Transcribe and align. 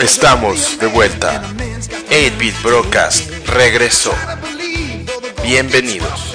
Estamos 0.00 0.78
de 0.78 0.86
vuelta. 0.86 1.42
8-Bit 2.08 2.62
Broadcast 2.62 3.30
regresó. 3.46 4.14
Bienvenidos. 5.42 6.30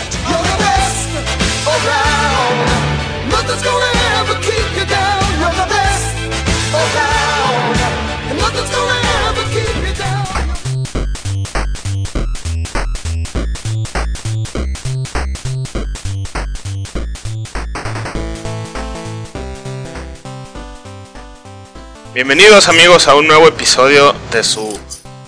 Bienvenidos 22.15 22.69
amigos 22.69 23.09
a 23.09 23.15
un 23.15 23.27
nuevo 23.27 23.45
episodio 23.45 24.15
de 24.31 24.41
su 24.41 24.79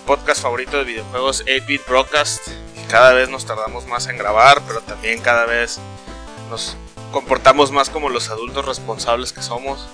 podcast 0.06 0.42
favorito 0.42 0.78
de 0.78 0.86
videojuegos 0.86 1.44
8-Bit 1.46 1.82
Broadcast. 1.86 2.48
Cada 2.90 3.12
vez 3.12 3.28
nos 3.28 3.46
tardamos 3.46 3.86
más 3.88 4.08
en 4.08 4.18
grabar, 4.18 4.62
pero 4.66 4.80
también 4.80 5.20
cada 5.20 5.46
vez 5.46 5.80
nos 6.50 6.78
comportamos 7.12 7.74
más 7.74 7.90
como 7.90 8.08
los 8.08 8.30
adultos 8.30 8.66
responsables 8.66 9.34
que 9.34 9.42
somos. 9.42 9.86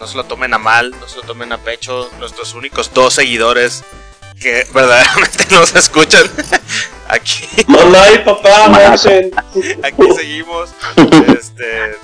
No 0.00 0.06
se 0.06 0.16
lo 0.16 0.24
tomen 0.24 0.54
a 0.54 0.58
mal, 0.58 0.92
no 0.98 1.06
se 1.06 1.18
lo 1.18 1.22
tomen 1.24 1.52
a 1.52 1.58
pecho. 1.58 2.08
Nuestros 2.18 2.54
únicos 2.54 2.94
dos 2.94 3.12
seguidores 3.12 3.84
que 4.40 4.66
verdaderamente 4.72 5.44
nos 5.50 5.76
escuchan. 5.76 6.22
Aquí. 7.08 7.46
papá, 8.24 8.94
Aquí 8.94 10.12
seguimos. 10.16 10.70
Este. 11.28 11.94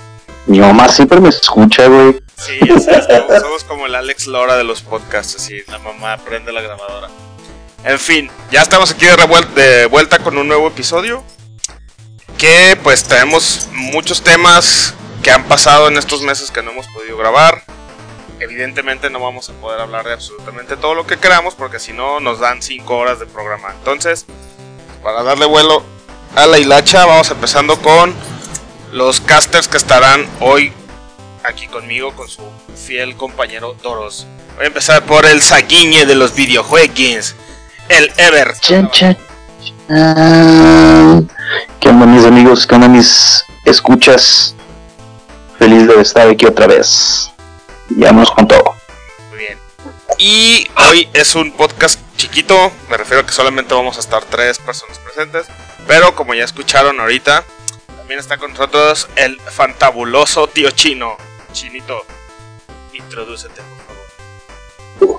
Mi 0.45 0.61
mamá 0.61 0.87
siempre 0.91 1.19
me 1.19 1.31
escucha, 1.31 1.87
güey. 1.87 2.28
Sí, 2.39 2.59
ya 2.67 2.79
sabes, 2.79 3.07
somos 3.43 3.65
como 3.65 3.87
el 3.87 3.95
Alex 3.95 4.27
Lora 4.27 4.57
de 4.57 4.65
los 4.65 4.83
podcasts, 4.83 5.37
así, 5.37 5.63
la 5.67 5.79
mamá 5.79 6.17
prende 6.19 6.53
la 6.53 6.61
grabadora. 6.61 7.09
En 7.85 7.99
fin, 7.99 8.31
ya 8.51 8.63
estamos 8.63 8.91
aquí 8.91 9.07
de, 9.07 9.63
de 9.63 9.87
vuelta 9.87 10.19
con 10.19 10.37
un 10.37 10.49
nuevo 10.49 10.69
episodio. 10.69 11.23
Que 12.37 12.79
pues 12.83 13.03
traemos 13.05 13.69
muchos 13.73 14.23
temas 14.23 14.95
que 15.23 15.31
han 15.31 15.45
pasado 15.45 15.89
en 15.89 15.97
estos 15.97 16.23
meses 16.23 16.51
que 16.51 16.63
no 16.63 16.71
hemos 16.71 16.87
podido 16.89 17.17
grabar. 17.17 17.63
Evidentemente 18.41 19.11
no 19.11 19.19
vamos 19.19 19.51
a 19.51 19.53
poder 19.55 19.81
hablar 19.81 20.07
de 20.07 20.13
absolutamente 20.13 20.77
todo 20.77 20.95
lo 20.95 21.07
que 21.07 21.17
queramos 21.17 21.57
porque 21.57 21.81
si 21.81 21.93
no 21.93 22.21
nos 22.21 22.39
dan 22.39 22.63
5 22.63 22.97
horas 22.97 23.19
de 23.19 23.27
programa. 23.27 23.73
Entonces, 23.77 24.27
para 25.03 25.25
darle 25.25 25.47
vuelo 25.47 25.83
a 26.37 26.47
la 26.47 26.59
hilacha, 26.59 27.05
vamos 27.07 27.31
empezando 27.33 27.81
con 27.81 28.15
los 28.93 29.21
casters 29.21 29.67
que 29.67 29.77
estarán 29.77 30.29
hoy 30.41 30.73
aquí 31.49 31.67
conmigo 31.67 32.13
con 32.15 32.29
su 32.29 32.43
fiel 32.77 33.17
compañero 33.17 33.75
Doros. 33.83 34.27
Voy 34.57 34.65
a 34.65 34.69
empezar 34.69 35.03
por 35.05 35.25
el 35.25 35.41
Saguiñe 35.41 36.05
de 36.05 36.15
los 36.15 36.35
videojuegos, 36.35 37.35
el 37.89 38.13
Ever. 38.19 38.55
Chan, 38.61 38.91
chan. 38.91 39.17
¿Qué 41.81 41.89
onda 41.89 42.07
mis 42.07 42.25
amigos? 42.25 42.67
¿Qué 42.67 42.75
onda 42.75 42.89
mis 42.89 43.43
escuchas? 43.65 44.55
Feliz 45.59 45.89
de 45.89 46.01
estar 46.01 46.29
aquí 46.29 46.45
otra 46.45 46.67
vez. 46.67 47.31
Ya 47.97 48.13
nos 48.13 48.31
con 48.31 48.47
todo. 48.47 48.75
Muy 49.31 49.39
bien. 49.39 49.59
Y 50.19 50.69
hoy 50.89 51.09
es 51.15 51.35
un 51.35 51.53
podcast 51.53 51.99
chiquito, 52.17 52.71
me 52.91 52.97
refiero 52.99 53.23
a 53.23 53.27
que 53.27 53.33
solamente 53.33 53.73
vamos 53.73 53.97
a 53.97 54.01
estar 54.01 54.25
tres 54.25 54.59
personas 54.59 54.99
presentes. 54.99 55.47
Pero 55.87 56.15
como 56.15 56.35
ya 56.35 56.45
escucharon 56.45 57.01
ahorita, 57.01 57.45
también 57.97 58.21
está 58.21 58.37
con 58.37 58.51
nosotros 58.51 59.09
el 59.17 59.41
fantabuloso 59.41 60.47
tío 60.49 60.71
chino. 60.73 61.17
Chinito, 61.59 62.07
introdúcete, 62.93 63.61
por 65.01 65.09
favor. 65.09 65.19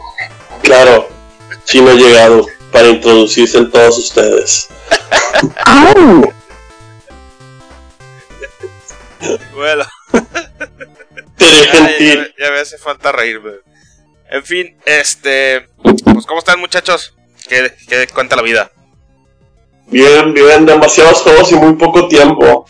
Claro, 0.64 1.09
Chino 1.66 1.92
ha 1.92 1.96
llegado 1.96 2.48
para 2.72 2.88
introducirse 2.88 3.58
en 3.58 3.69
todos 3.69 3.97
ustedes. 3.97 4.69
bueno. 9.53 9.84
ya, 11.38 12.30
ya, 12.40 12.52
me 12.52 12.59
hace 12.62 12.78
falta 12.78 13.12
reírme. 13.12 13.56
En 14.30 14.46
fin, 14.46 14.78
este. 14.86 15.68
Pues, 15.84 16.25
¿cómo 16.25 16.40
están, 16.40 16.62
muchachos? 16.62 17.16
¿Qué, 17.50 17.75
qué 17.90 18.08
cuenta 18.08 18.38
la 18.38 18.44
vida? 18.44 18.72
Bien, 19.88 20.34
bien, 20.34 20.66
demasiados 20.66 21.22
juegos 21.22 21.52
y 21.52 21.56
muy 21.56 21.74
poco 21.74 22.08
tiempo. 22.08 22.66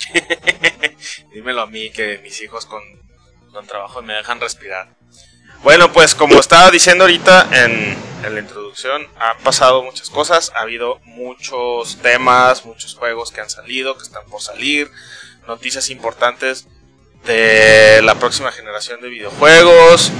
Dímelo 1.31 1.61
a 1.61 1.67
mí, 1.67 1.91
que 1.91 2.17
mis 2.23 2.41
hijos 2.41 2.65
con 2.65 2.81
trabajo 3.67 4.01
me 4.01 4.13
dejan 4.13 4.39
respirar. 4.39 4.89
Bueno, 5.63 5.91
pues 5.91 6.15
como 6.15 6.39
estaba 6.39 6.71
diciendo 6.71 7.03
ahorita 7.03 7.49
en, 7.51 7.97
la 8.33 8.39
introducción, 8.39 9.07
han 9.19 9.37
pasado 9.39 9.83
muchas 9.83 10.09
cosas, 10.09 10.51
ha 10.55 10.61
habido 10.61 10.99
muchos 11.03 11.97
temas, 12.01 12.65
muchos 12.65 12.95
juegos 12.95 13.31
que 13.31 13.41
han 13.41 13.49
salido, 13.49 13.97
que 13.97 14.03
están 14.03 14.25
por 14.29 14.41
salir, 14.41 14.89
noticias 15.47 15.89
importantes 15.89 16.67
de 17.25 18.01
la 18.03 18.15
próxima 18.15 18.51
generación 18.51 19.01
de 19.01 19.09
videojuegos, 19.09 20.11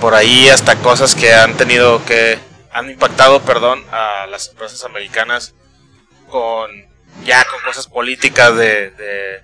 por 0.00 0.14
ahí 0.14 0.48
hasta 0.48 0.76
cosas 0.76 1.14
que 1.14 1.32
han 1.32 1.56
tenido 1.56 2.04
que, 2.04 2.38
han 2.72 2.90
impactado, 2.90 3.40
perdón, 3.42 3.84
a 3.90 4.26
las 4.26 4.48
empresas 4.48 4.84
americanas 4.84 5.54
con 6.28 6.70
ya 7.24 7.44
con 7.44 7.60
cosas 7.62 7.88
políticas 7.88 8.54
de 8.56 9.42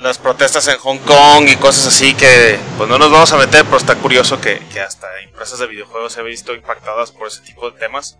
las 0.00 0.18
protestas 0.18 0.66
en 0.68 0.78
Hong 0.78 0.98
Kong 0.98 1.46
y 1.48 1.56
cosas 1.56 1.86
así 1.88 2.14
que 2.14 2.58
pues 2.78 2.88
no 2.88 2.98
nos 2.98 3.10
vamos 3.10 3.32
a 3.32 3.36
meter, 3.36 3.64
pero 3.64 3.76
está 3.76 3.94
curioso 3.96 4.40
que, 4.40 4.60
hasta 4.84 5.06
empresas 5.20 5.58
de 5.58 5.66
videojuegos 5.66 6.14
se 6.14 6.20
han 6.20 6.26
visto 6.26 6.54
impactadas 6.54 7.12
por 7.12 7.28
ese 7.28 7.42
tipo 7.42 7.70
de 7.70 7.78
temas. 7.78 8.18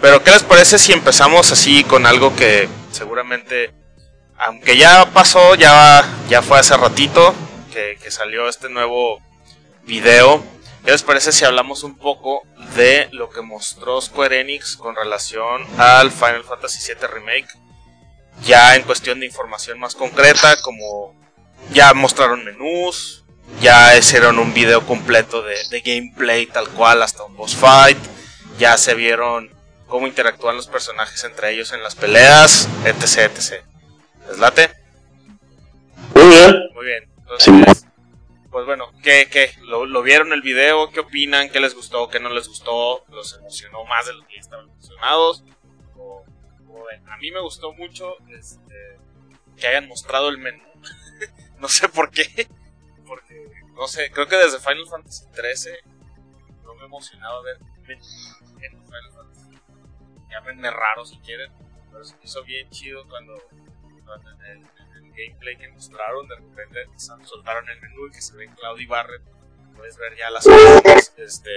Pero 0.00 0.22
¿qué 0.22 0.32
les 0.32 0.42
parece 0.42 0.78
si 0.78 0.92
empezamos 0.92 1.52
así 1.52 1.84
con 1.84 2.06
algo 2.06 2.34
que 2.34 2.68
seguramente, 2.90 3.72
aunque 4.36 4.76
ya 4.76 5.06
pasó, 5.12 5.54
ya, 5.54 6.04
ya 6.28 6.42
fue 6.42 6.58
hace 6.58 6.76
ratito 6.76 7.34
que, 7.72 7.96
que 8.02 8.10
salió 8.10 8.48
este 8.48 8.68
nuevo 8.68 9.20
video? 9.84 10.42
¿Qué 10.84 10.90
les 10.90 11.04
parece 11.04 11.30
si 11.30 11.44
hablamos 11.44 11.84
un 11.84 11.96
poco 11.96 12.42
de 12.74 13.08
lo 13.12 13.30
que 13.30 13.42
mostró 13.42 14.00
Square 14.00 14.40
Enix 14.40 14.76
con 14.76 14.96
relación 14.96 15.64
al 15.78 16.10
Final 16.10 16.42
Fantasy 16.42 16.92
VII 16.92 17.06
Remake? 17.06 17.65
Ya 18.44 18.76
en 18.76 18.82
cuestión 18.82 19.20
de 19.20 19.26
información 19.26 19.78
más 19.78 19.94
concreta, 19.94 20.56
como 20.62 21.14
ya 21.70 21.92
mostraron 21.94 22.44
menús, 22.44 23.24
ya 23.60 23.96
hicieron 23.96 24.38
un 24.38 24.52
video 24.52 24.86
completo 24.86 25.42
de, 25.42 25.80
gameplay 25.80 26.46
tal 26.46 26.68
cual 26.70 27.02
hasta 27.02 27.24
un 27.24 27.36
boss 27.36 27.54
fight, 27.54 27.98
ya 28.58 28.76
se 28.76 28.94
vieron 28.94 29.50
cómo 29.86 30.06
interactúan 30.06 30.56
los 30.56 30.66
personajes 30.66 31.22
entre 31.24 31.52
ellos 31.52 31.72
en 31.72 31.82
las 31.82 31.94
peleas, 31.94 32.68
etc, 32.84 33.30
etc. 33.32 33.64
¿Les 34.28 34.38
late? 34.38 34.70
Muy 36.14 36.26
bien. 36.26 36.56
Muy 36.74 36.86
bien. 36.86 37.08
Entonces, 37.18 37.86
pues 38.50 38.66
bueno, 38.66 38.90
¿qué, 39.02 39.28
qué? 39.30 39.52
¿Lo, 39.62 39.86
¿Lo, 39.86 40.02
vieron 40.02 40.32
el 40.32 40.42
video? 40.42 40.90
¿Qué 40.90 41.00
opinan? 41.00 41.50
¿Qué 41.50 41.60
les 41.60 41.74
gustó? 41.74 42.08
¿Qué 42.08 42.20
no 42.20 42.30
les 42.30 42.48
gustó? 42.48 43.04
¿Los 43.10 43.34
emocionó 43.34 43.84
más 43.84 44.06
de 44.06 44.14
lo 44.14 44.26
que 44.26 44.38
estaban 44.38 44.68
emocionados? 44.68 45.44
A 47.06 47.16
mí 47.18 47.30
me 47.30 47.40
gustó 47.40 47.72
mucho 47.72 48.16
este, 48.28 48.98
que 49.56 49.66
hayan 49.66 49.88
mostrado 49.88 50.28
el 50.28 50.38
menú. 50.38 50.62
no 51.58 51.68
sé 51.68 51.88
por 51.88 52.10
qué. 52.10 52.48
Porque, 53.06 53.50
no 53.74 53.86
sé, 53.86 54.10
creo 54.10 54.26
que 54.26 54.36
desde 54.36 54.58
Final 54.58 54.86
Fantasy 54.88 55.26
XIII 55.34 55.74
no 56.64 56.74
me 56.74 56.82
he 56.82 56.86
emocionado 56.86 57.42
ver 57.42 57.58
menú 57.86 58.04
en 58.60 58.84
Final 58.84 59.12
Fantasy. 59.14 59.58
Llámenme 60.30 60.70
raro 60.70 61.04
si 61.04 61.18
quieren, 61.18 61.52
pero 61.90 62.04
se 62.04 62.16
hizo 62.22 62.42
bien 62.44 62.68
chido 62.70 63.06
cuando, 63.08 63.34
en, 64.46 64.62
el, 64.62 64.66
gameplay 65.16 65.56
que 65.56 65.68
mostraron, 65.70 66.28
de 66.28 66.36
repente 66.36 66.80
soltaron 66.98 67.66
el 67.70 67.80
menú 67.80 68.06
y 68.06 68.10
que 68.10 68.20
se 68.20 68.36
ve 68.36 68.50
Cloudy 68.54 68.84
Barret. 68.84 69.22
Puedes 69.74 69.96
ver 69.96 70.14
ya 70.14 70.28
las 70.28 70.44
cosas, 70.44 71.14
este, 71.16 71.50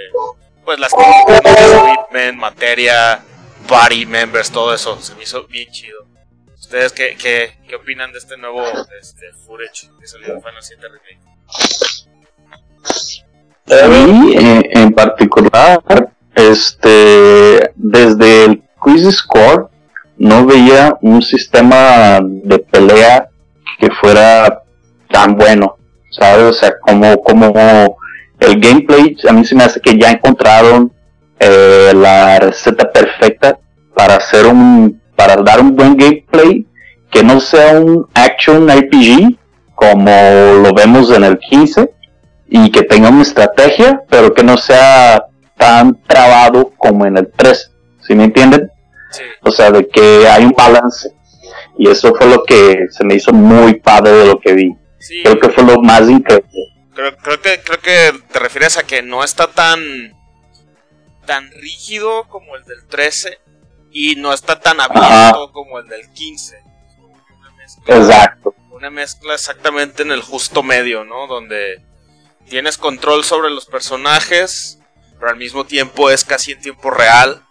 pues 0.63 0.79
las 0.79 0.91
técnicas, 0.95 2.35
materia, 2.35 3.21
party 3.69 4.05
members, 4.05 4.51
todo 4.51 4.73
eso. 4.73 4.99
Se 5.01 5.15
me 5.15 5.23
hizo 5.23 5.45
bien 5.47 5.69
chido. 5.71 6.05
¿Ustedes 6.53 6.91
qué, 6.91 7.15
qué, 7.21 7.51
qué 7.67 7.75
opinan 7.75 8.11
de 8.11 8.17
este 8.17 8.37
nuevo 8.37 8.61
este, 8.99 9.31
footage 9.45 9.89
que 9.99 10.07
salió 10.07 10.35
de 10.35 10.41
Final 10.41 10.61
7 10.61 10.81
Remake? 10.87 11.19
A 13.83 13.87
mí, 13.87 14.35
eh, 14.35 14.61
en 14.73 14.91
particular, 14.93 15.81
este, 16.35 17.71
desde 17.75 18.45
el 18.45 18.63
Quiz 18.81 19.15
Score, 19.15 19.69
no 20.17 20.45
veía 20.45 20.97
un 21.01 21.21
sistema 21.21 22.19
de 22.21 22.59
pelea 22.59 23.29
que 23.79 23.89
fuera 23.91 24.63
tan 25.09 25.35
bueno, 25.35 25.77
¿sabes? 26.11 26.43
O 26.43 26.53
sea, 26.53 26.77
como, 26.79 27.21
como 27.23 27.97
el 28.39 28.59
gameplay, 28.59 29.15
a 29.27 29.33
mí 29.33 29.45
se 29.45 29.55
me 29.55 29.63
hace 29.63 29.79
que 29.79 29.97
ya 29.97 30.11
encontraron 30.11 30.91
eh, 31.39 31.93
la 31.95 32.39
receta 32.39 32.91
perfecta 32.91 33.59
para 33.95 34.15
hacer 34.15 34.45
un, 34.45 35.01
para 35.15 35.37
dar 35.37 35.61
un 35.61 35.75
buen 35.75 35.95
gameplay 35.97 36.65
que 37.09 37.23
no 37.23 37.39
sea 37.39 37.79
un 37.79 38.07
action 38.13 38.69
RPG 38.69 39.37
como 39.75 40.11
lo 40.61 40.73
vemos 40.73 41.11
en 41.11 41.23
el 41.23 41.39
15 41.39 41.89
y 42.49 42.71
que 42.71 42.83
tenga 42.83 43.09
una 43.09 43.21
estrategia, 43.21 44.01
pero 44.09 44.33
que 44.33 44.43
no 44.43 44.57
sea 44.57 45.23
tan 45.57 46.01
trabado 46.03 46.73
como 46.77 47.05
en 47.05 47.17
el 47.17 47.31
3. 47.35 47.71
¿Sí 48.01 48.15
me 48.15 48.25
entienden? 48.25 48.69
O 49.41 49.51
sea, 49.51 49.71
de 49.71 49.87
que 49.87 50.27
hay 50.27 50.43
un 50.43 50.51
balance. 50.51 51.11
Y 51.77 51.89
eso 51.89 52.13
fue 52.15 52.27
lo 52.27 52.43
que 52.43 52.87
se 52.89 53.05
me 53.05 53.15
hizo 53.15 53.31
muy 53.31 53.75
padre 53.75 54.11
de 54.11 54.25
lo 54.25 54.39
que 54.39 54.53
vi. 54.53 54.75
Creo 55.23 55.39
que 55.39 55.49
fue 55.49 55.63
lo 55.63 55.81
más 55.81 56.09
increíble. 56.09 56.49
Creo, 56.93 57.15
creo, 57.17 57.41
que, 57.41 57.61
creo 57.63 57.79
que 57.79 58.19
te 58.33 58.39
refieres 58.39 58.77
a 58.77 58.83
que 58.83 59.01
no 59.01 59.23
está 59.23 59.47
tan, 59.47 59.79
tan 61.29 61.51
rígido 61.51 62.27
como 62.27 62.55
el 62.55 62.65
del 62.65 62.87
13 62.87 63.39
y 63.91 64.15
no 64.15 64.33
está 64.33 64.59
tan 64.59 64.81
abierto 64.81 65.51
como 65.51 65.77
el 65.77 65.87
del 65.87 66.11
15. 66.11 66.59
Exacto. 67.85 68.55
Una 68.71 68.89
mezcla 68.89 69.35
exactamente 69.35 70.01
en 70.01 70.11
el 70.11 70.23
justo 70.23 70.63
medio, 70.63 71.03
¿no? 71.03 71.27
Donde 71.27 71.85
tienes 72.49 72.79
control 72.79 73.23
sobre 73.23 73.51
los 73.51 73.67
personajes, 73.67 74.79
pero 75.19 75.29
al 75.29 75.37
mismo 75.37 75.67
tiempo 75.67 76.09
es 76.09 76.25
casi 76.25 76.53
en 76.53 76.61
tiempo 76.61 76.89
real. 76.89 77.45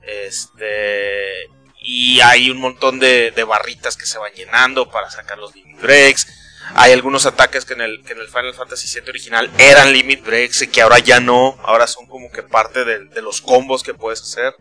Este. 0.00 1.50
Y 1.82 2.22
hay 2.22 2.48
un 2.48 2.56
montón 2.56 3.00
de, 3.00 3.44
barritas 3.46 3.98
que 3.98 4.06
se 4.06 4.16
van 4.16 4.32
llenando 4.32 4.88
para 4.88 5.10
sacar 5.10 5.36
los 5.36 5.54
limit 5.54 5.78
breaks. 5.78 6.26
Hay 6.74 6.92
algunos 6.92 7.26
ataques 7.26 7.64
que 7.64 7.74
en 7.74 7.82
el, 7.82 8.02
que 8.04 8.14
en 8.14 8.20
el 8.20 8.28
Final 8.28 8.54
Fantasy 8.54 8.88
VII 9.00 9.10
original 9.10 9.50
eran 9.58 9.92
limit 9.92 10.24
breaks 10.24 10.62
y 10.62 10.68
que 10.68 10.82
ahora 10.82 10.98
ya 10.98 11.20
no. 11.20 11.56
Ahora 11.62 11.86
son 11.86 12.06
como 12.06 12.30
que 12.30 12.42
parte 12.42 12.84
de, 12.84 13.22
los 13.22 13.40
combos 13.40 13.82
que 13.82 13.94
puedes 13.94 14.22
hacer. 14.22 14.54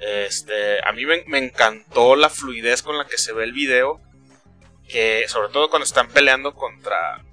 Este, 0.00 0.78
a 0.86 0.92
mí 0.92 1.04
me, 1.06 1.38
encantó 1.38 2.16
la 2.16 2.30
fluidez 2.30 2.82
con 2.82 2.96
la 2.96 3.06
que 3.06 3.18
se 3.18 3.32
ve 3.32 3.44
el 3.44 3.52
video. 3.52 4.00
Que 4.88 5.24
sobre 5.28 5.48
todo 5.48 5.70
cuando 5.70 5.84
están 5.84 6.08
peleando 6.08 6.54
contra, 6.54 7.24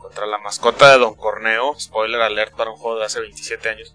contra 0.00 0.26
la 0.26 0.38
mascota 0.38 0.92
de 0.92 0.98
Don 0.98 1.14
Corneo. 1.14 1.74
Spoiler 1.78 2.20
alert 2.20 2.54
para 2.54 2.70
un 2.70 2.76
juego 2.76 2.98
de 2.98 3.06
hace 3.06 3.20
27 3.20 3.68
años. 3.68 3.94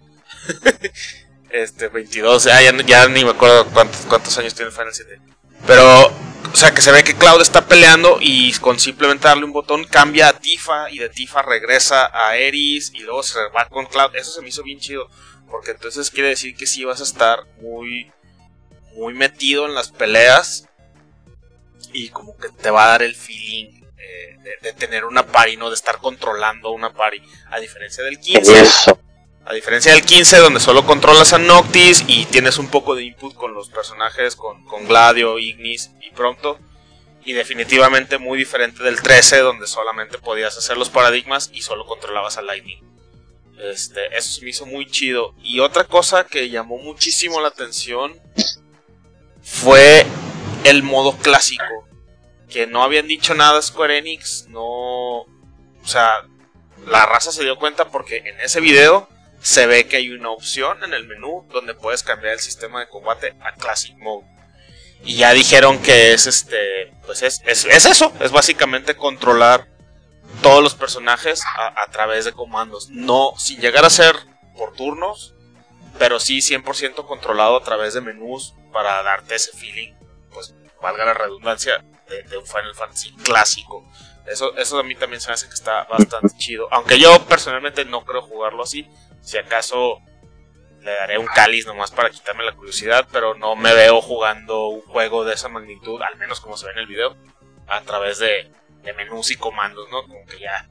este, 1.52 1.88
22, 1.90 2.46
ya, 2.46 2.62
ya, 2.62 3.08
ni 3.08 3.24
me 3.24 3.32
acuerdo 3.32 3.66
cuántos, 3.68 4.02
cuántos 4.08 4.38
años 4.38 4.56
tiene 4.56 4.72
Final 4.72 4.94
7. 4.94 5.20
Pero, 5.68 6.12
o 6.52 6.56
sea, 6.56 6.74
que 6.74 6.82
se 6.82 6.92
ve 6.92 7.04
que 7.04 7.16
Cloud 7.16 7.42
está 7.42 7.66
peleando 7.66 8.18
y 8.20 8.54
con 8.54 8.80
simplemente 8.80 9.28
darle 9.28 9.46
un 9.46 9.54
botón 9.54 9.86
cambia 9.86 10.30
a 10.30 10.34
Tifa 10.34 10.90
y 10.90 11.00
de 11.00 11.10
Tifa 11.10 11.42
regresa 11.42 12.12
a 12.14 12.36
Eris 12.38 12.92
y 12.94 13.00
luego 13.00 13.24
se 13.24 13.40
va 13.56 13.68
con 13.68 13.86
Cloud. 13.86 14.16
Eso 14.16 14.32
se 14.32 14.42
me 14.42 14.50
hizo 14.50 14.64
bien 14.64 14.80
chido. 14.80 15.08
Porque 15.50 15.72
entonces 15.72 16.12
quiere 16.12 16.30
decir 16.30 16.56
que 16.56 16.66
sí 16.66 16.86
vas 16.86 17.02
a 17.02 17.04
estar 17.04 17.46
muy, 17.62 18.12
muy 18.96 19.14
metido 19.14 19.66
en 19.66 19.76
las 19.76 19.92
peleas 19.92 20.68
y 21.94 22.10
como 22.10 22.38
que 22.38 22.50
te 22.50 22.70
va 22.70 22.86
a 22.86 22.90
dar 22.90 23.04
el 23.04 23.16
feeling 23.16 23.82
de, 24.62 24.74
tener 24.74 25.06
una 25.06 25.26
pari, 25.26 25.58
¿no? 25.58 25.70
De 25.70 25.76
estar 25.76 25.98
controlando 25.98 26.72
una 26.72 26.94
pari. 26.94 27.22
A 27.50 27.60
diferencia 27.60 28.04
del 28.04 28.20
15. 28.20 28.96
A 29.46 29.54
diferencia 29.54 29.92
del 29.94 30.04
15, 30.04 30.38
donde 30.38 30.60
solo 30.60 30.86
controlas 30.86 31.34
a 31.34 31.40
Noctis 31.40 32.04
y 32.08 32.26
tienes 32.26 32.58
un 32.58 32.68
poco 32.68 32.96
de 32.96 33.04
input 33.04 33.34
con 33.34 33.54
los 33.54 33.70
personajes, 33.70 34.36
con, 34.36 34.64
con 34.66 34.88
Gladio, 34.88 35.40
Ignis 35.40 35.92
y 36.02 36.12
Pronto. 36.12 36.60
Y 37.24 37.34
definitivamente 37.34 38.18
muy 38.18 38.38
diferente 38.38 38.84
del 38.84 39.02
13, 39.02 39.40
donde 39.40 39.68
solamente 39.68 40.18
podías 40.18 40.58
hacer 40.58 40.78
los 40.78 40.90
paradigmas 40.90 41.50
y 41.54 41.62
solo 41.62 41.86
controlabas 41.86 42.38
a 42.38 42.42
Lightning. 42.42 42.84
Este, 43.60 44.16
eso 44.18 44.32
se 44.32 44.44
me 44.44 44.50
hizo 44.50 44.66
muy 44.66 44.86
chido. 44.86 45.36
Y 45.44 45.60
otra 45.60 45.84
cosa 45.84 46.26
que 46.26 46.50
llamó 46.50 46.78
muchísimo 46.78 47.42
la 47.42 47.50
atención 47.50 48.20
fue 49.42 50.06
el 50.64 50.84
modo 50.84 51.18
clásico 51.18 51.64
que 52.52 52.68
no 52.68 52.84
habían 52.84 53.08
dicho 53.08 53.34
nada 53.34 53.62
Square 53.62 53.98
Enix, 53.98 54.48
no... 54.50 55.22
O 55.22 55.86
sea, 55.88 56.28
la 56.86 57.06
raza 57.06 57.32
se 57.32 57.44
dio 57.44 57.58
cuenta 57.58 57.90
porque 57.90 58.18
en 58.18 58.40
ese 58.42 58.60
video 58.60 59.08
se 59.42 59.68
ve 59.68 59.88
que 59.88 59.98
hay 59.98 60.10
una 60.12 60.30
opción 60.30 60.84
en 60.84 60.94
el 60.94 61.08
menú 61.08 61.46
donde 61.50 61.74
puedes 61.74 62.04
cambiar 62.04 62.34
el 62.34 62.40
sistema 62.40 62.80
de 62.80 62.90
combate 62.90 63.36
a 63.42 63.54
Classic 63.54 63.96
Mode. 63.98 64.28
Y 65.04 65.16
ya 65.16 65.34
dijeron 65.34 65.82
que 65.82 66.14
es 66.14 66.28
este, 66.28 66.94
pues 67.06 67.24
es, 67.24 67.42
es, 67.46 67.66
eso, 67.66 68.14
es 68.20 68.32
básicamente 68.32 68.96
controlar 68.96 69.68
todos 70.44 70.62
los 70.62 70.76
personajes 70.76 71.42
a, 71.58 71.84
a, 71.84 71.88
través 71.92 72.26
de 72.26 72.34
comandos. 72.34 72.90
No, 72.90 73.34
sin 73.38 73.60
llegar 73.60 73.84
a 73.84 73.90
ser 73.90 74.16
por 74.56 74.74
turnos, 74.74 75.34
pero 75.98 76.20
sí 76.20 76.38
100% 76.40 77.08
controlado 77.08 77.58
a 77.58 77.64
través 77.64 77.96
de 77.96 78.02
menús 78.02 78.54
para 78.72 79.02
darte 79.02 79.36
ese 79.36 79.52
feeling, 79.58 79.94
pues 80.32 80.54
valga 80.82 81.06
la 81.06 81.14
redundancia, 81.16 81.84
de, 82.30 82.38
un 82.38 82.46
Final 82.46 82.76
Fantasy 82.76 83.12
clásico. 83.24 83.86
Eso, 84.26 84.56
eso 84.58 84.80
a 84.80 84.84
mí 84.84 84.96
también 84.96 85.22
se 85.22 85.30
me 85.30 85.34
hace 85.34 85.48
que 85.48 85.54
está 85.54 85.86
bastante 85.86 86.38
chido. 86.38 86.68
Aunque 86.72 87.00
yo 87.00 87.26
personalmente 87.26 87.86
no 87.86 88.04
creo 88.06 88.22
jugarlo 88.22 88.64
así. 88.64 88.88
Si 89.22 89.38
acaso 89.38 90.00
le 90.84 90.92
daré 90.92 91.18
un 91.18 91.28
cáliz 91.28 91.66
nomás 91.68 91.92
para 91.92 92.10
quitarme 92.10 92.44
la 92.44 92.54
curiosidad, 92.54 93.08
pero 93.12 93.36
no 93.36 93.56
me 93.56 93.74
veo 93.74 94.02
jugando 94.02 94.68
un 94.68 94.82
juego 94.82 95.24
de 95.24 95.36
esa 95.36 95.48
magnitud, 95.48 96.02
al 96.02 96.18
menos 96.18 96.40
como 96.40 96.58
se 96.58 96.66
ve 96.66 96.72
en 96.74 96.80
el 96.80 96.88
video, 96.88 97.16
a 97.68 97.82
través 97.82 98.20
de, 98.20 98.52
menús 98.98 99.32
y 99.32 99.36
comandos, 99.36 99.88
¿no? 99.92 100.02
Como 100.04 100.26
que 100.26 100.40
ya, 100.40 100.68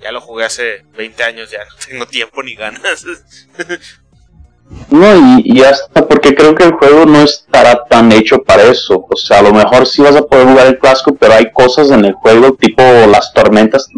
ya 0.00 0.10
lo 0.10 0.20
jugué 0.20 0.44
hace 0.44 0.84
20 0.96 1.22
años, 1.22 1.50
ya 1.50 1.64
no 1.64 1.70
tengo 1.86 2.06
tiempo 2.06 2.42
ni 2.42 2.54
ganas. 2.54 3.04
No, 4.90 5.38
y, 5.38 5.62
hasta 5.62 6.06
porque 6.06 6.34
creo 6.34 6.54
que 6.54 6.64
el 6.64 6.72
juego 6.72 7.06
no 7.06 7.22
estará 7.22 7.84
tan 7.88 8.12
hecho 8.12 8.42
para 8.42 8.64
eso. 8.64 9.06
O 9.08 9.16
sea, 9.16 9.38
a 9.38 9.42
lo 9.42 9.52
mejor 9.54 9.86
sí 9.86 10.02
vas 10.02 10.16
a 10.16 10.26
poder 10.26 10.46
jugar 10.46 10.66
el 10.66 10.78
clásico, 10.78 11.14
pero 11.14 11.32
hay 11.32 11.50
cosas 11.52 11.90
en 11.90 12.04
el 12.04 12.12
juego, 12.12 12.52
tipo 12.54 12.82
las 12.82 13.32
tormentas, 13.32 13.88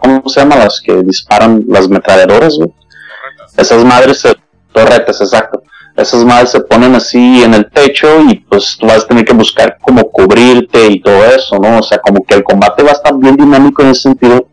¿cómo 0.00 0.28
se 0.28 0.40
llama? 0.40 0.56
Las 0.56 0.80
que 0.80 0.94
disparan 1.02 1.64
las 1.68 1.88
metralladoras, 1.88 2.56
güey. 2.56 2.72
Esas 3.56 3.84
madres, 3.84 4.20
se, 4.20 4.34
torretas, 4.72 5.20
exacto. 5.20 5.62
Esas 5.96 6.24
madres 6.24 6.50
se 6.50 6.60
ponen 6.60 6.94
así 6.94 7.42
en 7.44 7.54
el 7.54 7.70
techo 7.70 8.20
y 8.28 8.40
pues 8.40 8.76
tú 8.78 8.86
vas 8.86 9.04
a 9.04 9.06
tener 9.06 9.24
que 9.24 9.32
buscar 9.32 9.78
cómo 9.80 10.10
cubrirte 10.10 10.88
y 10.88 11.00
todo 11.00 11.24
eso, 11.24 11.56
¿no? 11.58 11.78
O 11.78 11.82
sea, 11.82 11.98
como 11.98 12.24
que 12.24 12.34
el 12.34 12.42
combate 12.42 12.82
va 12.82 12.90
a 12.90 12.94
estar 12.94 13.14
bien 13.16 13.36
dinámico 13.36 13.82
en 13.82 13.90
ese 13.90 14.02
sentido 14.02 14.48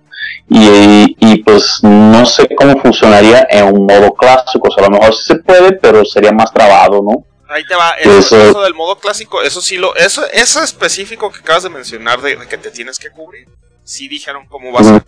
y, 0.48 1.38
pues 1.44 1.80
no 1.82 2.26
sé 2.26 2.48
cómo 2.56 2.80
funcionaría 2.82 3.48
en 3.50 3.74
un 3.74 3.86
modo 3.86 4.14
clásico. 4.14 4.68
O 4.68 4.72
sea, 4.72 4.86
a 4.86 4.90
lo 4.90 4.98
mejor 4.98 5.16
sí 5.16 5.24
se 5.24 5.36
puede, 5.36 5.74
pero 5.74 6.04
sería 6.06 6.32
más 6.32 6.52
trabado, 6.54 7.02
¿no? 7.02 7.26
Ahí 7.50 7.66
te 7.66 7.76
va, 7.76 7.92
eso, 8.00 8.62
del 8.62 8.74
modo 8.74 8.98
clásico, 8.98 9.42
eso 9.42 9.60
sí 9.60 9.78
lo, 9.78 9.94
eso, 9.98 10.24
eso 10.32 10.64
específico 10.64 11.30
que 11.32 11.40
acabas 11.40 11.64
de 11.64 11.70
mencionar 11.70 12.22
de, 12.22 12.38
que 12.48 12.58
te 12.58 12.72
tienes 12.72 12.98
que 12.98 13.10
cubrir, 13.10 13.46
sí 13.84 14.08
dijeron 14.08 14.46
cómo 14.48 14.72
va 14.72 14.80
a 14.80 14.84
ser. 14.84 15.06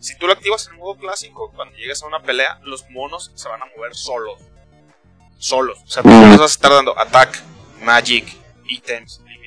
Si 0.00 0.16
tú 0.16 0.26
lo 0.26 0.32
activas 0.32 0.66
en 0.68 0.76
modo 0.76 0.96
clásico, 0.98 1.52
cuando 1.52 1.76
llegues 1.76 2.02
a 2.02 2.06
una 2.06 2.22
pelea, 2.22 2.58
los 2.64 2.88
monos 2.90 3.30
se 3.34 3.48
van 3.48 3.62
a 3.62 3.66
mover 3.76 3.94
solos. 3.94 4.40
Solos. 5.38 5.78
O 5.84 5.88
sea, 5.88 6.02
tú 6.02 6.08
les 6.08 6.38
vas 6.38 6.40
a 6.40 6.54
estar 6.54 6.72
dando 6.72 6.98
attack, 6.98 7.40
magic, 7.82 8.34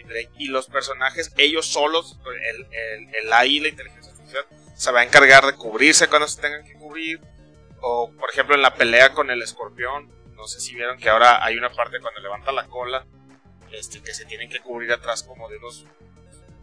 break, 0.06 0.30
y 0.38 0.48
los 0.48 0.68
personajes, 0.68 1.34
ellos 1.38 1.66
solos, 1.66 2.20
el, 2.26 2.68
el, 2.72 3.16
el 3.16 3.34
AI, 3.34 3.60
la 3.62 3.68
inteligencia 3.70 4.12
artificial, 4.12 4.46
se 4.76 4.92
va 4.92 5.02
a 5.02 5.04
encargar 5.04 5.46
de 5.46 5.56
cubrirse 5.56 6.08
cuando 6.08 6.28
se 6.28 6.42
tengan 6.42 6.64
que 6.64 6.74
cubrir. 6.74 7.22
O, 7.82 8.12
por 8.12 8.30
ejemplo, 8.30 8.56
en 8.56 8.62
la 8.62 8.76
pelea 8.76 9.14
con 9.14 9.30
el 9.30 9.42
escorpión, 9.42 10.10
no 10.36 10.48
sé 10.48 10.60
si 10.60 10.76
vieron 10.76 10.98
que 10.98 11.10
ahora 11.10 11.44
hay 11.44 11.58
una 11.58 11.72
parte 11.72 12.00
cuando 12.00 12.22
levanta 12.22 12.52
la 12.52 12.68
cola, 12.68 13.06
este, 13.72 14.02
que 14.02 14.14
se 14.14 14.26
tienen 14.26 14.50
que 14.50 14.60
cubrir 14.60 14.92
atrás 14.92 15.24
como 15.24 15.50
de 15.50 15.58
unos, 15.58 15.86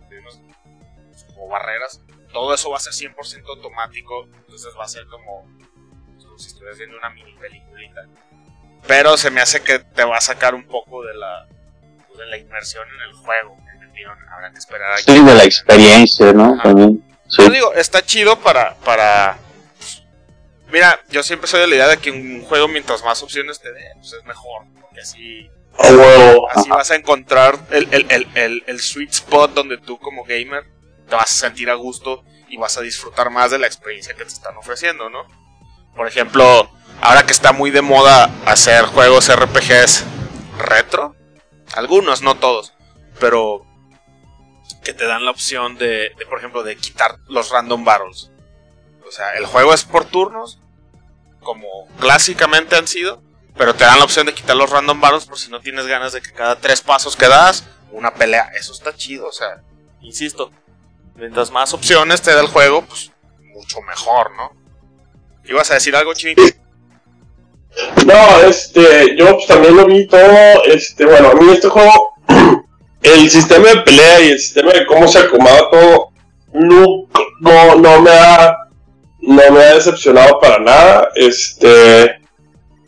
de 0.08 0.18
unos 0.18 0.40
como 1.26 1.48
barreras. 1.48 2.00
Todo 2.32 2.54
eso 2.54 2.70
va 2.70 2.76
a 2.76 2.80
ser 2.80 2.92
100% 2.92 3.48
automático, 3.48 4.24
entonces 4.24 4.72
va 4.78 4.84
a 4.84 4.88
ser 4.88 5.06
como, 5.06 5.42
como 6.22 6.38
si 6.38 6.48
estuvieras 6.48 6.78
viendo 6.78 6.96
una 6.96 7.10
mini 7.10 7.34
peliculita. 7.34 8.06
Pero 8.86 9.16
se 9.16 9.30
me 9.30 9.40
hace 9.40 9.62
que 9.62 9.78
te 9.78 10.04
va 10.04 10.16
a 10.16 10.20
sacar 10.20 10.54
un 10.54 10.64
poco 10.64 11.04
de 11.04 11.14
la, 11.14 11.46
de 12.16 12.26
la 12.26 12.36
inmersión 12.36 12.86
en 12.88 13.00
el 13.08 13.12
juego. 13.14 13.56
Habrá 14.32 14.50
que 14.50 14.58
esperar 14.58 14.98
Sí, 14.98 15.22
de 15.22 15.34
la 15.34 15.44
experiencia, 15.44 16.32
¿no? 16.32 16.58
También. 16.62 17.04
Yo 17.38 17.50
digo, 17.50 17.74
está 17.74 18.02
chido 18.02 18.38
para, 18.38 18.74
para... 18.76 19.36
Mira, 20.72 21.00
yo 21.10 21.22
siempre 21.22 21.48
soy 21.48 21.60
de 21.60 21.66
la 21.66 21.74
idea 21.74 21.88
de 21.88 21.96
que 21.98 22.10
un 22.10 22.42
juego 22.42 22.68
mientras 22.68 23.04
más 23.04 23.22
opciones 23.22 23.60
te 23.60 23.72
dé, 23.72 23.92
pues 23.96 24.12
es 24.12 24.24
mejor. 24.24 24.64
Porque 24.80 25.00
así, 25.00 25.50
oh, 25.76 26.48
así 26.50 26.68
vas 26.70 26.90
a 26.90 26.96
encontrar 26.96 27.58
el, 27.70 27.88
el, 27.92 28.28
el, 28.34 28.64
el, 28.66 28.80
sweet 28.80 29.10
spot 29.10 29.52
donde 29.52 29.78
tú 29.78 29.98
como 29.98 30.24
gamer 30.24 30.64
te 31.10 31.16
vas 31.16 31.30
a 31.30 31.48
sentir 31.48 31.68
a 31.68 31.74
gusto 31.74 32.24
y 32.48 32.56
vas 32.56 32.78
a 32.78 32.80
disfrutar 32.80 33.30
más 33.30 33.50
de 33.50 33.58
la 33.58 33.66
experiencia 33.66 34.14
que 34.14 34.24
te 34.24 34.32
están 34.32 34.56
ofreciendo, 34.56 35.10
¿no? 35.10 35.26
Por 35.94 36.06
ejemplo, 36.06 36.70
ahora 37.02 37.26
que 37.26 37.32
está 37.32 37.52
muy 37.52 37.70
de 37.70 37.82
moda 37.82 38.30
hacer 38.46 38.86
juegos 38.86 39.30
RPGs 39.34 40.04
retro, 40.58 41.14
algunos, 41.74 42.22
no 42.22 42.36
todos, 42.36 42.72
pero 43.18 43.66
que 44.82 44.94
te 44.94 45.06
dan 45.06 45.24
la 45.24 45.30
opción 45.30 45.76
de, 45.76 46.12
por 46.28 46.38
ejemplo, 46.38 46.62
de 46.62 46.76
quitar 46.76 47.18
los 47.28 47.50
random 47.50 47.84
battles. 47.84 48.30
O 49.06 49.12
sea, 49.12 49.34
el 49.34 49.46
juego 49.46 49.74
es 49.74 49.84
por 49.84 50.04
turnos, 50.04 50.60
como 51.40 51.66
clásicamente 51.98 52.76
han 52.76 52.86
sido, 52.86 53.22
pero 53.56 53.74
te 53.74 53.84
dan 53.84 53.98
la 53.98 54.04
opción 54.04 54.26
de 54.26 54.34
quitar 54.34 54.56
los 54.56 54.70
random 54.70 55.00
battles 55.00 55.26
por 55.26 55.38
si 55.38 55.50
no 55.50 55.60
tienes 55.60 55.86
ganas 55.86 56.12
de 56.12 56.22
que 56.22 56.32
cada 56.32 56.56
tres 56.56 56.80
pasos 56.80 57.16
que 57.16 57.28
das, 57.28 57.64
una 57.90 58.14
pelea. 58.14 58.50
Eso 58.54 58.72
está 58.72 58.94
chido, 58.94 59.26
o 59.26 59.32
sea, 59.32 59.62
insisto, 60.00 60.52
mientras 61.20 61.50
más 61.50 61.74
opciones 61.74 62.22
te 62.22 62.32
da 62.32 62.40
el 62.40 62.48
juego, 62.48 62.82
pues 62.82 63.12
mucho 63.54 63.80
mejor, 63.82 64.30
¿no? 64.36 64.52
¿Ibas 65.44 65.70
a 65.70 65.74
decir 65.74 65.94
algo, 65.94 66.14
Chinito? 66.14 66.42
no, 68.04 68.40
este, 68.40 69.16
yo 69.16 69.34
pues, 69.34 69.46
también 69.46 69.76
lo 69.76 69.86
vi 69.86 70.06
todo, 70.06 70.64
este, 70.64 71.04
bueno, 71.04 71.28
a 71.28 71.34
mí 71.34 71.52
este 71.52 71.68
juego, 71.68 72.14
el 73.02 73.30
sistema 73.30 73.68
de 73.68 73.80
pelea 73.82 74.20
y 74.22 74.30
el 74.30 74.40
sistema 74.40 74.72
de 74.72 74.86
cómo 74.86 75.06
se 75.06 75.18
acomoda 75.18 75.70
todo, 75.70 76.08
no, 76.52 77.06
no, 77.40 77.74
no 77.76 78.00
me 78.00 78.10
ha, 78.10 78.56
no 79.20 79.50
me 79.52 79.60
ha 79.60 79.74
decepcionado 79.74 80.40
para 80.40 80.58
nada, 80.58 81.08
este, 81.14 82.20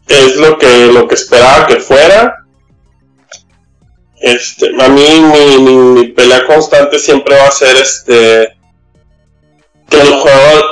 es 0.08 0.36
lo 0.36 0.58
que, 0.58 0.86
lo 0.86 1.06
que 1.06 1.14
esperaba 1.14 1.66
que 1.66 1.76
fuera, 1.76 2.41
este, 4.22 4.70
a 4.80 4.88
mí 4.88 5.20
mi, 5.20 5.58
mi, 5.58 6.08
pelea 6.08 6.46
constante 6.46 6.98
siempre 6.98 7.36
va 7.36 7.48
a 7.48 7.50
ser 7.50 7.76
este 7.76 8.56
que 9.88 10.00
el 10.00 10.14
juego, 10.14 10.62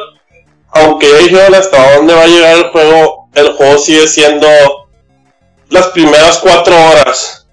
aunque 0.68 1.10
ya 1.10 1.18
dijeron 1.18 1.54
hasta 1.54 1.96
dónde 1.96 2.14
va 2.14 2.22
a 2.22 2.28
llegar 2.28 2.56
el 2.56 2.70
juego, 2.70 3.28
el 3.34 3.52
juego 3.52 3.78
sigue 3.78 4.06
siendo 4.06 4.48
las 5.68 5.88
primeras 5.88 6.38
cuatro 6.38 6.74
horas. 6.74 7.46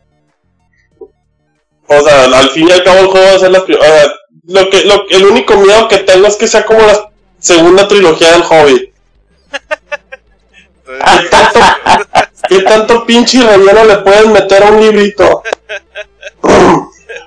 O 1.88 2.01
sea, 2.01 2.25
al 2.25 2.50
fin 2.51 2.68
y 2.68 2.72
al 2.72 2.84
cabo 2.84 3.00
el 3.00 3.08
juego 3.08 3.25
va 3.25 3.36
a 3.36 3.39
ser 3.39 3.51
las 3.51 3.63
primeras. 3.63 4.12
Lo 4.44 4.70
que, 4.70 4.84
lo, 4.86 5.10
el 5.10 5.25
único 5.25 5.58
miedo 5.58 5.88
que 5.88 5.98
tengo 5.98 6.27
es 6.27 6.36
que 6.36 6.48
sea 6.48 6.66
como 6.66 6.80
la 6.80 7.10
segunda 7.39 7.88
trilogía 7.88 8.32
del 8.34 8.44
Hobbit. 8.44 8.94
¿Qué 12.48 12.60
tanto, 12.60 12.63
¿Qué 12.63 12.63
tanto 12.63 13.06
pinche 13.06 13.41
relleno 13.41 13.84
le 13.86 13.98
pueden 13.98 14.32
meter 14.32 14.63
a 14.63 14.67
un 14.67 14.82
librito? 14.82 15.44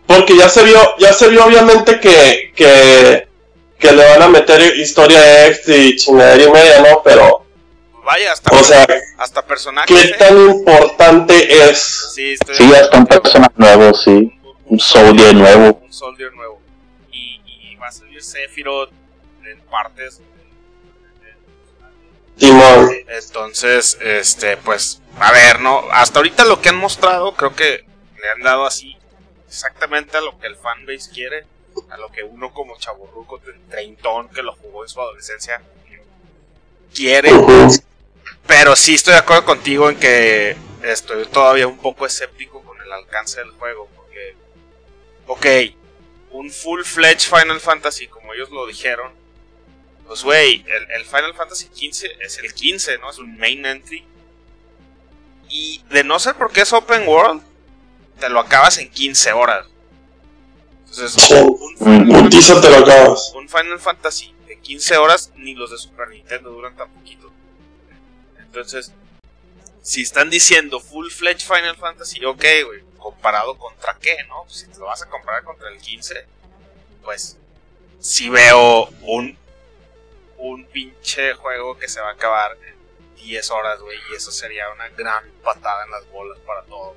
Porque 0.07 0.37
ya 0.37 0.49
se 0.49 0.63
vio, 0.65 0.79
ya 0.99 1.13
se 1.13 1.29
vio 1.29 1.45
obviamente 1.45 1.99
que, 2.01 2.53
que, 2.55 3.29
que 3.79 3.93
le 3.93 4.09
van 4.09 4.23
a 4.23 4.29
meter 4.29 4.77
historia 4.77 5.47
extra 5.49 5.77
y 5.77 5.97
chingadera 5.97 6.43
y 6.43 6.51
media, 6.51 6.81
¿no? 6.81 7.03
Pero. 7.03 7.45
Vaya, 8.05 8.33
hasta, 8.33 8.57
o 8.57 8.65
sea, 8.65 8.87
hasta 9.19 9.45
personajes. 9.47 9.95
¿Qué 9.95 10.09
¿eh? 10.09 10.15
tan 10.19 10.37
importante 10.39 11.69
es? 11.69 12.13
Sí, 12.15 12.37
sí 12.53 12.75
hasta 12.75 12.99
un 12.99 13.07
personaje 13.07 13.53
nuevo, 13.57 13.95
sí. 13.95 14.33
Un 14.67 14.81
soldier 14.81 15.35
nuevo. 15.35 15.81
Un 15.83 15.93
soldier 15.93 16.33
nuevo. 16.35 16.61
Y, 17.13 17.41
y 17.47 17.77
va 17.77 17.89
a 17.89 17.93
salir 17.93 18.23
Sephiroth 18.23 18.91
en 19.45 19.61
partes. 19.71 20.21
Entonces, 22.41 23.99
este, 24.01 24.57
pues, 24.57 25.01
a 25.19 25.33
ver, 25.33 25.61
¿no? 25.61 25.85
Hasta 25.93 26.19
ahorita 26.19 26.45
lo 26.45 26.61
que 26.61 26.71
han 26.71 26.77
mostrado, 26.77 27.35
creo 27.35 27.55
que 27.55 27.85
le 28.23 28.31
han 28.31 28.41
dado 28.43 28.67
así 28.67 28.97
exactamente 29.47 30.17
a 30.17 30.21
lo 30.21 30.39
que 30.39 30.47
el 30.47 30.57
fanbase 30.57 31.11
quiere, 31.13 31.45
a 31.91 31.97
lo 31.99 32.11
que 32.11 32.23
uno 32.23 32.53
como 32.53 32.79
chaburruco 32.79 33.41
treintón 33.69 34.29
que 34.29 34.43
lo 34.43 34.55
jugó 34.55 34.85
en 34.85 34.89
su 34.89 35.01
adolescencia 35.01 35.61
quiere. 36.95 37.31
Pero 38.47 38.75
sí 38.75 38.95
estoy 38.95 39.13
de 39.15 39.21
acuerdo 39.21 39.45
contigo 39.45 39.91
en 39.91 39.99
que 39.99 40.57
estoy 40.83 41.27
todavía 41.27 41.67
un 41.67 41.79
poco 41.79 42.07
escéptico 42.07 42.63
con 42.63 42.81
el 42.81 42.93
alcance 42.93 43.41
del 43.41 43.51
juego, 43.51 43.89
porque, 43.97 44.35
ok, 45.27 45.47
un 46.31 46.51
full-fledged 46.51 47.29
Final 47.29 47.61
Fantasy, 47.61 48.09
como 48.09 48.33
ellos 48.35 48.51
lo 48.51 48.67
dijeron, 48.67 49.13
pues 50.07 50.23
güey, 50.23 50.65
el, 50.67 50.91
el, 50.91 51.05
Final 51.05 51.35
Fantasy 51.35 51.67
XV 51.67 52.07
es 52.21 52.39
el 52.39 52.53
15, 52.53 52.99
¿no? 52.99 53.11
Es 53.11 53.19
un 53.19 53.37
main 53.39 53.65
entry. 53.65 54.05
Y 55.49 55.83
de 55.91 56.05
no 56.05 56.19
ser 56.19 56.35
porque 56.37 56.63
es 56.63 56.73
open 56.73 57.07
world, 57.09 57.43
te 58.19 58.29
lo 58.29 58.41
acabas 58.41 58.79
en 58.79 58.91
15 58.91 59.33
horas. 59.33 59.67
Entonces, 60.89 61.31
un, 61.31 62.15
un, 62.15 62.31
te 62.31 62.71
lo 62.71 62.77
acabas. 62.77 63.33
un 63.35 63.49
Final 63.49 63.79
Fantasy 63.79 64.35
de 64.47 64.59
15 64.59 64.97
horas, 64.97 65.33
ni 65.37 65.55
los 65.55 65.71
de 65.71 65.79
Super 65.79 66.09
Nintendo 66.09 66.51
duran 66.51 66.77
tan 66.77 66.91
poquito. 66.91 67.31
Entonces, 68.39 68.93
si 69.83 70.03
están 70.03 70.31
diciendo 70.31 70.81
full 70.81 71.11
fledged 71.11 71.47
Final 71.47 71.77
Fantasy, 71.77 72.25
ok, 72.25 72.45
güey, 72.67 72.83
comparado 72.99 73.57
contra 73.57 73.97
qué, 74.01 74.17
¿no? 74.29 74.45
si 74.49 74.67
te 74.67 74.79
lo 74.79 74.87
vas 74.87 75.03
a 75.03 75.09
comparar 75.09 75.45
contra 75.45 75.69
el 75.71 75.79
15, 75.79 76.27
pues 77.03 77.37
si 77.99 78.29
veo 78.29 78.89
un, 79.03 79.37
un 80.41 80.65
pinche 80.67 81.35
juego 81.35 81.79
que 81.79 81.89
se 81.89 82.01
va 82.01 82.11
a 82.11 82.13
acabar 82.13 82.57
en 82.67 83.17
10 83.17 83.51
horas, 83.51 83.81
güey, 83.81 83.99
y 84.11 84.17
eso 84.17 84.33
sería 84.33 84.71
una 84.71 84.89
gran 84.91 85.25
patada 85.43 85.85
en 85.85 85.91
las 85.91 86.09
bolas 86.11 86.39
para 86.41 86.63
todo 86.63 86.97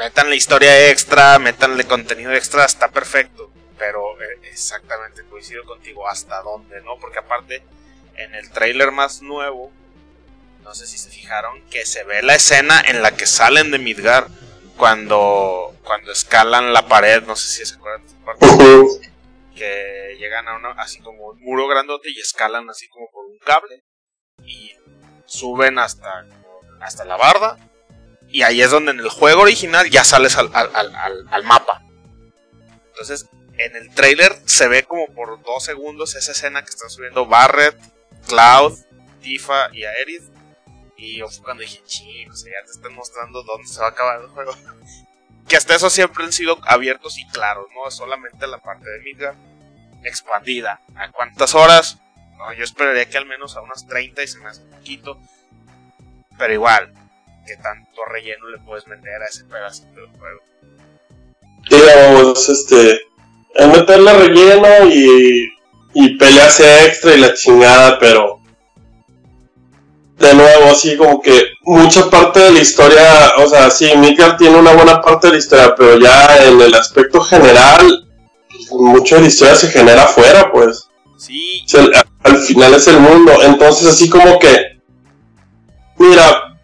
metanle 0.00 0.34
historia 0.34 0.88
extra, 0.88 1.38
metanle 1.38 1.84
contenido 1.84 2.32
extra, 2.32 2.64
está 2.64 2.88
perfecto. 2.88 3.50
Pero 3.78 4.20
eh, 4.20 4.40
exactamente 4.50 5.22
coincido 5.24 5.64
contigo, 5.64 6.08
hasta 6.08 6.40
dónde, 6.42 6.80
¿no? 6.82 6.98
Porque 6.98 7.18
aparte, 7.18 7.62
en 8.16 8.34
el 8.34 8.50
trailer 8.50 8.92
más 8.92 9.20
nuevo, 9.20 9.70
no 10.62 10.74
sé 10.74 10.86
si 10.86 10.98
se 10.98 11.10
fijaron, 11.10 11.62
que 11.70 11.84
se 11.84 12.04
ve 12.04 12.22
la 12.22 12.34
escena 12.34 12.80
en 12.80 13.02
la 13.02 13.12
que 13.12 13.26
salen 13.26 13.70
de 13.70 13.78
Midgar 13.78 14.28
cuando, 14.76 15.74
cuando 15.84 16.12
escalan 16.12 16.72
la 16.72 16.88
pared, 16.88 17.22
no 17.22 17.36
sé 17.36 17.48
si 17.48 17.66
se 17.66 17.74
acuerdan. 17.74 18.02
Que 19.60 20.16
llegan 20.18 20.48
a 20.48 20.56
una, 20.56 20.70
así 20.82 21.00
como 21.00 21.26
un 21.26 21.40
muro 21.40 21.68
grandote 21.68 22.08
y 22.10 22.18
escalan 22.18 22.70
así 22.70 22.88
como 22.88 23.10
por 23.10 23.26
un 23.26 23.38
cable 23.38 23.84
y 24.42 24.72
suben 25.26 25.78
hasta, 25.78 26.26
hasta 26.80 27.04
la 27.04 27.18
barda 27.18 27.58
y 28.32 28.42
ahí 28.42 28.62
es 28.62 28.70
donde 28.70 28.92
en 28.92 29.00
el 29.00 29.08
juego 29.08 29.42
original 29.42 29.90
ya 29.90 30.04
sales 30.04 30.36
al, 30.36 30.50
al, 30.54 30.94
al, 31.30 31.44
mapa. 31.44 31.82
Entonces, 32.86 33.28
en 33.58 33.76
el 33.76 33.92
trailer 33.92 34.36
se 34.44 34.68
ve 34.68 34.84
como 34.84 35.06
por 35.08 35.42
dos 35.42 35.64
segundos 35.64 36.14
esa 36.14 36.32
escena 36.32 36.62
que 36.62 36.70
están 36.70 36.90
subiendo 36.90 37.26
Barret, 37.26 37.76
Cloud, 38.28 38.78
Tifa 39.20 39.70
y 39.72 39.84
Aerith. 39.84 40.30
Y 40.96 41.18
yo 41.18 41.26
cuando 41.42 41.62
dije, 41.62 41.82
chicos, 41.84 42.44
ya 42.44 42.64
te 42.64 42.72
están 42.72 42.94
mostrando 42.94 43.42
dónde 43.42 43.66
se 43.66 43.80
va 43.80 43.86
a 43.86 43.90
acabar 43.90 44.20
el 44.20 44.28
juego. 44.28 44.54
que 45.48 45.56
hasta 45.56 45.74
eso 45.74 45.90
siempre 45.90 46.22
han 46.22 46.32
sido 46.32 46.58
abiertos 46.62 47.18
y 47.18 47.26
claros, 47.28 47.66
¿no? 47.74 47.90
Solamente 47.90 48.46
la 48.46 48.58
parte 48.58 48.88
de 48.88 49.00
Midgar 49.00 49.34
expandida. 50.04 50.80
¿A 50.94 51.10
cuántas 51.10 51.54
horas? 51.54 51.98
Yo 52.56 52.64
esperaría 52.64 53.08
que 53.08 53.18
al 53.18 53.26
menos 53.26 53.56
a 53.56 53.60
unas 53.60 53.86
30 53.86 54.22
y 54.22 54.26
se 54.26 54.38
me 54.38 54.48
hace 54.48 54.62
un 54.62 54.70
poquito. 54.70 55.18
Pero 56.38 56.52
igual, 56.52 56.92
que 57.46 57.56
tanto 57.56 58.04
relleno 58.06 58.48
le 58.48 58.58
puedes 58.58 58.86
meter 58.86 59.22
a 59.22 59.26
ese 59.26 59.44
pedacito 59.44 60.00
del 60.00 60.10
juego. 60.18 60.40
Digamos, 61.68 62.48
este, 62.48 63.00
es 63.54 63.68
meterle 63.68 64.12
relleno 64.14 64.86
y, 64.86 65.48
y 65.92 66.16
peleas 66.16 66.60
extra 66.60 67.14
y 67.14 67.20
la 67.20 67.34
chingada, 67.34 67.98
pero 67.98 68.40
de 70.20 70.34
nuevo, 70.34 70.66
así 70.70 70.96
como 70.98 71.20
que 71.20 71.54
mucha 71.62 72.10
parte 72.10 72.40
de 72.40 72.52
la 72.52 72.60
historia, 72.60 73.32
o 73.38 73.48
sea, 73.48 73.70
sí, 73.70 73.90
Midgard 73.96 74.36
tiene 74.36 74.58
una 74.58 74.72
buena 74.72 75.00
parte 75.00 75.28
de 75.28 75.32
la 75.32 75.38
historia, 75.38 75.74
pero 75.74 75.98
ya 75.98 76.36
en 76.46 76.60
el 76.60 76.74
aspecto 76.74 77.22
general, 77.22 78.06
mucho 78.70 79.16
de 79.16 79.22
la 79.22 79.28
historia 79.28 79.54
se 79.54 79.68
genera 79.68 80.04
afuera, 80.04 80.50
pues. 80.52 80.88
Sí. 81.16 81.62
Al, 81.76 81.92
al 82.22 82.38
final 82.38 82.74
es 82.74 82.86
el 82.88 83.00
mundo, 83.00 83.32
entonces 83.42 83.88
así 83.88 84.08
como 84.08 84.38
que, 84.38 84.80
mira, 85.98 86.56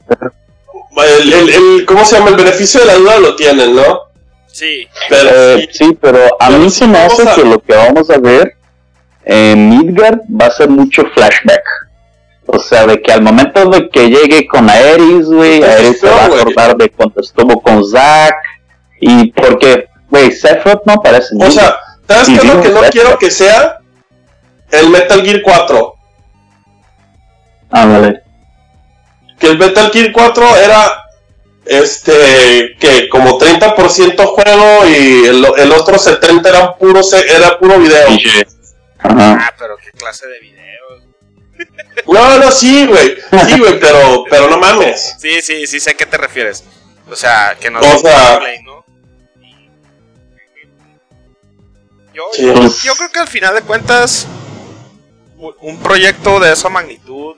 el, 1.21 1.33
el, 1.33 1.51
el, 1.51 1.87
¿cómo 1.87 2.05
se 2.05 2.17
llama? 2.17 2.31
El 2.31 2.37
beneficio 2.37 2.81
de 2.81 2.87
la 2.87 2.95
duda 2.95 3.21
lo 3.21 3.37
tienen, 3.37 3.75
¿no? 3.75 4.01
Sí. 4.47 4.89
Pero, 5.11 5.31
eh, 5.33 5.69
sí, 5.73 5.97
pero 6.01 6.19
a 6.41 6.51
mí 6.51 6.71
se 6.71 6.87
me 6.87 6.99
hace 6.99 7.25
que 7.35 7.45
lo 7.45 7.61
que 7.61 7.75
vamos 7.75 8.09
a 8.09 8.19
ver 8.19 8.57
en 9.25 9.69
Midgard 9.69 10.21
va 10.41 10.47
a 10.47 10.51
ser 10.51 10.71
mucho 10.71 11.05
flashback. 11.15 11.63
O 12.47 12.59
sea, 12.59 12.87
de 12.87 13.03
que 13.03 13.13
al 13.13 13.23
momento 13.23 13.69
de 13.69 13.91
que 13.91 14.09
llegue 14.09 14.47
con 14.47 14.71
Aeris, 14.71 15.27
güey, 15.27 15.63
Aeris 15.63 15.99
se 15.99 16.09
va 16.09 16.23
a 16.23 16.27
acordar 16.27 16.77
de 16.77 16.89
cuando 16.91 17.21
estuvo 17.21 17.61
con 17.61 17.85
Zack. 17.85 18.35
Y 19.01 19.33
porque, 19.33 19.89
güey, 20.09 20.31
Sephiroth 20.33 20.87
no 20.87 21.03
parece 21.03 21.35
O 21.39 21.51
sea, 21.51 21.77
¿sabes 22.09 22.27
qué 22.29 22.35
es 22.35 22.45
lo 22.45 22.61
que 22.63 22.69
no 22.69 22.81
quiero 22.91 23.19
que 23.19 23.31
sea? 23.31 23.79
El 24.71 24.91
Metal 24.91 25.23
Gear 25.23 25.43
4. 25.43 25.95
Ah, 27.71 27.87
vale 27.87 28.27
que 29.39 29.47
el 29.47 29.59
Metal 29.59 29.91
Gear 29.93 30.13
4 30.13 30.57
era 30.57 31.05
este 31.65 32.77
que 32.79 33.09
como 33.09 33.39
30% 33.39 34.25
juego 34.25 34.87
y 34.87 35.27
el, 35.27 35.47
el, 35.57 35.73
otro 35.73 35.99
70 35.99 36.49
era 36.49 36.77
puro 36.77 37.01
era 37.29 37.59
puro 37.59 37.79
video. 37.79 38.07
Ah, 39.01 39.53
pero 39.59 39.77
qué 39.77 39.91
clase 39.93 40.27
de 40.27 40.41
videos. 40.41 40.57
No, 42.07 42.39
no, 42.39 42.53
sí, 42.53 42.87
güey. 42.87 43.17
Sí, 43.47 43.59
güey, 43.59 43.81
pero 43.81 44.25
pero 44.31 44.49
no 44.49 44.59
mames. 44.59 45.17
Sí, 45.19 45.41
sí, 45.41 45.67
sí 45.67 45.81
sé 45.81 45.91
a 45.91 45.95
qué 45.95 46.07
te 46.07 46.19
refieres. 46.19 46.63
O 47.11 47.17
sea, 47.17 47.57
que 47.59 47.71
no 47.71 47.81
o 47.81 47.99
sea, 47.99 48.35
gameplay, 48.35 48.63
Yo, 52.17 52.23
sí. 52.33 52.47
yo, 52.47 52.55
yo 52.83 52.95
creo 52.95 53.13
que 53.13 53.19
al 53.21 53.29
final 53.29 53.55
de 53.55 53.61
cuentas 53.61 54.27
un 55.61 55.79
proyecto 55.81 56.41
de 56.41 56.51
esa 56.51 56.71
magnitud 56.71 57.37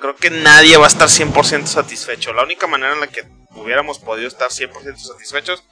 creo 0.00 0.14
que 0.14 0.30
nadie 0.30 0.76
va 0.76 0.84
a 0.84 0.88
estar 0.88 1.08
100% 1.08 1.66
satisfecho. 1.66 2.32
La 2.32 2.44
única 2.44 2.68
manera 2.68 2.92
en 2.92 3.00
la 3.00 3.08
que 3.08 3.24
hubiéramos 3.56 3.98
podido 3.98 4.28
estar 4.28 4.48
100% 4.50 4.96
satisfechos 4.96 5.64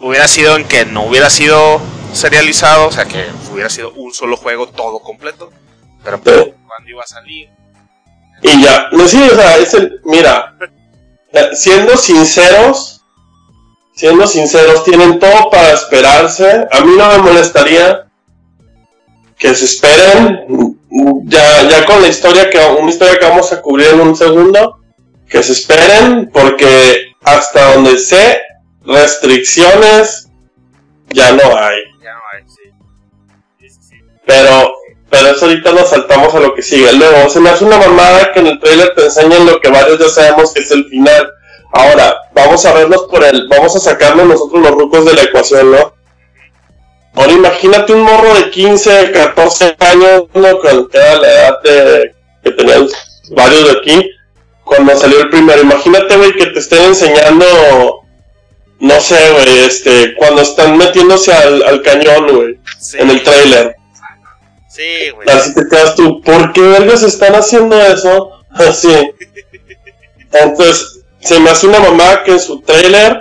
hubiera 0.00 0.28
sido 0.28 0.56
en 0.56 0.66
que 0.66 0.84
no 0.84 1.04
hubiera 1.04 1.30
sido 1.30 1.80
serializado, 2.12 2.88
o 2.88 2.92
sea, 2.92 3.06
que 3.06 3.24
hubiera 3.50 3.70
sido 3.70 3.92
un 3.92 4.12
solo 4.12 4.36
juego 4.36 4.68
todo 4.68 5.00
completo. 5.00 5.50
Pero 6.02 6.20
cuando 6.20 6.90
iba 6.90 7.02
a 7.02 7.06
salir, 7.06 7.48
Y 8.42 8.62
ya, 8.62 8.88
no 8.92 9.06
sí, 9.06 9.22
o 9.30 9.34
sea, 9.34 9.56
es 9.58 9.74
el, 9.74 10.00
mira, 10.04 10.56
siendo 11.52 11.96
sinceros, 11.96 12.99
siendo 14.00 14.26
sinceros, 14.26 14.82
tienen 14.82 15.18
todo 15.18 15.50
para 15.50 15.74
esperarse. 15.74 16.66
A 16.70 16.80
mí 16.80 16.94
no 16.96 17.06
me 17.10 17.18
molestaría 17.18 18.06
que 19.36 19.54
se 19.54 19.66
esperen, 19.66 20.78
ya, 21.24 21.68
ya 21.68 21.84
con 21.84 22.00
la 22.00 22.08
historia 22.08 22.48
que, 22.48 22.58
una 22.58 22.88
historia 22.88 23.18
que 23.18 23.26
vamos 23.26 23.52
a 23.52 23.60
cubrir 23.60 23.88
en 23.88 24.00
un 24.00 24.16
segundo, 24.16 24.80
que 25.28 25.42
se 25.42 25.52
esperen, 25.52 26.30
porque 26.32 27.12
hasta 27.22 27.74
donde 27.74 27.98
sé, 27.98 28.40
restricciones 28.86 30.28
ya 31.10 31.32
no 31.32 31.54
hay. 31.58 31.78
Ya 32.02 32.14
no 32.14 32.20
hay, 32.32 32.42
sí. 32.48 32.70
Sí, 33.58 33.68
sí, 33.68 33.80
sí. 33.82 33.96
Pero, 34.26 34.72
pero 35.10 35.28
eso 35.28 35.44
ahorita 35.44 35.72
nos 35.72 35.90
saltamos 35.90 36.34
a 36.34 36.40
lo 36.40 36.54
que 36.54 36.62
sigue. 36.62 36.90
Luego, 36.94 37.28
se 37.28 37.40
me 37.40 37.50
hace 37.50 37.66
una 37.66 37.76
mamada 37.76 38.32
que 38.32 38.40
en 38.40 38.46
el 38.46 38.60
trailer 38.60 38.94
te 38.94 39.04
enseñan 39.04 39.44
lo 39.44 39.60
que 39.60 39.68
varios 39.68 39.98
ya 39.98 40.08
sabemos 40.08 40.54
que 40.54 40.60
es 40.60 40.70
el 40.70 40.86
final. 40.86 41.30
Ahora, 41.72 42.16
vamos 42.32 42.64
a 42.66 42.72
verlos 42.72 43.06
por 43.10 43.24
el, 43.24 43.46
vamos 43.48 43.76
a 43.76 43.80
sacarnos 43.80 44.26
nosotros 44.26 44.62
los 44.62 44.72
rucos 44.72 45.04
de 45.04 45.14
la 45.14 45.22
ecuación, 45.22 45.70
¿no? 45.70 45.94
Ahora 47.14 47.32
imagínate 47.32 47.92
un 47.92 48.02
morro 48.02 48.34
de 48.34 48.50
15, 48.50 49.10
14 49.12 49.76
años, 49.80 50.24
¿no? 50.34 50.58
Con 50.60 50.88
que 50.88 50.98
era 50.98 51.16
la 51.16 51.28
edad 51.28 51.62
de, 51.62 52.14
que 52.42 52.50
tenían 52.52 52.86
varios 53.30 53.64
de 53.64 53.78
aquí, 53.78 54.10
cuando 54.64 54.96
salió 54.96 55.20
el 55.20 55.30
primero. 55.30 55.60
Imagínate, 55.62 56.16
güey, 56.16 56.32
que 56.32 56.46
te 56.46 56.58
estén 56.58 56.82
enseñando, 56.82 57.46
no 58.78 59.00
sé, 59.00 59.32
güey, 59.32 59.64
este, 59.66 60.14
cuando 60.16 60.42
están 60.42 60.76
metiéndose 60.76 61.32
al, 61.32 61.62
al 61.62 61.82
cañón, 61.82 62.34
güey, 62.34 62.58
Sí, 62.78 62.96
en 62.98 63.10
el 63.10 63.22
trailer. 63.22 63.76
Sí, 64.68 65.10
güey. 65.14 65.28
Así 65.28 65.54
te 65.54 65.68
quedas 65.68 65.94
tú, 65.96 66.20
¿por 66.22 66.52
qué 66.52 66.60
vergas 66.60 67.02
están 67.02 67.34
haciendo 67.34 67.80
eso? 67.80 68.30
Así. 68.50 68.88
Entonces, 70.32 70.99
se 71.20 71.38
me 71.40 71.50
hace 71.50 71.66
una 71.66 71.80
mamá 71.80 72.22
que 72.24 72.32
en 72.32 72.40
su 72.40 72.60
trailer, 72.62 73.20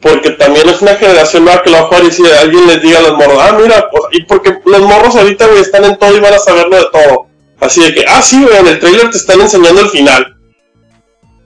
porque 0.00 0.30
también 0.30 0.68
es 0.68 0.82
una 0.82 0.96
generación 0.96 1.44
nueva 1.44 1.62
que 1.62 1.70
lo 1.70 1.78
va 1.78 1.82
a 1.84 1.86
jugar 1.86 2.04
y 2.04 2.12
si 2.12 2.26
alguien 2.26 2.66
les 2.66 2.82
diga 2.82 2.98
a 2.98 3.02
los 3.02 3.12
morros, 3.12 3.38
ah, 3.40 3.58
mira, 3.58 3.88
pues, 3.90 4.02
y 4.12 4.22
porque 4.24 4.58
los 4.64 4.80
morros 4.82 5.16
ahorita, 5.16 5.46
güey, 5.46 5.60
están 5.60 5.84
en 5.84 5.98
todo 5.98 6.14
y 6.14 6.20
van 6.20 6.34
a 6.34 6.38
saberlo 6.38 6.76
de 6.76 6.86
todo. 6.92 7.28
Así 7.60 7.82
de 7.82 7.94
que, 7.94 8.04
ah, 8.06 8.20
sí, 8.20 8.42
güey, 8.42 8.58
en 8.58 8.66
el 8.66 8.78
trailer 8.78 9.10
te 9.10 9.16
están 9.16 9.40
enseñando 9.40 9.80
el 9.80 9.88
final. 9.88 10.36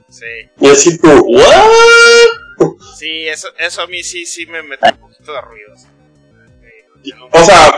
Sí. 0.09 0.27
Y 0.61 0.69
así 0.69 0.99
tú, 0.99 1.09
¿what? 1.09 2.75
Sí, 2.99 3.29
eso, 3.29 3.49
eso 3.59 3.83
a 3.83 3.87
mí 3.87 4.03
sí, 4.03 4.27
sí 4.27 4.47
me 4.47 4.63
mete 4.63 4.89
un 4.91 4.99
poquito 4.99 5.33
de 5.33 5.41
ruido. 5.41 5.77
sí. 5.77 7.13
O 7.31 7.45
sea, 7.45 7.73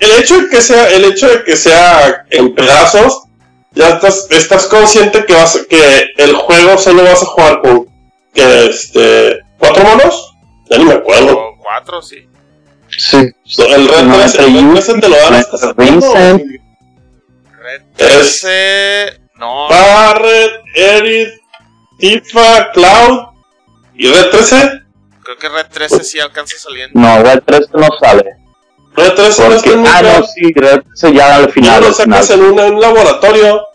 el 0.00 0.10
hecho 0.12 0.40
de 0.40 0.48
que 0.48 0.62
sea, 0.62 0.90
el 0.90 1.04
hecho 1.04 1.28
de 1.28 1.44
que 1.44 1.56
sea 1.56 2.24
en 2.30 2.54
pedazos, 2.54 3.25
ya 3.76 3.90
estás, 3.90 4.26
estás 4.30 4.66
consciente 4.66 5.24
que 5.24 5.34
vas, 5.34 5.64
que 5.70 6.08
el 6.16 6.34
juego 6.34 6.76
solo 6.78 7.04
vas 7.04 7.22
a 7.22 7.26
jugar 7.26 7.60
con 7.60 7.86
que 8.34 8.66
este 8.66 9.38
cuatro 9.58 9.84
monos, 9.84 10.34
ya 10.68 10.78
ni 10.78 10.84
me 10.86 10.94
acuerdo. 10.94 11.38
O 11.38 11.58
cuatro, 11.62 12.02
sí. 12.02 12.28
Sí. 12.98 13.16
El 13.58 13.88
Red 13.88 14.02
No, 14.04 14.16
3, 14.16 14.34
el 14.36 14.54
Red 14.74 14.84
3 14.84 15.00
te 15.00 15.08
lo 15.08 15.16
dan 15.16 15.34
hasta 15.34 15.56
septiembre. 15.58 16.08
Vincent. 16.08 16.42
Red 17.58 17.82
Es- 17.98 18.40
13. 18.40 19.20
No. 19.36 19.68
Barret, 19.68 20.52
Eric, 20.74 21.28
Tifa, 21.98 22.70
Cloud 22.72 23.26
y 23.94 24.08
Red 24.08 24.30
13. 24.30 24.82
Creo 25.22 25.36
que 25.38 25.48
Red 25.48 25.66
13 25.70 26.04
sí 26.04 26.18
alcanza 26.20 26.56
saliendo. 26.58 26.98
No, 26.98 27.22
Red 27.22 27.42
3 27.44 27.68
no 27.74 27.88
sale. 28.00 28.36
Red 28.96 29.12
13 29.14 29.48
no 29.48 29.54
está 29.54 29.70
Porque, 29.70 29.72
en 29.72 29.86
ah, 29.86 30.02
no, 30.02 30.26
sí, 30.26 30.52
Red 30.54 30.82
13 30.82 31.12
ya 31.14 31.36
al 31.36 31.46
Ya 31.46 31.52
final. 31.52 31.80
lo 31.82 31.86
al 31.88 31.94
final. 31.94 32.24
sacas 32.24 32.30
en 32.30 32.42
un, 32.44 32.58
en 32.58 32.74
un 32.74 32.80
laboratorio. 32.80 33.66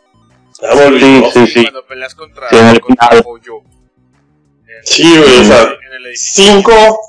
Ya 0.62 0.76
me 0.76 0.86
olvidó. 0.86 1.32
Sí, 1.32 1.48
sí. 1.48 1.62
Cuando 1.64 1.86
peleas 1.86 2.16
contra, 2.16 2.50
Sí, 2.50 2.58
en 2.58 2.68
el 2.68 2.82
contra 2.82 3.08
final. 3.08 3.24
Pollo. 3.24 3.58
En- 3.60 4.86
Sí, 4.86 5.18
güey, 5.18 5.40
o 5.42 5.44
sea. 5.44 5.74
5 6.16 7.00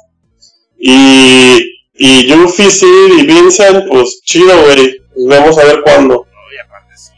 y, 0.78 1.80
y 1.94 2.26
Yuffie, 2.26 2.70
Sid 2.70 3.18
y 3.18 3.26
Vincent, 3.26 3.88
pues 3.88 4.20
chido, 4.24 4.54
güey. 4.64 4.98
Nos 5.16 5.28
vemos 5.28 5.58
a 5.58 5.64
ver 5.64 5.82
cuándo. 5.82 6.26
No, 6.30 6.52
y 6.54 6.58
aparte 6.58 6.96
sí. 6.96 7.12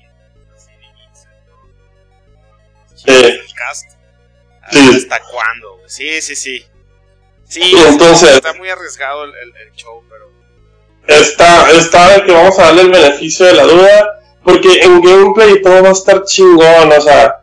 sí, 0.57 0.73
sí, 2.95 3.05
Eh. 3.07 3.41
el 3.41 3.55
cast. 3.55 3.91
Sí. 4.71 4.91
¿Hasta 4.97 5.21
cuándo? 5.31 5.77
güey? 5.77 5.89
Sí, 5.89 6.23
sí, 6.23 6.37
sí. 6.37 6.65
Sí, 7.49 7.61
Y 7.63 7.77
entonces- 7.77 8.31
está 8.37 8.53
muy 8.55 8.69
arriesgado 8.69 9.25
el, 9.25 9.31
el- 9.35 9.57
el 9.57 9.73
show, 9.73 10.03
pero. 10.09 10.33
Está, 11.07 11.71
está 11.73 12.15
de 12.15 12.25
que 12.25 12.33
vamos 12.33 12.59
a 12.59 12.65
darle 12.65 12.83
el 12.83 12.91
beneficio 12.91 13.47
de 13.47 13.55
la 13.55 13.65
duda, 13.65 14.07
porque 14.43 14.81
en 14.83 15.01
gameplay 15.03 15.61
todo 15.63 15.83
va 15.83 15.91
a 15.91 15.93
estar 15.93 16.25
chingón, 16.25 16.93
o 16.97 17.01
sea, 17.01 17.35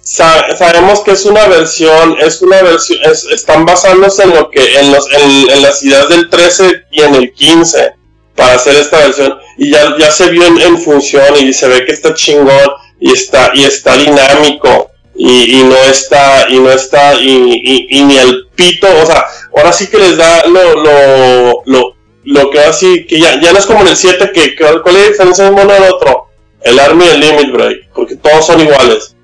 sa- 0.00 0.56
sabemos 0.56 1.00
que 1.00 1.12
es 1.12 1.24
una 1.24 1.46
versión, 1.48 2.16
es 2.20 2.40
una 2.42 2.62
versión, 2.62 2.98
es- 3.10 3.24
están 3.24 3.64
basándose 3.66 4.22
en 4.22 4.34
lo 4.34 4.50
que, 4.50 4.78
en 4.78 4.92
los, 4.92 5.06
en, 5.12 5.50
en 5.50 5.62
las 5.62 5.82
ideas 5.82 6.08
del 6.08 6.30
13 6.30 6.84
y 6.92 7.02
en 7.02 7.14
el 7.16 7.32
15 7.32 7.92
para 8.36 8.54
hacer 8.54 8.76
esta 8.76 8.98
versión, 8.98 9.36
y 9.56 9.70
ya, 9.72 9.96
ya 9.98 10.10
se 10.12 10.28
vio 10.30 10.44
en, 10.46 10.78
función 10.78 11.34
y 11.38 11.52
se 11.52 11.66
ve 11.66 11.84
que 11.84 11.92
está 11.92 12.14
chingón 12.14 12.70
y 13.00 13.12
está, 13.12 13.50
y 13.54 13.64
está 13.64 13.96
dinámico. 13.96 14.90
Y, 15.20 15.58
y 15.60 15.64
no 15.64 15.74
está, 15.90 16.46
y 16.48 16.60
no 16.60 16.70
está, 16.70 17.14
y, 17.14 17.26
y- 17.64 17.86
y 17.98 18.04
ni 18.04 18.16
el 18.18 18.46
pito, 18.54 18.86
o 19.02 19.04
sea, 19.04 19.26
ahora 19.56 19.72
sí 19.72 19.88
que 19.88 19.98
les 19.98 20.16
da 20.16 20.46
lo, 20.46 20.74
lo, 20.76 21.62
lo, 21.66 21.96
lo 22.24 22.50
que 22.50 22.60
así, 22.60 23.06
que 23.06 23.20
ya, 23.20 23.40
ya 23.40 23.52
no 23.52 23.58
es 23.58 23.66
como 23.66 23.80
en 23.80 23.88
el 23.88 23.96
7, 23.96 24.30
que, 24.32 24.54
que 24.54 24.64
¿cuál 24.82 24.96
es 24.96 25.02
la 25.02 25.08
diferencia 25.08 25.44
de 25.44 25.50
uno 25.50 25.72
al 25.72 25.92
otro? 25.92 26.28
El 26.60 26.78
Army 26.78 27.04
y 27.04 27.08
el 27.08 27.20
Limit 27.20 27.52
Break, 27.52 27.88
porque 27.94 28.16
todos 28.16 28.46
son 28.46 28.60
iguales. 28.60 29.14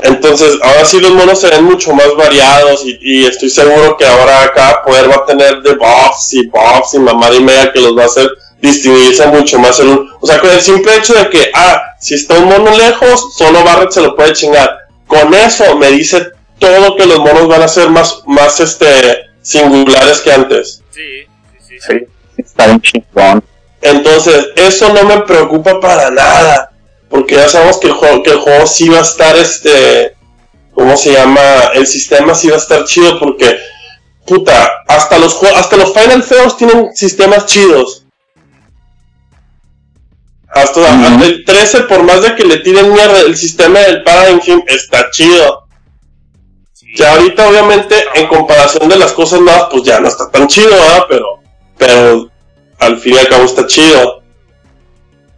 Entonces, 0.00 0.58
ahora 0.62 0.84
sí 0.84 1.00
los 1.00 1.12
monos 1.12 1.40
se 1.40 1.50
ven 1.50 1.64
mucho 1.64 1.92
más 1.92 2.14
variados 2.16 2.84
y, 2.84 3.26
estoy 3.26 3.50
seguro 3.50 3.96
que 3.96 4.06
ahora 4.06 4.52
cada 4.54 4.82
poder 4.84 5.10
va 5.10 5.16
a 5.16 5.26
tener 5.26 5.60
debuffs 5.62 6.32
y 6.34 6.46
buffs 6.46 6.94
y 6.94 6.98
mamada 7.00 7.34
y 7.34 7.40
media 7.40 7.72
que 7.72 7.80
los 7.80 7.96
va 7.96 8.04
a 8.04 8.06
hacer 8.06 8.30
distinguirse 8.60 9.26
mucho 9.26 9.58
más 9.58 9.78
en 9.80 9.88
un... 9.88 10.10
O 10.20 10.26
sea, 10.26 10.40
con 10.40 10.50
el 10.50 10.60
simple 10.60 10.96
hecho 10.96 11.14
de 11.14 11.28
que, 11.30 11.50
ah, 11.54 11.82
si 12.00 12.14
está 12.14 12.38
un 12.38 12.48
mono 12.48 12.76
lejos, 12.76 13.34
solo 13.36 13.64
Barret 13.64 13.90
se 13.90 14.00
lo 14.00 14.14
puede 14.14 14.32
chingar. 14.32 14.70
Con 15.06 15.34
eso 15.34 15.76
me 15.76 15.90
dice 15.90 16.32
todo 16.58 16.96
que 16.96 17.06
los 17.06 17.18
monos 17.18 17.48
van 17.48 17.62
a 17.62 17.68
ser 17.68 17.88
más, 17.90 18.22
más 18.26 18.60
este, 18.60 19.30
singulares 19.42 20.20
que 20.20 20.32
antes. 20.32 20.82
Sí, 20.90 21.26
sí, 21.80 22.06
está 22.36 22.66
bien 22.66 22.80
chingón. 22.80 23.44
Entonces, 23.80 24.48
eso 24.56 24.92
no 24.92 25.04
me 25.04 25.20
preocupa 25.22 25.80
para 25.80 26.10
nada. 26.10 26.72
Porque 27.08 27.36
ya 27.36 27.48
sabemos 27.48 27.78
que 27.78 27.88
el 27.88 27.94
juego, 27.94 28.22
que 28.22 28.30
el 28.30 28.38
juego 28.38 28.66
sí 28.66 28.88
va 28.88 28.98
a 28.98 29.02
estar, 29.02 29.36
este, 29.36 30.14
¿cómo 30.74 30.96
se 30.96 31.12
llama? 31.12 31.40
El 31.74 31.86
sistema 31.86 32.34
sí 32.34 32.48
va 32.48 32.56
a 32.56 32.58
estar 32.58 32.84
chido 32.84 33.18
porque, 33.18 33.58
puta, 34.26 34.70
hasta 34.86 35.18
los, 35.18 35.42
hasta 35.42 35.76
los 35.76 35.92
Final 35.94 36.22
Feos 36.22 36.56
tienen 36.56 36.94
sistemas 36.94 37.46
chidos. 37.46 38.04
Hasta 40.48 41.24
el 41.24 41.44
13, 41.44 41.82
por 41.82 42.02
más 42.02 42.22
de 42.22 42.34
que 42.34 42.44
le 42.44 42.58
tiren 42.58 42.92
mierda, 42.92 43.20
el 43.20 43.36
sistema 43.36 43.80
del 43.80 44.02
Paradigm 44.02 44.64
está 44.66 45.10
chido. 45.10 45.66
sí. 46.72 46.86
Ya 46.96 47.12
ahorita, 47.12 47.48
obviamente, 47.48 47.94
en 48.14 48.26
comparación 48.26 48.88
de 48.88 48.96
las 48.96 49.12
cosas 49.12 49.40
nuevas, 49.40 49.68
pues 49.70 49.84
ya 49.84 50.00
no 50.00 50.08
está 50.08 50.30
tan 50.30 50.48
chido, 50.48 50.70
¿verdad? 50.70 51.04
Pero, 51.08 51.37
pero 51.78 52.30
al 52.78 52.98
fin 52.98 53.14
y 53.14 53.18
al 53.18 53.28
cabo 53.28 53.44
está 53.44 53.66
chido. 53.66 54.22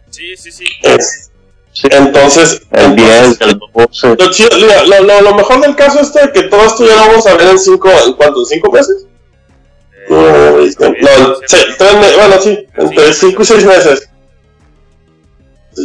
Sí, 0.09 0.35
sí, 0.35 0.51
sí. 0.51 0.65
Es- 0.83 1.27
Sí. 1.73 1.87
entonces, 1.89 2.61
El 2.71 2.95
10, 2.97 3.39
el 3.39 3.57
12. 3.73 4.07
Lo, 4.19 4.29
chido- 4.29 4.49
lo, 4.57 5.03
lo- 5.03 5.21
lo 5.21 5.35
mejor 5.35 5.61
del 5.61 5.73
caso 5.75 6.01
es 6.01 6.11
de 6.13 6.29
que 6.33 6.43
todo 6.43 6.65
esto 6.65 6.85
ya 6.85 6.95
lo 6.97 7.07
vamos 7.07 7.25
a 7.25 7.35
ver 7.35 7.47
en 7.47 7.57
cinco, 7.59 7.89
¿en 8.05 8.13
cuánto? 8.13 8.41
¿En 8.41 8.45
cinco 8.45 8.71
meses? 8.71 9.05
Eh, 10.09 10.71
No, 10.79 11.35
sí, 11.47 11.57
tres 11.77 11.93
me- 11.93 12.15
bueno, 12.17 12.41
sí, 12.41 12.67
entre 12.75 13.13
cinco 13.13 13.41
y 13.41 13.45
seis 13.45 13.63
meses. 13.63 14.09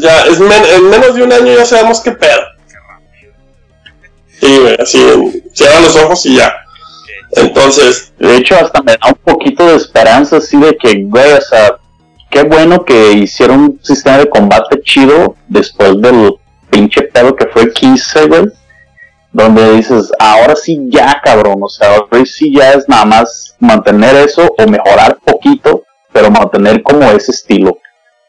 Ya, 0.03 0.27
es 0.27 0.41
men- 0.41 0.65
en 0.75 0.91
menos 0.91 1.15
de 1.15 1.23
un 1.23 1.33
año 1.33 1.55
ya 1.55 1.65
sabemos 1.65 2.01
qué 2.01 2.11
pedo. 2.11 2.41
qué 2.69 2.75
rápido. 2.89 3.33
Sí, 4.41 4.59
güey, 4.59 4.77
así, 4.81 5.43
cierra 5.55 5.81
los 5.81 5.95
ojos 5.97 6.27
y 6.27 6.37
ya. 6.37 6.53
Entonces, 7.33 8.13
De 8.19 8.37
hecho, 8.37 8.57
hasta 8.57 8.83
me 8.83 8.93
da 8.93 9.09
un 9.09 9.15
poquito 9.15 9.67
de 9.67 9.77
esperanza, 9.77 10.39
así 10.39 10.57
de 10.57 10.77
que, 10.77 11.05
güey, 11.05 11.33
o 11.33 11.41
sea, 11.41 11.77
qué 12.31 12.45
bueno 12.45 12.85
que 12.85 13.13
hicieron 13.13 13.61
un 13.61 13.81
sistema 13.83 14.19
de 14.19 14.29
combate 14.29 14.81
chido 14.83 15.37
después 15.49 16.01
del 16.01 16.33
pinche 16.71 17.03
pedo 17.03 17.37
que 17.37 17.47
fue 17.49 17.63
el 17.63 17.73
15, 17.73 18.27
güey. 18.27 18.45
Donde 19.33 19.77
dices, 19.77 20.11
ahora 20.19 20.57
sí 20.57 20.87
ya, 20.89 21.21
cabrón, 21.23 21.59
o 21.61 21.69
sea, 21.69 21.97
ahora 21.97 22.25
sí 22.25 22.55
ya 22.57 22.73
es 22.73 22.89
nada 22.89 23.05
más 23.05 23.55
mantener 23.59 24.17
eso 24.17 24.47
o 24.57 24.67
mejorar 24.67 25.19
poquito, 25.23 25.83
pero 26.13 26.31
mantener 26.31 26.83
como 26.83 27.03
ese 27.11 27.33
estilo. 27.33 27.77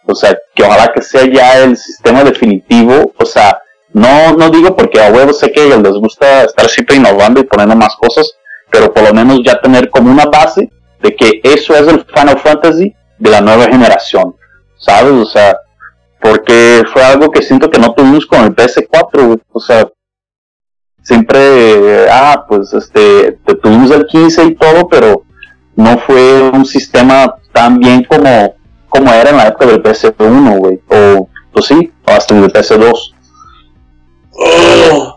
O 0.06 0.14
sea, 0.14 0.38
que 0.54 0.64
ojalá 0.64 0.92
que 0.94 1.02
sea 1.02 1.26
ya 1.26 1.60
el 1.60 1.78
sistema 1.78 2.26
definitivo, 2.26 3.14
o 3.18 3.26
sea, 3.26 3.58
no, 3.94 4.34
no 4.34 4.50
digo 4.50 4.76
porque 4.76 5.02
a 5.02 5.12
huevo 5.12 5.34
sé 5.34 5.52
que 5.52 5.66
les 5.68 5.94
gusta 5.94 6.44
estar 6.44 6.68
siempre 6.70 6.98
innovando 6.98 7.40
y 7.40 7.44
poniendo 7.44 7.76
más 7.76 7.96
cosas, 7.96 8.37
pero 8.72 8.94
por 8.94 9.04
lo 9.04 9.14
menos 9.14 9.40
ya 9.44 9.60
tener 9.60 9.90
como 9.90 10.12
una 10.12 10.26
base 10.26 10.70
de 11.02 11.16
que 11.16 11.42
eso 11.44 11.74
es 11.76 11.88
el 11.88 12.06
Final 12.06 12.40
Fantasy 12.40 12.94
de 13.18 13.30
la 13.30 13.42
nueva 13.42 13.66
generación, 13.66 14.36
¿sabes? 14.78 15.14
O 15.14 15.26
sea, 15.26 15.58
porque 16.22 16.84
fue 16.92 17.04
algo 17.04 17.32
que 17.32 17.42
siento 17.42 17.70
que 17.70 17.80
no 17.80 17.94
tuvimos 17.94 18.26
con 18.26 18.44
el 18.44 18.56
PS4, 18.56 19.42
O 19.52 19.60
sea, 19.60 19.88
siempre, 21.02 22.10
ah, 22.12 22.46
pues 22.48 22.74
este, 22.74 23.40
tuvimos 23.62 23.92
el 23.92 24.06
15 24.06 24.46
y 24.46 24.56
todo, 24.56 24.88
pero 24.88 25.24
no 25.76 25.98
fue 26.00 26.50
un 26.50 26.66
sistema 26.66 27.36
tan 27.54 27.80
bien 27.80 28.04
como, 28.04 28.56
como 28.90 29.14
era 29.14 29.30
en 29.30 29.38
la 29.38 29.48
época 29.48 29.68
del 29.68 29.84
PS1, 29.84 30.58
güey. 30.58 30.82
O, 30.90 31.30
pues 31.54 31.66
sí, 31.66 31.92
hasta 32.06 32.36
el 32.36 32.52
PS2. 32.52 33.14
Oh, 34.34 35.17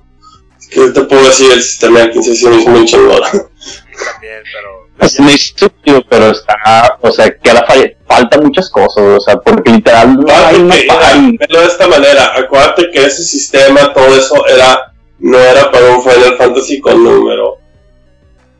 ¿Qué 0.71 0.91
te 0.91 1.01
puedo 1.03 1.25
decir? 1.25 1.51
El 1.53 1.63
sistema 1.63 2.01
del 2.01 2.11
15 2.13 2.35
sí 2.37 2.47
es 2.47 2.67
muy 2.67 2.85
chingón. 2.85 3.23
También, 3.23 4.43
pero 4.53 4.81
es 5.01 5.19
muy 5.21 5.35
estúpido, 5.35 6.05
pero 6.09 6.31
está, 6.31 6.99
o 7.01 7.11
sea, 7.11 7.35
que 7.35 7.53
la 7.53 7.67
falta 8.07 8.39
muchas 8.39 8.69
cosas, 8.71 9.03
o 9.03 9.21
sea, 9.21 9.37
porque 9.37 9.71
literal 9.71 10.15
no 10.15 10.27
hay 10.29 11.37
de 11.37 11.65
esta 11.65 11.89
manera, 11.89 12.33
acuérdate 12.37 12.91
que 12.91 13.07
ese 13.07 13.23
sistema, 13.23 13.93
todo 13.93 14.15
eso 14.17 14.47
era, 14.47 14.93
no 15.19 15.39
era 15.39 15.71
para 15.71 15.97
un 15.97 16.03
Final 16.03 16.37
Fantasy 16.37 16.81
con 16.81 17.03
número. 17.03 17.59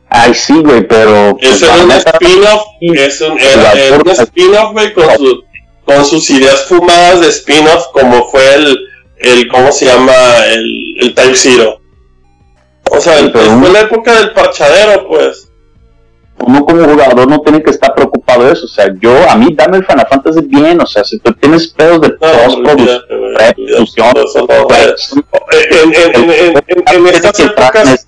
Ay, 0.09 0.33
sí, 0.33 0.61
güey, 0.61 0.85
pero... 0.87 1.37
Pues, 1.39 1.61
es 1.61 1.69
un 1.69 1.91
spin-off, 1.91 2.63
es 2.81 3.21
un, 3.21 3.39
era, 3.39 3.97
un 3.97 4.09
spin-off, 4.09 4.73
güey, 4.73 4.93
con, 4.93 5.17
su, 5.17 5.43
con 5.85 6.05
sus 6.05 6.29
ideas 6.31 6.65
fumadas 6.65 7.21
de 7.21 7.29
spin-off, 7.29 7.87
como 7.93 8.27
fue 8.29 8.55
el, 8.55 8.77
el, 9.19 9.47
¿cómo 9.47 9.71
se 9.71 9.85
llama? 9.85 10.13
El, 10.47 10.97
el 11.01 11.15
Type 11.15 11.35
Zero. 11.35 11.80
O 12.93 12.99
sea, 12.99 13.13
fue 13.31 13.71
la 13.71 13.81
época 13.81 14.13
del 14.13 14.33
parchadero, 14.33 15.07
pues 15.07 15.49
uno 16.45 16.65
como 16.65 16.83
jugador 16.83 17.27
no 17.27 17.39
tiene 17.39 17.63
que 17.63 17.71
estar 17.71 17.95
preocupado 17.95 18.43
de 18.43 18.51
eso. 18.51 18.65
O 18.65 18.69
sea, 18.69 18.93
yo, 18.99 19.13
a 19.29 19.35
mí, 19.35 19.53
dame 19.55 19.77
el 19.77 19.85
Final 19.85 20.07
Fantasy 20.09 20.41
bien. 20.41 20.81
O 20.81 20.85
sea, 20.85 21.03
si 21.05 21.17
tú 21.19 21.31
tienes 21.33 21.69
pedos 21.69 22.01
de 22.01 22.09
en 26.91 27.07
estas 27.07 27.39
épocas. 27.39 28.07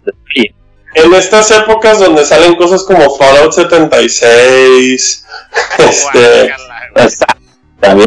En 0.96 1.14
estas 1.14 1.50
épocas 1.52 2.00
donde 2.00 2.26
salen 2.26 2.56
cosas 2.56 2.84
como 2.84 3.16
Fallout 3.16 3.54
76, 3.54 5.26
este, 5.80 6.54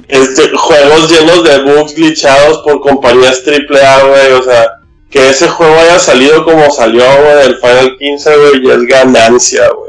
este, 0.08 0.56
juegos 0.56 1.10
llenos 1.10 1.42
de 1.42 1.62
bugs 1.62 1.96
glitchados 1.96 2.58
por 2.58 2.80
compañías 2.80 3.42
AAA, 3.44 4.04
güey, 4.04 4.32
o 4.34 4.42
sea, 4.44 4.76
que 5.10 5.30
ese 5.30 5.48
juego 5.48 5.74
haya 5.78 5.98
salido 5.98 6.44
como 6.44 6.70
salió, 6.70 7.04
güey, 7.04 7.46
el 7.46 7.56
Final 7.56 7.96
15, 7.98 8.36
güey, 8.36 8.66
y 8.66 8.70
es 8.70 8.82
ganancia, 8.86 9.68
güey. 9.70 9.86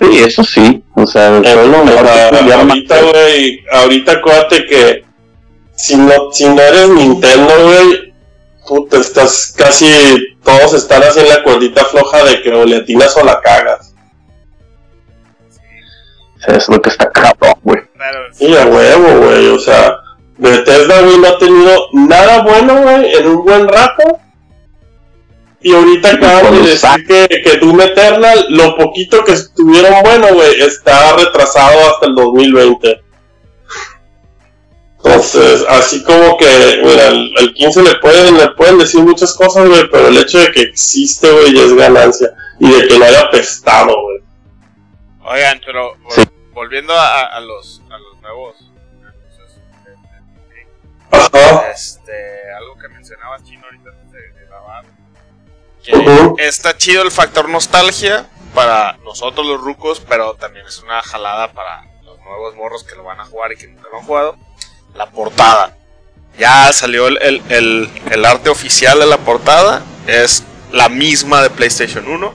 Sí, 0.00 0.18
eso 0.20 0.44
sí. 0.44 0.82
O 0.94 1.06
sea, 1.06 1.38
eh, 1.38 2.52
ahorita, 2.52 3.02
güey, 3.02 3.64
ahorita 3.70 4.12
acuérdate 4.12 4.66
que 4.66 5.04
si 5.76 5.96
no, 5.96 6.32
si 6.32 6.48
no 6.48 6.60
eres 6.60 6.88
Nintendo, 6.88 7.52
güey, 7.64 8.14
tú 8.66 8.86
te 8.88 8.98
estás 8.98 9.54
casi, 9.56 9.86
todos 10.44 10.74
están 10.74 11.02
así 11.02 11.20
en 11.20 11.28
la 11.28 11.42
cuerdita 11.42 11.84
floja 11.84 12.24
de 12.24 12.42
que 12.42 12.52
o 12.52 12.64
le 12.64 12.76
atinas 12.76 13.16
o 13.16 13.24
la 13.24 13.40
cagas. 13.40 13.94
Es 16.46 16.68
lo 16.68 16.80
que 16.80 16.90
está 16.90 17.10
cabrón, 17.10 17.54
güey. 17.62 17.80
Sí, 18.32 18.56
a 18.56 18.66
huevo, 18.66 19.26
güey, 19.26 19.48
o 19.48 19.58
sea, 19.58 19.98
Bethesda, 20.38 21.02
güey, 21.02 21.18
no 21.18 21.28
ha 21.28 21.38
tenido 21.38 21.88
nada 21.92 22.42
bueno, 22.42 22.82
güey, 22.82 23.12
en 23.14 23.26
un 23.26 23.44
buen 23.44 23.68
rato 23.68 24.20
y 25.60 25.74
ahorita 25.74 26.12
acabo 26.12 26.52
de 26.52 26.70
decir 26.70 27.06
que, 27.06 27.42
que 27.42 27.58
Doom 27.58 27.80
Eternal, 27.80 28.46
lo 28.50 28.76
poquito 28.76 29.24
que 29.24 29.32
estuvieron 29.32 30.02
bueno, 30.04 30.28
güey, 30.34 30.60
está 30.60 31.16
retrasado 31.16 31.90
hasta 31.90 32.06
el 32.06 32.14
2020. 32.14 33.02
Entonces, 34.98 35.64
así 35.68 36.02
como 36.04 36.36
que, 36.36 36.80
mira, 36.84 37.08
al, 37.08 37.54
15 37.54 37.82
le 37.82 37.94
pueden, 37.96 38.36
le 38.36 38.48
pueden 38.50 38.78
decir 38.78 39.00
muchas 39.00 39.34
cosas, 39.34 39.68
güey, 39.68 39.88
pero 39.90 40.08
el 40.08 40.18
hecho 40.18 40.38
de 40.38 40.52
que 40.52 40.60
existe, 40.62 41.30
güey, 41.30 41.54
ya 41.54 41.62
es 41.62 41.74
ganancia. 41.74 42.30
Y 42.60 42.70
de 42.70 42.88
que 42.88 42.98
no 42.98 43.04
haya 43.04 43.22
apestado, 43.22 43.94
güey. 44.00 44.18
Oigan, 45.24 45.60
pero 45.64 45.96
volviendo 46.52 46.92
a, 46.94 47.26
a, 47.26 47.40
los, 47.40 47.82
a 47.90 47.98
los 47.98 48.20
nuevos. 48.20 48.56
Este, 51.72 52.52
algo 52.56 52.76
que 52.78 52.88
mencionabas, 52.88 53.42
Chino, 53.44 53.64
ahorita 53.64 53.90
está 56.38 56.76
chido 56.76 57.02
el 57.02 57.10
factor 57.10 57.48
nostalgia 57.48 58.28
para 58.54 58.96
nosotros 59.04 59.46
los 59.46 59.60
rucos, 59.60 60.00
pero 60.00 60.34
también 60.34 60.66
es 60.66 60.78
una 60.82 61.02
jalada 61.02 61.52
para 61.52 61.84
los 62.04 62.18
nuevos 62.20 62.54
morros 62.56 62.84
que 62.84 62.96
lo 62.96 63.04
van 63.04 63.20
a 63.20 63.24
jugar 63.24 63.52
y 63.52 63.56
que 63.56 63.68
nunca 63.68 63.88
lo 63.90 63.98
han 63.98 64.04
jugado. 64.04 64.36
La 64.94 65.10
portada. 65.10 65.76
Ya 66.38 66.72
salió 66.72 67.08
el, 67.08 67.42
el, 67.48 68.24
arte 68.24 68.50
oficial 68.50 68.98
de 68.98 69.06
la 69.06 69.18
portada. 69.18 69.82
Es 70.06 70.44
la 70.72 70.88
misma 70.88 71.42
de 71.42 71.50
PlayStation 71.50 72.06
1. 72.06 72.34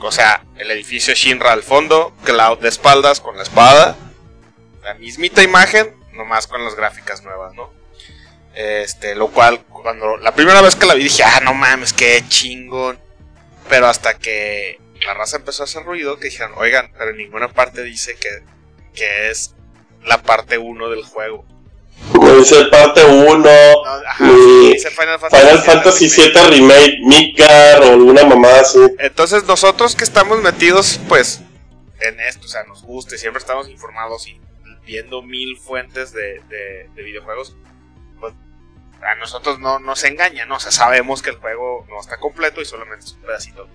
O 0.00 0.12
sea, 0.12 0.44
el 0.56 0.70
edificio 0.70 1.14
Shinra 1.14 1.52
al 1.52 1.62
fondo, 1.62 2.12
Cloud 2.24 2.58
de 2.58 2.68
espaldas 2.68 3.20
con 3.20 3.36
la 3.36 3.42
espada. 3.42 3.96
La 4.82 4.94
mismita 4.94 5.42
imagen, 5.42 5.94
nomás 6.18 6.46
con 6.46 6.62
las 6.62 6.74
gráficas 6.74 7.22
nuevas, 7.22 7.54
¿no? 7.54 7.72
Este, 8.54 9.14
lo 9.14 9.28
cual, 9.28 9.60
cuando 9.64 10.16
la 10.16 10.34
primera 10.34 10.60
vez 10.60 10.74
que 10.74 10.84
la 10.84 10.94
vi 10.94 11.04
dije, 11.04 11.22
ah, 11.22 11.40
no 11.42 11.54
mames, 11.54 11.92
qué 11.92 12.22
chingón. 12.28 12.98
Pero 13.68 13.86
hasta 13.86 14.14
que 14.14 14.80
la 15.06 15.14
raza 15.14 15.36
empezó 15.36 15.62
a 15.62 15.64
hacer 15.64 15.84
ruido, 15.84 16.18
que 16.18 16.26
dijeron, 16.26 16.52
oigan, 16.56 16.90
pero 16.98 17.10
en 17.10 17.18
ninguna 17.18 17.48
parte 17.48 17.82
dice 17.82 18.16
que, 18.16 18.28
que 18.94 19.30
es 19.30 19.54
la 20.04 20.22
parte 20.22 20.58
1 20.58 20.90
del 20.90 21.04
juego. 21.04 21.46
dice 22.38 22.64
parte 22.64 23.04
1, 23.04 23.48
dice 24.72 24.90
Final 24.90 25.18
Fantasy, 25.60 26.08
7 26.08 26.42
Remake, 26.48 26.98
Midgar 27.04 27.82
o 27.82 27.92
alguna 27.92 28.24
mamada 28.24 28.62
así. 28.62 28.80
Entonces 28.98 29.44
nosotros 29.44 29.94
que 29.94 30.04
estamos 30.04 30.42
metidos, 30.42 30.98
pues, 31.08 31.40
en 32.00 32.18
esto, 32.20 32.46
o 32.46 32.48
sea, 32.48 32.64
nos 32.64 32.82
gusta 32.82 33.14
y 33.14 33.18
siempre 33.18 33.38
estamos 33.38 33.68
informados 33.68 34.26
y 34.26 34.40
viendo 34.88 35.20
mil 35.20 35.58
fuentes 35.58 36.12
de, 36.12 36.40
de, 36.48 36.88
de 36.94 37.02
videojuegos, 37.02 37.54
a 39.02 39.14
nosotros 39.16 39.60
no 39.60 39.78
nos 39.78 40.02
engaña, 40.04 40.46
¿no? 40.46 40.56
O 40.56 40.60
sea, 40.60 40.72
sabemos 40.72 41.22
que 41.22 41.30
el 41.30 41.36
juego 41.36 41.86
no 41.88 42.00
está 42.00 42.16
completo 42.16 42.60
y 42.62 42.64
solamente 42.64 43.04
es 43.04 43.12
un 43.12 43.20
pedacito. 43.20 43.68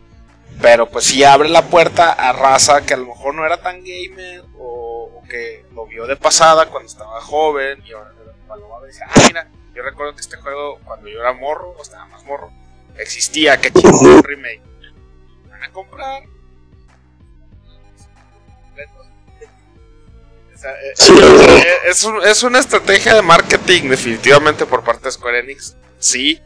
Pero 0.59 0.89
pues 0.89 1.05
sí 1.05 1.23
abre 1.23 1.49
la 1.49 1.61
puerta 1.63 2.11
a 2.11 2.33
raza 2.33 2.85
que 2.85 2.95
a 2.95 2.97
lo 2.97 3.07
mejor 3.07 3.35
no 3.35 3.45
era 3.45 3.61
tan 3.61 3.83
gamer 3.83 4.43
o, 4.57 5.21
que 5.29 5.65
lo 5.73 5.85
vio 5.85 6.05
de 6.05 6.17
pasada 6.17 6.69
cuando 6.69 6.87
estaba 6.87 7.21
joven 7.21 7.81
y 7.85 7.93
ahora 7.93 8.11
lo 8.49 8.85
dice, 8.85 9.03
ah, 9.07 9.21
mira, 9.27 9.49
yo 9.73 9.81
recuerdo 9.83 10.15
que 10.15 10.21
este 10.21 10.37
juego 10.37 10.79
cuando 10.83 11.07
yo 11.07 11.21
era 11.21 11.31
morro, 11.33 11.69
o 11.69 11.81
estaba 11.81 12.05
más 12.07 12.23
morro, 12.25 12.51
existía, 12.97 13.59
que 13.61 13.71
chido 13.71 13.97
un 13.97 14.23
remake. 14.23 14.61
Van 15.49 15.63
a 15.63 15.71
comprar 15.71 16.23
Eh, 20.63 20.93
eh, 21.19 21.77
es, 21.87 22.07
es, 22.25 22.43
una 22.43 22.59
estrategia 22.59 23.15
de 23.15 23.21
marketing 23.21 23.89
definitivamente 23.89 24.65
por 24.65 24.83
parte 24.83 25.05
de 25.05 25.11
Square 25.11 25.39
Enix, 25.39 25.75
sí, 25.99 26.41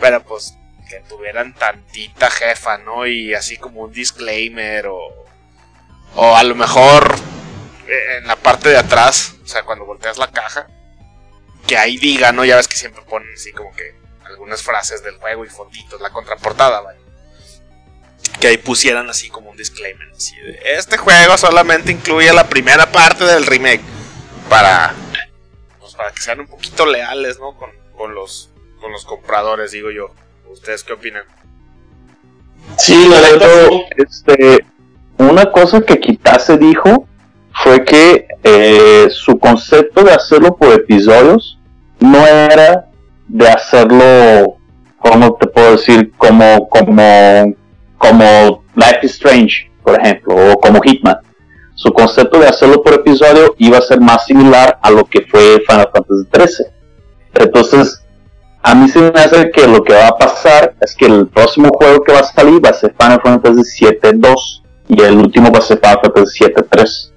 pero 0.00 0.22
pues 0.22 0.54
que 0.88 1.00
tuvieran 1.08 1.54
tantita 1.54 2.30
jefa, 2.30 2.78
¿no? 2.78 3.06
Y 3.06 3.34
así 3.34 3.58
como 3.58 3.82
un 3.82 3.92
disclaimer 3.92 4.86
o, 4.86 5.26
o 6.14 6.36
a 6.36 6.42
lo 6.44 6.54
mejor 6.54 7.14
eh, 7.86 8.18
en 8.18 8.26
la 8.26 8.36
parte 8.36 8.70
de 8.70 8.78
atrás, 8.78 9.34
o 9.44 9.46
sea, 9.46 9.62
cuando 9.64 9.84
volteas 9.84 10.18
la 10.18 10.30
caja, 10.30 10.66
que 11.66 11.76
ahí 11.76 11.98
diga, 11.98 12.32
¿no? 12.32 12.44
Ya 12.44 12.56
ves 12.56 12.68
que 12.68 12.76
siempre 12.76 13.02
ponen 13.02 13.28
así 13.34 13.52
como 13.52 13.72
que 13.74 13.94
algunas 14.24 14.62
frases 14.62 15.02
del 15.02 15.16
juego 15.18 15.44
y 15.44 15.48
fonditos, 15.48 16.00
la 16.00 16.10
contraportada, 16.10 16.80
¿vale? 16.80 16.98
Que 18.40 18.48
ahí 18.48 18.58
pusieran 18.58 19.08
así 19.10 19.28
como 19.28 19.50
un 19.50 19.56
disclaimer. 19.56 20.08
este 20.64 20.96
juego 20.96 21.36
solamente 21.36 21.92
incluye 21.92 22.32
la 22.32 22.48
primera 22.48 22.90
parte 22.90 23.24
del 23.24 23.46
remake. 23.46 23.82
Para, 24.48 24.94
pues, 25.78 25.94
para 25.94 26.10
que 26.12 26.20
sean 26.20 26.40
un 26.40 26.46
poquito 26.46 26.86
leales, 26.86 27.38
¿no? 27.38 27.56
Con, 27.56 27.70
con, 27.96 28.14
los, 28.14 28.50
con 28.80 28.92
los 28.92 29.04
compradores, 29.04 29.72
digo 29.72 29.90
yo. 29.90 30.14
¿Ustedes 30.50 30.82
qué 30.82 30.94
opinan? 30.94 31.24
Sí, 32.76 33.08
la 33.08 33.20
este, 33.96 34.64
una 35.18 35.50
cosa 35.50 35.80
que 35.80 35.98
quizás 35.98 36.50
dijo 36.58 37.06
fue 37.62 37.84
que 37.84 38.26
eh, 38.44 39.08
su 39.10 39.38
concepto 39.38 40.04
de 40.04 40.12
hacerlo 40.12 40.56
por 40.56 40.72
episodios 40.72 41.58
no 41.98 42.26
era 42.26 42.88
de 43.26 43.48
hacerlo, 43.48 44.58
¿cómo 44.98 45.34
te 45.34 45.46
puedo 45.48 45.72
decir? 45.72 46.12
Como, 46.16 46.68
como 46.68 47.54
como 47.98 48.64
Life 48.74 49.00
is 49.02 49.12
Strange, 49.12 49.70
por 49.82 50.00
ejemplo, 50.00 50.52
o 50.52 50.60
como 50.60 50.80
Hitman. 50.80 51.18
Su 51.74 51.92
concepto 51.92 52.40
de 52.40 52.48
hacerlo 52.48 52.82
por 52.82 52.94
episodio 52.94 53.54
iba 53.58 53.78
a 53.78 53.82
ser 53.82 54.00
más 54.00 54.26
similar 54.26 54.78
a 54.82 54.90
lo 54.90 55.04
que 55.04 55.22
fue 55.30 55.62
Final 55.68 55.90
Fantasy 55.92 56.26
XIII. 56.32 56.66
Entonces, 57.34 58.02
a 58.62 58.74
mí 58.74 58.88
se 58.88 58.98
me 58.98 59.20
hace 59.20 59.50
que 59.50 59.66
lo 59.66 59.82
que 59.84 59.94
va 59.94 60.08
a 60.08 60.16
pasar 60.16 60.74
es 60.80 60.94
que 60.94 61.06
el 61.06 61.28
próximo 61.28 61.70
juego 61.70 62.02
que 62.02 62.12
va 62.12 62.20
a 62.20 62.24
salir 62.24 62.64
va 62.64 62.70
a 62.70 62.74
ser 62.74 62.94
Final 62.98 63.20
Fantasy 63.22 63.84
VII-2 63.84 64.62
y 64.88 65.02
el 65.02 65.18
último 65.18 65.52
va 65.52 65.58
a 65.58 65.62
ser 65.62 65.78
Final 65.78 66.00
Fantasy 66.02 66.44
VII-3. 66.44 67.12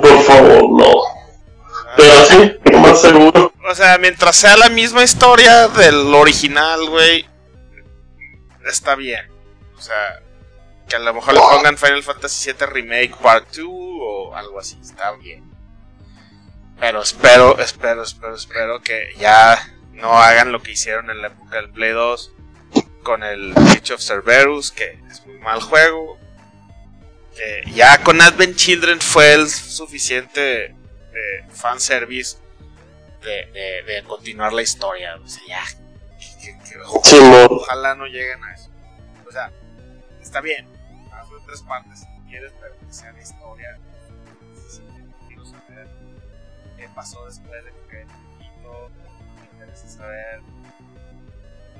por 0.00 0.22
favor, 0.22 0.70
no. 0.70 0.92
Pero 1.96 2.24
sí, 2.24 2.52
como 2.72 2.94
sea, 3.74 3.98
mientras 3.98 4.36
sea 4.36 4.56
la 4.56 4.68
misma 4.68 5.02
historia 5.02 5.68
del 5.68 6.14
original, 6.14 6.88
güey, 6.88 7.26
está 8.68 8.94
bien. 8.94 9.20
O 9.80 9.82
sea, 9.82 10.20
que 10.86 10.96
a 10.96 10.98
lo 10.98 11.14
mejor 11.14 11.32
le 11.32 11.40
pongan 11.40 11.78
Final 11.78 12.02
Fantasy 12.02 12.52
VII 12.52 12.66
Remake 12.66 13.16
Part 13.16 13.56
2 13.56 13.66
o 13.66 14.36
algo 14.36 14.60
así, 14.60 14.78
está 14.78 15.12
bien. 15.12 15.50
Pero 16.78 17.00
espero, 17.00 17.58
espero, 17.58 18.02
espero, 18.02 18.34
espero 18.34 18.82
que 18.82 19.14
ya 19.16 19.58
no 19.92 20.18
hagan 20.18 20.52
lo 20.52 20.62
que 20.62 20.72
hicieron 20.72 21.08
en 21.08 21.22
la 21.22 21.28
época 21.28 21.56
del 21.56 21.70
Play 21.70 21.92
2 21.92 22.32
con 23.02 23.22
el 23.22 23.56
Age 23.56 23.94
of 23.94 24.02
Cerberus, 24.02 24.70
que 24.70 25.00
es 25.10 25.24
muy 25.24 25.38
mal 25.38 25.62
juego. 25.62 26.18
Que 27.34 27.62
ya 27.72 28.02
con 28.02 28.20
Advent 28.20 28.56
Children 28.56 29.00
fue 29.00 29.32
el 29.32 29.48
suficiente 29.48 30.66
eh, 30.66 31.44
fanservice 31.50 32.36
de, 33.22 33.82
de, 33.86 34.04
continuar 34.06 34.52
la 34.52 34.60
historia. 34.60 35.16
O 35.16 35.26
sea, 35.26 35.42
ya. 35.48 35.64
ojalá, 36.86 37.94
no 37.94 38.04
lleguen 38.04 38.44
a 38.44 38.52
eso. 38.52 38.68
O 39.26 39.32
sea, 39.32 39.50
está 40.30 40.40
bien. 40.40 40.64
Hazlo 41.12 41.38
en 41.38 41.44
tres 41.44 41.60
partes 41.62 41.98
si 41.98 42.06
quieres, 42.28 42.52
pero 42.60 42.72
que 42.78 42.92
sea 42.92 43.10
la 43.10 43.20
historia. 43.20 43.78
quiero 45.26 45.44
saber 45.44 45.88
qué 46.76 46.88
pasó 46.94 47.26
después 47.26 47.64
de 47.64 47.72
que 47.90 48.06
poquito. 48.06 48.90
Me 49.40 49.46
interesa 49.46 49.88
saber 49.88 50.40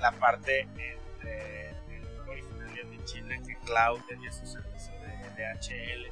la 0.00 0.10
parte 0.12 0.62
entre 0.62 1.68
el 1.68 2.28
original 2.28 2.90
de 2.90 3.04
Chile 3.04 3.40
que 3.46 3.56
Cloud 3.66 4.00
tenía 4.08 4.32
su 4.32 4.44
servicio 4.44 4.94
de 4.94 5.10
DHL. 5.36 6.10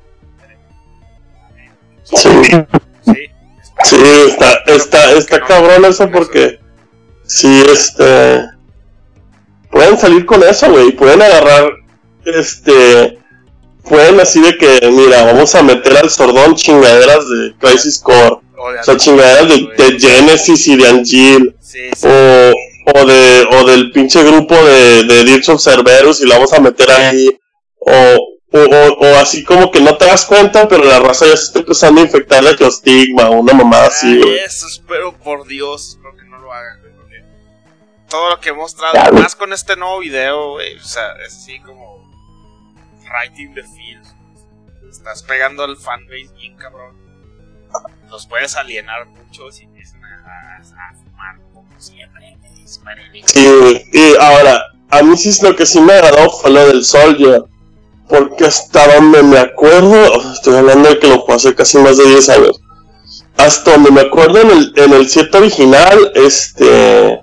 Sí. 2.04 2.28
Sí. 3.02 3.30
Sí, 3.84 3.96
está, 4.28 4.52
está, 4.66 5.12
está 5.12 5.40
cabrón 5.40 5.84
eso 5.84 6.08
porque 6.10 6.60
si 7.24 7.62
este 7.62 8.48
pueden 9.70 9.98
salir 9.98 10.24
con 10.24 10.42
eso, 10.42 10.70
güey, 10.70 10.92
pueden 10.92 11.20
agarrar 11.20 11.77
este 12.28 13.18
pueden 13.88 14.20
así 14.20 14.40
de 14.40 14.56
que, 14.56 14.80
mira, 14.90 15.24
vamos 15.24 15.54
a 15.54 15.62
meter 15.62 15.96
al 15.96 16.10
sordón 16.10 16.54
chingaderas 16.54 17.28
de 17.28 17.54
Crisis 17.58 17.98
Core, 17.98 18.38
o, 18.56 18.84
sea, 18.84 18.96
chingaderas 18.96 19.48
de, 19.48 19.98
Genesis 19.98 20.68
y 20.68 20.76
de 20.76 20.88
Angel, 20.88 21.56
O, 22.02 22.98
o, 22.98 23.06
de, 23.06 23.48
o 23.50 23.66
del 23.66 23.90
pinche 23.92 24.22
grupo 24.22 24.54
de, 24.54 25.04
de 25.04 25.24
Dirge 25.24 25.52
of 25.52 25.62
Cerberus 25.62 26.20
y 26.20 26.26
lo 26.26 26.34
vamos 26.34 26.52
a 26.52 26.60
meter 26.60 26.90
ahí, 26.90 27.40
o, 27.78 27.90
o, 28.52 28.58
o, 28.58 29.06
así 29.16 29.44
como 29.44 29.70
que 29.70 29.80
no 29.80 29.96
te 29.96 30.06
das 30.06 30.24
cuenta, 30.26 30.68
pero 30.68 30.84
la 30.84 31.00
raza 31.00 31.26
ya 31.26 31.36
se 31.36 31.44
está 31.44 31.58
empezando 31.60 32.00
a 32.00 32.04
infectar 32.04 32.42
de 32.44 32.56
clostigma 32.56 33.30
o 33.30 33.40
una 33.40 33.52
mamada 33.52 33.86
así, 33.86 34.20
Eso 34.44 34.66
espero 34.66 35.12
por 35.18 35.46
Dios, 35.46 35.90
espero 35.90 36.16
que 36.16 36.24
no 36.24 36.38
lo 36.38 36.52
hagan, 36.52 36.78
todo 38.08 38.30
lo 38.30 38.40
que 38.40 38.48
he 38.48 38.54
mostrado, 38.54 39.12
más 39.12 39.36
con 39.36 39.52
este 39.52 39.76
nuevo 39.76 39.98
video, 39.98 40.54
o 40.54 40.60
sea, 40.82 41.12
es 41.26 41.34
así 41.34 41.60
como 41.60 41.97
writing 43.10 43.54
the 43.54 43.62
fields. 43.62 44.14
Estás 44.90 45.22
pegando 45.22 45.64
al 45.64 45.76
fanbase 45.76 46.28
bien 46.36 46.56
cabrón. 46.56 46.96
Los 48.10 48.26
puedes 48.26 48.56
alienar 48.56 49.06
mucho 49.06 49.50
si 49.52 49.64
empiezan 49.64 50.02
a, 50.02 50.94
fumar 50.94 51.36
como 51.52 51.80
siempre. 51.80 52.36
Sí, 53.26 53.84
y 53.92 54.16
ahora, 54.20 54.62
a 54.90 55.02
mí 55.02 55.16
sí 55.16 55.30
es 55.30 55.42
lo 55.42 55.56
que 55.56 55.66
sí 55.66 55.80
me 55.80 55.94
agradó 55.94 56.30
fue 56.30 56.50
lo 56.50 56.66
del 56.66 56.84
Soldier 56.84 57.42
porque 58.08 58.46
hasta 58.46 58.94
donde 58.94 59.22
me 59.22 59.38
acuerdo, 59.38 60.32
estoy 60.32 60.56
hablando 60.56 60.88
de 60.88 60.98
que 60.98 61.08
lo 61.08 61.20
jugué 61.20 61.34
hace 61.34 61.54
casi 61.54 61.78
más 61.78 61.98
de 61.98 62.06
10 62.06 62.28
años. 62.30 62.60
Hasta 63.36 63.72
donde 63.72 63.90
me 63.90 64.00
acuerdo 64.00 64.40
en 64.40 64.50
el, 64.50 64.72
en 64.76 64.92
el 64.94 65.08
7 65.08 65.38
original, 65.38 66.12
este. 66.14 67.20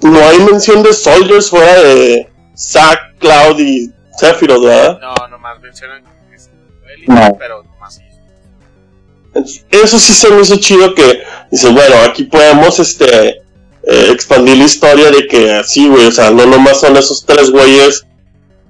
No 0.00 0.18
hay 0.18 0.40
mención 0.40 0.82
de 0.82 0.92
Soldiers 0.92 1.50
fuera 1.50 1.82
de 1.82 2.28
Zack, 2.56 3.18
Cloud 3.18 3.58
y 3.60 3.92
Sephiroth, 4.18 4.64
¿verdad? 4.64 4.98
No, 5.00 5.28
nomás 5.28 5.60
mencionan 5.60 6.02
que 6.30 6.36
es 6.36 6.50
no. 7.06 7.36
pero 7.38 7.62
nomás 7.62 8.00
Eso 9.70 9.98
sí 9.98 10.14
se 10.14 10.30
me 10.30 10.42
hizo 10.42 10.56
chido 10.56 10.94
que 10.94 11.22
dice, 11.50 11.68
bueno, 11.70 11.96
aquí 12.08 12.24
podemos 12.24 12.78
este 12.78 13.28
eh, 13.86 14.08
expandir 14.10 14.56
la 14.56 14.64
historia 14.64 15.10
de 15.10 15.26
que 15.26 15.52
así, 15.52 15.88
güey, 15.88 16.06
o 16.06 16.12
sea, 16.12 16.30
no 16.30 16.46
nomás 16.46 16.80
son 16.80 16.96
esos 16.96 17.24
tres 17.26 17.50
güeyes 17.50 18.06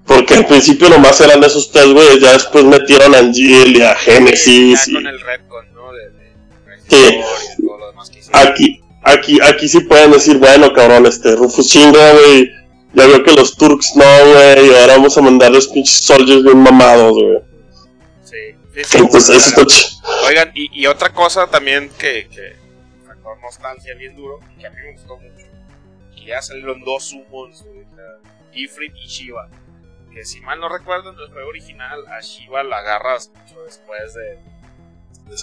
porque 0.06 0.34
al 0.34 0.46
principio 0.46 0.88
nomás 0.90 1.20
eran 1.20 1.42
esos 1.44 1.70
tres 1.70 1.86
güeyes, 1.92 2.20
ya 2.20 2.32
después 2.32 2.64
metieron 2.64 3.14
a 3.14 3.18
Angel 3.18 3.76
y 3.76 3.82
a 3.82 3.94
Genesis. 3.94 4.80
Sí, 4.80 4.92
con 4.92 5.06
el 5.06 5.20
Redcon, 5.20 5.64
¿no? 5.74 5.92
De, 5.92 6.10
sí. 6.90 7.20
Aquí, 8.32 8.80
aquí, 9.02 9.40
aquí 9.40 9.68
sí 9.68 9.80
pueden 9.80 10.10
decir, 10.10 10.36
bueno, 10.36 10.72
cabrón, 10.74 11.06
este, 11.06 11.34
Rufus 11.36 11.68
chinga, 11.68 12.12
güey. 12.12 12.50
Ya 12.94 13.06
veo 13.06 13.24
que 13.24 13.32
los 13.32 13.56
Turks 13.56 13.96
no, 13.96 14.04
güey, 14.04 14.68
y 14.68 14.74
ahora 14.74 14.94
vamos 14.94 15.16
a 15.18 15.22
mandar 15.22 15.50
los 15.50 15.68
pinches 15.68 16.04
soldiers 16.04 16.42
bien 16.42 16.58
mamados, 16.58 17.12
güey. 17.12 17.38
Sí, 18.22 18.82
sí, 18.84 18.98
Entonces, 18.98 19.36
eso 19.36 19.62
está 19.62 20.26
Oigan, 20.26 20.52
y, 20.54 20.80
y, 20.80 20.86
otra 20.86 21.12
cosa 21.12 21.46
también 21.46 21.90
que, 21.98 22.28
que 22.28 22.56
sacó 23.06 23.36
nostalgia 23.42 23.94
bien 23.94 24.16
duro, 24.16 24.40
que 24.58 24.66
a 24.66 24.70
mí 24.70 24.76
me 24.84 24.92
gustó 24.92 25.16
mucho, 25.16 25.46
que 26.14 26.24
ya 26.26 26.40
salieron 26.40 26.82
dos 26.84 27.04
summons, 27.04 27.64
Ifrit 28.52 28.94
y 28.96 29.06
Shiva 29.08 29.48
que 30.14 30.24
si 30.24 30.40
mal 30.40 30.60
no 30.60 30.68
recuerdo 30.68 31.10
en 31.10 31.18
el 31.18 31.28
juego 31.32 31.48
original 31.48 32.06
a 32.06 32.20
Shiva 32.20 32.62
la 32.62 32.78
agarras 32.78 33.30
mucho 33.34 33.60
después 33.64 34.14
de... 34.14 34.38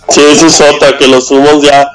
sí, 0.09 0.21
eso 0.31 0.47
es 0.47 0.61
otra, 0.61 0.97
que 0.97 1.07
los 1.07 1.29
humos 1.29 1.61
ya... 1.61 1.85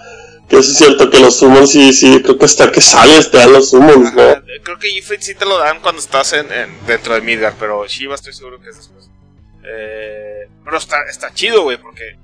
Que 0.48 0.58
eso 0.58 0.70
es 0.70 0.78
cierto, 0.78 1.10
que 1.10 1.18
los 1.18 1.40
humos 1.42 1.72
sí, 1.72 1.92
sí, 1.92 2.22
creo 2.22 2.38
que 2.38 2.44
hasta 2.44 2.70
que 2.70 2.80
sales 2.80 3.30
te 3.30 3.38
dan 3.38 3.52
los 3.52 3.72
humos, 3.72 4.12
¿no? 4.14 4.42
Creo 4.62 4.78
que 4.78 4.88
Ifrit 4.90 5.20
sí 5.20 5.34
te 5.34 5.44
lo 5.44 5.58
dan 5.58 5.80
cuando 5.80 6.00
estás 6.00 6.32
en, 6.32 6.46
dentro 6.86 7.14
de 7.14 7.20
Midgar, 7.20 7.54
pero 7.58 7.86
Shiva 7.86 8.14
estoy 8.14 8.32
seguro 8.32 8.60
que 8.60 8.70
es 8.70 8.76
después. 8.76 9.10
Eh, 9.64 10.48
pero 10.64 10.76
está, 10.76 11.02
está 11.10 11.32
chido, 11.34 11.62
güey, 11.62 11.78
porque 11.78 12.16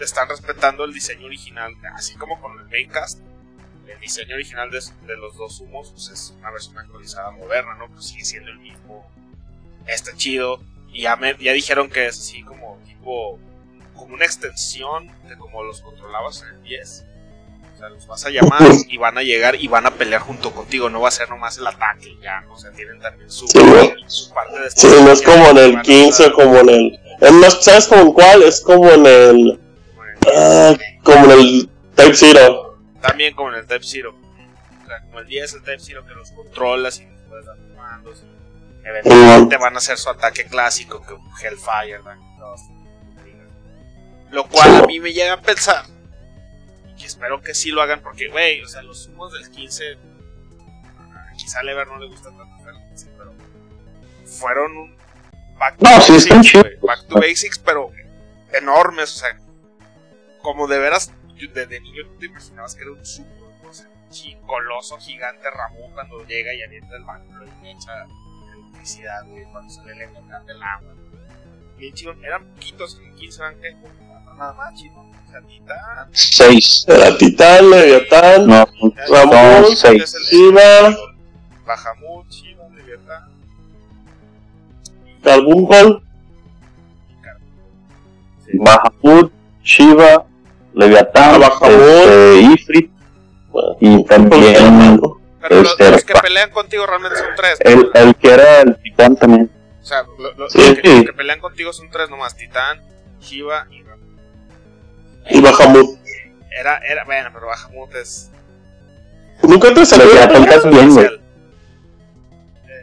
están 0.00 0.28
respetando 0.28 0.84
el 0.84 0.92
diseño 0.92 1.26
original, 1.26 1.74
así 1.94 2.14
como 2.16 2.40
con 2.40 2.58
el 2.58 2.66
Maincast. 2.66 3.20
El 3.88 4.00
diseño 4.00 4.34
original 4.34 4.70
de, 4.70 4.80
de 5.06 5.16
los 5.16 5.36
dos 5.36 5.60
humos 5.60 5.90
pues 5.92 6.08
es 6.08 6.34
una 6.38 6.50
versión 6.50 6.78
actualizada 6.78 7.30
moderna, 7.30 7.74
¿no? 7.78 7.88
Pero 7.88 8.02
sigue 8.02 8.24
siendo 8.24 8.50
el 8.50 8.58
mismo 8.58 9.10
está 9.86 10.14
chido. 10.16 10.60
Y 10.92 11.02
ya, 11.02 11.16
me, 11.16 11.36
ya 11.38 11.52
dijeron 11.52 11.90
que 11.90 12.06
es 12.06 12.18
así 12.18 12.42
como 12.42 12.78
tipo, 12.86 13.38
como 13.94 14.14
una 14.14 14.24
extensión 14.24 15.10
de 15.28 15.36
como 15.36 15.62
los 15.64 15.80
controlabas 15.80 16.42
en 16.42 16.56
el 16.56 16.62
10. 16.62 17.06
O 17.74 17.76
sea, 17.76 17.88
los 17.88 18.06
vas 18.06 18.24
a 18.24 18.30
llamar 18.30 18.62
y 18.88 18.96
van 18.98 19.18
a 19.18 19.22
llegar 19.22 19.56
y 19.56 19.66
van 19.66 19.86
a 19.86 19.90
pelear 19.90 20.20
junto 20.20 20.52
contigo. 20.52 20.88
No 20.90 21.00
va 21.00 21.08
a 21.08 21.10
ser 21.10 21.28
nomás 21.28 21.58
el 21.58 21.66
ataque, 21.66 22.16
ya. 22.22 22.44
O 22.50 22.56
sea, 22.56 22.70
tienen 22.70 23.00
también 23.00 23.28
su, 23.30 23.46
parte 24.32 24.60
de 24.60 24.70
Sí, 24.70 24.86
no 24.86 25.10
es 25.10 25.22
como 25.22 25.48
en 25.48 25.58
el 25.58 25.82
15, 25.82 26.32
como 26.32 26.56
en 26.58 26.68
el. 26.68 27.00
¿Sabes 27.60 27.88
como 27.88 28.14
cuál? 28.14 28.42
Es 28.44 28.60
como 28.60 28.88
en 28.90 29.06
el. 29.06 29.60
Ah, 30.34 30.74
como 31.02 31.24
en 31.24 31.30
el 31.32 31.70
Type 31.96 32.14
Zero. 32.14 32.78
También 33.00 33.34
como 33.34 33.50
en 33.50 33.56
el 33.56 33.66
Type 33.66 33.84
Zero. 33.84 34.14
O 34.14 34.86
sea, 34.86 35.00
como 35.02 35.18
el 35.20 35.26
10, 35.26 35.54
el 35.54 35.62
Type 35.62 35.80
Zero 35.80 36.06
que 36.06 36.14
los 36.14 36.30
controlas 36.30 37.00
y 37.00 37.06
los 37.06 37.28
puedes 37.28 37.46
dar 37.46 37.56
comandos. 37.56 38.24
Eventualmente 38.84 39.56
van 39.56 39.74
a 39.74 39.78
hacer 39.78 39.96
su 39.96 40.10
ataque 40.10 40.44
clásico, 40.44 41.02
que 41.02 41.14
Hellfire, 41.46 42.00
Lo 44.30 44.46
cual 44.46 44.76
a 44.76 44.86
mí 44.86 45.00
me 45.00 45.12
llega 45.12 45.32
a 45.32 45.40
pensar, 45.40 45.86
y 47.04 47.06
que 47.06 47.06
espero 47.06 47.42
que 47.42 47.54
sí 47.54 47.70
lo 47.70 47.82
hagan, 47.82 48.00
porque, 48.00 48.28
güey, 48.28 48.62
o 48.62 48.68
sea, 48.68 48.82
los 48.82 49.08
humos 49.08 49.32
del 49.32 49.50
15, 49.50 49.98
quizá 51.36 51.60
a 51.60 51.62
Lever 51.62 51.86
no 51.86 51.98
le 51.98 52.06
gusta 52.06 52.30
tanto 52.30 52.70
el 52.70 52.88
15, 52.88 53.10
pero 53.18 53.34
fueron 54.24 54.76
un 54.76 54.96
back 55.58 55.76
to, 55.76 55.84
basics, 55.84 56.80
back 56.80 57.06
to 57.06 57.14
basics, 57.16 57.58
pero 57.58 57.90
enormes, 58.52 59.14
o 59.16 59.18
sea, 59.18 59.38
como 60.40 60.66
de 60.66 60.78
veras, 60.78 61.12
desde 61.52 61.80
niño 61.80 62.06
tú 62.06 62.18
te 62.18 62.26
imaginabas 62.26 62.74
que 62.74 62.82
era 62.82 62.92
un 62.92 63.04
super, 63.04 63.42
o 63.68 63.72
sea, 63.72 63.88
un 63.88 64.46
coloso 64.46 64.98
gigante 64.98 65.50
Ramón 65.50 65.92
cuando 65.92 66.24
llega 66.26 66.54
y 66.54 66.62
avienta 66.62 66.96
el 66.96 67.04
banco 67.04 67.44
y 67.62 67.68
echa 67.68 68.06
electricidad, 68.54 69.26
güey, 69.26 69.44
cuando 69.52 69.72
sale 69.72 69.92
el 69.92 70.46
del 70.46 70.62
agua. 70.62 70.94
Bien 71.76 71.92
chido, 71.92 72.14
eran 72.22 72.46
poquitos 72.54 72.98
en 73.00 73.14
15 73.16 73.42
ángeles, 73.42 73.76
nada 74.36 74.52
más 74.54 74.74
chido. 74.74 74.94
O 74.96 75.30
sea, 75.30 75.40
Titán. 75.42 76.08
6. 76.12 76.84
Era 76.88 77.16
Titán, 77.18 77.70
Leviatán, 77.70 78.46
no, 78.46 78.66
Ramón, 79.08 79.64
Shiva, 80.30 80.96
Bahamut, 81.66 82.30
Shiva, 82.30 82.64
Leviatán. 82.74 83.30
Carbuncle. 85.22 86.02
Bahamut, 88.54 89.32
Shiva, 89.62 90.26
Leviatán, 90.74 91.42
este, 91.42 92.40
Ifrit. 92.42 92.90
y 93.80 94.04
también 94.04 95.00
pero 95.48 95.62
los, 95.62 96.04
que 96.04 96.14
pelean 96.14 96.50
contigo 96.50 96.86
realmente 96.86 97.18
son 97.18 97.28
tres. 97.36 97.58
El, 97.60 97.90
el 97.94 98.14
que 98.16 98.30
era 98.30 98.62
el 98.62 98.76
titán 98.80 99.14
también. 99.16 99.50
O 99.82 99.84
sea, 99.84 100.04
los, 100.38 100.52
que, 100.54 101.12
pelean 101.14 101.40
contigo 101.40 101.72
son 101.72 101.90
tres 101.90 102.08
nomás: 102.08 102.34
Titán, 102.34 102.80
Shiva 103.20 103.66
y 103.70 103.83
Y 105.30 105.40
Bahamut. 105.40 105.98
Era, 106.50 106.78
era, 106.78 107.04
bueno, 107.04 107.30
pero 107.32 107.46
Bahamut 107.46 107.94
es. 107.96 108.30
¿Nunca 109.42 109.72
te 109.74 109.84
salió 109.84 110.06
Pero 110.06 110.16
ya 110.16 110.54
en 110.54 110.62
pelea? 110.62 110.84
bien. 110.84 111.20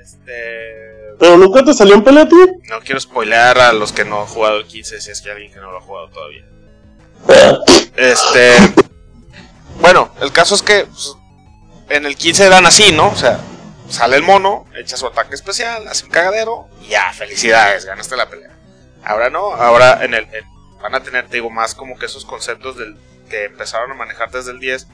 Este. 0.01 1.15
¿Pero 1.19 1.37
nunca 1.37 1.63
te 1.63 1.73
salió 1.73 1.95
en 1.95 2.03
pelea 2.03 2.27
ti? 2.27 2.35
No 2.69 2.79
quiero 2.81 2.99
spoilear 2.99 3.59
a 3.59 3.73
los 3.73 3.91
que 3.91 4.03
no 4.05 4.21
han 4.21 4.27
jugado 4.27 4.57
el 4.57 4.65
15 4.65 4.99
si 5.01 5.11
es 5.11 5.21
que 5.21 5.29
hay 5.29 5.35
alguien 5.35 5.53
que 5.53 5.59
no 5.59 5.71
lo 5.71 5.77
ha 5.77 5.81
jugado 5.81 6.09
todavía. 6.09 6.43
Ah, 7.29 7.59
Este. 7.95 8.55
Bueno, 9.79 10.11
el 10.21 10.31
caso 10.31 10.55
es 10.55 10.61
que 10.61 10.85
pues, 10.85 11.15
en 11.89 12.05
el 12.05 12.15
15 12.15 12.45
eran 12.45 12.65
así, 12.65 12.91
¿no? 12.91 13.07
O 13.09 13.15
sea, 13.15 13.39
sale 13.89 14.15
el 14.15 14.23
mono, 14.23 14.65
echa 14.75 14.97
su 14.97 15.07
ataque 15.07 15.35
especial, 15.35 15.87
hace 15.87 16.05
un 16.05 16.11
cagadero 16.11 16.67
y 16.83 16.89
ya, 16.89 17.11
felicidades, 17.13 17.85
ganaste 17.85 18.15
la 18.17 18.29
pelea. 18.29 18.51
Ahora 19.03 19.29
no, 19.29 19.53
ahora 19.53 20.03
en 20.03 20.13
el, 20.13 20.23
en- 20.25 20.50
van 20.81 20.95
a 20.95 21.03
tener, 21.03 21.27
te 21.27 21.37
digo, 21.37 21.49
más 21.49 21.75
como 21.75 21.97
que 21.97 22.05
esos 22.05 22.25
conceptos 22.25 22.77
del 22.77 22.97
que 23.29 23.45
empezaron 23.45 23.91
a 23.91 23.95
manejar 23.95 24.31
desde 24.31 24.51
el 24.51 24.59
10, 24.59 24.87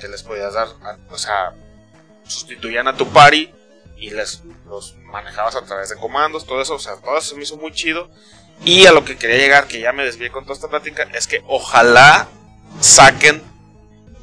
que 0.00 0.08
les 0.08 0.22
podías 0.22 0.54
dar, 0.54 0.68
o 1.10 1.18
sea, 1.18 1.54
sustituían 2.24 2.88
a 2.88 2.96
tu 2.96 3.08
party 3.08 3.52
y 3.96 4.10
les 4.10 4.42
los 4.66 4.96
manejabas 5.04 5.56
a 5.56 5.62
través 5.62 5.90
de 5.90 5.96
comandos, 5.96 6.46
todo 6.46 6.62
eso, 6.62 6.74
o 6.74 6.78
sea, 6.78 6.96
todo 6.96 7.18
eso 7.18 7.36
me 7.36 7.42
hizo 7.42 7.56
muy 7.56 7.72
chido. 7.72 8.10
Y 8.64 8.86
a 8.86 8.92
lo 8.92 9.04
que 9.04 9.16
quería 9.16 9.38
llegar, 9.38 9.66
que 9.66 9.80
ya 9.80 9.92
me 9.92 10.04
desvié 10.04 10.30
con 10.30 10.44
toda 10.44 10.54
esta 10.54 10.68
plática, 10.68 11.04
es 11.14 11.26
que 11.26 11.42
ojalá 11.46 12.28
saquen, 12.80 13.42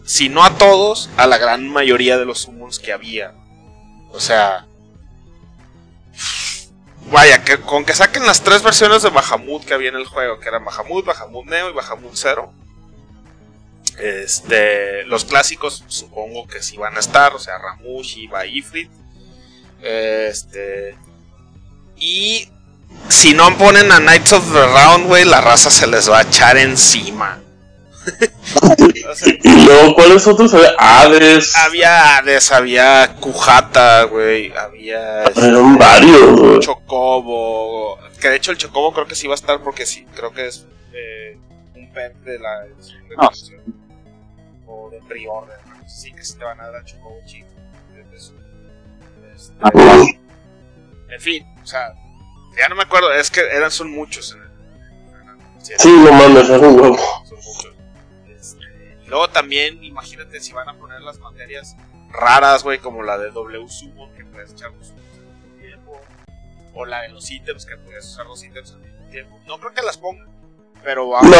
si 0.05 0.29
no 0.29 0.43
a 0.43 0.57
todos, 0.57 1.09
a 1.17 1.27
la 1.27 1.37
gran 1.37 1.67
mayoría 1.67 2.17
de 2.17 2.25
los 2.25 2.41
summons 2.41 2.79
que 2.79 2.93
había. 2.93 3.33
O 4.11 4.19
sea, 4.19 4.67
vaya, 7.11 7.43
que 7.43 7.59
con 7.59 7.85
que 7.85 7.93
saquen 7.93 8.25
las 8.25 8.41
tres 8.41 8.63
versiones 8.63 9.01
de 9.01 9.09
Bahamut 9.09 9.63
que 9.65 9.73
había 9.73 9.89
en 9.89 9.95
el 9.95 10.05
juego, 10.05 10.39
que 10.39 10.49
eran 10.49 10.65
Bahamut, 10.65 11.05
Bahamut 11.05 11.45
Neo 11.45 11.69
y 11.69 11.73
Bahamut 11.73 12.15
Zero. 12.15 12.53
Este, 13.97 15.03
los 15.05 15.25
clásicos 15.25 15.83
supongo 15.87 16.47
que 16.47 16.61
sí 16.61 16.77
van 16.77 16.97
a 16.97 16.99
estar, 16.99 17.33
o 17.33 17.39
sea, 17.39 17.57
Ramush 17.57 18.17
y 18.17 18.29
Ifrit. 18.57 18.91
Este, 19.81 20.95
y 21.95 22.49
si 23.09 23.33
no 23.33 23.57
ponen 23.57 23.91
a 23.91 23.99
Knights 23.99 24.33
of 24.33 24.51
the 24.51 24.65
Round, 24.65 25.07
güey, 25.07 25.25
la 25.25 25.41
raza 25.41 25.71
se 25.71 25.87
les 25.87 26.09
va 26.09 26.19
a 26.19 26.23
echar 26.23 26.57
encima. 26.57 27.39
O 29.09 29.15
sea, 29.15 29.33
Y 29.43 29.65
luego, 29.65 29.95
¿cuáles 29.95 30.25
otros 30.27 30.53
había? 30.53 30.73
Hades. 30.77 31.55
había 31.55 32.17
Hades, 32.17 32.51
había 32.51 33.15
Kujata, 33.19 34.03
güey, 34.03 34.51
había 34.55 35.23
Eran 35.23 35.77
varios, 35.77 36.39
güey. 36.39 36.59
Chocobo. 36.59 37.97
Que 38.19 38.29
de 38.29 38.35
hecho 38.37 38.51
el 38.51 38.57
Chocobo 38.57 38.93
creo 38.93 39.07
que 39.07 39.15
sí 39.15 39.27
va 39.27 39.33
a 39.33 39.35
estar 39.35 39.61
porque 39.61 39.85
sí, 39.85 40.05
creo 40.15 40.31
que 40.33 40.47
es 40.47 40.65
eh, 40.93 41.37
un 41.75 41.91
pet 41.93 42.13
de 42.23 42.39
la 42.39 42.65
edición 42.65 43.07
de 43.09 43.15
Ah. 43.17 43.29
O 44.65 44.89
de 44.89 44.99
pre-order, 45.07 45.57
¿no? 45.67 45.87
Sí 45.89 46.11
que 46.13 46.23
sí 46.23 46.37
te 46.37 46.43
van 46.43 46.59
a 46.59 46.69
dar 46.69 46.83
Chocobo 46.85 47.19
chico. 47.25 47.47
Este, 49.35 49.55
en 51.09 51.21
fin, 51.21 51.45
o 51.63 51.65
sea, 51.67 51.93
ya 52.57 52.67
no 52.69 52.75
me 52.75 52.83
acuerdo, 52.83 53.13
es 53.13 53.29
que 53.31 53.41
eran 53.41 53.71
son 53.71 53.91
muchos. 53.91 54.33
en 54.33 54.41
el- 54.41 54.47
en 54.47 55.29
el- 55.29 55.79
Sí, 55.79 55.89
no 55.91 56.11
mames, 56.11 56.49
era 56.49 56.67
un 56.67 56.79
huevo. 56.79 56.97
Luego 59.07 59.29
también, 59.29 59.83
imagínate 59.83 60.39
si 60.39 60.53
van 60.53 60.69
a 60.69 60.73
poner 60.75 61.01
las 61.01 61.19
materias 61.19 61.75
raras, 62.09 62.63
güey, 62.63 62.79
como 62.79 63.03
la 63.03 63.17
de 63.17 63.31
W 63.31 63.67
Summon, 63.67 64.13
que 64.15 64.25
puedes 64.25 64.51
echar 64.51 64.71
los 64.73 64.91
al 64.91 64.95
mismo 64.97 65.59
tiempo. 65.59 66.01
O 66.73 66.85
la 66.85 67.01
de 67.01 67.09
los 67.09 67.29
ítems, 67.31 67.65
que 67.65 67.75
puedes 67.77 68.05
usar 68.05 68.25
los 68.25 68.43
ítems 68.43 68.71
al 68.73 68.79
mismo 68.79 69.09
tiempo. 69.09 69.39
No 69.47 69.57
creo 69.59 69.73
que 69.73 69.81
las 69.81 69.97
pongan, 69.97 70.27
pero 70.83 71.09
vamos 71.09 71.29
No, 71.31 71.37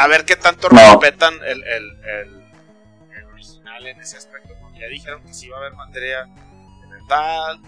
a 0.00 0.06
ver 0.08 0.24
qué 0.24 0.36
tanto 0.36 0.68
No. 0.70 0.78
respetan 1.00 1.34
el, 1.44 1.62
el, 1.64 1.98
el, 2.04 2.44
el 3.16 3.24
original 3.26 3.86
en 3.86 4.00
ese 4.00 4.16
aspecto. 4.16 4.54
Porque 4.60 4.80
ya 4.80 4.86
dijeron 4.88 5.22
que 5.22 5.34
sí 5.34 5.48
va 5.48 5.56
a 5.58 5.60
haber 5.60 5.74
materia 5.74 6.26
elemental, 6.82 7.60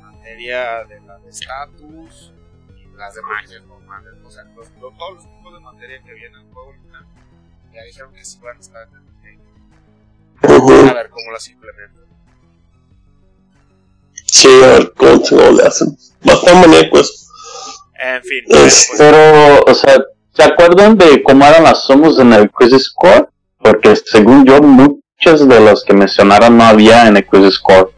materia 0.00 0.84
de 0.84 1.00
la 1.00 1.18
de 1.18 1.30
status 1.30 2.32
y 2.76 2.96
las 2.96 3.14
de 3.14 3.22
magia 3.22 3.60
normales. 3.60 4.14
O 4.24 4.30
sea, 4.30 4.42
los- 4.56 4.70
los- 4.80 4.96
todos 4.98 5.14
los 5.14 5.24
tipos 5.24 5.54
de 5.54 5.60
materia 5.60 6.02
que 6.02 6.12
vienen 6.14 6.40
en 6.40 6.46
el 6.46 6.52
juego 6.52 6.68
original. 6.70 7.06
Ya 7.78 7.84
dijeron 7.84 8.12
que 8.12 8.24
sí 8.24 8.38
van 8.42 8.56
a 8.56 8.60
estar 8.60 8.88
en. 9.24 9.38
A 10.88 10.92
ver 10.94 11.10
cómo 11.10 11.30
las 11.32 11.48
implementan. 11.48 12.04
Sí, 14.26 14.48
a 14.62 14.66
ver 14.78 14.92
cómo 14.96 15.50
le 15.52 15.62
hacen. 15.62 15.96
Bastante 16.22 16.68
maníacos. 16.68 17.28
En 18.00 18.22
fin, 18.22 18.44
Es- 18.48 18.86
pues, 18.88 18.98
Pero, 18.98 19.62
o 19.64 19.74
sea, 19.74 19.96
¿se 20.32 20.42
acuerdan 20.42 20.96
de 20.98 21.22
cómo 21.22 21.44
eran 21.44 21.62
las 21.64 21.84
somos 21.84 22.18
en 22.18 22.32
el 22.32 22.50
Quiz 22.50 22.72
Score? 22.82 23.28
Porque 23.58 23.94
según 23.96 24.44
yo, 24.44 24.60
muchas 24.60 25.46
de 25.48 25.60
las 25.60 25.82
que 25.84 25.94
mencionaron 25.94 26.56
no 26.56 26.64
había 26.64 27.06
en 27.06 27.16
el 27.16 27.26
Quiz 27.26 27.54
Score. 27.54 27.92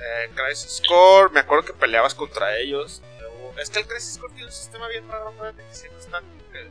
eh, 0.00 0.30
Crisis 0.34 0.80
Core, 0.88 1.32
me 1.32 1.40
acuerdo 1.40 1.64
que 1.66 1.72
peleabas 1.74 2.14
contra 2.14 2.56
ellos. 2.58 3.02
Es 3.60 3.70
que 3.70 3.80
el 3.80 3.86
Crisis 3.86 4.18
Core 4.18 4.32
tiene 4.34 4.46
un 4.48 4.52
sistema 4.52 4.88
bien 4.88 5.06
raro, 5.08 5.32
¿no? 5.36 5.44
De 5.44 5.52
que 5.54 5.70
están 5.70 6.22
como 6.24 6.52
que, 6.52 6.60
eh, 6.60 6.70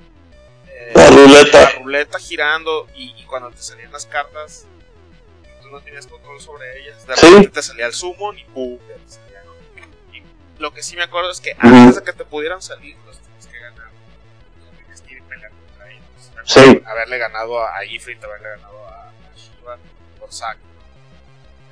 La 0.94 1.08
ruleta. 1.10 1.62
la 1.62 1.70
ruleta 1.80 2.20
girando 2.20 2.88
y, 2.96 3.14
y 3.18 3.24
cuando 3.26 3.52
te 3.52 3.62
salían 3.62 3.92
las 3.92 4.06
cartas, 4.06 4.66
tú 5.62 5.70
no 5.70 5.80
tenías 5.82 6.08
control 6.08 6.40
sobre 6.42 6.80
ellas. 6.82 7.06
De 7.08 7.16
Sí. 7.16 7.26
repente 7.28 7.50
te 7.50 7.62
salía 7.62 7.86
el 7.88 7.94
summon 7.94 8.38
y 8.38 8.44
¡pum! 8.46 8.78
te 8.80 9.10
salía, 9.10 9.42
¿no? 9.44 9.54
Y 10.16 10.24
lo 10.60 10.74
que 10.74 10.84
sí 10.84 10.96
me 10.96 11.04
acuerdo 11.04 11.32
es 11.32 11.40
que 11.42 11.56
antes 11.58 11.96
de 11.96 12.04
que 12.04 12.14
te 12.14 12.26
pudieran 12.26 12.62
salir, 12.62 12.96
los 13.06 13.20
tienes 13.20 13.48
que 13.48 13.60
ganar. 13.60 13.90
Tienes 14.78 15.02
que 15.02 15.14
ir 15.14 15.22
a 15.22 15.26
pelear 15.28 15.52
contra 15.52 15.92
ellos. 15.92 16.04
Sí. 16.46 16.82
Haberle 16.86 17.18
ganado 17.18 17.66
a, 17.68 17.84
Ifrit, 17.86 18.24
haberle 18.24 18.50
ganado 18.50 18.88
a, 18.88 19.12
Shiva 19.36 19.78
por 20.20 20.32
saco. 20.32 20.60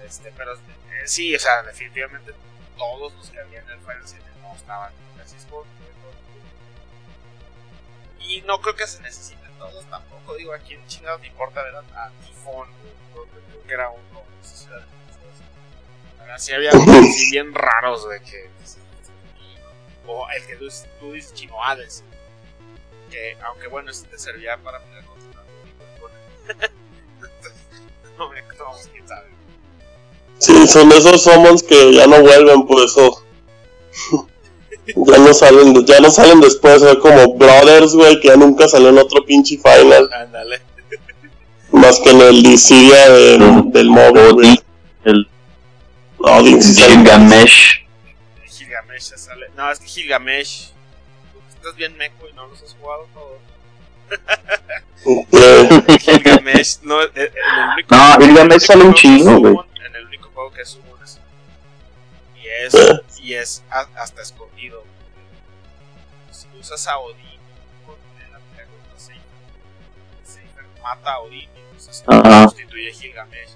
Este, 0.06 0.34
pero 0.36 0.54
eh, 0.54 0.60
sí, 1.06 1.36
o 1.36 1.39
sea, 1.39 1.63
definitivamente 1.63 2.34
todos 2.78 3.13
los 3.13 3.30
que 3.30 3.39
había 3.39 3.60
en 3.62 3.70
el 3.70 3.80
Final 3.80 4.02
7 4.04 4.24
no 4.42 4.54
estaban 4.56 4.92
Core. 5.50 5.68
Y 8.24 8.42
no 8.42 8.60
creo 8.62 8.76
que 8.76 8.88
se 8.88 9.02
necesiten 9.02 9.52
todos 9.58 9.86
tampoco. 9.90 10.36
Digo, 10.36 10.54
¿a 10.54 10.60
quién 10.60 10.86
chingado 10.88 11.20
te 11.20 11.28
importa 11.28 11.62
ver 11.64 11.76
a, 11.76 12.12
Tifón? 12.26 12.70
Creo 13.14 13.26
que- 13.26 13.74
era 13.74 13.90
uno 13.90 14.24
de 14.42 14.48
ciudades. 14.48 14.86
Así 16.34 16.54
había 16.54 16.72
unos 16.72 16.88
así 16.98 17.32
bien 17.32 17.54
raros 17.54 18.10
de 18.10 18.22
que. 18.22 18.50
O 20.06 20.28
el 20.30 20.46
que 20.46 20.56
tú, 20.56 20.68
tú 21.00 21.12
dices 21.14 21.34
Chino 21.34 21.64
Hades. 21.64 22.04
Que, 23.10 23.38
aunque 23.44 23.68
bueno, 23.68 23.92
este 23.92 24.08
te 24.08 24.18
servía 24.18 24.58
para 24.58 24.80
pelear 24.80 25.06
contra 25.06 25.44
No 28.18 28.30
me 28.30 28.42
no, 28.42 28.72
quién 28.92 29.08
sabe. 29.08 29.28
Sí, 30.40 30.68
son 30.68 30.92
esos 30.92 31.24
summons 31.24 31.64
que 31.64 31.94
ya 31.94 32.08
no 32.08 32.22
vuelven, 32.22 32.66
por 32.66 32.84
eso. 32.84 33.24
Ya 34.86 35.17
no 35.17 35.34
salen, 35.34 35.86
ya 35.86 36.00
no 36.00 36.10
salen 36.12 36.41
después, 36.41 36.84
como 37.02 37.36
Brothers, 37.36 37.93
güey, 37.96 38.19
que 38.19 38.28
ya 38.30 38.36
nunca 38.36 38.67
salió 38.67 38.89
en 38.89 38.98
otro 38.98 39.24
pinche 39.26 39.58
final, 39.58 40.10
Ándale. 40.13 40.62
más 41.72 42.00
que 42.00 42.10
en 42.12 42.22
el 42.22 42.43
Dissidia 42.43 43.10
del, 43.10 43.72
del 43.72 43.89
móvil, 43.89 44.34
güey. 44.34 44.60
Odi- 46.19 46.56
el 46.56 46.63
sí 46.63 46.74
sale. 46.76 46.96
Gilgamesh. 46.96 47.86
Gilgamesh 48.48 49.02
se 49.02 49.17
sale. 49.17 49.48
No, 49.58 49.69
es 49.72 49.80
que 49.80 49.88
Gilgamesh. 49.88 50.69
Estás 51.56 51.76
bien 51.76 51.98
meco 51.98 52.28
y 52.30 52.34
no 52.36 52.48
los 52.48 52.62
has 52.62 52.76
jugado 52.80 53.08
todos. 53.13 53.39
Eh, 55.06 55.98
Gilgamesh, 56.00 56.78
no, 56.84 57.02
eh, 57.02 57.10
en 57.15 57.22
el 57.22 57.74
único. 57.74 57.96
No, 57.96 58.17
Gilgamesh 58.19 58.62
sale 58.62 58.84
un 58.84 58.93
chingo, 58.93 59.38
güey. 59.39 59.56
En 59.86 59.96
el 59.96 60.06
único 60.06 60.30
juego 60.34 60.52
que 60.54 60.62
es 60.62 60.69
Summon 60.69 61.04
es. 61.04 61.19
Y 62.62 62.66
es, 62.66 63.20
y 63.22 63.34
es 63.34 63.64
a- 63.70 63.88
hasta 64.01 64.22
escondido. 64.22 64.84
Si 66.32 66.47
usas 66.60 66.86
a 66.88 66.97
Odín 66.99 67.39
con 67.86 67.95
el 68.20 68.34
ataque 68.36 68.68
contra 68.70 68.99
Seifer, 68.99 69.24
Seifer 70.24 70.66
mata 70.82 71.14
a 71.14 71.20
Odín 71.20 71.49
y 71.56 71.60
entonces 71.60 72.04
Ajá. 72.08 72.43
sustituye 72.49 72.89
a 72.91 72.93
Gilgamesh. 72.93 73.49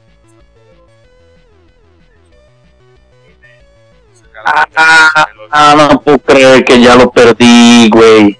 Ah, 4.45 5.27
el 5.31 5.47
Ah, 5.51 5.75
no 5.91 6.01
puedo 6.01 6.19
creer 6.19 6.63
que 6.63 6.79
ya 6.79 6.95
lo 6.95 7.09
perdí, 7.11 7.89
güey. 7.89 8.37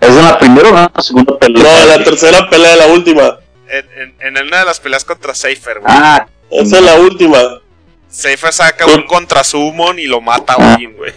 ¿Es 0.00 0.08
en 0.16 0.22
la 0.24 0.38
primera 0.38 0.68
o 0.70 0.78
en 0.78 0.88
la 0.94 1.02
segunda 1.02 1.38
pelea? 1.38 1.62
no, 1.62 1.86
la 1.98 2.04
tercera 2.04 2.48
pelea 2.48 2.70
de 2.70 2.76
la 2.76 2.86
última. 2.86 3.38
En, 3.68 4.16
en, 4.20 4.36
en 4.38 4.46
una 4.46 4.60
de 4.60 4.64
las 4.64 4.80
peleas 4.80 5.04
contra 5.04 5.34
Seifer, 5.34 5.80
güey. 5.80 5.92
Ah, 5.94 6.26
Esa 6.50 6.78
es 6.78 6.82
la 6.82 6.94
última. 6.94 7.38
Seifer 8.08 8.52
saca 8.52 8.86
un 8.86 9.02
contra 9.06 9.44
Summon 9.44 9.98
y 9.98 10.06
lo 10.06 10.20
mata 10.20 10.54
a 10.54 10.74
Odin, 10.74 10.96
güey. 10.96 11.12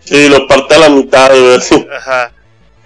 Sí, 0.00 0.28
lo 0.28 0.46
parte 0.46 0.74
a 0.74 0.78
la 0.78 0.88
mitad, 0.88 1.30
güey. 1.30 1.88
Ajá. 1.94 2.32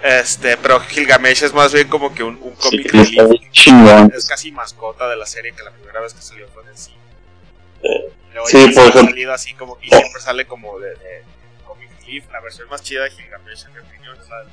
Este, 0.03 0.57
pero 0.57 0.81
Gilgamesh 0.81 1.45
es 1.45 1.55
más 1.55 1.73
bien 1.73 1.89
como 1.89 2.13
que 2.13 2.25
un, 2.25 2.37
un 2.43 2.57
sí, 2.59 2.83
comic 2.83 2.87
está 2.95 3.27
relief. 3.29 4.15
Es 4.15 4.27
casi 4.27 4.51
mascota 4.51 5.09
de 5.09 5.17
la 5.17 5.27
serie 5.27 5.53
que 5.53 5.63
la 5.63 5.71
primera 5.71 6.01
vez 6.01 6.13
que 6.13 6.23
salió 6.23 6.49
fue 6.49 6.65
en 6.65 6.69
el 6.71 6.77
cine. 6.77 6.97
Eh, 7.83 8.13
sí, 8.47 8.69
por 8.75 8.89
ejemplo. 8.89 9.11
salido 9.11 9.33
así 9.33 9.55
como 9.55 9.79
y 9.81 9.89
siempre 9.89 10.21
sale 10.21 10.47
como 10.47 10.81
de, 10.81 10.91
de 10.91 11.23
comic 11.65 11.89
relief. 12.01 12.25
La 12.33 12.41
versión 12.41 12.69
más 12.69 12.83
chida 12.83 13.05
de 13.05 13.11
Gilgamesh, 13.11 13.67
en 13.67 13.73
mi 13.75 13.79
opinión, 13.79 14.19
es 14.21 14.29
la 14.29 14.39
del. 14.39 14.49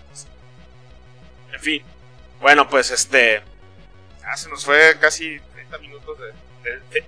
En 1.54 1.60
fin. 1.60 1.84
Bueno, 2.40 2.70
pues 2.70 2.92
este. 2.92 3.42
Ah, 4.24 4.38
se 4.38 4.50
nos 4.50 4.64
fue 4.64 4.98
casi 5.00 5.40
30 5.54 5.78
minutos 5.80 6.20
de, 6.20 6.32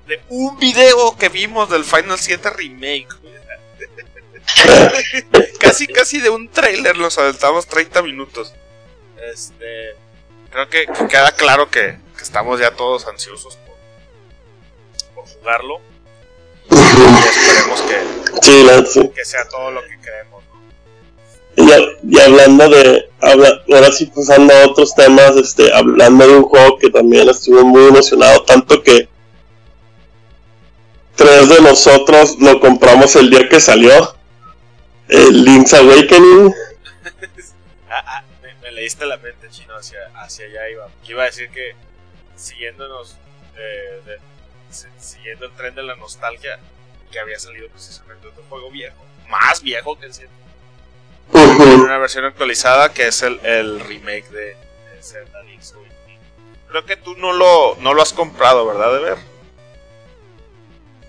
de, 0.07 0.21
un 0.29 0.57
video 0.57 1.15
que 1.17 1.29
vimos 1.29 1.69
del 1.69 1.83
Final 1.83 2.17
7 2.17 2.49
Remake. 2.51 3.07
casi, 5.59 5.87
casi 5.87 6.19
de 6.19 6.29
un 6.29 6.49
trailer 6.49 6.97
nos 6.97 7.17
aventamos 7.17 7.67
30 7.67 8.01
minutos. 8.01 8.53
Este, 9.33 9.95
creo 10.49 10.69
que, 10.69 10.85
queda 11.07 11.31
claro 11.31 11.69
que, 11.69 11.97
estamos 12.21 12.59
ya 12.59 12.71
todos 12.71 13.07
ansiosos 13.07 13.57
por, 15.15 15.25
jugarlo. 15.27 15.81
Y 16.69 16.75
esperemos 16.75 17.81
que, 17.81 19.11
que 19.13 19.25
sea 19.25 19.47
todo 19.47 19.71
lo 19.71 19.81
que 19.83 19.99
queremos. 19.99 20.43
Y, 21.55 22.19
hablando 22.19 22.69
de, 22.69 23.09
ahora 23.19 23.91
sí 23.91 24.05
pasando 24.07 24.53
a 24.53 24.67
otros 24.67 24.95
temas, 24.95 25.35
este, 25.35 25.73
hablando 25.73 26.27
de 26.27 26.37
un 26.37 26.43
juego 26.43 26.77
que 26.77 26.89
también 26.89 27.27
estuve 27.29 27.63
muy 27.63 27.87
emocionado, 27.87 28.43
tanto 28.43 28.81
que 28.81 29.09
tres 31.21 31.49
de 31.49 31.61
nosotros 31.61 32.37
lo 32.39 32.59
compramos 32.59 33.15
el 33.15 33.29
día 33.29 33.47
que 33.47 33.59
salió, 33.59 34.15
el 35.07 35.43
Link's 35.43 35.73
Awakening. 35.73 36.53
Ah, 37.89 38.03
ah, 38.07 38.23
me, 38.61 38.71
leíste 38.71 39.05
la 39.05 39.17
mente, 39.17 39.49
chino, 39.49 39.75
hacia, 39.75 39.99
hacia 40.15 40.45
allá 40.45 40.69
iba. 40.69 40.87
Iba 41.07 41.23
a 41.23 41.25
decir 41.25 41.49
que 41.49 41.75
siguiéndonos, 42.35 43.17
siguiendo 44.99 45.45
el 45.45 45.51
tren 45.51 45.75
de 45.75 45.83
la 45.83 45.95
nostalgia, 45.95 46.57
que 47.11 47.19
había 47.19 47.37
salido 47.37 47.67
precisamente 47.67 48.27
otro 48.27 48.43
juego 48.49 48.71
viejo, 48.71 49.05
más 49.27 49.61
viejo 49.61 49.99
que 49.99 50.05
el 50.05 50.13
7 50.13 50.31
una 51.33 51.97
versión 51.97 52.25
actualizada 52.25 52.93
que 52.93 53.07
es 53.07 53.21
el, 53.21 53.39
el 53.45 53.79
remake 53.79 54.29
de, 54.29 54.57
Zelda 55.01 55.41
Link's 55.43 55.73
Awakening. 55.73 56.19
Creo 56.67 56.85
que 56.85 56.95
tú 56.95 57.15
no 57.15 57.33
lo, 57.33 57.75
no 57.79 57.93
lo 57.93 58.01
has 58.01 58.13
comprado, 58.13 58.65
¿verdad, 58.67 58.93
de 58.93 58.99
ver? 58.99 59.30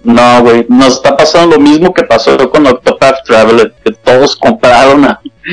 No, 0.05 0.43
güey, 0.43 0.67
nos 0.69 0.95
está 0.95 1.17
pasando 1.17 1.57
lo 1.57 1.63
mismo 1.63 1.95
que 1.95 2.03
pasó 2.03 2.37
con 2.51 2.67
Octopath 2.67 3.25
Traveler, 3.25 3.73
que 3.85 3.93
todos 3.93 4.37
compraron 4.37 5.07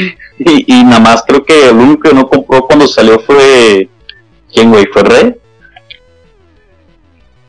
y, 0.39 0.74
y, 0.74 0.84
nada 0.84 1.00
más 1.00 1.24
creo 1.26 1.45
que 1.45 1.70
el 1.70 1.76
único 1.76 2.10
que 2.10 2.16
no 2.16 2.28
compró 2.28 2.66
cuando 2.66 2.88
salió 2.88 3.20
fue... 3.20 3.89
¿Quién, 4.52 4.72
güey? 4.72 4.88
¿Fue 4.88 5.04
Rey? 5.04 5.36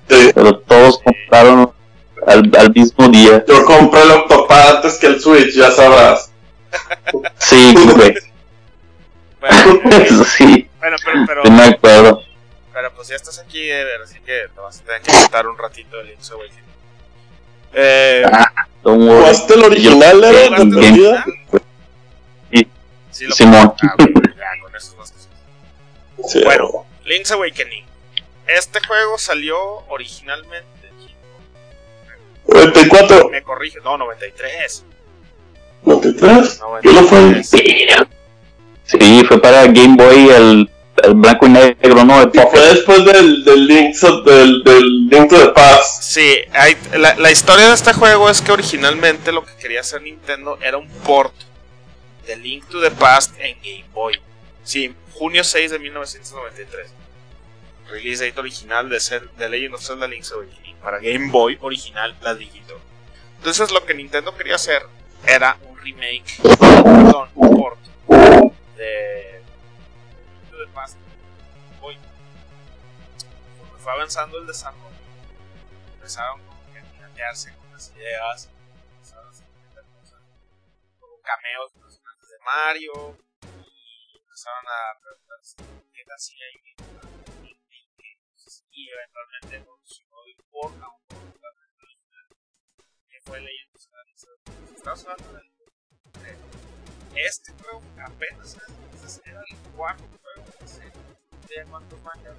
Pero 0.06 0.58
todos 0.58 1.00
compraron 1.02 1.72
al, 2.26 2.50
al 2.58 2.72
mismo 2.74 3.08
día. 3.08 3.44
Yo 3.46 3.64
compré 3.64 4.02
el 4.02 4.10
Octopath 4.10 4.76
antes 4.76 4.98
que 4.98 5.06
el 5.06 5.20
Switch, 5.20 5.54
ya 5.54 5.70
sabrás. 5.70 6.30
Sí, 7.38 7.74
güey. 7.96 8.14
Bueno, 9.40 10.24
sí. 10.24 10.68
Bueno, 10.78 10.96
pero, 11.04 11.24
pero. 11.26 11.44
No 11.44 11.50
me 11.50 11.62
acuerdo. 11.64 12.22
Pero 12.72 12.92
pues 12.94 13.08
ya 13.08 13.16
estás 13.16 13.38
aquí, 13.38 13.68
ver, 13.68 14.02
así 14.04 14.20
que 14.20 14.46
te 14.54 14.60
vas 14.60 14.80
a 14.80 14.84
tener 14.84 15.02
que 15.02 15.12
contar 15.12 15.46
un 15.46 15.58
ratito 15.58 15.96
del 15.96 16.08
Link's 16.08 16.30
Awakening. 16.30 16.69
Eh. 17.72 18.22
Ah, 18.30 18.52
¿Jugaste 18.82 19.54
el 19.54 19.64
original, 19.64 20.24
era 20.24 20.64
de 20.64 20.90
vida? 20.90 21.24
Sí. 22.52 22.68
Sí, 23.10 23.24
lo 23.26 23.34
Simón. 23.34 23.74
Ah, 23.82 23.94
ya, 23.98 24.62
con 24.62 24.76
eso 24.76 24.96
más 24.96 25.12
sí, 26.28 26.42
Bueno, 26.44 26.86
Link's 27.04 27.30
Awakening. 27.30 27.84
Este 28.46 28.80
juego 28.86 29.18
salió 29.18 29.58
originalmente. 29.88 30.66
94. 32.46 33.28
Me 33.28 33.42
corrige, 33.42 33.78
no, 33.84 33.96
93. 33.96 34.84
¿93? 35.84 36.80
¿Qué 36.82 36.92
no 36.92 37.02
fue? 37.04 37.44
Sí, 38.84 39.24
fue 39.28 39.40
para 39.40 39.66
Game 39.66 39.96
Boy 39.96 40.28
el, 40.30 40.70
el 41.02 41.14
blanco 41.14 41.46
y 41.46 41.50
negro, 41.50 42.04
¿no? 42.04 42.22
El 42.22 42.30
fue 42.30 42.60
después 42.60 43.04
del, 43.04 43.44
del, 43.44 43.66
Link, 43.66 43.96
del, 44.24 44.62
del 44.62 45.08
Link 45.08 45.28
to 45.28 45.38
the 45.38 45.48
Past. 45.52 46.02
Sí, 46.02 46.36
hay, 46.52 46.76
la, 46.96 47.14
la 47.16 47.30
historia 47.30 47.68
de 47.68 47.74
este 47.74 47.92
juego 47.92 48.28
es 48.28 48.40
que 48.42 48.52
originalmente 48.52 49.32
lo 49.32 49.44
que 49.44 49.54
quería 49.56 49.80
hacer 49.80 50.02
Nintendo 50.02 50.58
era 50.62 50.76
un 50.76 50.88
port 50.88 51.34
de 52.26 52.36
Link 52.36 52.66
to 52.68 52.80
the 52.80 52.90
Past 52.90 53.34
en 53.38 53.56
Game 53.62 53.84
Boy. 53.92 54.20
Sí, 54.64 54.94
junio 55.14 55.44
6 55.44 55.72
de 55.72 55.78
1993. 55.78 56.92
Release 57.90 58.24
date 58.24 58.38
original 58.38 58.88
de, 58.88 59.00
ser, 59.00 59.28
de 59.30 59.48
Legend 59.48 59.74
of 59.74 59.84
Zelda 59.84 60.06
Link's 60.06 60.30
Awakening 60.32 60.76
para 60.76 60.98
Game 60.98 61.30
Boy 61.30 61.58
original, 61.60 62.16
la 62.22 62.34
digito. 62.34 62.78
Entonces 63.38 63.70
lo 63.70 63.84
que 63.84 63.94
Nintendo 63.94 64.36
quería 64.36 64.54
hacer 64.54 64.82
era 65.26 65.58
un 65.68 65.78
remake, 65.78 66.38
perdón, 66.58 67.28
un 67.34 67.56
port 67.56 67.78
de, 68.76 69.39
Past. 70.74 70.96
Hoy, 71.80 71.98
fue 73.78 73.92
avanzando 73.92 74.38
el 74.38 74.46
desarrollo, 74.46 74.96
empezaron 75.94 76.40
como 76.44 76.72
que 76.72 76.78
a 76.78 76.82
piratearse 76.82 77.54
con 77.56 77.72
las 77.72 77.90
ideas, 77.90 78.50
empezaron 78.92 79.26
a 79.26 79.30
hacer 79.30 79.46
cosas, 80.00 80.22
como 80.98 81.20
cameos 81.22 81.72
de 81.74 81.80
personajes 81.80 82.28
de 82.28 82.38
Mario, 82.44 83.18
y 83.42 84.18
empezaron 84.18 84.64
a 84.66 84.70
dar 84.70 84.96
que 85.92 86.04
hacía 86.14 86.46
y 86.54 86.80
y 88.72 88.88
eventualmente 88.88 89.56
evolucionó 89.56 90.24
de 90.24 90.32
un 90.32 90.50
port 90.50 90.82
a 90.82 90.88
un 90.88 91.06
port 91.06 91.36
que 93.08 93.20
fue 93.22 93.40
leyendo 93.40 93.78
estamos 94.74 95.06
hablando 95.06 95.32
de, 95.34 95.49
este 97.14 97.52
juego 97.62 97.82
apenas 98.04 98.56
era 99.24 99.40
el 99.50 99.56
cuarto 99.76 100.04
juego 100.22 100.48
de 100.60 100.68
serie. 100.68 100.92
¿De 101.48 101.64
cuántos 101.70 101.98
mangas? 102.02 102.36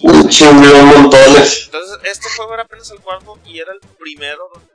Un 0.00 0.28
chingo 0.28 0.82
montones. 0.84 1.64
Entonces, 1.66 1.98
este 2.04 2.28
juego 2.36 2.54
era 2.54 2.62
apenas 2.62 2.90
el 2.90 3.00
cuarto 3.00 3.38
y 3.44 3.58
era 3.58 3.72
el 3.72 3.80
primero 3.98 4.48
donde 4.52 4.74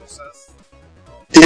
cosas. 0.00 0.46
Sí, 1.30 1.40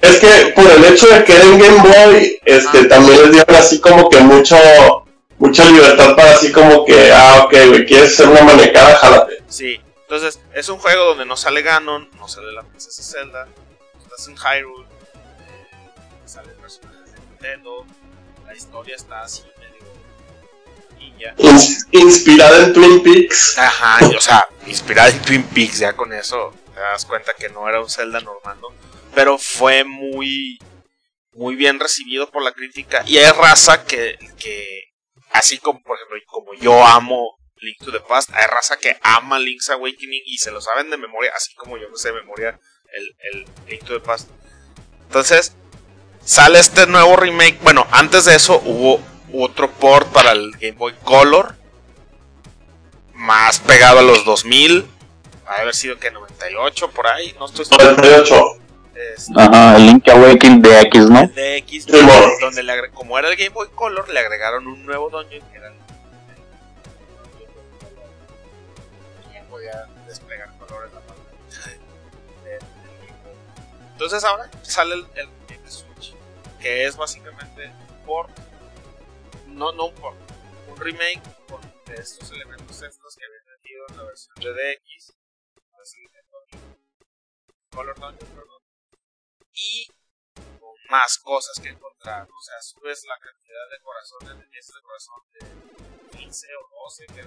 es 0.00 0.20
que 0.20 0.52
por 0.54 0.70
el 0.70 0.84
hecho 0.84 1.06
de 1.08 1.24
que 1.24 1.34
era 1.34 1.44
en 1.44 1.58
Game 1.58 1.82
Boy, 1.82 2.40
este, 2.44 2.78
ah. 2.78 2.88
también 2.88 3.22
les 3.22 3.32
dieron 3.32 3.56
así 3.56 3.80
como 3.80 4.08
que 4.08 4.20
mucho, 4.20 4.56
mucha 5.38 5.64
libertad 5.66 6.16
para 6.16 6.32
así 6.32 6.50
como 6.50 6.84
que, 6.84 7.12
ah, 7.12 7.44
ok, 7.44 7.52
güey, 7.68 7.84
quieres 7.84 8.14
ser 8.14 8.28
una 8.28 8.42
manecada, 8.42 8.96
jálate. 8.96 9.42
Sí, 9.48 9.80
entonces, 10.14 10.40
es 10.52 10.68
un 10.68 10.78
juego 10.78 11.06
donde 11.06 11.26
no 11.26 11.36
sale 11.36 11.62
Ganon, 11.62 12.08
no 12.18 12.28
sale 12.28 12.52
la 12.52 12.62
princesa 12.62 13.02
Zelda, 13.02 13.48
estás 14.00 14.28
en 14.28 14.36
Hyrule, 14.36 14.86
eh, 14.86 15.90
salen 16.24 16.56
personajes 16.58 17.12
de 17.12 17.18
Nintendo, 17.18 17.84
la 18.46 18.54
historia 18.54 18.94
está 18.94 19.22
así 19.22 19.42
medio 19.58 19.74
inspirada 21.90 22.64
en 22.64 22.72
Twin 22.72 23.02
Peaks. 23.02 23.58
Ajá, 23.58 24.06
o 24.16 24.20
sea, 24.20 24.46
inspirada 24.66 25.08
en 25.08 25.20
Twin 25.22 25.42
Peaks, 25.42 25.80
ya 25.80 25.94
con 25.94 26.12
eso 26.12 26.54
te 26.72 26.80
das 26.80 27.04
cuenta 27.04 27.32
que 27.36 27.48
no 27.48 27.68
era 27.68 27.80
un 27.80 27.90
Zelda 27.90 28.20
normal, 28.20 28.58
Pero 29.14 29.36
fue 29.36 29.84
muy, 29.84 30.58
muy 31.32 31.56
bien 31.56 31.80
recibido 31.80 32.30
por 32.30 32.42
la 32.42 32.52
crítica. 32.52 33.02
Y 33.06 33.18
hay 33.18 33.30
raza 33.32 33.84
que, 33.84 34.16
que 34.38 34.92
así 35.32 35.58
como, 35.58 35.82
por 35.82 35.96
ejemplo, 35.96 36.18
como 36.26 36.54
yo 36.54 36.84
amo 36.84 37.36
Link 37.64 37.78
to 37.78 37.92
the 37.92 38.00
Past. 38.00 38.30
Hay 38.32 38.46
raza 38.46 38.76
que 38.76 38.96
ama 39.02 39.38
Link's 39.38 39.70
Awakening 39.70 40.22
y 40.26 40.38
se 40.38 40.50
lo 40.50 40.60
saben 40.60 40.90
de 40.90 40.96
memoria, 40.96 41.32
así 41.36 41.54
como 41.54 41.76
yo 41.76 41.88
me 41.90 41.96
sé 41.96 42.08
de 42.08 42.14
memoria 42.14 42.58
el, 42.92 43.16
el 43.32 43.46
Link 43.68 43.84
to 43.84 43.94
the 43.94 44.00
Past. 44.00 44.28
Entonces, 45.06 45.54
sale 46.24 46.58
este 46.58 46.86
nuevo 46.86 47.16
remake. 47.16 47.58
Bueno, 47.62 47.86
antes 47.90 48.24
de 48.24 48.34
eso 48.34 48.60
hubo 48.64 49.00
otro 49.32 49.70
port 49.70 50.08
para 50.12 50.32
el 50.32 50.52
Game 50.52 50.72
Boy 50.72 50.94
Color. 51.04 51.56
Más 53.14 53.60
pegado 53.60 54.00
a 54.00 54.02
los 54.02 54.24
2000. 54.24 54.86
Va 55.46 55.52
a 55.52 55.60
haber 55.60 55.74
sido 55.74 55.98
que 55.98 56.10
98 56.10 56.90
por 56.90 57.06
ahí. 57.06 57.34
No 57.38 57.46
estoy 57.46 57.66
98. 57.70 58.58
Este, 58.94 59.32
Ajá, 59.36 59.76
el 59.76 59.86
Link 59.86 60.08
Awakening 60.08 60.62
de 60.62 60.80
X, 60.82 61.10
¿no? 61.10 61.26
De 61.26 61.56
X, 61.58 61.86
donde, 62.40 62.62
le 62.62 62.90
como 62.90 63.18
era 63.18 63.28
el 63.28 63.36
Game 63.36 63.50
Boy 63.50 63.68
Color, 63.74 64.08
le 64.08 64.20
agregaron 64.20 64.66
un 64.68 64.86
nuevo 64.86 65.10
dungeon 65.10 65.42
que 65.50 65.58
era 65.58 65.68
el 65.68 65.74
Entonces 73.92 74.24
ahora 74.24 74.50
sale 74.62 74.94
el, 74.94 75.06
el, 75.14 75.70
Switch, 75.70 76.14
que 76.60 76.84
es 76.84 76.96
básicamente 76.96 77.68
un 77.68 78.04
port, 78.04 78.36
no, 79.46 79.72
no 79.72 79.86
un 79.86 79.94
port, 79.94 80.18
un 80.68 80.76
remake 80.76 81.22
con 81.48 81.60
estos 81.94 82.30
elementos 82.32 82.82
extras 82.82 83.16
que 83.16 83.24
habían 83.24 83.46
metido 83.46 83.84
en 83.88 83.96
la 83.96 84.02
versión 84.04 84.34
de 84.36 84.50
DX, 84.50 85.14
Color 87.70 87.98
Dungeon, 87.98 88.30
perdón, 88.30 88.62
y 89.52 89.86
con 90.60 90.74
más 90.90 91.18
cosas 91.18 91.58
que 91.62 91.70
encontrar. 91.70 92.28
O 92.30 92.42
sea, 92.42 92.60
subes 92.62 93.04
la 93.04 93.18
cantidad 93.18 93.70
de 93.70 93.80
corazones 93.82 94.38
de 94.38 94.44
piezas 94.46 94.74
de 94.76 94.82
corazón 94.82 95.22
de 95.32 96.18
15 96.18 96.46
o 96.56 96.84
12 96.84 97.06
que 97.06 97.22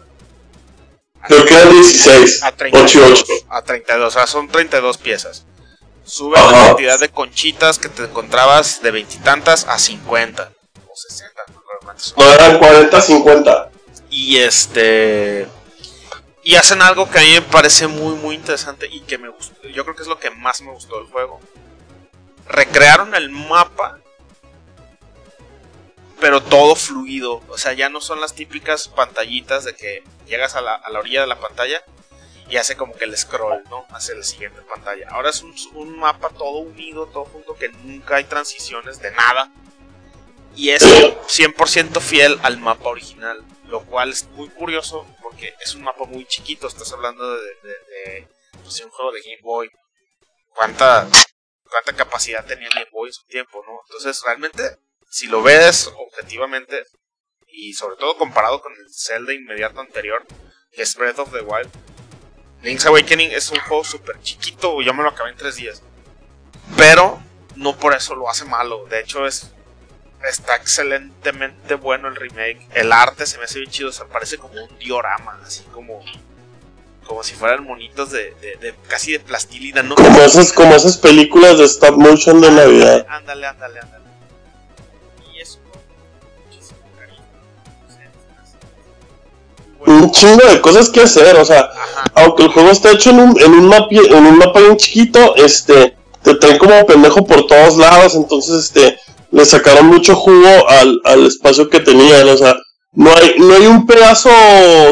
Creo 1.28 1.46
que 1.46 1.54
era 1.54 1.70
16. 1.70 2.44
A 2.44 2.52
32. 2.52 3.26
A 3.50 3.62
32, 3.62 4.08
o 4.08 4.12
sea, 4.12 4.28
son 4.28 4.48
32 4.48 4.98
piezas. 4.98 5.46
Sube 6.06 6.38
la 6.38 6.68
cantidad 6.68 7.00
de 7.00 7.10
conchitas 7.10 7.80
que 7.80 7.90
te 7.90 8.04
encontrabas 8.04 8.82
de 8.82 8.92
veintitantas 8.92 9.66
a 9.68 9.78
50 9.78 10.52
o 10.90 10.96
60. 10.96 11.34
¿Cuántos? 11.84 12.16
No, 12.18 12.32
eran 12.32 12.60
40, 12.60 13.02
50. 13.02 13.72
Y 14.10 14.38
este. 14.38 15.48
Y 16.44 16.56
hacen 16.56 16.82
algo 16.82 17.10
que 17.10 17.20
a 17.20 17.22
mí 17.22 17.34
me 17.34 17.42
parece 17.42 17.88
muy, 17.88 18.16
muy 18.16 18.36
interesante 18.36 18.88
y 18.90 19.02
que 19.02 19.18
me 19.18 19.28
gustó. 19.28 19.68
Yo 19.68 19.84
creo 19.84 19.96
que 19.98 20.04
es 20.04 20.08
lo 20.08 20.18
que 20.18 20.30
más 20.32 20.62
me 20.62 20.72
gustó 20.72 20.98
del 20.98 21.08
juego. 21.08 21.42
Recrearon 22.48 23.14
el 23.14 23.30
mapa, 23.30 24.00
pero 26.20 26.42
todo 26.42 26.76
fluido. 26.76 27.44
O 27.48 27.58
sea, 27.58 27.74
ya 27.74 27.90
no 27.90 28.02
son 28.02 28.22
las 28.22 28.34
típicas 28.34 28.88
pantallitas 28.88 29.64
de 29.64 29.76
que 29.76 30.04
llegas 30.26 30.56
a 30.56 30.62
la, 30.62 30.76
a 30.76 30.90
la 30.90 31.00
orilla 31.00 31.22
de 31.22 31.28
la 31.28 31.40
pantalla 31.40 31.84
y 32.50 32.58
hace 32.58 32.78
como 32.78 32.96
que 32.96 33.06
el 33.06 33.18
scroll, 33.18 33.64
¿no? 33.70 33.86
Hacia 33.90 34.16
la 34.16 34.24
siguiente 34.24 34.62
pantalla. 34.62 35.08
Ahora 35.10 35.30
es 35.30 35.42
un, 35.42 35.54
un 35.74 35.98
mapa 35.98 36.30
todo 36.30 36.60
unido, 36.60 37.08
todo 37.08 37.26
junto, 37.26 37.56
que 37.56 37.70
nunca 37.70 38.16
hay 38.16 38.24
transiciones 38.24 39.02
de 39.02 39.12
nada. 39.12 39.52
Y 40.56 40.70
es 40.70 40.84
100% 40.84 42.02
fiel 42.02 42.40
al 42.44 42.58
mapa 42.58 42.90
original. 42.90 43.44
Lo 43.68 43.84
cual 43.84 44.12
es 44.12 44.24
muy 44.30 44.48
curioso 44.48 45.06
porque 45.22 45.54
es 45.60 45.76
un 45.76 45.84
mapa 45.84 46.06
muy 46.06 46.26
chiquito. 46.26 46.68
Estás 46.68 46.92
hablando 46.94 47.36
de, 47.36 47.42
de, 47.42 47.70
de, 47.70 48.28
pues, 48.64 48.80
un 48.80 48.90
juego 48.90 49.12
de 49.12 49.22
Game 49.22 49.42
Boy. 49.44 49.70
¿Cuánta, 50.56 51.06
¿Cuánta 51.70 51.94
capacidad 51.94 52.46
tenía 52.46 52.70
Game 52.70 52.88
Boy 52.92 53.10
en 53.10 53.14
su 53.14 53.26
tiempo, 53.26 53.62
no? 53.68 53.82
Entonces, 53.88 54.24
realmente, 54.26 54.80
si 55.10 55.28
lo 55.28 55.42
ves 55.42 55.92
objetivamente, 55.98 56.84
y 57.48 57.74
sobre 57.74 57.96
todo 57.98 58.18
comparado 58.18 58.62
con 58.62 58.74
el 58.74 58.94
Zelda 58.94 59.34
inmediato 59.34 59.80
anterior, 59.80 60.26
que 60.72 60.84
es 60.84 60.96
Breath 60.96 61.20
of 61.20 61.32
the 61.32 61.42
Wild, 61.42 61.70
Link's 62.64 62.86
Awakening 62.86 63.32
es 63.32 63.50
un 63.52 63.60
juego 63.60 63.84
súper 63.84 64.20
chiquito, 64.22 64.82
yo 64.82 64.94
me 64.94 65.04
lo 65.04 65.10
acabé 65.10 65.32
en 65.32 65.38
tres 65.38 65.56
días. 65.56 65.82
Pero 66.76 67.22
no 67.56 67.78
por 67.78 67.94
eso 67.94 68.16
lo 68.16 68.30
hace 68.30 68.46
malo. 68.46 68.86
De 68.88 69.00
hecho, 69.00 69.26
es 69.26 69.52
está 70.28 70.56
excelentemente 70.56 71.76
bueno 71.76 72.08
el 72.08 72.16
remake. 72.16 72.68
El 72.74 72.92
arte 72.92 73.26
se 73.26 73.38
me 73.38 73.46
hace 73.46 73.60
bien 73.60 73.72
chido, 73.72 73.90
o 73.90 73.94
sea, 73.94 74.08
parece 74.08 74.38
como 74.38 74.62
un 74.64 74.80
diorama, 74.80 75.40
así 75.44 75.64
como 75.72 76.04
como 77.06 77.24
si 77.24 77.36
fueran 77.36 77.64
monitos 77.64 78.12
de, 78.12 78.34
de, 78.42 78.58
de 78.58 78.76
casi 78.90 79.14
de 79.14 79.22
plastilina, 79.22 79.82
¿no? 79.82 79.96
Como 79.96 80.20
esas, 80.20 80.52
como 80.52 80.76
esas 80.76 80.98
películas 80.98 81.58
de 81.58 81.64
stop 81.64 81.96
motion 81.96 82.42
de 82.42 82.52
Navidad. 82.52 83.06
Ándale, 83.08 83.48
ándale, 83.48 83.80
ándale. 83.80 84.07
Un 89.86 90.12
chingo 90.12 90.46
de 90.48 90.60
cosas 90.60 90.90
que 90.90 91.02
hacer, 91.02 91.36
o 91.38 91.46
sea, 91.46 91.60
Ajá. 91.62 92.04
aunque 92.16 92.44
el 92.44 92.50
juego 92.50 92.70
está 92.72 92.92
hecho 92.92 93.12
en 93.12 93.20
un, 93.20 93.40
en 93.40 93.52
un 93.52 93.68
mapa 93.68 93.88
en 93.92 94.26
un 94.26 94.38
mapa 94.38 94.60
bien 94.60 94.78
chiquito, 94.78 95.36
este, 95.36 95.96
te 96.24 96.36
traen 96.36 96.58
como 96.58 96.86
pendejo 96.86 97.26
por 97.26 97.46
todos 97.48 97.78
lados, 97.78 98.16
entonces 98.16 98.66
este, 98.66 99.00
le 99.32 99.46
sacaron 99.46 99.88
mucho 99.88 100.16
jugo 100.16 100.68
al, 100.68 101.00
al 101.06 101.26
espacio 101.26 101.70
que 101.70 101.80
tenían, 101.80 102.28
o 102.28 102.38
sea, 102.38 102.56
no 102.94 103.12
hay, 103.16 103.36
no 103.38 103.54
hay 103.54 103.68
un 103.68 103.86
pedazo 103.86 104.30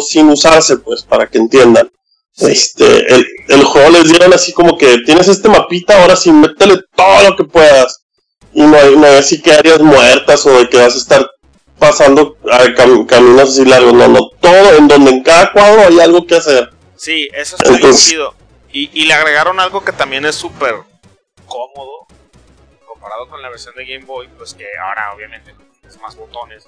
sin 0.08 0.30
usarse, 0.30 0.78
pues, 0.78 1.04
para 1.04 1.28
que 1.28 1.40
entiendan. 1.40 1.90
Sí. 2.34 2.48
Este, 2.52 3.14
el, 3.14 3.26
el 3.48 3.64
juego 3.64 3.90
les 3.90 4.10
dieron 4.10 4.34
así 4.34 4.52
como 4.52 4.78
que 4.78 5.00
tienes 5.00 5.28
este 5.28 5.50
mapita, 5.50 6.02
ahora 6.02 6.16
sí, 6.16 6.32
métele 6.32 6.82
todo 6.96 7.30
lo 7.30 7.36
que 7.36 7.46
puedas. 7.46 8.02
Y 8.54 8.62
no 8.62 8.78
hay, 8.78 8.96
no 8.96 9.06
hay 9.06 9.16
así 9.16 9.42
que 9.42 9.54
áreas 9.54 9.80
muertas 9.80 10.46
o 10.46 10.60
de 10.60 10.70
que 10.70 10.78
vas 10.78 10.96
a 10.96 10.98
estar 10.98 11.28
pasando 11.80 12.38
a 12.52 12.60
cam- 12.76 13.06
caminos 13.06 13.50
así 13.50 13.66
largos, 13.66 13.94
no, 13.94 14.08
no, 14.08 14.30
todo, 14.40 14.76
en 14.78 14.88
donde 14.88 15.12
en 15.12 15.24
cada 15.24 15.52
cuadro 15.52 15.82
hay 15.88 16.00
algo 16.00 16.26
que 16.26 16.36
hacer. 16.36 16.72
Sí, 16.96 17.28
eso 17.34 17.56
está 17.58 17.70
bien 17.70 17.82
Entonces- 17.82 18.10
chido. 18.10 18.34
Y, 18.72 18.90
y 18.94 19.06
le 19.06 19.14
agregaron 19.14 19.60
algo 19.60 19.84
que 19.86 19.94
también 19.94 20.26
es 20.26 20.36
súper 20.36 20.76
cómodo 21.46 22.08
comparado 22.86 23.28
con 23.30 23.42
la 23.42 23.50
versión 23.50 23.74
de 23.76 23.86
Game 23.86 24.06
Boy, 24.06 24.28
pues 24.38 24.54
que 24.54 24.66
ahora 24.78 25.14
obviamente 25.14 25.54
tienes 25.80 26.00
más 26.02 26.16
botones. 26.18 26.68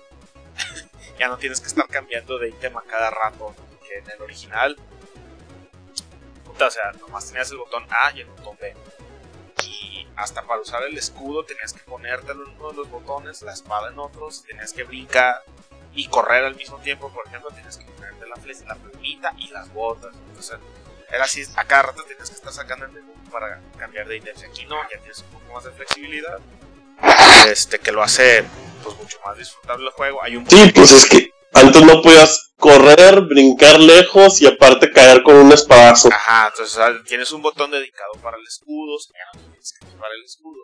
ya 1.20 1.28
no 1.28 1.38
tienes 1.38 1.60
que 1.60 1.68
estar 1.68 1.86
cambiando 1.88 2.38
de 2.40 2.50
ítem 2.50 2.78
a 2.78 2.82
cada 2.84 3.10
rato. 3.10 3.54
Que 3.86 4.00
en 4.00 4.10
el 4.10 4.22
original, 4.22 4.78
o 6.60 6.70
sea, 6.72 6.92
nomás 7.00 7.26
tenías 7.28 7.52
el 7.52 7.58
botón 7.58 7.84
A 7.90 8.12
y 8.16 8.22
el 8.22 8.28
botón 8.28 8.58
B. 8.60 8.74
Hasta 10.18 10.42
para 10.42 10.60
usar 10.60 10.84
el 10.84 10.98
escudo 10.98 11.46
tenías 11.46 11.74
que 11.74 11.80
ponértelo 11.80 12.48
en 12.48 12.56
uno 12.56 12.72
de 12.72 12.78
los 12.78 12.90
botones, 12.90 13.42
la 13.44 13.54
espada 13.54 13.90
en 13.90 14.00
otros, 14.00 14.44
tenías 14.44 14.74
que 14.74 14.84
brincar 14.84 15.44
y 15.94 16.08
correr 16.08 16.44
al 16.44 16.56
mismo 16.56 16.78
tiempo, 16.80 17.12
por 17.12 17.26
ejemplo, 17.28 17.50
tienes 17.52 17.78
que 17.78 17.86
ponerte 17.86 18.28
la 18.28 18.36
flecha, 18.36 18.66
la 18.66 18.76
plumita 18.76 19.34
y 19.38 19.50
las 19.50 19.72
botas. 19.74 20.16
Entonces, 20.28 20.60
era 21.10 21.24
así, 21.24 21.44
a 21.56 21.66
cada 21.66 21.84
rato 21.84 22.04
tienes 22.04 22.30
que 22.30 22.36
estar 22.36 22.52
sacando 22.52 22.86
el 22.86 22.92
menú 22.92 23.14
para 23.32 23.62
cambiar 23.78 24.08
de 24.08 24.18
ítems. 24.18 24.44
Aquí 24.44 24.66
no, 24.66 24.76
ya 24.84 25.00
tienes 25.00 25.20
un 25.20 25.40
poco 25.40 25.54
más 25.54 25.64
de 25.64 25.72
flexibilidad. 25.72 26.40
Este, 27.48 27.80
que 27.80 27.92
lo 27.92 28.02
hace 28.02 28.44
pues 28.84 28.98
mucho 28.98 29.18
más 29.26 29.38
disfrutable 29.38 29.86
el 29.86 29.92
juego. 29.92 30.24
Hay 30.24 30.36
un 30.36 30.50
Sí, 30.50 30.72
pues 30.74 30.92
es 30.92 31.06
que 31.06 31.32
antes 31.54 31.82
no 31.84 32.02
podías 32.02 32.54
correr, 32.58 33.22
brincar 33.22 33.80
lejos 33.80 34.42
y 34.42 34.48
aparte 34.48 34.92
caer 34.92 35.24
con 35.24 35.36
un 35.36 35.52
espadazo. 35.52 36.10
Ajá, 36.12 36.50
entonces 36.52 37.04
tienes 37.06 37.32
un 37.32 37.42
botón 37.42 37.72
dedicado 37.72 38.14
para 38.22 38.38
el 38.38 38.44
escudo, 38.44 38.98
ya 39.00 39.40
no 39.40 39.48
tienes 39.48 39.74
que 39.80 39.86
equipar 39.88 40.10
el 40.18 40.24
escudo. 40.24 40.62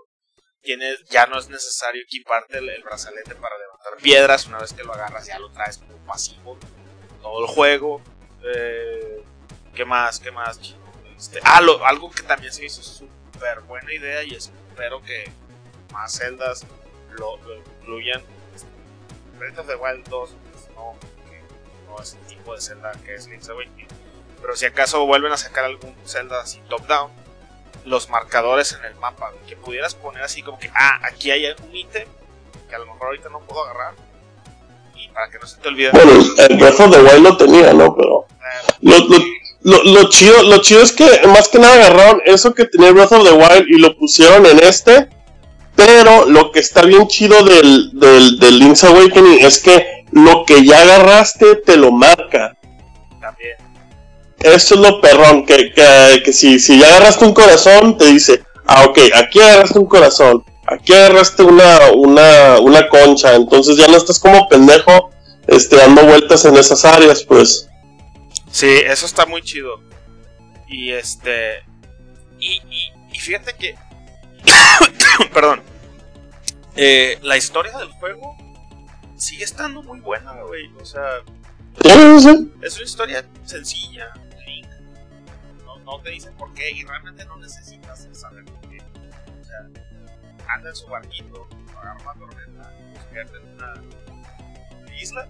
Tienes, 0.62 1.04
ya 1.10 1.26
no 1.28 1.38
es 1.38 1.50
necesario 1.50 2.02
equiparte 2.04 2.58
el, 2.58 2.84
brazalete 2.84 3.36
para 3.36 3.58
levantar 3.58 3.98
piedras, 4.02 4.48
una 4.48 4.60
vez 4.60 4.72
que 4.72 4.84
lo 4.84 4.94
agarras 4.94 5.28
ya 5.28 5.38
lo 5.38 5.50
traes 5.52 5.78
como 5.78 5.98
pasivo 6.06 6.58
todo 7.22 7.42
el 7.46 7.48
juego. 7.48 8.02
Eh, 8.44 9.24
¿Qué 9.76 9.84
más? 9.86 10.20
¿Qué 10.20 10.32
más? 10.32 10.60
Este, 11.18 11.40
ah, 11.44 11.60
lo- 11.62 11.86
algo 11.86 12.10
que 12.12 12.22
también 12.24 12.54
se 12.54 12.66
hizo 12.66 12.82
súper 12.82 13.62
buena 13.62 13.94
idea 13.94 14.24
y 14.24 14.36
espero 14.36 15.02
que 15.02 15.30
más 15.92 16.14
celdas 16.18 16.66
lo 17.18 17.38
incluyan. 17.82 18.24
Breath 19.44 19.60
of 19.60 19.68
the 19.68 19.76
Wild 19.76 20.08
2 20.08 20.30
pues, 20.52 20.70
no, 20.74 20.96
no 21.90 22.02
es 22.02 22.14
el 22.14 22.28
tipo 22.28 22.56
de 22.56 22.62
celda 22.62 22.94
que 23.06 23.14
es 23.14 23.28
Link's 23.28 23.50
Awakening. 23.50 23.88
Pero 24.42 24.56
si 24.56 24.66
acaso 24.66 25.06
vuelven 25.06 25.34
a 25.34 25.38
sacar 25.38 25.66
algún 25.66 25.94
Zelda 26.06 26.40
así 26.42 26.62
top-down, 26.70 27.12
los 27.84 28.10
marcadores 28.10 28.72
en 28.80 28.86
el 28.86 28.96
mapa, 28.96 29.34
que 29.48 29.58
pudieras 29.58 29.96
poner 29.96 30.24
así 30.24 30.42
como 30.44 30.58
que, 30.60 30.72
ah, 30.74 31.00
aquí 31.04 31.30
hay 31.32 31.46
un 31.46 31.76
ítem 31.76 32.08
que 32.70 32.76
a 32.76 32.80
lo 32.80 32.86
mejor 32.86 33.08
ahorita 33.08 33.28
no 33.30 33.42
puedo 33.42 33.64
agarrar. 33.66 33.96
Y 34.96 35.10
para 35.10 35.30
que 35.30 35.40
no 35.40 35.46
se 35.46 35.58
te 35.58 35.68
olvide. 35.68 35.92
Bueno, 35.92 36.12
el 36.38 36.58
Breath 36.58 36.80
of 36.80 36.92
the 36.92 37.02
Wild 37.02 37.24
lo 37.24 37.38
tenía, 37.38 37.74
¿no? 37.74 37.96
Pero 37.96 38.28
eh, 38.30 38.74
lo, 38.82 38.98
lo, 38.98 39.18
lo, 39.62 39.84
lo 39.84 40.10
chido, 40.10 40.42
lo 40.44 40.60
chido 40.60 40.82
es 40.82 40.94
que 40.94 41.28
más 41.28 41.50
que 41.50 41.60
nada 41.60 41.76
agarraron 41.76 42.22
eso 42.24 42.54
que 42.54 42.64
tenía 42.64 42.92
Breath 42.92 43.12
of 43.12 43.26
the 43.26 43.34
Wild 43.34 43.68
y 43.68 43.80
lo 43.80 43.98
pusieron 43.98 44.46
en 44.46 44.60
este. 44.60 45.10
Pero 45.76 46.26
lo 46.26 46.52
que 46.52 46.60
está 46.60 46.84
bien 46.84 47.08
chido 47.08 47.44
del, 47.44 47.92
del, 47.94 48.38
del 48.40 48.60
Link's 48.60 48.84
Awakening 48.84 49.44
es 49.44 49.60
que 49.60 50.06
lo 50.12 50.46
que 50.46 50.64
ya 50.64 50.82
agarraste 50.82 51.56
te 51.56 51.76
lo 51.78 51.92
marca. 51.92 52.56
también. 53.20 53.58
Eso 54.40 54.76
es 54.76 54.82
lo 54.82 55.02
perrón, 55.02 55.46
que, 55.46 55.74
que, 55.74 56.22
que 56.24 56.34
si, 56.34 56.60
si 56.60 56.78
ya 56.80 56.88
agarraste 56.88 57.26
un 57.26 57.34
corazón, 57.34 57.98
te 57.98 58.06
dice, 58.06 58.44
ah, 58.68 58.84
ok, 58.86 59.00
aquí 59.16 59.40
agarraste 59.40 59.80
un 59.80 59.86
corazón, 59.86 60.44
aquí 60.68 60.94
agarraste 60.94 61.44
una, 61.44 61.92
una, 61.96 62.60
una 62.60 62.90
concha, 62.90 63.36
entonces 63.36 63.78
ya 63.78 63.88
no 63.88 63.96
estás 63.96 64.20
como 64.20 64.48
pendejo 64.50 65.12
este, 65.48 65.78
dando 65.78 66.04
vueltas 66.06 66.44
en 66.46 66.58
esas 66.58 66.84
áreas, 66.86 67.24
pues. 67.24 67.70
Sí, 68.52 68.68
eso 68.68 69.06
está 69.06 69.26
muy 69.26 69.42
chido. 69.42 69.80
Y 70.68 70.92
este. 70.92 71.64
Y, 72.40 72.62
y, 72.70 72.92
y 73.14 73.20
fíjate 73.20 73.54
que. 73.58 73.76
Perdón. 75.34 75.62
Eh, 76.76 77.20
la 77.22 77.38
historia 77.38 77.78
del 77.78 77.90
juego 77.92 78.36
sigue 79.16 79.44
estando 79.44 79.84
muy 79.84 80.00
buena, 80.00 80.34
güey. 80.42 80.72
O 80.80 80.86
sea, 80.86 81.22
es 81.84 82.76
una 82.76 82.84
historia 82.84 83.26
sencilla. 83.46 84.12
Link. 84.46 84.68
No, 85.66 85.78
no 85.80 86.02
te 86.02 86.12
dicen 86.12 86.34
por 86.36 86.54
qué 86.54 86.72
y 86.72 86.84
realmente 86.84 87.26
no 87.26 87.38
necesitas 87.38 88.08
saber 88.14 88.44
por 88.46 88.70
qué. 88.70 88.78
O 88.80 89.44
sea, 89.44 89.60
anda 90.48 90.70
en 90.70 90.76
su 90.76 90.88
barquito, 90.88 91.48
agarra 91.80 91.98
una 92.02 92.14
tormenta, 92.14 92.74
se 92.94 93.14
pierde 93.14 93.38
en 93.38 93.54
una 93.54 93.74
isla, 95.00 95.28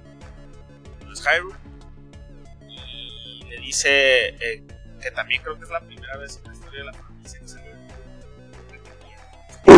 no 1.06 1.14
es 1.14 1.22
Hyrule, 1.22 1.56
y 2.68 3.44
le 3.46 3.58
dice 3.58 4.30
eh, 4.30 4.64
que 5.02 5.12
también 5.12 5.42
creo 5.42 5.58
que 5.58 5.64
es 5.64 5.70
la 5.70 5.82
primera 5.82 6.18
vez 6.18 6.38
en 6.38 6.52
la 6.52 6.54
historia 6.54 6.80
de 6.80 6.86
la 6.86 6.94
para 9.66 9.78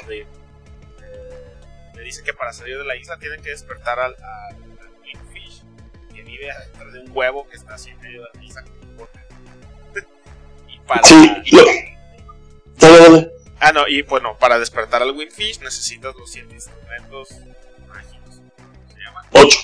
dónde 0.00 0.16
ir. 0.16 0.26
Eh, 1.02 1.90
le 1.96 2.02
dice 2.02 2.22
que 2.22 2.32
para 2.34 2.52
salir 2.52 2.78
de 2.78 2.84
la 2.84 2.96
isla 2.96 3.18
tienen 3.18 3.42
que 3.42 3.50
despertar 3.50 3.98
al, 3.98 4.14
al, 4.16 4.54
al 4.80 4.90
Windfish, 5.02 5.62
que 6.14 6.22
vive 6.22 6.50
adentro 6.50 6.90
de 6.92 7.00
un 7.00 7.10
huevo 7.16 7.46
que 7.48 7.56
está 7.56 7.74
así 7.74 7.90
en 7.90 8.00
medio 8.00 8.22
de 8.22 8.28
la 8.38 8.44
isla. 8.44 8.62
como 8.64 8.80
un 8.80 8.96
bote. 8.96 9.20
y 10.68 10.78
para. 10.80 11.02
Sí, 11.02 11.42
lo- 11.52 11.64
Dale, 12.78 12.98
dale. 12.98 13.30
Ah, 13.62 13.72
no, 13.72 13.86
y 13.86 14.00
bueno, 14.02 14.38
para 14.38 14.58
despertar 14.58 15.02
al 15.02 15.10
Windfish 15.10 15.60
necesitas 15.60 16.14
los 16.16 16.30
7 16.32 16.54
instrumentos 16.54 17.28
mágicos. 17.86 18.40
¿Cómo 18.56 18.88
se 18.94 19.00
llaman? 19.00 19.24
Ocho. 19.32 19.58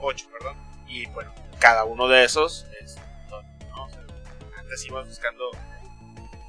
8, 0.00 0.26
perdón. 0.32 0.56
Y 0.88 1.06
bueno, 1.06 1.32
cada 1.60 1.84
uno 1.84 2.08
de 2.08 2.24
esos 2.24 2.66
es. 2.82 2.96
¿no? 3.30 3.84
O 3.84 3.88
sea, 3.88 4.02
antes 4.58 4.84
ibas 4.86 5.06
buscando 5.06 5.48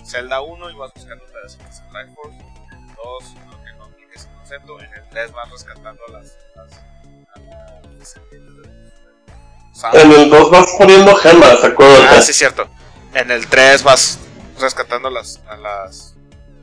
Zelda 0.08 0.42
1 0.42 0.72
ibas 0.72 0.94
buscando 0.94 1.26
pedacitos 1.26 1.82
de 1.82 1.90
Triforce. 1.90 2.38
En 2.72 2.78
el 2.78 2.96
2, 2.96 3.36
no, 3.46 3.64
que 3.64 3.74
no 3.74 3.84
apliques 3.86 4.26
el 4.26 4.32
concepto. 4.36 4.80
En 4.80 4.94
el 4.94 5.10
3 5.10 5.32
vas 5.34 5.52
rescatando 5.52 6.02
las, 6.12 6.38
las, 6.56 6.86
En 9.94 10.12
el 10.12 10.30
2 10.30 10.52
vas 10.52 10.68
poniendo 10.78 11.16
gemas, 11.16 11.62
¿te 11.62 11.68
acuerdas? 11.68 12.18
Ah, 12.18 12.22
sí, 12.22 12.34
cierto. 12.34 12.70
En 13.14 13.32
el 13.32 13.48
3 13.48 13.84
vas 13.84 14.20
rescatando 14.60 15.10
las, 15.10 15.42
a, 15.48 15.58
las, 15.58 16.16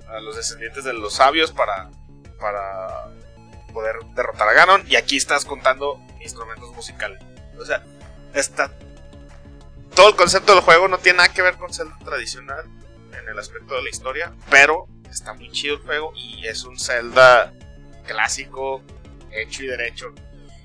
a 0.08 0.20
los 0.20 0.36
descendientes 0.36 0.84
de 0.84 0.94
los 0.94 1.14
sabios 1.14 1.52
para, 1.52 1.90
para 2.40 3.10
poder 3.74 3.96
derrotar 4.14 4.48
a 4.48 4.54
Ganon. 4.54 4.84
Y 4.88 4.96
aquí 4.96 5.18
estás 5.18 5.44
contando 5.44 6.00
instrumentos 6.22 6.72
musicales. 6.72 7.22
O 7.60 7.64
sea, 7.66 7.84
está. 8.32 8.70
Todo 9.94 10.08
el 10.08 10.16
concepto 10.16 10.54
del 10.54 10.62
juego 10.62 10.88
no 10.88 10.96
tiene 10.98 11.18
nada 11.18 11.28
que 11.32 11.42
ver 11.42 11.56
con 11.56 11.72
Zelda 11.72 11.96
tradicional 12.02 12.64
en 13.18 13.28
el 13.28 13.38
aspecto 13.38 13.74
de 13.74 13.82
la 13.82 13.90
historia, 13.90 14.32
pero 14.50 14.86
está 15.10 15.34
muy 15.34 15.50
chido 15.50 15.76
el 15.76 15.82
juego 15.82 16.12
y 16.16 16.46
es 16.46 16.64
un 16.64 16.78
Zelda 16.78 17.52
clásico, 18.06 18.82
hecho 19.30 19.64
y 19.64 19.66
derecho. 19.66 20.14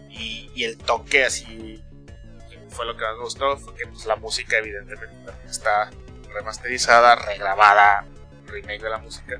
Y, 0.09 0.51
y 0.55 0.63
el 0.63 0.77
toque 0.77 1.23
así 1.23 1.81
fue 2.69 2.85
lo 2.85 2.95
que 2.95 3.03
más 3.03 3.15
me 3.17 3.23
gustó, 3.23 3.57
fue 3.57 3.75
que 3.75 3.87
pues, 3.87 4.05
la 4.05 4.15
música 4.15 4.57
evidentemente 4.57 5.31
está 5.47 5.89
remasterizada, 6.33 7.15
regrabada, 7.15 8.05
remake 8.47 8.81
de 8.81 8.89
la 8.89 8.97
música. 8.99 9.39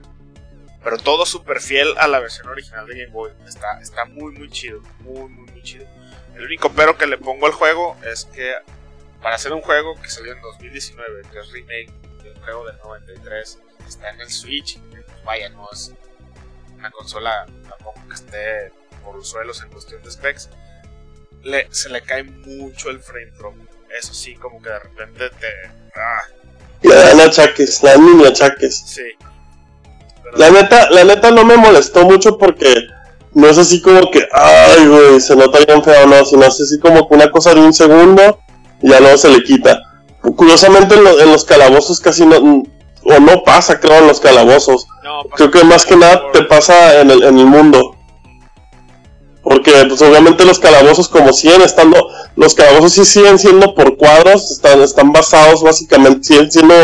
Pero 0.84 0.98
todo 0.98 1.26
súper 1.26 1.60
fiel 1.60 1.94
a 1.98 2.08
la 2.08 2.20
versión 2.20 2.48
original 2.48 2.88
de 2.88 3.00
Game 3.00 3.12
Boy. 3.12 3.32
Está, 3.48 3.80
está 3.82 4.06
muy, 4.06 4.32
muy 4.32 4.50
chido. 4.50 4.82
Muy, 5.00 5.30
muy, 5.30 5.52
muy 5.52 5.62
chido. 5.62 5.86
El 6.36 6.46
único 6.46 6.72
pero 6.72 6.98
que 6.98 7.06
le 7.06 7.18
pongo 7.18 7.48
al 7.48 7.52
juego 7.52 7.98
es 8.06 8.26
que 8.26 8.54
para 9.22 9.36
hacer 9.36 9.52
un 9.52 9.62
juego 9.62 9.96
que 10.02 10.10
salió 10.10 10.34
en 10.34 10.42
2019, 10.42 11.24
que 11.32 11.40
es 11.40 11.52
remake 11.52 11.92
de 12.30 12.40
un 12.40 12.44
juego 12.46 12.66
del 12.66 12.78
93, 12.78 13.60
está 13.88 14.10
en 14.10 14.22
el 14.22 14.30
Switch. 14.30 14.80
Vaya, 15.26 15.50
no 15.50 15.68
es 15.72 15.94
una 16.78 16.92
consola 16.92 17.46
tampoco 17.68 18.02
que 18.08 18.16
esté 18.16 18.72
por 19.04 19.16
los 19.16 19.28
suelos 19.28 19.62
en 19.62 19.70
cuestión 19.70 20.02
de 20.04 20.12
specs. 20.12 20.50
Le, 21.44 21.68
se 21.72 21.90
le 21.90 22.02
cae 22.02 22.24
mucho 22.24 22.90
el 22.90 23.00
frame 23.00 23.32
drop. 23.38 23.56
Eso 23.98 24.14
sí, 24.14 24.36
como 24.36 24.62
que 24.62 24.70
de 24.70 24.80
repente 24.80 25.30
te. 25.40 25.48
Ah. 25.96 26.22
Le 26.82 26.96
dan 26.96 27.20
achaques, 27.22 27.84
le 27.84 27.90
dan 27.90 28.06
mini 28.06 28.26
achaques. 28.26 28.84
Sí. 28.86 29.02
Pero 30.24 30.38
La 30.38 30.50
neta, 30.50 30.90
la 30.92 31.04
neta 31.04 31.32
no 31.32 31.44
me 31.44 31.58
molestó 31.58 32.06
mucho 32.06 32.38
porque 32.38 32.88
no 33.34 33.48
es 33.48 33.58
así 33.58 33.82
como 33.82 34.10
que, 34.12 34.28
ay, 34.32 34.88
güey, 34.88 35.20
se 35.20 35.36
nota 35.36 35.60
bien 35.66 35.84
feo, 35.84 36.08
no, 36.08 36.24
sino 36.26 36.44
es 36.44 36.60
así 36.62 36.80
como 36.80 37.08
que 37.08 37.16
una 37.16 37.32
cosa 37.32 37.54
de 37.54 37.62
un 37.62 37.74
segundo 37.74 38.40
y 38.82 38.90
ya 38.90 39.00
luego 39.00 39.18
se 39.18 39.30
le 39.30 39.44
quita. 39.44 39.89
Curiosamente 40.36 40.96
en, 40.96 41.04
lo- 41.04 41.20
en 41.20 41.32
los 41.32 41.46
calabozos 41.46 42.00
casi 42.00 42.26
no, 42.26 42.38
o 42.38 43.20
no 43.20 43.44
pasa, 43.44 43.80
creo, 43.80 44.00
en 44.00 44.08
los 44.08 44.20
calabozos. 44.20 44.86
no, 45.04 45.24
Creo 45.36 45.52
que 45.52 45.64
más 45.64 45.86
que 45.86 45.96
nada 45.96 46.22
te 46.34 46.44
pasa 46.44 47.02
en 47.02 47.12
el, 47.12 47.24
en 47.24 47.38
el 47.40 47.46
mundo. 47.46 47.96
Porque, 49.44 49.72
pues 49.88 50.02
obviamente 50.02 50.46
los 50.46 50.60
calabozos 50.60 51.08
como 51.08 51.32
siguen 51.34 51.62
estando, 51.62 51.96
los 52.36 52.54
calabozos 52.54 52.92
sí 52.94 53.06
siguen 53.06 53.40
siendo 53.40 53.74
por 53.74 53.96
cuadros, 53.98 54.52
están, 54.52 54.82
están 54.82 55.12
basados 55.14 55.64
básicamente, 55.64 56.24
siguen 56.28 56.52
siendo 56.52 56.76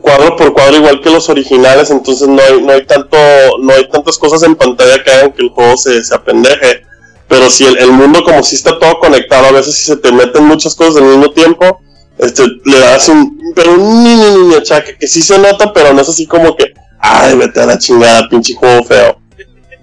cuadro 0.00 0.36
por 0.36 0.52
cuadro 0.52 0.76
igual 0.76 1.00
que 1.00 1.10
los 1.10 1.28
originales, 1.28 1.90
entonces 1.90 2.28
no 2.28 2.40
hay, 2.40 2.62
no 2.62 2.72
hay 2.72 2.86
tanto, 2.86 3.16
no 3.60 3.72
hay 3.72 3.88
tantas 3.90 4.16
cosas 4.16 4.42
en 4.44 4.54
pantalla 4.54 5.02
que 5.02 5.10
hagan 5.10 5.32
que 5.32 5.42
el 5.42 5.50
juego 5.50 5.76
se, 5.76 6.02
se 6.04 6.14
apendeje. 6.14 6.82
Pero 7.28 7.50
si 7.50 7.66
el, 7.66 7.78
el 7.78 7.92
mundo 7.92 8.22
como 8.24 8.42
si 8.42 8.54
está 8.56 8.78
todo 8.78 8.98
conectado, 9.00 9.46
a 9.46 9.52
veces 9.52 9.74
si 9.74 9.84
se 9.86 9.96
te 9.96 10.12
meten 10.12 10.44
muchas 10.44 10.74
cosas 10.74 10.96
al 10.96 11.04
mismo 11.08 11.30
tiempo, 11.32 11.80
este, 12.22 12.46
le 12.64 12.78
das 12.80 13.08
un, 13.08 13.52
pero 13.54 13.74
un 13.74 14.02
mini, 14.02 14.30
mini 14.38 14.54
achaque 14.56 14.96
que 14.98 15.06
sí 15.08 15.22
se 15.22 15.38
nota, 15.38 15.72
pero 15.72 15.92
no 15.92 16.00
es 16.02 16.08
así 16.08 16.26
como 16.26 16.56
que, 16.56 16.74
ay, 16.98 17.36
vete 17.36 17.60
a 17.60 17.66
la 17.66 17.78
chingada, 17.78 18.28
pinche 18.28 18.54
juego 18.54 18.84
feo. 18.84 19.20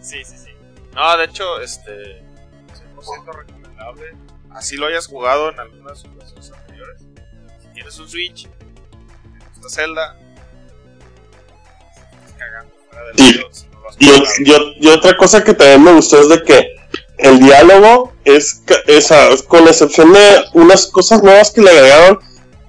Sí, 0.02 0.24
sí, 0.24 0.36
sí. 0.46 0.52
No, 0.94 1.18
de 1.18 1.26
hecho, 1.26 1.60
este. 1.62 2.24
100% 2.96 3.34
recomendable. 3.36 4.16
Así 4.52 4.76
lo 4.78 4.88
hayas 4.88 5.08
jugado 5.08 5.52
en 5.52 5.60
algunas 5.60 6.04
versiones 6.16 6.52
anteriores. 6.52 7.02
Si 7.62 7.68
tienes 7.74 7.98
un 8.00 8.10
Switch, 8.10 8.44
te 8.48 9.50
gusta 9.60 9.70
Zelda, 9.70 10.18
estás 12.26 12.34
cagando 12.38 12.74
fuera 12.90 13.06
del 13.08 13.18
Sí. 13.18 13.34
video 13.34 13.48
si 13.54 13.68
no 13.68 13.80
lo 13.82 13.90
has 13.90 13.96
Y, 14.00 14.06
jugado. 14.08 14.24
y 14.40 14.52
o- 14.52 14.74
y 14.80 14.88
otra 14.96 15.18
cosa 15.18 15.44
que 15.44 15.54
también 15.54 15.84
me 15.84 15.94
gustó 15.94 16.20
es 16.22 16.30
de 16.30 16.42
que 16.44 16.76
el 17.18 17.40
diálogo 17.40 18.14
es, 18.26 18.62
esa, 18.86 19.30
con 19.48 19.68
excepción 19.68 20.14
de 20.14 20.46
unas 20.54 20.88
cosas 20.88 21.24
nuevas 21.24 21.52
que 21.52 21.62
le 21.62 21.72
agregaron, 21.72 22.20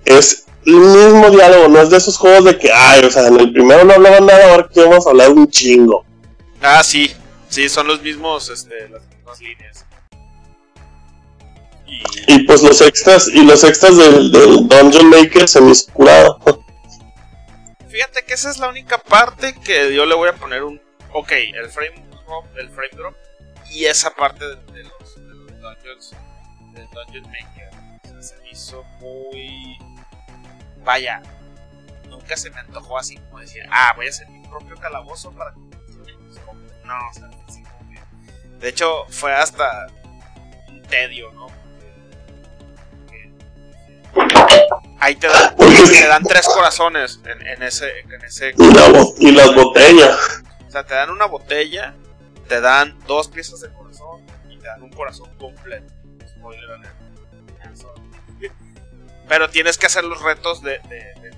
es 0.04 0.46
el 0.64 0.74
mismo 0.74 1.30
diálogo, 1.30 1.68
no 1.68 1.80
es 1.80 1.90
de 1.90 1.98
esos 1.98 2.16
juegos 2.16 2.44
de 2.44 2.58
que, 2.58 2.72
ay, 2.72 3.04
o 3.04 3.10
sea, 3.10 3.26
en 3.26 3.38
el 3.38 3.52
primero 3.52 3.84
no 3.84 3.94
hablaban 3.94 4.26
nada, 4.26 4.52
ahora 4.52 4.68
que 4.72 4.80
vamos 4.82 5.06
a 5.06 5.10
hablar 5.10 5.30
un 5.30 5.48
chingo. 5.50 6.04
Ah, 6.62 6.82
sí. 6.82 7.14
Sí, 7.48 7.68
son 7.68 7.86
los 7.86 8.02
mismos, 8.02 8.48
este, 8.50 8.88
las 8.88 9.02
mismas 9.08 9.40
líneas. 9.40 9.86
Y. 11.86 12.34
Y 12.34 12.38
pues 12.40 12.62
los 12.62 12.80
extras, 12.80 13.28
y 13.28 13.42
los 13.44 13.64
extras 13.64 13.96
del, 13.96 14.30
del 14.30 14.68
Dungeon 14.68 15.08
Maker 15.08 15.48
se 15.48 15.60
me 15.60 15.72
curado. 15.92 16.38
Fíjate 17.88 18.24
que 18.26 18.34
esa 18.34 18.50
es 18.50 18.58
la 18.58 18.68
única 18.68 18.98
parte 18.98 19.54
que 19.64 19.94
yo 19.94 20.04
le 20.04 20.14
voy 20.14 20.28
a 20.28 20.34
poner 20.34 20.62
un. 20.62 20.80
Ok, 21.14 21.32
el 21.32 21.70
frame 21.70 22.04
drop, 22.26 22.44
el 22.58 22.68
frame 22.68 22.90
drop 22.92 23.14
y 23.70 23.84
esa 23.86 24.10
parte 24.10 24.44
de, 24.44 24.56
de 24.72 24.82
los, 24.84 25.14
de 25.16 25.34
los 25.34 25.60
dungeons, 25.60 26.14
del 26.72 26.88
Dungeon 26.90 27.24
Maker. 27.30 27.70
o 28.04 28.08
sea, 28.08 28.22
se 28.22 28.36
me 28.42 28.50
hizo 28.50 28.82
muy. 29.00 29.78
Vaya, 30.84 31.20
nunca 32.08 32.36
se 32.36 32.50
me 32.50 32.58
antojó 32.60 32.98
así 32.98 33.16
como 33.16 33.40
decir, 33.40 33.62
ah, 33.70 33.92
voy 33.96 34.06
a 34.06 34.10
hacer 34.10 34.28
mi 34.30 34.40
propio 34.48 34.76
calabozo 34.76 35.30
para. 35.32 35.52
No, 36.84 36.94
o 37.10 37.12
sea, 37.12 37.28
así 37.46 37.62
como 37.62 37.90
que- 37.90 38.56
De 38.58 38.68
hecho, 38.70 39.04
fue 39.10 39.34
hasta 39.34 39.88
un 40.68 40.82
tedio, 40.84 41.30
¿no? 41.32 41.46
Porque- 44.14 44.66
Ahí 45.00 45.14
te 45.14 45.28
dan, 45.28 45.54
te 45.56 46.06
dan 46.08 46.22
tres 46.24 46.46
corazones 46.46 47.20
en, 47.24 47.46
en 47.46 47.62
ese, 47.62 48.00
en 48.00 48.24
ese 48.24 48.52
Y, 48.56 48.72
la 48.74 49.04
y 49.18 49.30
las 49.32 49.54
botellas. 49.54 50.42
o 50.66 50.70
sea, 50.70 50.84
te 50.84 50.94
dan 50.94 51.10
una 51.10 51.26
botella, 51.26 51.94
te 52.48 52.60
dan 52.60 52.98
dos 53.06 53.28
piezas 53.28 53.60
de 53.60 53.72
corazón 53.72 54.22
y 54.50 54.58
te 54.58 54.66
dan 54.66 54.82
un 54.82 54.90
corazón 54.90 55.28
completo. 55.38 55.92
Spoiler 56.26 56.70
alert. 56.70 56.94
Pero 59.28 59.50
tienes 59.50 59.76
que 59.76 59.86
hacer 59.86 60.04
los 60.04 60.22
retos 60.22 60.62
de, 60.62 60.78
de, 60.88 60.96
de 61.20 61.30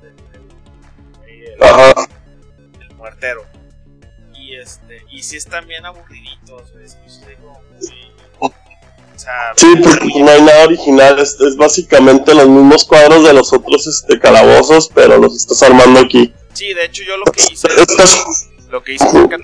de- 0.00 1.54
el, 2.80 2.94
muertero. 2.96 3.44
Y 4.34 4.54
este, 4.56 5.02
y 5.10 5.22
si 5.24 5.36
están 5.36 5.66
bien 5.66 5.84
aburriditos, 5.84 6.70
es 6.82 6.94
que 6.94 7.30
digo, 7.30 7.60
muy- 7.72 8.12
o 8.40 9.18
sea, 9.18 9.52
Sí, 9.56 9.74
porque 9.82 10.20
no 10.22 10.30
hay 10.30 10.42
nada 10.42 10.64
original, 10.66 11.18
es, 11.18 11.40
es 11.40 11.56
básicamente 11.56 12.34
los 12.34 12.46
mismos 12.48 12.84
cuadros 12.84 13.24
de 13.24 13.32
los 13.32 13.52
otros 13.52 13.86
este, 13.86 14.20
calabozos, 14.20 14.88
pero 14.94 15.18
los 15.18 15.34
estás 15.34 15.62
armando 15.64 16.00
aquí. 16.00 16.32
sí, 16.52 16.72
de 16.74 16.84
hecho 16.84 17.02
yo 17.02 17.16
lo 17.16 17.24
que 17.32 17.40
hice 17.52 17.66
Estás- 17.68 18.48
Lo 18.68 18.82
que 18.82 18.92
hice 18.94 19.06
fue 19.10 19.28
que 19.28 19.38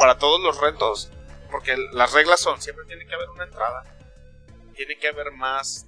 para 0.00 0.18
todos 0.18 0.40
los 0.40 0.60
retos, 0.60 1.10
porque 1.50 1.76
las 1.92 2.12
reglas 2.12 2.40
son, 2.40 2.60
siempre 2.60 2.84
tiene 2.86 3.06
que 3.06 3.14
haber 3.14 3.28
una 3.30 3.44
entrada, 3.44 3.84
tiene 4.74 4.98
que 4.98 5.08
haber 5.08 5.32
más, 5.32 5.86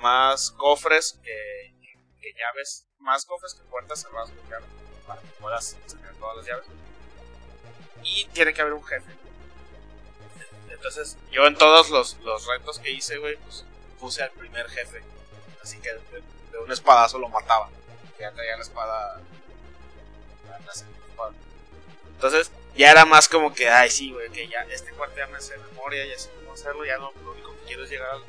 más 0.00 0.50
cofres 0.50 1.18
que, 1.22 1.74
que 2.20 2.32
llaves, 2.34 2.86
más 2.98 3.24
cofres 3.24 3.54
que 3.54 3.62
puertas 3.64 4.02
cerradas 4.02 4.30
para 5.06 5.20
que 5.20 5.26
puedas 5.40 5.76
sacar 5.86 6.12
todas 6.18 6.36
las 6.38 6.46
llaves. 6.46 6.66
Y 8.02 8.26
tiene 8.32 8.52
que 8.52 8.60
haber 8.60 8.74
un 8.74 8.84
jefe. 8.84 9.10
Entonces, 10.70 11.16
yo 11.30 11.46
en 11.46 11.56
todos 11.56 11.90
los, 11.90 12.16
los 12.18 12.46
retos 12.46 12.78
que 12.80 12.90
hice, 12.90 13.18
güey, 13.18 13.36
pues 13.36 13.64
puse 13.98 14.22
al 14.22 14.30
primer 14.32 14.68
jefe. 14.68 15.02
Así 15.62 15.78
que 15.80 15.90
de, 15.92 16.22
de 16.52 16.58
un 16.58 16.70
espadazo 16.70 17.18
lo 17.18 17.28
mataba. 17.28 17.68
Ya 18.20 18.30
traía 18.32 18.56
la 18.56 18.62
espada. 18.62 19.20
la- 20.48 20.58
la 20.58 20.72
segunda 20.74 21.06
espada. 21.08 21.32
Entonces, 22.16 22.50
ya 22.76 22.90
era 22.90 23.04
más 23.04 23.28
como 23.28 23.54
que, 23.54 23.68
ay, 23.68 23.90
sí, 23.90 24.10
güey, 24.10 24.28
que 24.30 24.48
ya 24.48 24.66
este 24.70 24.90
cuarto 24.92 25.16
ya 25.16 25.26
me 25.26 25.38
de 25.38 25.58
memoria, 25.70 26.06
ya 26.06 26.18
sé 26.18 26.30
cómo 26.40 26.54
hacerlo, 26.54 26.84
ya 26.84 26.98
no, 26.98 27.12
lo 27.24 27.32
único 27.32 27.52
que 27.52 27.66
quiero 27.68 27.84
es 27.84 27.90
llegar 27.90 28.08
al, 28.10 28.22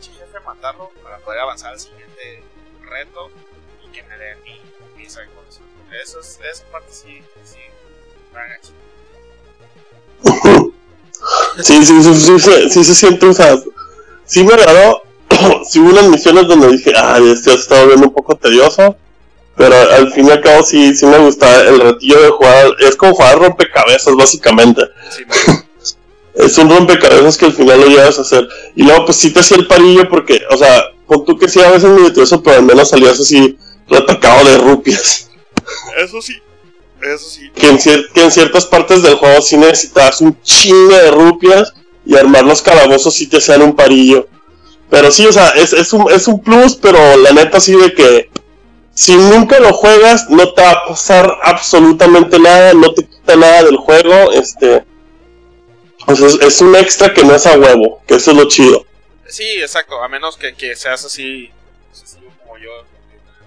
jefe, 0.00 0.40
matarlo, 0.44 0.90
para 1.02 1.18
poder 1.18 1.40
avanzar 1.40 1.72
al 1.72 1.80
siguiente 1.80 2.42
reto 2.82 3.30
y 3.84 3.88
que 3.92 4.02
me 4.04 4.16
den 4.16 4.42
mi 4.42 4.60
de 5.02 5.08
corazón. 5.08 5.64
Eso 6.02 6.20
es, 6.20 6.38
esa 6.40 6.64
parte 6.66 6.92
sí, 6.92 7.22
sí. 7.44 7.58
Sí, 11.62 11.84
sí, 11.84 12.02
sí, 12.02 12.14
sí, 12.14 12.38
sí, 12.38 12.70
sí 12.70 12.84
se 12.84 12.94
siente, 12.94 13.26
o 13.26 13.32
sea, 13.32 13.56
sí 14.24 14.44
me 14.44 14.54
agradó. 14.54 15.02
sí 15.68 15.80
hubo 15.80 15.90
unas 15.90 16.08
misiones 16.08 16.46
donde 16.46 16.68
dije, 16.68 16.92
ay, 16.96 17.30
este 17.30 17.50
ya 17.50 17.56
se 17.56 17.62
estaba 17.62 17.84
viendo 17.86 18.06
un 18.06 18.14
poco 18.14 18.36
tedioso. 18.36 18.96
Pero 19.60 19.76
al 19.76 20.10
fin 20.14 20.26
y 20.26 20.30
al 20.30 20.40
cabo 20.40 20.62
sí, 20.62 20.94
sí 20.96 21.04
me 21.04 21.18
gusta 21.18 21.60
el 21.68 21.78
retillo 21.80 22.18
de 22.22 22.30
jugar. 22.30 22.68
Es 22.80 22.96
como 22.96 23.12
jugar 23.14 23.38
rompecabezas, 23.38 24.16
básicamente. 24.16 24.80
Sí, 25.14 25.22
me- 25.28 26.44
Es 26.46 26.56
un 26.56 26.70
rompecabezas 26.70 27.36
que 27.36 27.44
al 27.44 27.52
final 27.52 27.78
lo 27.78 27.86
llevas 27.88 28.16
a 28.18 28.22
hacer. 28.22 28.48
Y 28.74 28.84
luego, 28.84 29.04
pues 29.04 29.18
sí 29.18 29.30
te 29.30 29.40
hacía 29.40 29.58
el 29.58 29.66
parillo 29.66 30.08
porque, 30.08 30.40
o 30.50 30.56
sea, 30.56 30.82
pon 31.06 31.26
tú 31.26 31.36
que 31.36 31.46
sí 31.46 31.60
a 31.60 31.70
veces 31.70 31.90
medio 31.90 32.10
tedioso, 32.10 32.42
pero 32.42 32.56
al 32.56 32.62
menos 32.62 32.88
salías 32.88 33.20
así 33.20 33.58
retacado 33.86 34.44
de 34.48 34.56
rupias. 34.58 35.28
eso 36.02 36.22
sí, 36.22 36.36
eso 37.02 37.28
sí. 37.28 37.50
Que 37.54 37.68
en, 37.68 37.78
cier- 37.78 38.10
que 38.14 38.22
en 38.24 38.30
ciertas 38.30 38.64
partes 38.64 39.02
del 39.02 39.16
juego 39.16 39.42
sí 39.42 39.58
necesitabas 39.58 40.22
un 40.22 40.40
chingo 40.42 40.94
de 40.96 41.10
rupias. 41.10 41.74
y 42.06 42.16
armar 42.16 42.44
los 42.46 42.62
calabozos 42.62 43.12
si 43.14 43.26
te 43.26 43.36
hacían 43.36 43.60
un 43.60 43.76
parillo. 43.76 44.26
Pero 44.88 45.10
sí, 45.12 45.26
o 45.26 45.32
sea, 45.32 45.50
es, 45.50 45.72
es, 45.74 45.92
un, 45.92 46.10
es 46.10 46.26
un 46.28 46.40
plus, 46.42 46.76
pero 46.76 46.98
la 47.18 47.30
neta 47.32 47.60
sí 47.60 47.72
de 47.76 47.92
que 47.92 48.30
si 48.94 49.16
nunca 49.16 49.58
lo 49.60 49.72
juegas, 49.72 50.28
no 50.28 50.52
te 50.52 50.62
va 50.62 50.72
a 50.72 50.86
pasar 50.86 51.38
absolutamente 51.42 52.38
nada, 52.38 52.74
no 52.74 52.92
te 52.92 53.06
quita 53.06 53.36
nada 53.36 53.64
del 53.64 53.76
juego, 53.76 54.32
este... 54.32 54.84
Es, 56.06 56.20
es 56.20 56.60
un 56.60 56.74
extra 56.74 57.12
que 57.12 57.22
no 57.22 57.34
es 57.34 57.46
a 57.46 57.56
huevo, 57.56 58.02
que 58.06 58.14
eso 58.14 58.32
es 58.32 58.36
lo 58.36 58.48
chido. 58.48 58.84
Sí, 59.28 59.44
exacto, 59.60 60.02
a 60.02 60.08
menos 60.08 60.36
que, 60.36 60.54
que 60.54 60.74
seas 60.74 61.04
así, 61.04 61.52
así 61.92 62.16
como 62.42 62.58
yo, 62.58 62.70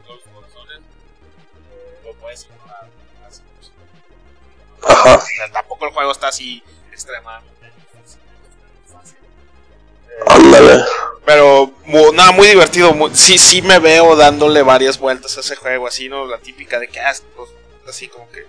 todos 0.05 0.21
los 0.23 0.33
corazones, 0.33 0.79
lo 2.05 2.13
puedes 2.13 2.43
ignorar. 2.45 2.87
así. 3.27 3.41
Ajá. 4.81 5.15
O 5.15 5.21
sea, 5.21 5.51
tampoco 5.51 5.85
el 5.85 5.91
juego 5.91 6.11
está 6.11 6.29
así 6.29 6.63
extremadamente 6.91 7.52
Ándale. 10.27 10.83
Pero 11.25 11.71
nada, 12.13 12.31
muy 12.31 12.47
divertido. 12.47 12.93
muy- 12.93 13.11
sí, 13.15 13.37
sí 13.37 13.61
me 13.61 13.79
veo 13.79 14.15
dándole 14.15 14.61
varias 14.61 14.97
vueltas 14.99 15.37
a 15.37 15.39
ese 15.41 15.55
juego, 15.55 15.87
así, 15.87 16.09
¿no? 16.09 16.25
La 16.25 16.37
típica 16.37 16.79
de 16.79 16.87
que, 16.87 16.99
ah, 16.99 17.13
pues, 17.35 17.49
así 17.87 18.07
como 18.07 18.29
que... 18.31 18.45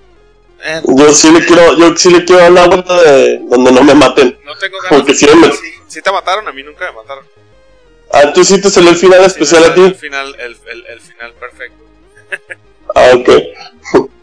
eh, 0.64 0.82
Yo 0.84 1.12
sí 1.14 1.30
le 1.30 1.44
quiero, 1.44 1.76
yo 1.76 1.96
sí 1.96 2.10
le 2.10 2.24
quiero 2.24 2.42
dar 2.42 2.52
la 2.52 2.66
vuelta 2.66 3.00
de 3.02 3.38
donde 3.44 3.70
no 3.72 3.82
me 3.84 3.94
maten. 3.94 4.38
no 4.44 4.56
tengo 4.58 4.76
ganas 4.78 4.90
Porque 4.90 5.12
me- 5.12 5.52
sí, 5.52 5.72
sí 5.88 6.02
te 6.02 6.10
mataron, 6.10 6.48
a 6.48 6.52
mí 6.52 6.62
nunca 6.62 6.84
me 6.86 6.92
mataron. 6.96 7.24
Ah, 8.12 8.32
tú 8.32 8.44
sí 8.44 8.60
te 8.60 8.70
salió 8.70 8.90
el 8.90 8.96
final 8.96 9.24
especial 9.24 9.64
a 9.64 9.66
El 9.68 9.74
ti. 9.74 9.94
final, 9.94 10.34
el, 10.38 10.56
el, 10.66 10.86
el 10.86 11.00
final 11.00 11.32
perfecto. 11.34 11.84
Ah, 12.94 13.10
ok. 13.14 13.28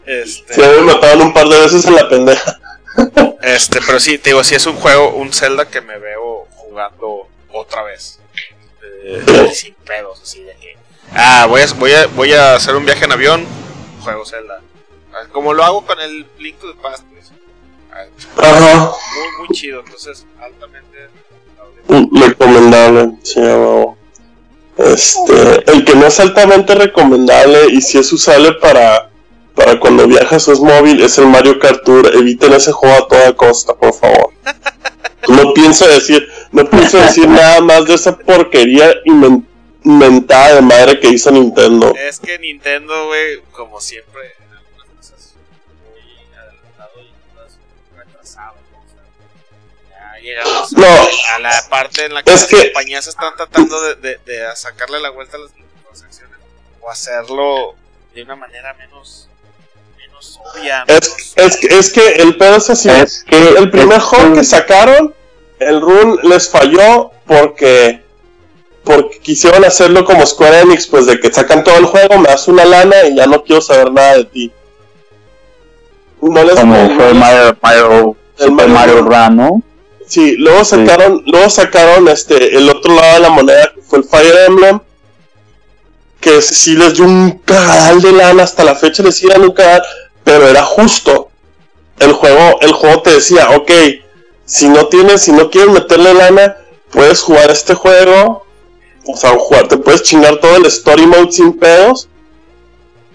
Este, 0.06 0.54
Sí, 0.54 0.60
me 0.60 0.80
mataron 0.94 1.22
un 1.22 1.32
par 1.34 1.46
de 1.48 1.60
veces 1.60 1.84
en 1.86 1.94
la 1.94 2.08
pendeja. 2.08 2.58
este, 3.42 3.80
pero 3.86 4.00
sí, 4.00 4.18
te 4.18 4.30
digo, 4.30 4.42
sí 4.44 4.54
es 4.54 4.66
un 4.66 4.76
juego, 4.76 5.10
un 5.14 5.32
Zelda 5.32 5.68
que 5.68 5.80
me 5.80 5.98
veo 5.98 6.46
jugando 6.56 7.28
otra 7.72 7.84
vez. 7.84 8.18
Eh, 9.04 9.50
sin 9.54 9.74
pedos, 9.74 10.20
así 10.22 10.42
de 10.42 10.54
que. 10.56 10.76
Ah, 11.14 11.46
voy 11.48 11.60
a, 11.62 11.66
voy, 11.74 11.92
a, 11.92 12.06
voy 12.08 12.32
a 12.32 12.54
hacer 12.54 12.74
un 12.74 12.84
viaje 12.84 13.04
en 13.04 13.12
avión, 13.12 13.46
juego 14.02 14.24
Zelda. 14.24 14.60
Ah, 15.12 15.26
Como 15.32 15.52
lo 15.52 15.62
hago 15.64 15.84
con 15.84 16.00
el 16.00 16.26
Link 16.38 16.58
to 16.58 16.72
the 16.72 16.80
Past, 16.82 17.04
pues. 17.12 17.30
Ah, 17.92 18.04
Ajá. 18.38 18.92
muy, 19.14 19.38
muy 19.46 19.48
chido, 19.56 19.80
entonces 19.80 20.24
altamente 20.40 21.08
recomendable. 21.86 22.08
Mm, 22.10 22.22
Recomendable, 22.22 23.12
sí. 23.22 23.40
Este, 24.78 25.70
el 25.70 25.84
que 25.84 25.94
no 25.94 26.06
es 26.06 26.18
altamente 26.18 26.74
recomendable 26.74 27.66
y 27.70 27.82
si 27.82 27.98
es 27.98 28.10
usable 28.12 28.52
para, 28.54 29.10
para 29.54 29.78
cuando 29.78 30.06
viajas 30.06 30.48
o 30.48 30.52
es 30.52 30.60
móvil 30.60 31.02
es 31.02 31.18
el 31.18 31.26
Mario 31.26 31.58
Kart 31.58 31.84
Tour. 31.84 32.10
Eviten 32.14 32.54
ese 32.54 32.72
juego 32.72 32.96
a 33.04 33.08
toda 33.08 33.36
costa, 33.36 33.74
por 33.74 33.92
favor. 33.92 34.30
No 35.28 35.54
pienso 35.54 35.86
decir, 35.86 36.28
no 36.50 36.68
pienso 36.68 36.98
decir 36.98 37.28
nada 37.28 37.60
más 37.60 37.84
de 37.86 37.94
esa 37.94 38.16
porquería 38.18 38.92
inven- 39.04 39.44
inventada 39.84 40.56
de 40.56 40.62
madre 40.62 41.00
que 41.00 41.08
hizo 41.08 41.30
Nintendo. 41.30 41.94
Es 41.96 42.18
que 42.20 42.38
Nintendo, 42.38 43.06
güey, 43.06 43.40
como 43.52 43.80
siempre, 43.80 44.34
en 44.40 44.52
algunas 44.56 44.86
cosas 44.96 45.34
muy 45.84 46.34
adelantado 46.36 46.90
y 47.00 47.12
otras 47.32 47.52
retrasado. 47.96 48.54
¿no? 48.72 48.78
O 48.78 48.84
sea, 49.88 50.14
ya 50.14 50.20
llegamos 50.20 50.72
No. 50.72 50.86
a 51.34 51.38
la 51.38 51.62
parte 51.70 52.04
en 52.06 52.14
la 52.14 52.22
que 52.22 52.32
Es 52.32 52.40
las 52.42 52.50
que- 52.50 52.64
compañías 52.72 53.06
están 53.06 53.34
tratando 53.36 53.80
de, 53.82 53.94
de, 53.96 54.18
de 54.24 54.56
sacarle 54.56 55.00
la 55.00 55.10
vuelta 55.10 55.36
a 55.36 55.40
las 55.40 55.52
microtransacciones 55.54 56.36
o 56.80 56.90
hacerlo 56.90 57.74
de 58.14 58.22
una 58.24 58.36
manera 58.36 58.74
menos, 58.74 59.28
Es, 60.86 61.32
es, 61.36 61.56
que- 61.56 61.66
es 61.78 61.90
que 61.92 62.08
el 62.22 62.36
pedo 62.36 62.56
es 62.56 62.70
así. 62.70 62.88
Es 62.90 63.24
que 63.24 63.36
El 63.56 63.70
primer 63.70 63.98
es 63.98 64.04
juego 64.04 64.26
un- 64.26 64.34
que 64.34 64.44
sacaron, 64.44 65.14
el 65.58 65.80
run 65.80 66.18
les 66.24 66.48
falló 66.48 67.10
porque 67.26 68.02
porque 68.84 69.20
quisieron 69.20 69.64
hacerlo 69.64 70.04
como 70.04 70.26
Square 70.26 70.60
Enix, 70.62 70.88
pues 70.88 71.06
de 71.06 71.20
que 71.20 71.32
sacan 71.32 71.62
todo 71.62 71.76
el 71.76 71.84
juego, 71.86 72.18
me 72.18 72.28
das 72.28 72.48
una 72.48 72.64
lana 72.64 73.04
y 73.06 73.14
ya 73.14 73.26
no 73.26 73.44
quiero 73.44 73.62
saber 73.62 73.92
nada 73.92 74.16
de 74.16 74.24
ti. 74.24 74.52
No 76.20 76.42
les 76.44 76.54
como 76.56 76.74
fue 76.96 77.06
les- 77.12 77.14
Mario, 77.14 77.56
Mario, 77.62 78.16
el 78.38 78.48
Super 78.48 78.68
Mario 78.68 78.96
Run. 79.02 79.12
Run, 79.12 79.36
¿no? 79.36 79.62
Sí, 80.06 80.36
luego 80.36 80.64
sacaron, 80.64 81.22
luego 81.26 81.48
sacaron 81.48 82.08
este 82.08 82.56
el 82.56 82.68
otro 82.68 82.94
lado 82.94 83.14
de 83.14 83.20
la 83.20 83.30
moneda 83.30 83.72
que 83.74 83.82
fue 83.82 84.00
el 84.00 84.04
Fire 84.04 84.36
Emblem. 84.48 84.80
Que 86.20 86.40
sí 86.42 86.74
les 86.76 86.94
dio 86.94 87.04
un 87.04 87.40
cagadal 87.44 88.00
de 88.00 88.12
lana, 88.12 88.42
hasta 88.44 88.62
la 88.62 88.74
fecha 88.76 89.02
les 89.02 89.20
iban 89.22 89.42
un 89.42 89.52
cagadal, 89.52 89.82
pero 90.24 90.48
era 90.48 90.62
justo. 90.64 91.28
El 91.98 92.12
juego, 92.12 92.58
el 92.60 92.72
juego 92.72 93.02
te 93.02 93.14
decía, 93.14 93.50
ok, 93.50 93.70
si 94.44 94.68
no 94.68 94.86
tienes, 94.86 95.22
si 95.22 95.32
no 95.32 95.50
quieres 95.50 95.70
meterle 95.72 96.14
lana, 96.14 96.56
puedes 96.90 97.20
jugar 97.20 97.50
este 97.50 97.74
juego. 97.74 98.44
O 99.06 99.16
sea, 99.16 99.30
jugar, 99.38 99.68
te 99.68 99.76
puedes 99.76 100.02
chingar 100.02 100.36
todo 100.38 100.56
el 100.56 100.66
story 100.66 101.06
mode 101.06 101.32
sin 101.32 101.52
pedos. 101.58 102.08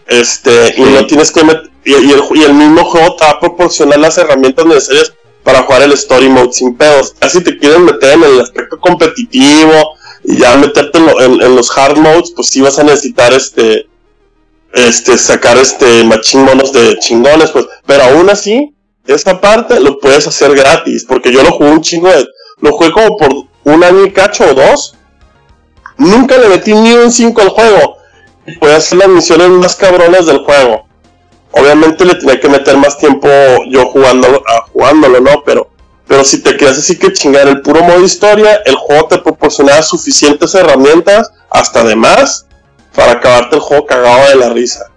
Este, 0.08 0.74
y 0.78 0.82
no 0.82 1.06
tienes 1.06 1.32
que 1.32 1.44
meter, 1.44 1.70
y, 1.84 1.92
y 1.92 2.12
el, 2.12 2.22
y 2.36 2.44
el 2.44 2.54
mismo 2.54 2.86
juego 2.86 3.16
te 3.18 3.26
va 3.26 3.32
a 3.32 3.40
proporcionar 3.40 4.00
las 4.00 4.18
herramientas 4.18 4.66
necesarias 4.66 5.14
para 5.44 5.64
jugar 5.64 5.82
el 5.84 5.92
story 5.94 6.30
mode 6.30 6.54
sin 6.54 6.76
pedos. 6.78 7.16
Así 7.20 7.42
te 7.44 7.58
quieren 7.58 7.84
meter 7.86 8.14
en 8.14 8.24
el 8.24 8.42
aspecto 8.42 8.80
competitivo 8.80 9.96
y 10.24 10.38
ya 10.38 10.56
meterte 10.58 10.98
en, 10.98 11.06
lo- 11.06 11.22
en- 11.22 11.42
en 11.42 11.56
los 11.56 11.78
hard 11.78 11.98
modes, 11.98 12.32
pues 12.36 12.48
sí 12.48 12.62
vas 12.62 12.80
a 12.80 12.84
necesitar 12.84 13.34
este 13.34 13.88
este 14.74 15.18
sacar 15.18 15.58
este 15.58 16.04
machín 16.04 16.44
monos 16.44 16.72
de 16.74 16.98
chingones, 17.00 17.52
pues, 17.52 17.66
pero 17.86 18.04
aún 18.04 18.30
así, 18.30 18.74
esa 19.06 19.40
parte 19.40 19.80
lo 19.80 20.00
puedes 20.00 20.28
hacer 20.28 20.54
gratis, 20.56 21.06
porque 21.08 21.32
yo 21.32 21.42
lo 21.44 21.52
jugué 21.52 21.72
un 21.72 21.82
chingo 21.82 22.10
de, 22.10 22.26
lo 22.62 22.72
jugué 22.74 22.92
como 22.92 23.18
por 23.18 23.30
un 23.64 23.84
año 23.84 24.06
y 24.06 24.12
cacho 24.12 24.46
o 24.50 24.54
dos. 24.54 24.96
Nunca 25.98 26.38
le 26.38 26.48
metí 26.50 26.74
ni 26.74 26.94
un 26.94 27.12
5 27.12 27.42
al 27.42 27.50
juego. 27.50 27.98
Y 28.46 28.56
podía 28.58 28.78
hacer 28.78 29.00
las 29.00 29.08
misiones 29.10 29.50
más 29.50 29.76
cabronas 29.76 30.26
del 30.26 30.40
juego. 30.40 30.86
Obviamente 31.52 32.06
le 32.06 32.16
tenía 32.16 32.40
que 32.40 32.48
meter 32.50 32.78
más 32.78 32.98
tiempo 32.98 33.28
yo 33.70 33.86
jugándolo, 33.88 34.42
a- 34.48 34.68
jugándolo, 34.72 35.20
¿no? 35.20 35.44
Pero, 35.46 35.70
pero 36.08 36.24
si 36.24 36.42
te 36.44 36.56
quedas 36.56 36.78
así 36.78 36.98
que 36.98 37.12
chingar 37.14 37.48
el 37.48 37.62
puro 37.62 37.84
modo 37.84 38.04
historia, 38.04 38.62
el 38.66 38.76
juego 38.76 39.08
te 39.08 39.18
proporcionaba 39.18 39.82
suficientes 39.82 40.54
herramientas, 40.56 41.32
hasta 41.50 41.84
de 41.84 41.96
más, 41.96 42.47
para 42.98 43.12
acabarte 43.12 43.56
el 43.58 43.62
juego 43.62 43.86
cagado 43.86 44.28
de 44.30 44.36
la 44.38 44.50
risa. 44.50 44.92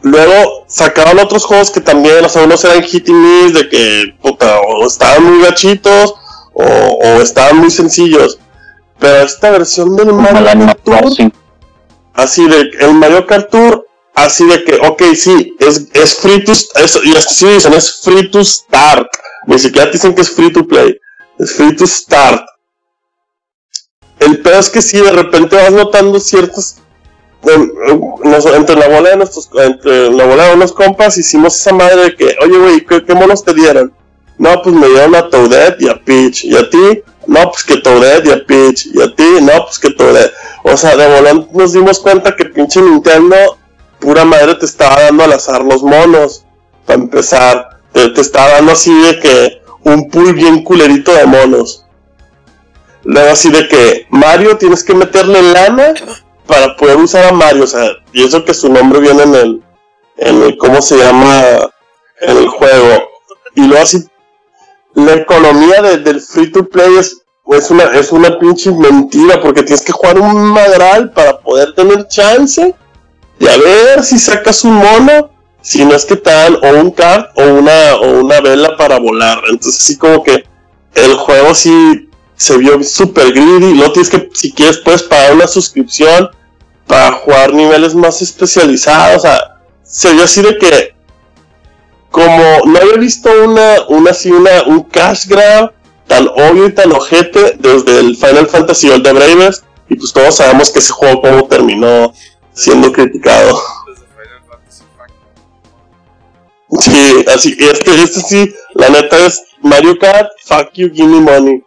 Luego 0.00 0.64
sacaron 0.66 1.18
otros 1.18 1.44
juegos 1.44 1.70
que 1.70 1.82
también, 1.82 2.24
o 2.24 2.28
sea, 2.28 2.44
unos 2.44 2.64
eran 2.64 2.82
hit 2.82 3.06
y 3.06 3.12
miss, 3.12 3.52
de 3.52 3.68
que, 3.68 4.14
puta, 4.22 4.60
o 4.60 4.86
estaban 4.86 5.22
muy 5.24 5.42
gachitos, 5.42 6.14
o, 6.54 6.62
o 6.64 7.06
estaban 7.20 7.58
muy 7.58 7.70
sencillos. 7.70 8.38
Pero 8.98 9.24
esta 9.26 9.50
versión 9.50 9.94
del 9.94 10.14
Mario 10.14 10.42
Kart 10.64 10.82
Tour, 10.84 11.32
así 12.14 12.48
de 12.48 12.70
el 12.80 12.94
Mario 12.94 13.26
Kart 13.26 13.50
Tour, 13.50 13.86
así 14.14 14.46
de 14.46 14.64
que, 14.64 14.76
ok, 14.76 15.02
sí, 15.14 15.54
es, 15.58 15.88
es 15.92 16.14
free 16.14 16.42
to, 16.44 16.52
es, 16.52 16.98
y 17.04 17.14
así 17.14 17.46
dicen, 17.46 17.74
es 17.74 18.00
free 18.02 18.30
to 18.30 18.42
start. 18.42 19.06
Ni 19.46 19.58
siquiera 19.58 19.90
dicen 19.90 20.14
que 20.14 20.22
es 20.22 20.30
free 20.30 20.50
to 20.50 20.66
play, 20.66 20.98
es 21.38 21.52
free 21.52 21.76
to 21.76 21.86
start. 21.86 22.42
El 24.18 24.40
peor 24.40 24.56
es 24.60 24.70
que 24.70 24.80
sí, 24.80 24.98
de 24.98 25.12
repente 25.12 25.56
vas 25.56 25.72
notando 25.72 26.16
en- 26.16 26.85
nos- 28.24 28.46
entre 28.46 28.76
la 28.76 28.88
bola 28.88 29.10
de 29.10 29.16
nuestros, 29.16 29.48
entre 29.54 30.10
la 30.10 30.24
bola 30.24 30.48
de 30.48 30.54
unos 30.54 30.72
compas 30.72 31.18
hicimos 31.18 31.56
esa 31.56 31.72
madre 31.72 32.02
de 32.04 32.16
que, 32.16 32.36
oye 32.42 32.58
güey, 32.58 32.86
¿qué, 32.86 33.14
monos 33.14 33.44
te 33.44 33.54
dieron? 33.54 33.92
No, 34.38 34.60
pues 34.62 34.74
me 34.74 34.88
dieron 34.88 35.14
a 35.14 35.28
Toadette 35.30 35.80
y 35.80 35.88
a 35.88 36.02
Peach, 36.02 36.44
y 36.44 36.56
a 36.56 36.68
ti, 36.68 37.02
no, 37.26 37.50
pues 37.50 37.64
que 37.64 37.76
Toadette 37.78 38.26
y 38.26 38.30
a 38.32 38.44
Peach, 38.46 38.86
y 38.86 39.00
a 39.00 39.14
ti, 39.14 39.24
no, 39.40 39.64
pues 39.64 39.78
que 39.78 39.90
Toadette. 39.90 40.32
O 40.62 40.76
sea, 40.76 40.96
de 40.96 41.06
volante 41.06 41.48
nos 41.52 41.72
dimos 41.72 42.00
cuenta 42.00 42.34
que 42.36 42.44
pinche 42.46 42.82
Nintendo, 42.82 43.36
pura 43.98 44.24
madre, 44.24 44.56
te 44.56 44.66
estaba 44.66 45.00
dando 45.02 45.24
al 45.24 45.32
azar 45.32 45.62
los 45.62 45.82
monos. 45.82 46.44
Para 46.84 47.00
empezar, 47.00 47.80
te, 47.92 48.10
te 48.10 48.20
estaba 48.20 48.50
dando 48.52 48.72
así 48.72 48.92
de 49.02 49.18
que 49.20 49.62
un 49.84 50.10
pool 50.10 50.34
bien 50.34 50.62
culerito 50.64 51.14
de 51.14 51.24
monos. 51.26 51.84
Luego 53.04 53.30
así 53.30 53.50
de 53.50 53.68
que 53.68 54.06
Mario 54.10 54.56
tienes 54.58 54.82
que 54.82 54.94
meterle 54.94 55.40
lana 55.40 55.94
para 56.46 56.76
poder 56.76 56.96
usar 56.96 57.24
a 57.26 57.32
Mario. 57.32 57.64
O 57.64 57.66
sea, 57.66 57.88
y 58.12 58.24
eso 58.24 58.44
que 58.44 58.54
su 58.54 58.68
nombre 58.72 59.00
viene 59.00 59.22
en 59.24 59.34
el, 59.34 59.62
en 60.18 60.42
el 60.42 60.56
¿cómo 60.58 60.80
se 60.82 60.96
llama? 60.98 61.42
En 62.20 62.36
el 62.36 62.48
juego. 62.48 63.08
Y 63.54 63.62
luego 63.66 63.82
así, 63.82 64.04
la 64.94 65.14
economía 65.14 65.82
de- 65.82 65.98
del 65.98 66.20
free 66.20 66.50
to 66.50 66.68
play 66.68 66.96
es, 66.98 67.22
es 67.48 67.70
una, 67.70 67.84
es 67.84 68.12
una 68.12 68.38
pinche 68.38 68.70
mentira 68.72 69.40
porque 69.40 69.62
tienes 69.62 69.84
que 69.84 69.92
jugar 69.92 70.18
un 70.20 70.34
madral 70.46 71.12
para 71.12 71.38
poder 71.40 71.74
tener 71.74 72.08
chance 72.08 72.74
de 73.38 73.50
a 73.50 73.56
ver 73.58 74.02
si 74.02 74.18
sacas 74.18 74.64
un 74.64 74.74
mono, 74.74 75.30
si 75.60 75.84
no 75.84 75.94
es 75.94 76.04
que 76.06 76.16
te 76.16 76.30
dan 76.30 76.56
o 76.62 76.68
un 76.80 76.90
card 76.90 77.26
o 77.36 77.42
una, 77.44 77.96
o 77.96 78.20
una 78.20 78.40
vela 78.40 78.76
para 78.76 78.98
volar. 78.98 79.42
Entonces 79.48 79.82
sí 79.82 79.96
como 79.98 80.22
que 80.22 80.44
el 80.94 81.14
juego 81.14 81.54
sí 81.54 82.05
se 82.36 82.56
vio 82.58 82.82
super 82.82 83.32
greedy, 83.32 83.74
luego 83.74 83.92
tienes 83.92 84.10
que, 84.10 84.28
si 84.34 84.52
quieres 84.52 84.78
puedes 84.78 85.02
pagar 85.02 85.34
una 85.34 85.46
suscripción 85.46 86.28
para 86.86 87.12
jugar 87.12 87.52
niveles 87.52 87.94
más 87.94 88.22
especializados, 88.22 89.16
o 89.16 89.20
sea, 89.20 89.58
se 89.82 90.12
vio 90.12 90.24
así 90.24 90.42
de 90.42 90.56
que 90.58 90.94
como 92.10 92.60
no 92.64 92.78
había 92.78 92.96
visto 92.96 93.30
una, 93.44 93.86
una 93.88 94.10
así, 94.10 94.30
una, 94.30 94.62
un 94.66 94.82
cash 94.84 95.26
grab 95.26 95.72
tan 96.06 96.28
obvio 96.28 96.66
y 96.66 96.72
tan 96.72 96.92
ojete 96.92 97.56
desde 97.58 98.00
el 98.00 98.16
Final 98.16 98.46
Fantasy 98.46 98.90
el 98.90 99.02
de 99.02 99.12
Bravers, 99.12 99.64
y 99.88 99.96
pues 99.96 100.12
todos 100.12 100.36
sabemos 100.36 100.70
que 100.70 100.78
ese 100.78 100.92
juego 100.92 101.20
como 101.20 101.46
terminó 101.48 102.12
siendo 102.52 102.92
criticado. 102.92 103.60
Sí, 106.80 107.24
así, 107.32 107.56
este, 107.58 108.02
este 108.02 108.20
sí, 108.20 108.54
la 108.74 108.88
neta 108.88 109.24
es 109.24 109.42
Mario 109.62 109.98
Kart, 109.98 110.30
fuck 110.44 110.72
you, 110.74 110.90
give 110.92 111.08
me 111.08 111.20
money. 111.20 111.65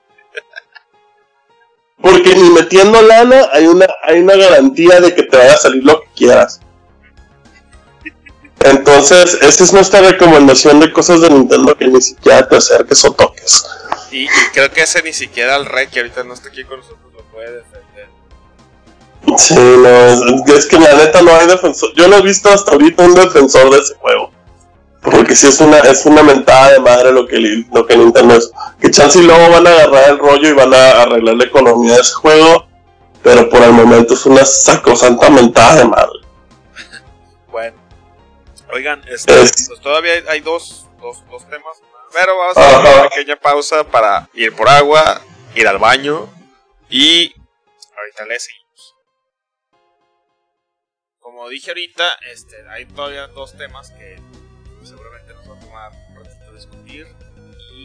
Porque 2.02 2.36
ni 2.36 2.50
metiendo 2.52 3.02
lana 3.02 3.50
hay 3.52 3.68
una, 3.68 3.88
hay 4.04 4.20
una 4.20 4.36
garantía 4.36 5.00
de 5.02 5.14
que 5.14 5.24
te 5.24 5.38
vaya 5.38 5.54
a 5.54 5.58
salir 5.58 5.84
lo 5.84 6.00
que 6.02 6.08
quieras. 6.16 6.62
Entonces, 8.62 9.38
esa 9.42 9.64
es 9.64 9.74
nuestra 9.74 10.02
recomendación 10.02 10.80
de 10.80 10.92
cosas 10.92 11.22
de 11.22 11.30
Nintendo 11.30 11.76
que 11.76 11.88
ni 11.88 12.02
siquiera 12.02 12.48
te 12.48 12.58
acerques 12.58 13.04
o 13.06 13.14
toques. 13.14 13.66
Y, 14.12 14.28
creo 14.54 14.72
que 14.72 14.82
ese 14.82 15.02
ni 15.04 15.14
siquiera 15.14 15.56
el 15.56 15.66
Rey, 15.66 15.88
que 15.88 16.00
ahorita 16.00 16.24
no 16.24 16.34
está 16.34 16.50
aquí 16.50 16.64
con 16.64 16.80
nosotros, 16.80 17.14
lo 17.14 17.24
puede 17.26 17.52
defender. 17.52 18.08
Sí, 19.38 19.56
no, 19.56 20.56
es, 20.56 20.66
que 20.66 20.80
la 20.80 20.94
neta 20.94 21.22
no 21.22 21.36
hay 21.36 21.48
defensor. 21.48 21.94
Yo 21.96 22.08
no 22.08 22.18
he 22.18 22.22
visto 22.22 22.50
hasta 22.50 22.72
ahorita 22.72 23.04
un 23.04 23.16
defensor 23.16 23.70
de 23.72 23.80
ese 23.80 23.96
juego. 23.96 24.32
Porque 25.02 25.36
si 25.36 25.48
es 25.48 25.60
una, 25.62 25.80
es 25.80 26.06
una 26.06 26.24
mentada 26.24 26.74
de 26.74 26.80
madre 26.80 27.12
lo 27.12 27.26
que, 27.26 27.38
lo 27.72 27.86
que 27.86 27.96
Nintendo 27.96 28.36
es. 28.36 28.52
Que 28.82 28.92
chance 28.92 29.20
y 29.20 29.24
luego 29.24 29.50
van 29.50 29.66
a 29.66 29.72
agarrar 29.72 30.10
el 30.10 30.20
rollo 30.20 30.50
y 30.50 30.54
van 30.54 30.74
a 30.74 31.02
arreglar 31.02 31.36
la 31.36 31.46
economía 31.46 31.96
de 31.96 32.02
ese 32.02 32.14
juego. 32.14 32.68
Pero 33.24 33.50
por 33.50 33.62
el 33.62 33.72
momento 33.72 34.14
es 34.14 34.26
una 34.26 34.46
sacrosanta 34.46 35.30
mentada 35.30 35.78
de 35.78 35.86
madre. 35.86 36.20
bueno. 37.48 37.78
Oigan, 38.72 39.02
este, 39.08 39.34
pues 39.34 39.80
todavía 39.82 40.14
hay, 40.28 40.42
dos, 40.42 40.86
dos, 41.02 41.24
dos, 41.30 41.50
temas. 41.50 41.78
Pero 42.14 42.38
vamos 42.38 42.58
a 42.58 42.68
hacer 42.68 42.80
una 42.80 43.10
pequeña 43.10 43.36
pausa 43.36 43.84
para 43.84 44.30
ir 44.34 44.56
por 44.56 44.70
agua, 44.70 45.22
ir 45.56 45.68
al 45.68 45.80
baño. 45.80 46.30
Y 46.90 47.34
ahorita 47.98 48.26
le 48.26 48.40
seguimos. 48.40 48.96
Como 51.20 51.50
dije 51.50 51.72
ahorita, 51.72 52.20
este, 52.32 52.56
hay 52.70 52.86
todavía 52.86 53.28
dos 53.28 53.58
temas 53.58 53.92
que 53.92 54.18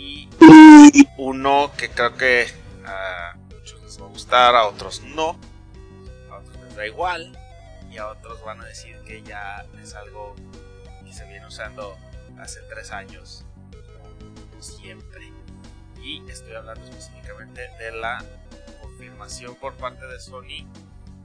Y 0.04 1.08
uno 1.16 1.72
que 1.76 1.88
creo 1.88 2.14
que 2.16 2.46
a 2.84 3.36
muchos 3.48 3.82
les 3.82 4.00
va 4.00 4.04
a 4.04 4.08
gustar, 4.08 4.54
a 4.54 4.66
otros 4.66 5.02
no. 5.02 5.38
A 6.30 6.36
otros 6.36 6.56
les 6.62 6.76
da 6.76 6.86
igual. 6.86 7.38
Y 7.90 7.96
a 7.96 8.08
otros 8.08 8.44
van 8.44 8.60
a 8.60 8.66
decir 8.66 8.98
que 9.06 9.22
ya 9.22 9.64
es 9.82 9.94
algo 9.94 10.34
que 11.04 11.12
se 11.12 11.24
viene 11.26 11.46
usando 11.46 11.96
hace 12.38 12.60
tres 12.68 12.90
años. 12.90 13.44
siempre. 14.60 15.32
Y 16.02 16.22
estoy 16.30 16.54
hablando 16.54 16.84
específicamente 16.84 17.62
de 17.78 17.92
la 17.92 18.22
confirmación 18.82 19.54
por 19.54 19.72
parte 19.74 20.06
de 20.06 20.20
Sony 20.20 20.66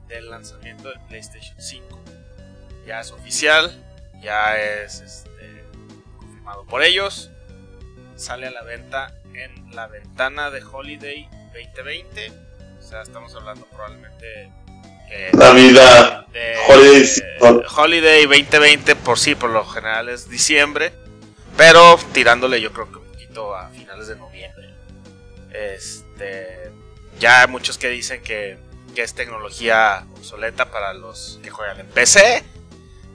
del 0.08 0.30
lanzamiento 0.30 0.88
del 0.88 1.00
PlayStation 1.00 1.60
5. 1.60 1.98
Ya 2.86 3.00
es 3.00 3.10
oficial, 3.10 3.70
ya 4.22 4.58
es 4.58 5.00
este, 5.00 5.64
por 6.68 6.82
ellos. 6.82 7.30
Sale 8.20 8.48
a 8.48 8.50
la 8.50 8.62
venta 8.62 9.14
en 9.32 9.74
la 9.74 9.86
ventana 9.86 10.50
de 10.50 10.62
Holiday 10.62 11.26
2020. 11.54 12.30
O 12.78 12.82
sea, 12.82 13.00
estamos 13.00 13.34
hablando 13.34 13.64
probablemente 13.64 14.52
Navidad, 15.32 16.26
de, 16.26 16.54
Holiday, 16.68 17.62
Holiday 17.74 18.26
2020 18.26 18.96
por 18.96 19.18
sí, 19.18 19.34
por 19.34 19.48
lo 19.48 19.64
general 19.64 20.10
es 20.10 20.28
diciembre, 20.28 20.92
pero 21.56 21.98
tirándole 22.12 22.60
yo 22.60 22.74
creo 22.74 22.92
que 22.92 22.98
un 22.98 23.06
poquito 23.06 23.56
a 23.56 23.70
finales 23.70 24.08
de 24.08 24.16
noviembre. 24.16 24.68
Este, 25.54 26.70
ya 27.18 27.40
hay 27.40 27.48
muchos 27.48 27.78
que 27.78 27.88
dicen 27.88 28.22
que, 28.22 28.58
que 28.94 29.02
es 29.02 29.14
tecnología 29.14 30.04
obsoleta 30.18 30.70
para 30.70 30.92
los 30.92 31.40
que 31.42 31.48
juegan 31.48 31.80
en 31.80 31.86
PC, 31.86 32.44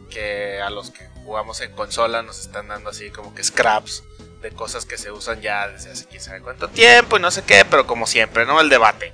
que 0.10 0.60
a 0.62 0.72
los 0.72 0.90
que 0.90 1.08
jugamos 1.24 1.62
en 1.62 1.74
consola 1.74 2.24
nos 2.24 2.40
están 2.40 2.70
dando 2.70 2.90
así 2.90 3.12
como 3.12 3.36
que 3.36 3.44
scraps 3.44 4.04
de 4.42 4.52
cosas 4.52 4.86
que 4.86 4.98
se 4.98 5.12
usan 5.12 5.42
ya 5.42 5.68
desde 5.68 5.92
hace 5.92 6.06
quién 6.06 6.22
sabe 6.22 6.42
cuánto 6.42 6.68
tiempo 6.68 7.18
y 7.18 7.22
no 7.22 7.32
sé 7.32 7.44
qué, 7.44 7.66
pero 7.66 7.88
como 7.88 8.08
siempre, 8.08 8.46
¿no? 8.46 8.62
El 8.62 8.70
debate. 8.70 9.14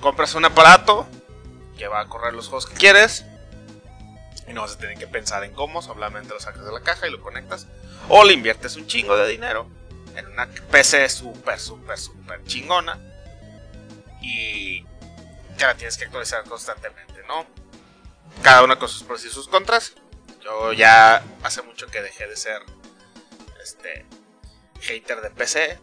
Compras 0.00 0.34
un 0.34 0.44
aparato 0.44 1.06
que 1.78 1.88
va 1.88 2.00
a 2.00 2.08
correr 2.08 2.34
los 2.34 2.48
juegos 2.48 2.66
que 2.66 2.74
quieres 2.74 3.24
y 4.46 4.52
no 4.52 4.62
vas 4.62 4.72
a 4.72 4.78
tener 4.78 4.98
que 4.98 5.06
pensar 5.06 5.44
en 5.44 5.52
cómo, 5.52 5.82
solamente 5.82 6.34
lo 6.34 6.40
sacas 6.40 6.64
de 6.64 6.72
la 6.72 6.80
caja 6.80 7.06
y 7.06 7.10
lo 7.10 7.20
conectas. 7.20 7.66
O 8.08 8.24
le 8.24 8.32
inviertes 8.32 8.76
un 8.76 8.86
chingo 8.86 9.16
de 9.16 9.28
dinero 9.28 9.68
en 10.16 10.26
una 10.26 10.46
PC 10.46 11.08
súper, 11.08 11.58
súper, 11.58 11.98
súper 11.98 12.44
chingona 12.44 12.98
y 14.20 14.82
que 15.56 15.64
la 15.64 15.74
tienes 15.76 15.96
que 15.96 16.04
actualizar 16.04 16.44
constantemente, 16.44 17.22
¿no? 17.26 17.46
Cada 18.42 18.62
una 18.62 18.78
con 18.78 18.88
sus 18.88 19.02
pros 19.04 19.24
y 19.24 19.30
sus 19.30 19.48
contras. 19.48 19.94
Yo 20.42 20.72
ya 20.72 21.22
hace 21.42 21.62
mucho 21.62 21.86
que 21.86 22.02
dejé 22.02 22.26
de 22.26 22.36
ser 22.36 22.62
este 23.62 24.04
hater 24.82 25.20
de 25.20 25.30
PC. 25.30 25.78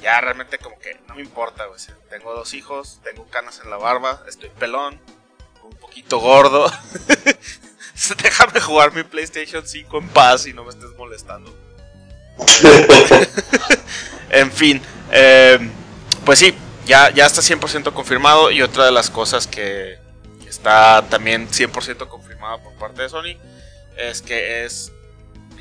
Ya 0.00 0.20
realmente 0.20 0.58
como 0.58 0.78
que 0.78 0.98
no 1.08 1.14
me 1.14 1.22
importa, 1.22 1.64
Tengo 2.08 2.34
dos 2.34 2.54
hijos, 2.54 3.00
tengo 3.04 3.26
canas 3.28 3.60
en 3.62 3.70
la 3.70 3.76
barba, 3.76 4.22
estoy 4.26 4.48
pelón, 4.50 5.00
un 5.62 5.76
poquito 5.76 6.18
gordo. 6.18 6.70
Déjame 8.22 8.60
jugar 8.60 8.92
mi 8.94 9.04
PlayStation 9.04 9.66
5 9.66 9.98
en 9.98 10.08
paz 10.08 10.46
y 10.46 10.52
no 10.52 10.64
me 10.64 10.70
estés 10.70 10.90
molestando. 10.96 11.54
en 14.30 14.50
fin, 14.50 14.82
eh, 15.12 15.58
pues 16.24 16.38
sí, 16.38 16.54
ya, 16.86 17.10
ya 17.10 17.26
está 17.26 17.42
100% 17.42 17.92
confirmado 17.92 18.50
y 18.50 18.62
otra 18.62 18.86
de 18.86 18.92
las 18.92 19.10
cosas 19.10 19.46
que 19.46 19.98
está 20.48 21.04
también 21.08 21.48
100% 21.48 22.08
confirmada 22.08 22.58
por 22.62 22.72
parte 22.74 23.02
de 23.02 23.08
Sony 23.08 23.36
es 23.96 24.22
que 24.22 24.64
es 24.64 24.92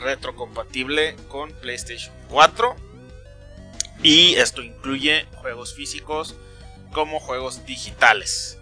retrocompatible 0.01 1.15
con 1.29 1.51
PlayStation 1.53 2.13
4 2.29 2.75
y 4.03 4.35
esto 4.35 4.61
incluye 4.61 5.27
juegos 5.35 5.73
físicos 5.75 6.35
como 6.91 7.19
juegos 7.19 7.65
digitales. 7.65 8.57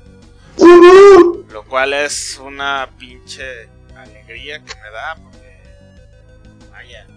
Lo 1.50 1.64
cual 1.66 1.94
es 1.94 2.38
una 2.38 2.90
pinche 2.98 3.70
alegría 3.96 4.60
que 4.60 4.76
me 4.76 4.90
da 4.92 5.16
porque 5.16 5.64
vaya, 6.72 7.08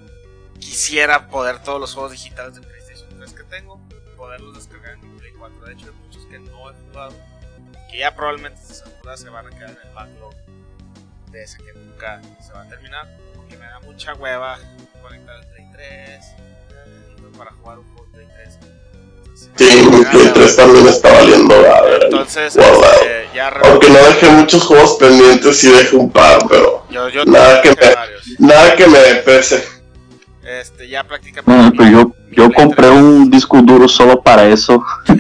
quisiera 0.58 1.28
poder 1.28 1.62
todos 1.62 1.80
los 1.80 1.92
juegos 1.92 2.12
digitales 2.12 2.54
de 2.54 2.60
PlayStation 2.62 3.08
3 3.18 3.32
que 3.32 3.44
tengo, 3.44 3.80
poderlos 4.16 4.54
descargar 4.54 4.94
en 4.94 5.12
mi 5.12 5.18
Play 5.18 5.32
4. 5.36 5.66
De 5.66 5.72
hecho, 5.72 5.86
hay 5.86 6.06
muchos 6.06 6.26
que 6.26 6.38
no 6.38 6.70
he 6.70 6.74
jugado, 6.74 7.14
que 7.90 7.98
ya 7.98 8.14
probablemente 8.14 8.60
se 8.62 9.28
van 9.30 9.46
a 9.46 9.50
quedar 9.50 9.70
en 9.70 9.88
el 9.88 9.94
backlog 9.94 10.34
de 11.33 11.45
que 11.45 11.72
nunca 11.74 12.20
se 12.47 12.53
va 12.53 12.62
a 12.62 12.68
terminar, 12.68 13.09
porque 13.35 13.57
me 13.57 13.64
da 13.64 13.80
mucha 13.80 14.12
hueva 14.14 14.59
conectar 15.01 15.35
el 15.41 15.47
Play 15.47 15.64
3 15.72 15.89
eh, 15.89 16.20
para 17.39 17.53
jugar 17.53 17.78
un 17.78 17.87
juego 17.95 18.07
Play 18.12 18.26
3. 18.35 18.59
sí, 19.57 19.89
mi 19.91 20.05
Play 20.05 20.30
3 20.35 20.57
también 20.57 20.89
está 20.89 21.11
valiendo 21.11 21.62
ver, 21.62 22.05
Entonces, 22.05 22.55
este, 22.55 23.30
ya 23.35 23.49
Aunque 23.49 23.89
no 23.89 23.97
dejé 23.97 24.28
muchos 24.30 24.62
juegos 24.64 24.99
pendientes, 25.01 25.64
y 25.64 25.70
dejé 25.70 25.97
un 25.97 26.11
par, 26.11 26.41
pero 26.49 26.85
yo, 26.91 27.09
yo 27.09 27.24
nada, 27.24 27.62
que 27.62 27.70
me, 27.70 27.76
nada 28.47 28.76
que 28.76 28.87
me 28.87 28.99
pese. 29.24 29.66
Este, 30.45 30.87
ya 30.87 31.03
prácticamente. 31.05 31.76
pues 31.76 31.91
yo, 31.91 32.14
yo 32.30 32.53
compré 32.53 32.91
un 32.91 33.30
disco 33.30 33.62
duro 33.62 33.89
solo 33.89 34.20
para 34.20 34.47
eso. 34.49 34.85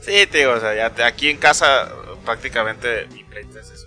sí, 0.00 0.26
te 0.26 0.38
digo, 0.38 0.50
o 0.52 0.60
sea, 0.60 0.74
ya 0.74 0.90
aquí 1.06 1.28
en 1.28 1.36
casa 1.36 1.92
prácticamente 2.24 3.06
mi 3.12 3.24
Play 3.24 3.44
3 3.44 3.70
es 3.70 3.86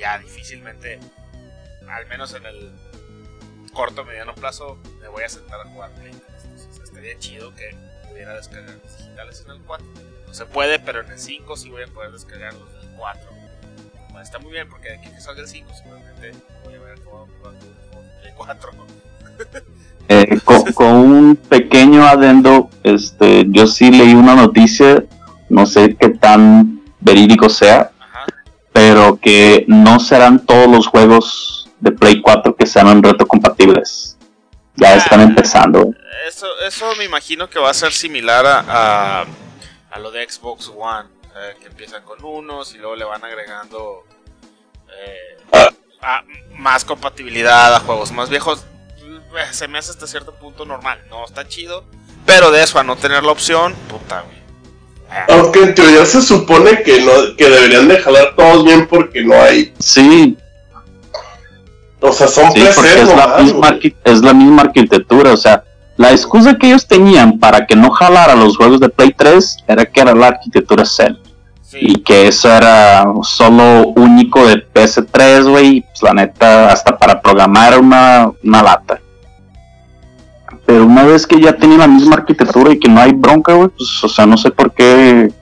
ya 0.00 0.18
difícilmente, 0.18 0.98
al 1.88 2.06
menos 2.06 2.34
en 2.34 2.46
el 2.46 2.72
corto 3.72 4.04
mediano 4.04 4.34
plazo, 4.34 4.78
me 5.00 5.08
voy 5.08 5.22
a 5.24 5.28
sentar 5.28 5.60
a 5.60 5.64
jugar 5.70 5.90
Play 5.92 6.10
Entonces 6.10 6.80
estaría 6.82 7.16
chido 7.18 7.54
que 7.54 7.76
pudiera 8.08 8.34
descargar 8.34 8.74
los 8.82 8.98
digitales 8.98 9.44
en 9.46 9.52
el 9.52 9.60
4. 9.60 9.86
No 10.26 10.34
se 10.34 10.46
puede, 10.46 10.78
pero 10.78 11.02
en 11.02 11.10
el 11.12 11.18
5 11.18 11.56
sí 11.56 11.70
voy 11.70 11.82
a 11.82 11.86
poder 11.86 12.10
descargar 12.12 12.54
los 12.54 12.72
del 12.72 12.90
4. 12.96 13.30
Bueno, 14.08 14.20
está 14.22 14.38
muy 14.38 14.52
bien 14.52 14.68
porque 14.68 14.88
de 14.88 14.94
aquí 14.96 15.10
que 15.10 15.20
salga 15.20 15.42
el 15.42 15.48
5 15.48 15.70
seguramente 15.76 16.32
voy 16.64 16.74
a 16.74 16.78
ver 16.80 17.00
cómo 17.02 17.28
el 18.24 18.34
4. 18.34 18.70
Eh, 20.08 20.40
con, 20.44 20.72
con, 20.72 20.94
un 20.94 21.36
pequeño 21.36 22.04
adendo, 22.06 22.70
este, 22.82 23.44
yo 23.48 23.66
sí 23.66 23.90
leí 23.90 24.14
una 24.14 24.34
noticia, 24.34 25.04
no 25.48 25.66
sé 25.66 25.94
qué 25.94 26.08
tan 26.08 26.82
verídico 27.00 27.48
sea, 27.48 27.92
pero 28.72 29.18
que 29.20 29.64
no 29.68 30.00
serán 30.00 30.44
todos 30.44 30.68
los 30.68 30.86
juegos 30.86 31.68
de 31.80 31.92
Play 31.92 32.20
4 32.20 32.54
que 32.54 32.66
sean 32.66 33.02
retrocompatibles. 33.02 34.16
Ya 34.76 34.90
ah, 34.90 34.96
están 34.96 35.20
empezando. 35.20 35.92
Eso, 36.26 36.46
eso 36.66 36.94
me 36.96 37.04
imagino 37.04 37.50
que 37.50 37.58
va 37.58 37.70
a 37.70 37.74
ser 37.74 37.92
similar 37.92 38.46
a, 38.46 39.26
a, 39.90 39.98
lo 39.98 40.10
de 40.10 40.28
Xbox 40.28 40.72
One, 40.74 41.08
eh, 41.36 41.56
que 41.60 41.66
empiezan 41.66 42.02
con 42.02 42.24
unos 42.24 42.74
y 42.74 42.78
luego 42.78 42.96
le 42.96 43.04
van 43.04 43.24
agregando 43.24 44.04
eh, 44.88 45.38
más 46.56 46.84
compatibilidad 46.84 47.74
a 47.74 47.80
juegos 47.80 48.12
más 48.12 48.30
viejos. 48.30 48.64
eh, 48.98 49.52
se 49.52 49.68
me 49.68 49.78
hace 49.78 49.90
hasta 49.90 50.06
cierto 50.06 50.34
punto 50.34 50.64
normal. 50.64 51.02
No 51.10 51.24
está 51.24 51.46
chido. 51.46 51.84
Pero 52.26 52.50
de 52.50 52.62
eso 52.62 52.78
a 52.78 52.84
no 52.84 52.96
tener 52.96 53.24
la 53.24 53.32
opción, 53.32 53.74
puta, 53.88 54.22
güey. 54.22 54.39
Aunque 55.28 55.62
en 55.62 55.74
teoría 55.74 56.04
se 56.04 56.22
supone 56.22 56.82
que 56.82 57.00
no 57.02 57.12
que 57.36 57.48
deberían 57.48 57.88
de 57.88 57.98
jalar 57.98 58.34
todos 58.36 58.64
bien 58.64 58.86
porque 58.86 59.22
no 59.24 59.34
hay. 59.40 59.72
Sí, 59.78 60.36
O 62.00 62.12
sea, 62.12 62.28
son 62.28 62.50
sí, 62.52 62.60
es 62.62 62.76
la, 62.76 63.36
misma, 63.42 63.70
güey. 63.70 63.72
arqui- 63.72 63.94
es 64.04 64.22
la 64.22 64.32
misma 64.32 64.62
arquitectura. 64.62 65.32
O 65.32 65.36
sea, 65.36 65.64
la 65.96 66.12
excusa 66.12 66.54
que 66.56 66.68
ellos 66.68 66.86
tenían 66.86 67.38
para 67.38 67.66
que 67.66 67.76
no 67.76 67.90
jalara 67.90 68.34
los 68.34 68.56
juegos 68.56 68.80
de 68.80 68.88
Play 68.88 69.12
3 69.16 69.58
era 69.68 69.84
que 69.84 70.00
era 70.00 70.14
la 70.14 70.28
arquitectura 70.28 70.84
Cell. 70.86 71.16
Sí. 71.62 71.78
Y 71.82 71.94
que 72.02 72.28
eso 72.28 72.50
era 72.52 73.04
solo 73.22 73.88
único 73.96 74.46
de 74.46 74.64
PS3, 74.72 75.48
güey. 75.48 75.82
Pues 75.82 76.02
la 76.02 76.14
neta, 76.14 76.68
hasta 76.72 76.96
para 76.96 77.20
programar 77.20 77.72
era 77.74 77.80
una, 77.80 78.30
una 78.42 78.62
lata. 78.62 79.00
Pero 80.70 80.84
una 80.84 81.02
vez 81.02 81.26
que 81.26 81.40
ya 81.40 81.56
tiene 81.56 81.76
la 81.78 81.88
misma 81.88 82.14
arquitectura 82.14 82.70
y 82.72 82.78
que 82.78 82.88
no 82.88 83.00
hay 83.00 83.10
bronca, 83.10 83.54
güey, 83.54 83.70
pues, 83.70 83.88
o 84.04 84.08
sea, 84.08 84.24
no 84.24 84.36
sé 84.36 84.52
por 84.52 84.72
qué 84.72 85.32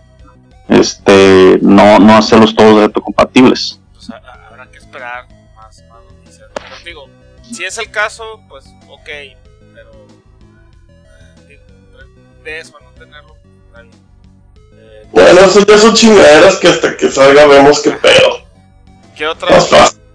este 0.71 1.59
no, 1.61 1.99
no 1.99 2.17
hacerlos 2.17 2.55
todos 2.55 2.81
retrocompatibles. 2.81 3.79
pues, 3.93 4.09
a- 4.09 4.17
a- 4.17 4.49
habrá 4.49 4.71
que 4.71 4.79
esperar 4.79 5.29
más, 5.55 5.83
más 5.91 6.03
noticias. 6.03 6.49
Pero 6.55 6.77
digo, 6.83 7.05
si 7.43 7.63
es 7.67 7.77
el 7.77 7.91
caso, 7.91 8.41
pues 8.49 8.65
ok, 8.89 9.05
pero 9.75 9.91
eh, 10.89 11.47
digo, 11.47 11.63
de 12.43 12.61
eso 12.61 12.79
a 12.79 12.81
no 12.85 12.91
tenerlo. 12.93 13.37
Eh, 14.73 15.09
Bueno, 15.13 15.41
eso 15.41 15.61
ya 15.67 15.77
son 15.77 15.93
chingaderas 15.93 16.57
que 16.57 16.69
hasta 16.69 16.97
que 16.97 17.11
salga 17.11 17.47
vemos 17.47 17.83
qué 17.83 17.91
pedo. 17.91 18.47
¿Qué 19.15 19.27
otra? 19.27 19.51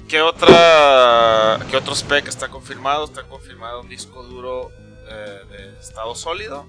¿Qué 0.08 0.22
otra? 0.22 1.60
¿Qué 1.70 1.78
otro 1.78 1.94
spec 1.94 2.28
está 2.28 2.48
confirmado? 2.48 3.06
Está 3.06 3.22
confirmado 3.24 3.82
un 3.82 3.90
disco 3.90 4.24
duro 4.24 4.72
eh, 5.14 5.46
de 5.50 5.80
estado 5.80 6.16
sólido 6.16 6.66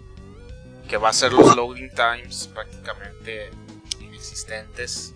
que 0.88 0.96
va 0.98 1.08
a 1.08 1.12
ser 1.12 1.32
los 1.32 1.56
loading 1.56 1.90
times 1.90 2.50
prácticamente 2.52 3.50
inexistentes 4.00 5.14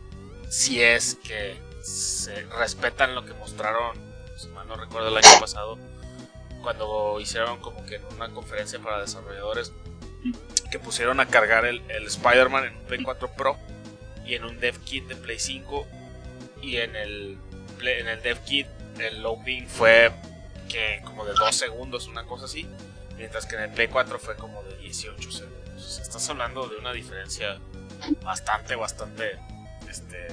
si 0.49 0.83
es 0.83 1.16
que 1.16 1.59
se 1.83 2.43
respetan 2.47 3.14
lo 3.14 3.24
que 3.24 3.35
mostraron, 3.35 3.97
si 4.37 4.49
mal 4.49 4.66
no 4.66 4.76
recuerdo 4.76 5.09
el 5.09 5.16
año 5.16 5.41
pasado, 5.41 5.79
cuando 6.62 7.20
hicieron 7.20 7.61
como 7.61 7.85
que 7.87 7.97
en 7.97 8.05
una 8.14 8.31
conferencia 8.31 8.79
para 8.79 9.01
desarrolladores 9.01 9.72
que 10.70 10.79
pusieron 10.79 11.20
a 11.20 11.26
cargar 11.26 11.64
el, 11.64 11.83
el 11.91 12.07
Spider-Man 12.07 12.64
en 12.64 12.76
un 12.76 12.85
Play 12.85 13.03
4 13.03 13.31
Pro 13.37 13.57
y 14.26 14.35
en 14.35 14.45
un 14.45 14.59
dev 14.59 14.79
kit 14.81 15.07
de 15.07 15.16
Play 15.16 15.39
5 15.39 15.87
y 16.62 16.76
en 16.79 16.97
el 16.97 17.39
en 17.81 18.09
el 18.09 18.22
dev 18.22 18.39
kit 18.45 18.66
el 18.99 19.22
loading 19.22 19.66
fue 19.68 20.12
que 20.68 21.01
como 21.05 21.24
de 21.24 21.33
2 21.35 21.55
segundos 21.55 22.09
una 22.09 22.24
cosa 22.24 22.47
así 22.47 22.68
mientras 23.19 23.45
que 23.47 23.57
en 23.57 23.62
el 23.62 23.71
Play 23.71 23.89
4 23.89 24.19
fue 24.19 24.37
como 24.37 24.62
de 24.62 24.77
18 24.79 25.31
segundos 25.31 25.71
O 25.77 25.81
sea, 25.81 26.03
estás 26.03 26.29
hablando 26.31 26.66
de 26.69 26.77
una 26.77 26.93
diferencia 26.93 27.59
bastante 28.23 28.75
bastante 28.77 29.39
este 29.91 30.29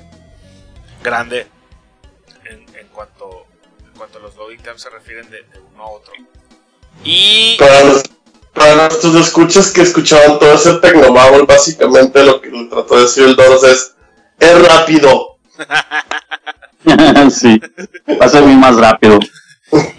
grande 1.04 1.48
en, 2.46 2.60
en 2.78 2.88
cuanto 2.90 3.46
en 3.86 3.92
cuanto 3.98 4.20
a 4.20 4.22
los 4.22 4.36
loading 4.36 4.60
times 4.60 4.82
se 4.82 4.90
refieren 4.90 5.30
de, 5.30 5.42
de 5.44 5.60
uno 5.74 5.84
a 5.84 5.90
otro 5.90 6.14
y 7.04 7.58
Para, 7.60 7.84
los- 7.84 8.04
para 8.54 8.76
nuestros 8.76 9.16
escuchas 9.16 9.72
que 9.72 9.82
escuchaban 9.82 10.40
todo 10.40 10.54
ese 10.54 10.76
Tecnomabel, 10.76 11.46
básicamente 11.46 12.24
lo 12.24 12.40
que 12.40 12.50
le 12.50 12.66
trató 12.68 12.96
de 12.96 13.02
decir 13.02 13.26
el 13.26 13.36
Doros 13.36 13.64
es: 13.66 13.96
es 14.40 14.68
rápido. 14.70 15.38
sí, 17.32 17.60
va 18.20 18.26
a 18.26 18.30
ser 18.30 18.44
muy 18.44 18.56
más 18.56 18.78
rápido. 18.78 19.20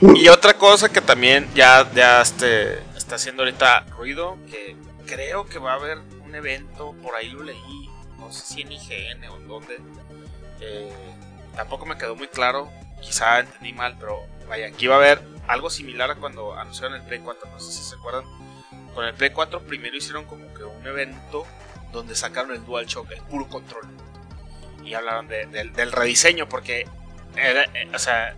Y 0.00 0.28
otra 0.28 0.54
cosa 0.54 0.88
que 0.90 1.00
también 1.00 1.48
ya, 1.54 1.90
ya 1.92 2.20
este, 2.22 2.78
está 2.96 3.16
haciendo 3.16 3.42
ahorita 3.42 3.80
ruido, 3.96 4.38
que 4.50 4.76
creo 5.06 5.46
que 5.46 5.58
va 5.58 5.72
a 5.72 5.76
haber 5.76 5.98
un 6.24 6.34
evento, 6.34 6.94
por 7.02 7.14
ahí 7.14 7.28
lo 7.30 7.42
leí, 7.42 7.90
no 8.18 8.32
sé 8.32 8.44
si 8.46 8.62
en 8.62 8.72
IGN 8.72 9.24
o 9.28 9.36
en 9.36 9.48
dónde, 9.48 9.78
eh, 10.60 10.92
tampoco 11.54 11.86
me 11.86 11.96
quedó 11.98 12.14
muy 12.14 12.28
claro, 12.28 12.70
quizá 13.00 13.40
entendí 13.40 13.72
mal, 13.72 13.96
pero 13.98 14.20
vaya, 14.48 14.68
aquí 14.68 14.86
va 14.86 14.94
a 14.96 14.98
haber 14.98 15.22
algo 15.48 15.70
similar 15.70 16.10
a 16.10 16.14
cuando 16.16 16.54
anunciaron 16.54 16.94
el 16.94 17.02
Play 17.02 17.20
4, 17.20 17.48
no 17.50 17.58
sé 17.60 17.72
si 17.72 17.82
se 17.82 17.96
acuerdan, 17.96 18.24
con 18.94 19.04
el 19.04 19.14
Play 19.14 19.30
4 19.30 19.60
primero 19.62 19.96
hicieron 19.96 20.24
como 20.26 20.52
que 20.54 20.64
un 20.64 20.86
evento 20.86 21.46
donde 21.92 22.14
sacaron 22.14 22.52
el 22.52 22.64
DualShock, 22.64 23.10
el 23.12 23.22
puro 23.22 23.48
control, 23.48 23.86
y 24.84 24.94
hablaron 24.94 25.26
de- 25.28 25.46
del- 25.46 25.72
del 25.72 25.92
rediseño, 25.92 26.48
porque 26.48 26.86
era, 27.36 27.64
eh, 27.74 27.88
o 27.94 27.98
sea, 27.98 28.34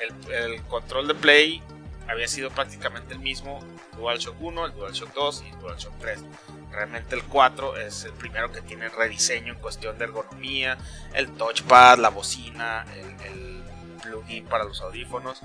el, 0.00 0.62
control 0.62 1.08
de 1.08 1.14
Play 1.14 1.62
había 2.08 2.28
sido 2.28 2.50
prácticamente 2.50 3.14
el 3.14 3.20
mismo 3.20 3.60
DualShock 3.96 4.40
1, 4.40 4.66
el 4.66 4.72
DualShock 4.74 5.14
2 5.14 5.44
y 5.46 5.50
el 5.50 5.58
DualShock 5.60 5.98
3. 6.00 6.24
Realmente 6.70 7.14
el 7.14 7.24
4 7.24 7.76
es 7.76 8.04
el 8.04 8.12
primero 8.12 8.50
que 8.50 8.62
tiene 8.62 8.88
rediseño 8.88 9.52
en 9.52 9.58
cuestión 9.58 9.98
de 9.98 10.04
ergonomía, 10.04 10.78
el 11.14 11.30
touchpad, 11.32 11.98
la 11.98 12.08
bocina, 12.08 12.86
el, 12.96 13.26
el 13.26 13.62
plugin 14.02 14.44
para 14.46 14.64
los 14.64 14.80
audífonos, 14.80 15.40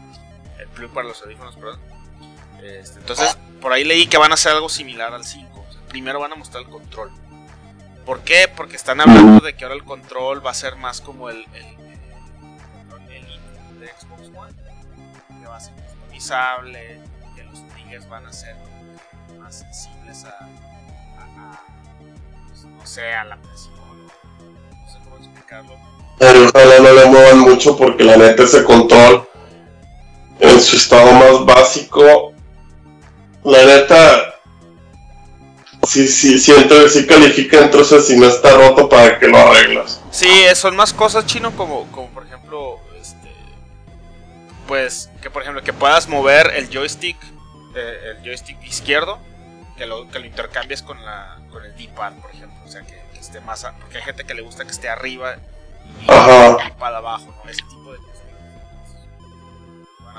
el 0.59 0.67
plug 0.69 0.91
para 0.91 1.07
los 1.07 1.21
audífonos, 1.21 1.55
perdón. 1.55 1.79
Este, 2.63 2.99
entonces, 2.99 3.37
por 3.61 3.71
ahí 3.71 3.83
leí 3.83 4.07
que 4.07 4.17
van 4.17 4.31
a 4.31 4.33
hacer 4.33 4.53
algo 4.53 4.69
similar 4.69 5.13
al 5.13 5.25
5. 5.25 5.65
O 5.67 5.71
sea, 5.71 5.81
primero 5.87 6.19
van 6.19 6.31
a 6.33 6.35
mostrar 6.35 6.63
el 6.63 6.69
control. 6.69 7.11
¿Por 8.05 8.21
qué? 8.21 8.47
Porque 8.53 8.75
están 8.75 9.01
hablando 9.01 9.45
de 9.45 9.55
que 9.55 9.65
ahora 9.65 9.75
el 9.75 9.83
control 9.83 10.45
va 10.45 10.51
a 10.51 10.55
ser 10.55 10.75
más 10.77 11.01
como 11.01 11.29
el, 11.29 11.45
de 13.87 13.93
Xbox 13.99 14.27
One, 14.37 14.53
que 15.41 15.47
va 15.47 15.57
a 15.57 15.59
ser 15.59 15.73
customizable, 15.75 16.99
que 17.35 17.43
los 17.43 17.67
triggers 17.69 18.07
van 18.09 18.25
a 18.25 18.33
ser 18.33 18.55
más 19.39 19.59
sensibles 19.59 20.25
a, 20.25 20.29
a- 20.29 21.53
a, 21.53 21.63
pues, 22.47 22.63
no 22.65 22.85
sé, 22.85 23.13
a 23.13 23.23
la 23.23 23.37
presión, 23.37 23.73
no 24.05 24.91
sé 24.91 24.99
cómo 25.03 25.17
explicarlo. 25.17 25.73
Pero 26.19 26.47
ojalá 26.47 26.79
no 26.79 26.93
le 26.93 27.05
muevan 27.05 27.39
mucho 27.39 27.77
porque 27.77 28.03
la 28.03 28.17
neta 28.17 28.43
ese 28.43 28.63
control 28.63 29.27
en 30.39 30.59
su 30.61 30.75
estado 30.75 31.11
más 31.13 31.45
básico, 31.45 32.33
la 33.43 33.63
neta 33.63 34.35
sí, 35.83 36.07
sí, 36.07 36.37
siento 36.39 36.87
sí 36.89 37.05
califica 37.07 37.59
entonces 37.59 38.07
si 38.07 38.17
no 38.17 38.27
está 38.27 38.55
roto 38.57 38.89
para 38.89 39.17
que 39.19 39.27
lo 39.27 39.37
arreglas. 39.37 40.01
Sí, 40.11 40.27
eh, 40.27 40.55
son 40.55 40.75
más 40.75 40.91
cosas 40.93 41.25
chino 41.25 41.51
como, 41.55 41.85
como 41.91 42.07
pues 44.67 45.09
que 45.21 45.29
por 45.29 45.41
ejemplo 45.41 45.63
que 45.63 45.73
puedas 45.73 46.07
mover 46.07 46.51
el 46.55 46.69
joystick, 46.69 47.17
eh, 47.75 48.13
el 48.17 48.23
joystick 48.25 48.61
izquierdo, 48.65 49.19
que 49.77 49.85
lo, 49.85 50.09
que 50.09 50.19
lo 50.19 50.25
intercambies 50.25 50.81
con 50.81 51.03
la, 51.05 51.37
con 51.51 51.63
el 51.65 51.75
D-pad, 51.77 52.13
por 52.21 52.31
ejemplo, 52.31 52.57
o 52.65 52.69
sea 52.69 52.81
que, 52.81 52.99
que 53.13 53.19
esté 53.19 53.39
más, 53.41 53.63
a- 53.63 53.73
porque 53.77 53.97
hay 53.97 54.03
gente 54.03 54.23
que 54.25 54.33
le 54.33 54.41
gusta 54.41 54.65
que 54.65 54.71
esté 54.71 54.89
arriba 54.89 55.35
y 56.01 56.11
el 56.11 56.57
D-pad 56.57 56.95
abajo, 56.95 57.33
¿no? 57.43 57.49
Ese 57.49 57.61
tipo 57.69 57.91
de 57.93 57.97
cosas. 57.99 58.23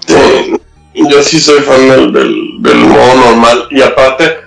Sí, 0.07 0.61
yo 0.95 1.23
sí 1.23 1.41
soy 1.41 1.61
fan 1.61 1.89
del, 1.89 2.13
del, 2.13 2.63
del 2.63 2.77
modo 2.79 3.15
normal 3.17 3.69
y 3.71 3.83
aparte 3.83 4.39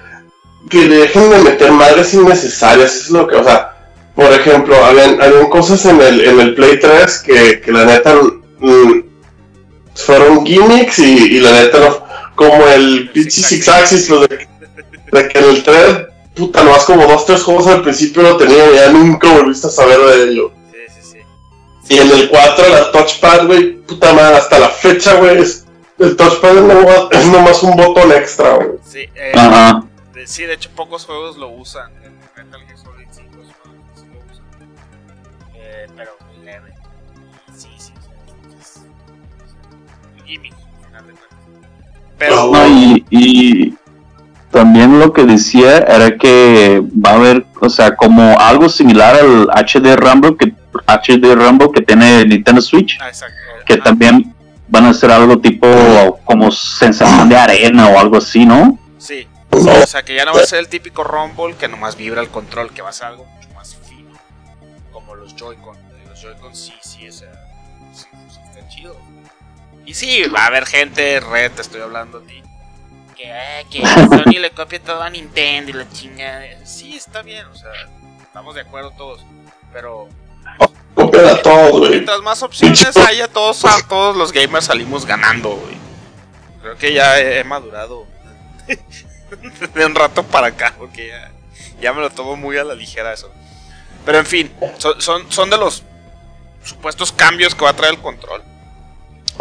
que 0.70 0.88
dejen 0.88 1.30
de 1.30 1.40
meter 1.40 1.72
madres 1.72 2.14
innecesarias, 2.14 2.96
es 2.96 3.10
lo 3.10 3.28
que, 3.28 3.36
o 3.36 3.44
sea, 3.44 3.68
por 4.16 4.32
ejemplo, 4.32 4.76
habían, 4.86 5.22
habían 5.22 5.50
cosas 5.50 5.86
en 5.86 6.00
el, 6.02 6.22
en 6.26 6.40
el 6.40 6.56
Play 6.56 6.80
3 6.80 7.20
que, 7.20 7.62
que 7.62 7.72
la 7.72 7.86
neta 7.86 8.16
mm, 8.60 9.00
fueron 10.04 10.46
gimmicks 10.46 11.00
y, 11.00 11.36
y 11.36 11.40
la 11.40 11.52
neta 11.52 11.80
no, 11.80 12.06
como 12.36 12.66
el 12.68 13.10
pinche 13.12 13.42
Six 13.42 13.68
Axis, 13.70 14.10
lo 14.10 14.22
de, 14.28 14.48
de 15.12 15.28
que 15.28 15.38
en 15.40 15.46
el 15.46 15.64
3, 15.64 15.86
puta, 16.36 16.64
nomás 16.64 16.84
como 16.86 17.06
dos, 17.08 17.26
tres 17.26 17.44
juegos 17.44 17.68
al 17.68 17.82
principio 17.84 18.24
lo 18.24 18.38
tenía 18.38 18.72
y 18.72 18.76
ya 18.76 18.90
nunca 18.92 19.32
volviste 19.32 19.68
a 19.68 19.70
saber 19.72 20.00
de 20.00 20.24
ello. 20.32 20.52
Sí, 20.72 20.78
sí, 21.02 21.18
sí. 21.88 21.96
Y 21.96 21.98
en 22.00 22.12
el 22.12 22.30
4 22.30 22.70
la 22.70 22.92
touchpad, 22.92 23.46
güey, 23.48 23.74
puta 23.82 24.14
madre, 24.14 24.38
hasta 24.38 24.60
la 24.60 24.70
fecha, 24.70 25.16
güey, 25.16 25.40
es- 25.42 25.66
el 26.00 26.16
touchpad 26.16 26.58
es 26.58 26.64
nomás, 26.64 27.00
es 27.12 27.26
nomás 27.28 27.62
un 27.64 27.76
botón 27.76 28.12
extra, 28.12 28.56
güey. 28.56 28.70
Sí, 28.90 29.00
eh, 29.14 29.34
Ajá. 29.36 29.84
de, 30.14 30.26
sí, 30.26 30.44
de 30.46 30.54
hecho 30.54 30.70
pocos 30.76 31.06
juegos 31.06 31.38
lo 31.38 31.50
usan. 31.50 31.92
En 32.04 32.18
Metal 32.36 32.60
Gear 32.66 32.78
Solid 32.80 33.08
5 33.12 33.28
es 33.44 33.56
uno 33.66 33.74
de 33.74 33.80
los 33.88 34.02
que 34.02 34.08
lo 34.08 34.20
usan. 34.32 34.46
Eh, 35.54 35.88
pero 35.96 36.12
gimmick. 40.32 40.54
Pero, 42.18 42.52
No, 42.52 42.68
y, 42.68 43.06
y 43.10 43.74
también 44.52 45.00
lo 45.00 45.12
que 45.14 45.24
decía 45.24 45.80
era 45.80 46.18
que 46.18 46.82
va 46.94 47.12
a 47.12 47.16
haber, 47.16 47.46
o 47.60 47.70
sea, 47.70 47.96
como 47.96 48.38
algo 48.40 48.70
similar 48.70 49.16
al 49.16 49.50
HD 49.50 49.96
Rumble 49.96 50.36
que 50.38 50.54
HD 50.88 51.36
Rumble 51.36 51.70
que 51.74 51.82
tiene 51.82 52.26
Nintendo 52.26 52.62
Switch, 52.62 53.00
ah, 53.02 53.12
que 53.66 53.74
ah, 53.74 53.84
también 53.84 54.36
van 54.68 54.86
a 54.86 54.90
hacer 54.90 55.12
algo 55.12 55.40
tipo 55.40 55.68
como 56.26 56.52
sensación 56.52 57.30
de 57.30 57.38
arena 57.38 57.88
o 57.88 58.00
algo 58.00 58.18
así, 58.18 58.46
¿no? 58.46 58.78
Sí, 58.98 59.28
sí, 59.52 59.70
o 59.70 59.88
sea 59.88 60.04
que 60.04 60.16
ya 60.16 60.26
no 60.26 60.34
va 60.34 60.42
a 60.42 60.46
ser 60.46 60.60
el 60.60 60.68
típico 60.68 61.04
Rumble 61.04 61.56
que 61.56 61.68
nomás 61.68 61.96
vibra 61.96 62.22
el 62.22 62.30
control, 62.30 62.72
que 62.72 62.82
va 62.82 62.90
a 62.90 62.94
ser 62.94 63.08
algo 63.08 63.26
mucho 63.26 63.50
más 63.56 63.76
fino. 63.88 64.12
Como 64.92 65.16
los 65.16 65.36
Joy-Con. 65.36 65.78
Los 66.10 66.22
Joy-Con 66.22 66.56
sí, 66.56 66.74
Y 69.92 69.94
sí, 69.94 70.24
va 70.24 70.44
a 70.44 70.46
haber 70.46 70.66
gente, 70.66 71.20
Red, 71.20 71.52
te 71.52 71.62
estoy 71.64 71.82
hablando 71.82 72.20
a 72.20 72.22
ti, 72.22 72.42
que, 73.14 73.26
eh, 73.26 73.66
que 73.70 73.86
Sony 73.86 74.40
le 74.40 74.52
copie 74.52 74.80
todo 74.80 75.02
a 75.02 75.10
Nintendo 75.10 75.72
y 75.72 75.74
la 75.74 75.90
chingada. 75.90 76.46
Sí, 76.66 76.96
está 76.96 77.22
bien, 77.22 77.46
o 77.48 77.56
sea, 77.56 77.72
estamos 78.22 78.56
de 78.56 78.62
acuerdo 78.62 78.92
todos. 78.92 79.26
Pero 79.74 80.08
Copian 80.96 81.26
a 81.26 81.42
todos, 81.42 81.80
güey. 81.80 81.90
mientras 81.92 82.22
más 82.22 82.42
opciones 82.42 82.96
haya, 83.06 83.28
todos, 83.28 83.66
a 83.66 83.86
todos 83.86 84.16
los 84.16 84.32
gamers 84.32 84.68
salimos 84.68 85.06
ganando, 85.06 85.58
güey. 85.58 85.76
Creo 86.62 86.78
que 86.78 86.94
ya 86.94 87.20
he, 87.20 87.40
he 87.40 87.44
madurado 87.44 88.08
de 89.74 89.86
un 89.86 89.94
rato 89.94 90.24
para 90.24 90.48
acá, 90.48 90.74
porque 90.78 91.10
ya, 91.10 91.34
ya 91.82 91.92
me 91.92 92.00
lo 92.00 92.10
tomo 92.12 92.38
muy 92.38 92.58
a 92.58 92.64
la 92.64 92.76
ligera 92.76 93.12
eso. 93.12 93.30
Pero 94.06 94.20
en 94.20 94.26
fin, 94.26 94.56
son, 94.78 95.02
son, 95.02 95.30
son 95.30 95.50
de 95.50 95.58
los 95.58 95.84
supuestos 96.64 97.12
cambios 97.12 97.54
que 97.54 97.66
va 97.66 97.72
a 97.72 97.76
traer 97.76 97.96
el 97.96 98.00
control. 98.00 98.42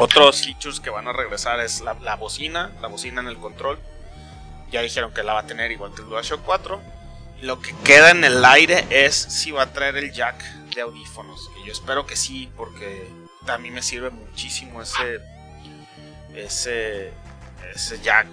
Otros 0.01 0.43
features 0.43 0.81
que 0.81 0.91
van 0.91 1.07
a 1.09 1.13
regresar 1.13 1.61
es 1.61 1.81
la, 1.81 1.95
la 2.01 2.17
bocina, 2.17 2.71
la 2.81 2.89
bocina 2.89 3.21
en 3.21 3.29
el 3.29 3.37
control. 3.37 3.79
Ya 4.71 4.83
dijeron 4.83 5.13
que 5.13 5.23
la 5.23 5.35
va 5.35 5.41
a 5.41 5.47
tener 5.47 5.71
igual 5.73 5.93
que 5.95 6.03
el 6.03 6.09
DualShock 6.09 6.43
4. 6.45 6.81
Lo 7.43 7.61
que 7.61 7.75
queda 7.85 8.11
en 8.11 8.23
el 8.25 8.45
aire 8.45 8.85
es 8.91 9.15
si 9.15 9.51
va 9.51 9.63
a 9.63 9.73
traer 9.73 9.97
el 9.97 10.13
jack 10.13 10.43
de 10.75 10.83
audífonos. 10.83 11.49
Que 11.55 11.67
yo 11.67 11.73
espero 11.73 12.07
que 12.07 12.15
sí, 12.17 12.49
porque 12.57 13.11
a 13.49 13.59
mí 13.59 13.71
me 13.71 13.83
sirve 13.83 14.11
muchísimo 14.11 14.81
ese 14.83 15.21
ese 16.35 17.13
ese 17.75 18.01
jack. 18.01 18.27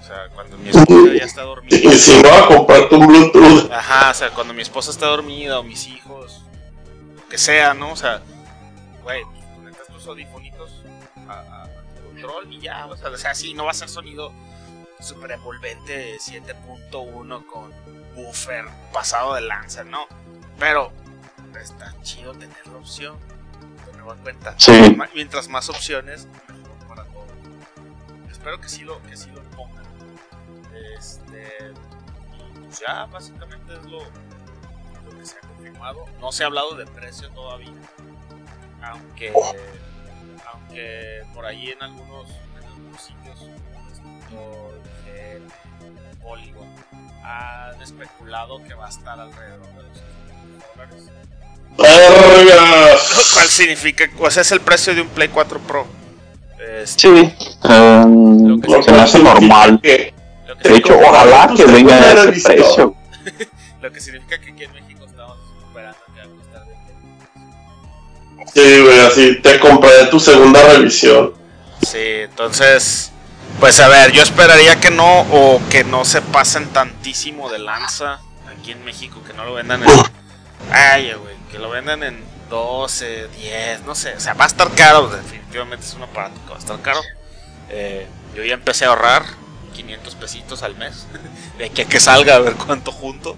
O 0.00 0.04
sea, 0.04 0.28
cuando 0.34 0.56
mi 0.58 0.70
esposa 0.70 1.12
ya 1.16 1.24
está 1.24 1.42
dormida. 1.42 1.76
Y 1.76 1.92
si 1.96 2.20
no, 2.22 2.28
a 2.32 2.48
comprarte 2.48 2.94
un 2.96 3.06
Bluetooth. 3.06 3.70
Ajá, 3.70 4.10
o 4.10 4.14
sea, 4.14 4.30
cuando 4.30 4.52
mi 4.52 4.62
esposa 4.62 4.90
está 4.90 5.06
dormida 5.06 5.60
o 5.60 5.62
mis 5.62 5.86
hijos, 5.86 6.42
lo 7.16 7.28
que 7.28 7.38
sea, 7.38 7.72
¿no? 7.72 7.92
O 7.92 7.96
sea, 7.96 8.20
güey, 9.04 9.22
conectas 9.56 9.86
tus 9.86 10.04
audifonitos 10.08 10.70
a, 10.72 10.72
a- 10.72 10.80
al 10.80 10.81
control 12.22 12.52
y 12.52 12.60
ya, 12.60 12.86
o 12.86 12.96
sea, 12.96 13.10
o 13.10 13.16
sea, 13.16 13.34
sí, 13.34 13.54
no 13.54 13.64
va 13.64 13.72
a 13.72 13.74
ser 13.74 13.88
sonido 13.88 14.32
super 15.00 15.32
envolvente 15.32 16.16
7.1 16.16 17.46
con 17.46 17.72
buffer 18.14 18.64
pasado 18.92 19.34
de 19.34 19.42
lanza, 19.42 19.84
no. 19.84 20.06
Pero 20.58 20.92
está 21.60 21.94
chido 22.02 22.32
tener 22.32 22.66
la 22.66 22.78
opción, 22.78 23.16
tenerlo 23.84 24.14
en 24.14 24.18
cuenta. 24.20 24.54
Sí. 24.58 24.96
Mientras 25.14 25.48
más 25.48 25.68
opciones, 25.68 26.28
mejor 26.48 26.88
para 26.88 27.04
todos. 27.04 27.30
Espero 28.30 28.60
que 28.60 28.68
sí 28.68 28.82
lo, 28.82 29.02
que 29.02 29.16
sí 29.16 29.30
lo 29.30 29.42
pongan. 29.56 29.84
Este, 30.96 31.72
y 32.54 32.58
pues 32.60 32.80
ya, 32.80 33.06
básicamente 33.06 33.74
es 33.74 33.82
lo, 33.84 33.98
lo 34.00 35.18
que 35.18 35.26
se 35.26 35.36
ha 35.38 35.40
confirmado. 35.40 36.04
No 36.20 36.32
se 36.32 36.44
ha 36.44 36.46
hablado 36.46 36.76
de 36.76 36.86
precio 36.86 37.28
todavía. 37.30 37.72
Aunque, 38.82 39.32
aunque 40.72 41.22
por 41.34 41.44
ahí 41.44 41.68
en 41.70 41.82
algunos, 41.82 42.28
en 42.30 42.66
algunos 42.66 43.00
sitios, 43.02 43.50
IGN, 44.30 45.46
Polygon, 46.22 46.68
han 47.24 47.80
especulado 47.82 48.62
que 48.64 48.74
va 48.74 48.86
a 48.86 48.88
estar 48.88 49.18
alrededor 49.20 49.66
de 49.68 49.82
los 49.82 49.98
500 49.98 50.76
dólares. 50.76 51.10
Lo 51.78 53.34
cual 53.34 53.48
significa, 53.48 54.04
o 54.18 54.30
sea, 54.30 54.42
es 54.42 54.52
el 54.52 54.60
precio 54.60 54.94
de 54.94 55.02
un 55.02 55.08
Play 55.08 55.28
4 55.28 55.58
Pro. 55.60 55.86
Este, 56.58 57.00
Sí, 57.00 57.34
em, 57.64 58.46
Lo 58.48 58.60
que 58.60 58.68
Lo 58.72 58.82
se 58.82 58.92
me 58.92 59.00
hace 59.00 59.18
normal. 59.18 59.80
que- 59.82 60.14
lo 60.46 60.56
que 60.56 60.68
De 60.68 60.76
hecho, 60.76 60.98
ojalá 60.98 61.52
que 61.56 61.64
venga 61.66 61.94
a 61.96 62.12
ese 62.12 62.42
precio. 62.42 62.94
Lo 63.82 63.90
que 63.92 64.00
significa 64.00 64.38
que 64.40 64.52
aquí 64.52 64.64
en 64.64 64.72
México 64.72 65.01
Sí, 68.52 68.80
güey, 68.82 69.00
así 69.00 69.36
te 69.36 69.58
compré 69.58 70.06
tu 70.06 70.20
segunda 70.20 70.62
revisión. 70.62 71.34
Sí, 71.82 71.98
entonces, 71.98 73.12
pues 73.60 73.80
a 73.80 73.88
ver, 73.88 74.12
yo 74.12 74.22
esperaría 74.22 74.80
que 74.80 74.90
no, 74.90 75.20
o 75.20 75.60
que 75.70 75.84
no 75.84 76.04
se 76.04 76.22
pasen 76.22 76.68
tantísimo 76.68 77.50
de 77.50 77.58
lanza 77.58 78.20
aquí 78.58 78.72
en 78.72 78.84
México, 78.84 79.20
que 79.26 79.32
no 79.32 79.44
lo 79.44 79.54
vendan 79.54 79.82
en. 79.82 79.90
Ay, 80.70 81.12
güey, 81.12 81.36
que 81.50 81.58
lo 81.58 81.70
vendan 81.70 82.02
en 82.02 82.22
12, 82.50 83.28
10, 83.28 83.82
no 83.82 83.94
sé, 83.94 84.14
o 84.14 84.20
sea, 84.20 84.34
va 84.34 84.44
a 84.44 84.48
estar 84.48 84.70
caro, 84.74 85.08
definitivamente 85.08 85.86
es 85.86 85.94
un 85.94 86.02
aparato 86.02 86.34
que 86.44 86.50
va 86.50 86.56
a 86.56 86.60
estar 86.60 86.80
caro. 86.80 87.00
Eh, 87.70 88.06
yo 88.34 88.44
ya 88.44 88.54
empecé 88.54 88.84
a 88.84 88.88
ahorrar 88.88 89.24
500 89.74 90.14
pesitos 90.16 90.62
al 90.62 90.76
mes, 90.76 91.06
de 91.58 91.64
aquí 91.66 91.82
a 91.82 91.84
que 91.86 91.98
salga 91.98 92.36
a 92.36 92.38
ver 92.38 92.54
cuánto 92.54 92.92
junto. 92.92 93.36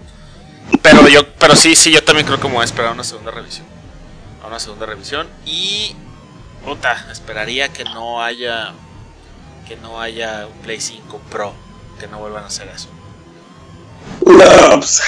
Pero 0.81 1.07
yo, 1.07 1.27
pero 1.35 1.55
sí, 1.55 1.75
sí, 1.75 1.91
yo 1.91 2.03
también 2.03 2.25
creo 2.25 2.39
que 2.39 2.47
me 2.47 2.55
voy 2.55 2.61
a 2.61 2.65
esperar 2.65 2.91
una 2.91 3.03
segunda 3.03 3.31
revisión. 3.31 3.74
A 4.45 4.47
una 4.47 4.59
segunda 4.59 4.85
revisión. 4.85 5.27
Y 5.43 5.95
puta, 6.63 7.07
esperaría 7.11 7.69
que 7.69 7.83
no 7.83 8.21
haya 8.21 8.73
que 9.67 9.75
no 9.77 9.99
haya 9.99 10.45
un 10.45 10.59
Play 10.59 10.79
5 10.79 11.19
Pro, 11.31 11.51
que 11.99 12.05
no 12.07 12.19
vuelvan 12.19 12.43
a 12.43 12.47
hacer 12.47 12.67
eso. 12.67 12.89
No, 14.23 14.77
pues. 14.77 15.01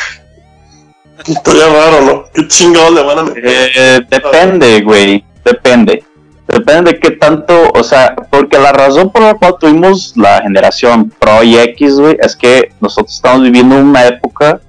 Estaría 1.27 1.67
raro, 1.67 2.01
¿no? 2.01 2.23
¿Qué 2.33 2.47
chingados 2.47 2.93
le 2.93 3.03
van 3.03 3.19
a 3.19 3.23
meter? 3.23 3.43
Eh, 3.45 4.01
depende, 4.09 4.81
güey. 4.81 5.23
Depende. 5.45 6.03
Depende 6.47 6.93
de 6.93 6.99
qué 6.99 7.11
tanto, 7.11 7.71
o 7.73 7.83
sea, 7.83 8.15
porque 8.31 8.57
la 8.57 8.71
razón 8.71 9.11
por 9.11 9.21
la 9.21 9.35
cual 9.35 9.57
tuvimos 9.59 10.13
la 10.15 10.41
generación 10.41 11.11
Pro 11.19 11.43
y 11.43 11.57
X, 11.57 11.99
güey, 11.99 12.17
es 12.21 12.35
que 12.35 12.71
nosotros 12.79 13.13
estamos 13.13 13.43
viviendo 13.43 13.75
una 13.75 14.07
época 14.07 14.61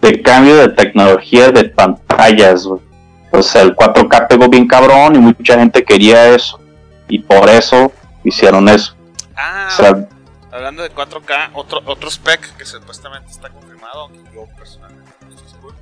de 0.00 0.22
cambio 0.22 0.56
de 0.56 0.68
tecnología 0.68 1.50
de 1.50 1.64
pantallas, 1.64 2.64
güey. 2.64 2.85
O 3.32 3.42
sea, 3.42 3.62
el 3.62 3.74
4K 3.76 4.28
pegó 4.28 4.48
bien 4.48 4.66
cabrón 4.66 5.16
y 5.16 5.18
mucha 5.18 5.58
gente 5.58 5.84
quería 5.84 6.28
eso. 6.28 6.60
Y 7.08 7.18
por 7.20 7.48
eso 7.48 7.92
hicieron 8.24 8.68
eso. 8.68 8.94
Ah, 9.36 9.68
O 9.70 9.76
sea, 9.76 10.08
hablando 10.50 10.82
de 10.82 10.90
4K, 10.92 11.50
otro, 11.54 11.82
otro 11.84 12.10
spec 12.10 12.56
que 12.56 12.64
supuestamente 12.64 13.30
está 13.30 13.50
confirmado, 13.50 14.02
aunque 14.02 14.20
yo 14.34 14.46
personalmente 14.56 15.12
no 15.22 15.28
estoy 15.34 15.48
seguro, 15.50 15.76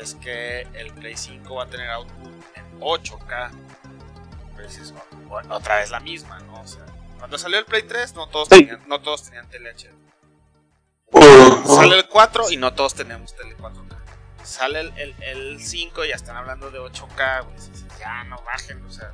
es 0.00 0.14
que 0.14 0.62
el 0.74 0.92
Play 0.94 1.16
5 1.16 1.54
va 1.54 1.64
a 1.64 1.66
tener 1.66 1.90
output 1.90 2.32
en 2.56 2.80
8K. 2.80 3.50
Pero 4.56 4.68
dices, 4.68 4.94
o- 5.28 5.54
otra 5.54 5.76
vez 5.76 5.90
la 5.90 6.00
misma, 6.00 6.38
¿no? 6.40 6.60
O 6.62 6.66
sea, 6.66 6.82
cuando 7.18 7.36
salió 7.38 7.58
el 7.58 7.64
Play 7.64 7.82
3, 7.82 8.14
no 8.14 8.26
todos, 8.28 8.48
Sí. 8.50 8.60
tenían, 8.60 8.80
no 8.88 9.00
todos 9.00 9.24
tenían 9.24 9.48
tele 9.48 9.70
HD. 9.70 9.90
Uh, 11.12 11.66
Sale 11.76 11.96
el 11.98 12.06
4 12.08 12.50
y 12.50 12.56
no 12.56 12.72
todos 12.74 12.94
tenemos 12.94 13.34
tele 13.36 13.56
4K. 13.56 13.87
Sale 14.48 14.80
el, 14.80 14.92
el, 14.96 15.14
el 15.22 15.60
5 15.62 16.04
y 16.06 16.08
ya 16.08 16.14
están 16.14 16.34
hablando 16.36 16.70
de 16.70 16.78
8K, 16.80 17.44
güey. 17.44 17.56
Ya 18.00 18.24
no 18.24 18.40
bajen, 18.44 18.82
o 18.84 18.90
sea, 18.90 19.12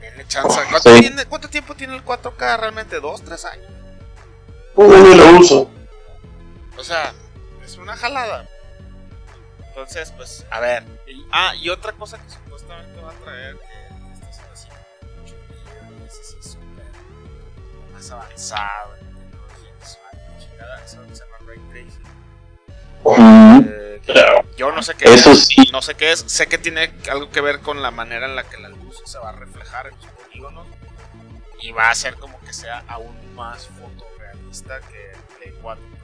denle 0.00 0.26
chance. 0.28 0.60
¿Cuánto, 0.70 0.94
Sí. 0.94 1.00
tiene- 1.00 1.24
cuánto 1.24 1.48
tiempo 1.48 1.74
tiene 1.74 1.94
el 1.96 2.04
4K 2.04 2.58
realmente? 2.58 3.00
¿Dos, 3.00 3.22
tres 3.24 3.44
años? 3.46 3.66
uh, 4.74 4.84
ni 4.92 5.14
lo 5.14 5.38
uso. 5.38 5.70
O 6.76 6.84
sea, 6.84 7.14
es 7.64 7.78
una 7.78 7.96
jalada. 7.96 8.46
Entonces, 9.68 10.12
pues, 10.14 10.44
a 10.50 10.60
ver. 10.60 10.84
Y- 11.06 11.26
ah, 11.32 11.54
y 11.56 11.70
otra 11.70 11.92
cosa 11.92 12.18
que 12.18 12.28
supuestamente 12.28 13.00
va 13.00 13.12
a 13.12 13.14
traer, 13.14 13.56
que 13.56 14.12
está 14.12 14.26
haciendo 14.28 14.52
así 14.52 14.68
mucho 15.18 15.34
es 16.06 16.12
así 16.20 16.50
súper 16.50 16.84
más 17.94 18.10
avanzado 18.10 18.96
en 18.96 19.06
tecnología 19.30 19.72
visual, 19.80 20.38
chingada, 20.38 20.84
eso 20.84 21.02
se 21.08 21.24
llama 21.24 21.36
Ray 21.46 21.58
Tracing. 21.70 22.04
Yo 24.56 24.72
no 24.72 24.82
sé 24.82 24.94
qué 24.94 25.12
Eso 25.12 25.32
es, 25.32 25.46
sí. 25.46 25.68
no 25.72 25.82
sé 25.82 25.94
qué 25.94 26.12
es, 26.12 26.24
sé 26.26 26.46
que 26.46 26.58
tiene 26.58 26.92
algo 27.10 27.30
que 27.30 27.40
ver 27.40 27.60
con 27.60 27.82
la 27.82 27.90
manera 27.90 28.26
en 28.26 28.36
la 28.36 28.44
que 28.44 28.58
la 28.58 28.68
luz 28.68 29.02
se 29.04 29.18
va 29.18 29.30
a 29.30 29.32
reflejar 29.32 29.88
en 29.88 29.94
los 29.96 30.06
polígonos 30.24 30.66
y 31.62 31.72
va 31.72 31.88
a 31.88 31.90
hacer 31.90 32.14
como 32.14 32.38
que 32.40 32.52
sea 32.52 32.84
aún 32.88 33.16
más 33.34 33.68
fotorrealista 33.68 34.80
que 34.90 35.12
el 35.12 35.18
Play 35.38 35.54
4 35.60 35.84
Pro. 35.84 35.96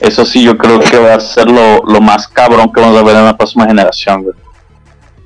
Eso 0.00 0.24
sí, 0.24 0.44
yo 0.44 0.56
creo 0.56 0.80
que 0.80 0.98
va 0.98 1.14
a 1.14 1.20
ser 1.20 1.48
lo, 1.48 1.82
lo 1.84 2.00
más 2.00 2.28
cabrón 2.28 2.72
que 2.72 2.80
vamos 2.80 2.98
a 2.98 3.02
ver 3.02 3.16
en 3.16 3.24
la 3.24 3.36
próxima 3.36 3.66
generación, 3.66 4.22
güey. 4.22 4.36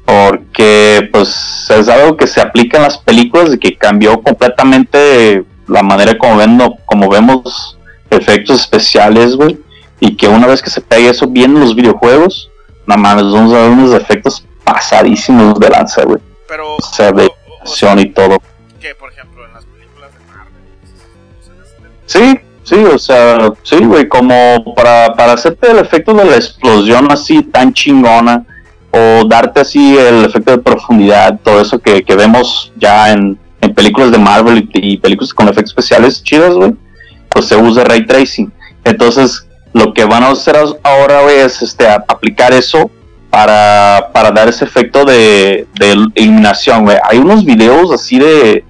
Porque, 0.04 1.08
pues, 1.12 1.66
es 1.68 1.88
algo 1.88 2.16
que 2.16 2.28
se 2.28 2.40
aplica 2.40 2.76
en 2.76 2.84
las 2.84 2.98
películas 2.98 3.52
y 3.52 3.58
que 3.58 3.76
cambió 3.76 4.22
completamente 4.22 5.44
la 5.66 5.82
manera 5.82 6.16
como, 6.16 6.36
ven, 6.36 6.58
como 6.84 7.08
vemos 7.08 7.76
efectos 8.10 8.60
especiales, 8.60 9.34
güey. 9.34 9.58
Y 10.01 10.16
que 10.16 10.28
una 10.28 10.47
vez 10.47 10.62
que 10.62 10.70
se 10.70 10.81
pegue 10.81 11.09
eso 11.10 11.27
bien 11.27 11.52
en 11.55 11.60
los 11.60 11.74
videojuegos, 11.74 12.51
nada 12.86 13.01
más 13.01 13.14
vamos 13.16 13.52
a 13.52 13.62
ver 13.62 13.70
unos 13.70 13.94
efectos 13.94 14.44
pasadísimos 14.64 15.59
de 15.59 15.68
lanza, 15.70 16.05
güey. 16.05 16.18
Pero, 16.48 16.77
O 16.77 16.82
sea, 16.82 17.12
de 17.12 17.27
o- 17.27 17.98
y 18.01 18.10
todo. 18.10 18.39
que 18.81 18.94
por 18.94 19.10
ejemplo 19.12 19.44
en 19.44 19.52
las 19.52 19.64
películas 19.64 20.10
de 20.12 20.18
Marvel 20.32 20.52
Sí, 22.06 22.40
sí, 22.62 22.74
o 22.85 22.98
sea, 22.98 23.39
sí, 23.64 23.77
güey, 23.85 24.06
como 24.09 24.62
para, 24.77 25.14
para 25.14 25.32
hacerte 25.32 25.70
el 25.70 25.78
efecto 25.78 26.14
de 26.14 26.24
la 26.24 26.36
explosión 26.36 27.10
así 27.10 27.43
tan 27.43 27.73
chingona, 27.73 28.44
o 28.93 29.24
darte 29.27 29.60
así 29.60 29.97
el 29.98 30.24
efecto 30.24 30.52
de 30.52 30.59
profundidad, 30.59 31.40
todo 31.43 31.60
eso 31.60 31.78
que, 31.81 32.02
que 32.05 32.14
vemos 32.14 32.73
ya 32.77 33.10
en, 33.12 33.39
en 33.60 33.74
películas 33.74 34.10
de 34.12 34.18
Marvel 34.18 34.59
y, 34.73 34.93
y 34.93 34.97
películas 34.98 35.35
con 35.35 35.48
efectos 35.48 35.70
especiales 35.73 36.23
chidos, 36.23 36.55
güey, 36.56 36.74
pues 37.28 37.47
se 37.47 37.56
usa 37.56 37.85
ray 37.85 38.06
tracing. 38.06 38.52
Entonces, 38.85 39.45
lo 39.77 39.93
que 39.93 40.07
van 40.07 40.23
a 40.23 40.31
hacer 40.31 40.57
ahora, 40.82 41.31
es 41.31 41.61
este, 41.61 41.86
aplicar 41.86 42.53
eso 42.55 42.90
para, 43.28 44.09
para 44.11 44.31
dar 44.31 44.48
ese 44.48 44.65
efecto 44.65 45.05
de, 45.05 45.66
de 45.78 45.93
iluminación, 46.15 46.85
güey. 46.85 46.97
Hay 47.05 47.19
unos 47.19 47.44
videos 47.44 47.93
así 47.93 48.19
de, 48.19 48.65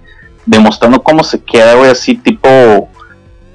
demostrando 0.45 1.01
cómo 1.01 1.23
se 1.23 1.41
queda, 1.41 1.75
güey, 1.75 1.91
así 1.91 2.17
tipo 2.17 2.89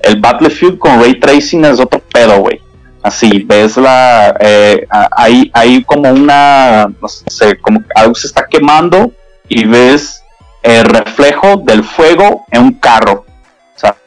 el 0.02 0.22
Battlefield 0.22 0.80
con 0.80 1.02
Ray 1.02 1.20
Tracing 1.20 1.66
es 1.66 1.80
otro 1.82 2.00
pedo, 2.00 2.40
güey. 2.40 2.62
Así, 3.04 3.44
ves 3.44 3.76
la, 3.76 4.34
eh, 4.40 4.88
hay, 5.12 5.52
hay 5.54 5.84
como 5.84 6.10
una, 6.10 6.88
no 7.02 7.08
sé, 7.08 7.58
como 7.58 7.82
algo 7.96 8.16
se 8.16 8.28
está 8.28 8.48
quemando 8.48 9.12
y 9.50 9.66
ves 9.66 10.24
el 10.64 10.86
reflejo 10.86 11.58
del 11.66 11.84
fuego 11.84 12.46
en 12.52 12.62
un 12.62 12.74
carro. 12.76 13.26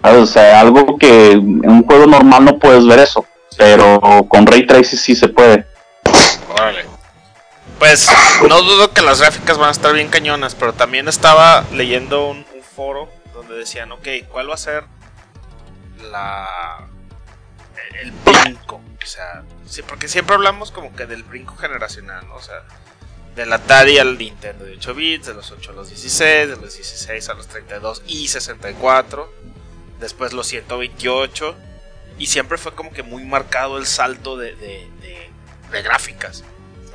O 0.03 0.27
sea, 0.27 0.61
algo 0.61 0.97
que 0.97 1.33
en 1.33 1.69
un 1.69 1.85
juego 1.85 2.07
normal 2.07 2.45
no 2.45 2.59
puedes 2.59 2.87
ver 2.87 3.01
eso, 3.01 3.27
pero 3.56 4.01
con 4.28 4.47
Ray 4.47 4.66
Tracing 4.66 4.98
sí 4.98 5.14
se 5.14 5.28
puede. 5.28 5.66
Órale. 6.51 6.85
Pues 7.78 8.09
no 8.48 8.62
dudo 8.62 8.93
que 8.93 9.02
las 9.02 9.20
gráficas 9.20 9.59
van 9.59 9.68
a 9.68 9.72
estar 9.72 9.93
bien 9.93 10.09
cañonas, 10.09 10.55
pero 10.55 10.72
también 10.72 11.09
estaba 11.09 11.64
leyendo 11.72 12.28
un, 12.28 12.44
foro 12.74 13.09
donde 13.32 13.55
decían, 13.55 13.93
ok, 13.93 14.09
¿cuál 14.32 14.51
va 14.51 14.55
a 14.55 14.56
ser 14.56 14.85
la 16.10 16.48
el 18.01 18.10
brinco? 18.10 18.81
O 19.01 19.06
sea, 19.06 19.44
sí, 19.64 19.82
porque 19.82 20.09
siempre 20.09 20.35
hablamos 20.35 20.72
como 20.72 20.94
que 20.97 21.06
del 21.06 21.22
brinco 21.22 21.56
generacional. 21.56 22.24
O 22.32 22.40
sea, 22.40 22.64
del 23.35 23.52
Atari 23.52 23.98
al 23.98 24.16
Nintendo 24.16 24.64
de 24.64 24.72
8 24.72 24.94
bits, 24.94 25.26
de 25.26 25.35
los 25.35 25.51
8 25.51 25.72
a 25.72 25.74
los 25.74 25.89
16, 25.89 26.48
de 26.48 26.56
los 26.56 26.74
16 26.74 27.28
a 27.28 27.35
los 27.35 27.48
32 27.48 28.02
y 28.06 28.28
64, 28.28 29.32
después 30.01 30.32
los 30.32 30.47
128, 30.47 31.56
y 32.19 32.27
siempre 32.27 32.59
fue 32.59 32.74
como 32.74 32.93
que 32.93 33.03
muy 33.03 33.24
marcado 33.24 33.78
el 33.78 33.86
salto 33.86 34.36
de, 34.36 34.55
de, 34.57 34.89
de 35.70 35.82
gráficas 35.82 36.45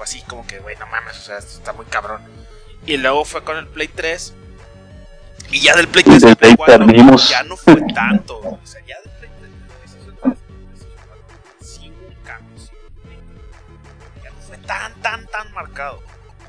así 0.01 0.21
como 0.23 0.45
que, 0.45 0.59
güey, 0.59 0.75
no 0.77 0.87
mames, 0.87 1.17
o 1.17 1.21
sea, 1.21 1.37
esto 1.37 1.57
está 1.57 1.73
muy 1.73 1.85
cabrón. 1.85 2.21
Y 2.85 2.97
luego 2.97 3.25
fue 3.25 3.43
con 3.43 3.57
el 3.57 3.67
Play 3.67 3.87
3. 3.87 4.33
Y 5.51 5.61
ya 5.61 5.75
del 5.75 5.87
Play 5.87 6.03
3 6.03 6.21
ya 7.29 7.43
no 7.43 7.57
fue 7.57 7.81
tanto. 7.93 8.39
O 8.39 8.59
sea, 8.63 8.81
ya 8.85 8.97
del 9.01 9.11
Play 9.19 9.31
3 10.23 10.37
sí 11.61 11.91
hubo 11.91 12.07
un 12.07 12.15
cambio, 12.23 12.57
sí 12.57 12.69
Ya 14.23 14.29
no 14.29 14.41
fue 14.41 14.57
tan, 14.59 14.93
tan, 15.01 15.27
tan 15.27 15.51
marcado. 15.53 16.01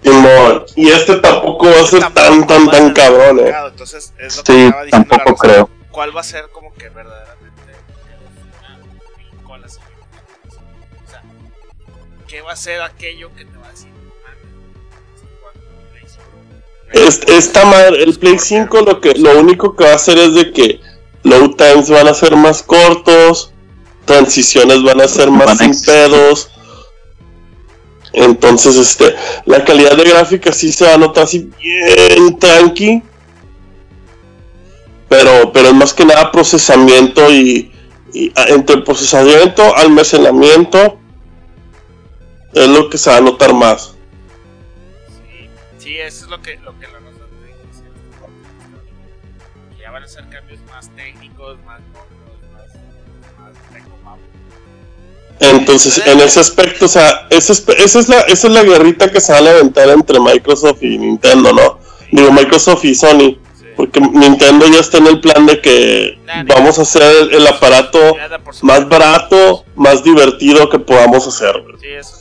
Y, 0.02 0.80
y 0.80 0.88
este 0.90 1.16
tampoco 1.16 1.66
va 1.66 1.80
a 1.80 1.84
ser 1.84 2.00
tan, 2.12 2.46
tan, 2.46 2.70
tan 2.70 2.92
cabrón, 2.94 3.40
eh. 3.40 3.52
Entonces, 3.66 4.14
es 4.18 4.36
lo 4.38 4.44
que 4.44 4.52
sí, 4.52 4.64
estaba 4.64 4.84
diciendo 4.84 5.08
tampoco 5.10 5.36
creo. 5.36 5.70
¿Cuál 5.90 6.16
va 6.16 6.20
a 6.20 6.24
ser 6.24 6.48
como 6.52 6.72
que 6.74 6.88
verdaderamente 6.88 7.39
¿qué 12.30 12.40
va 12.42 12.52
a 12.52 12.56
ser 12.56 12.80
aquello 12.80 13.30
que 13.36 13.44
te 13.44 13.58
va 13.58 13.66
a 13.66 13.70
decir? 13.72 13.90
Esta 16.92 17.64
madre, 17.64 18.02
el 18.02 18.18
Play 18.18 18.38
5 18.38 18.80
lo 18.82 19.00
que 19.00 19.14
lo 19.14 19.38
único 19.38 19.76
que 19.76 19.84
va 19.84 19.92
a 19.92 19.96
hacer 19.96 20.18
es 20.18 20.34
de 20.34 20.52
que 20.52 20.80
low 21.22 21.54
times 21.54 21.90
van 21.90 22.08
a 22.08 22.14
ser 22.14 22.34
más 22.36 22.62
cortos, 22.62 23.52
transiciones 24.04 24.82
van 24.82 25.00
a 25.00 25.08
ser 25.08 25.30
más 25.30 25.58
sin 25.58 25.72
pedos. 25.82 26.50
Entonces, 28.12 28.76
este, 28.76 29.14
la 29.44 29.64
calidad 29.64 29.96
de 29.96 30.04
gráfica 30.04 30.52
sí 30.52 30.72
se 30.72 30.84
va 30.84 30.94
a 30.94 30.98
notar 30.98 31.24
así 31.24 31.50
bien 31.58 32.38
tranqui. 32.38 33.02
Pero, 35.08 35.52
pero 35.52 35.68
es 35.68 35.74
más 35.74 35.94
que 35.94 36.04
nada 36.04 36.30
procesamiento 36.30 37.30
y, 37.30 37.72
y 38.12 38.32
entre 38.48 38.78
procesamiento, 38.78 39.76
almacenamiento 39.76 41.00
es 42.52 42.68
lo 42.68 42.90
que 42.90 42.98
se 42.98 43.10
va 43.10 43.16
a 43.16 43.20
notar 43.20 43.54
más. 43.54 43.94
Sí, 45.08 45.48
sí 45.78 45.98
eso 45.98 46.24
es 46.24 46.30
lo 46.30 46.40
que, 46.42 46.56
lo 46.58 46.78
que 46.78 46.86
razón 46.86 47.02
que 49.76 49.82
ya 49.82 49.90
van 49.90 50.02
a 50.02 50.08
ser 50.08 50.28
cambios 50.28 50.60
más 50.70 50.90
técnicos, 50.96 51.58
más 51.64 51.80
más, 51.92 53.52
más 54.04 54.18
Entonces, 55.40 56.02
en 56.06 56.20
ese 56.20 56.40
aspecto, 56.40 56.86
o 56.86 56.88
sea, 56.88 57.26
esa 57.30 57.52
es, 57.52 57.64
esa, 57.78 57.98
es 57.98 58.08
la, 58.08 58.20
esa 58.20 58.46
es 58.48 58.52
la 58.52 58.62
guerrita 58.62 59.10
que 59.10 59.20
se 59.20 59.32
va 59.32 59.38
a 59.38 59.42
levantar 59.42 59.88
entre 59.88 60.20
Microsoft 60.20 60.82
y 60.82 60.98
Nintendo, 60.98 61.52
¿no? 61.52 61.78
Digo, 62.10 62.32
Microsoft 62.32 62.84
y 62.84 62.94
Sony. 62.94 63.38
Porque 63.76 64.00
Nintendo 64.00 64.66
ya 64.66 64.80
está 64.80 64.98
en 64.98 65.06
el 65.06 65.20
plan 65.20 65.46
de 65.46 65.60
que 65.62 66.18
vamos 66.48 66.78
a 66.78 66.82
hacer 66.82 67.02
el, 67.32 67.46
aparato 67.46 67.98
más 68.60 68.86
barato, 68.86 69.64
más 69.74 70.04
divertido 70.04 70.68
que 70.68 70.78
podamos 70.78 71.26
hacer. 71.26 71.54
Sí, 71.80 71.86
eso 71.88 72.16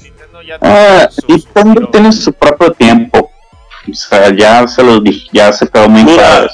ah, 0.62 1.10
y 1.28 1.42
también 1.42 1.92
tiene 1.92 2.12
su 2.12 2.34
propio 2.34 2.72
tiempo. 2.72 3.32
O 3.90 3.94
sea, 3.94 4.36
ya 4.36 4.68
se 4.68 4.84
los 4.84 5.04
dije, 5.04 5.28
ya 5.32 5.52
se 5.52 5.68
quedó 5.68 5.90
muy 5.90 6.04
mira, 6.04 6.50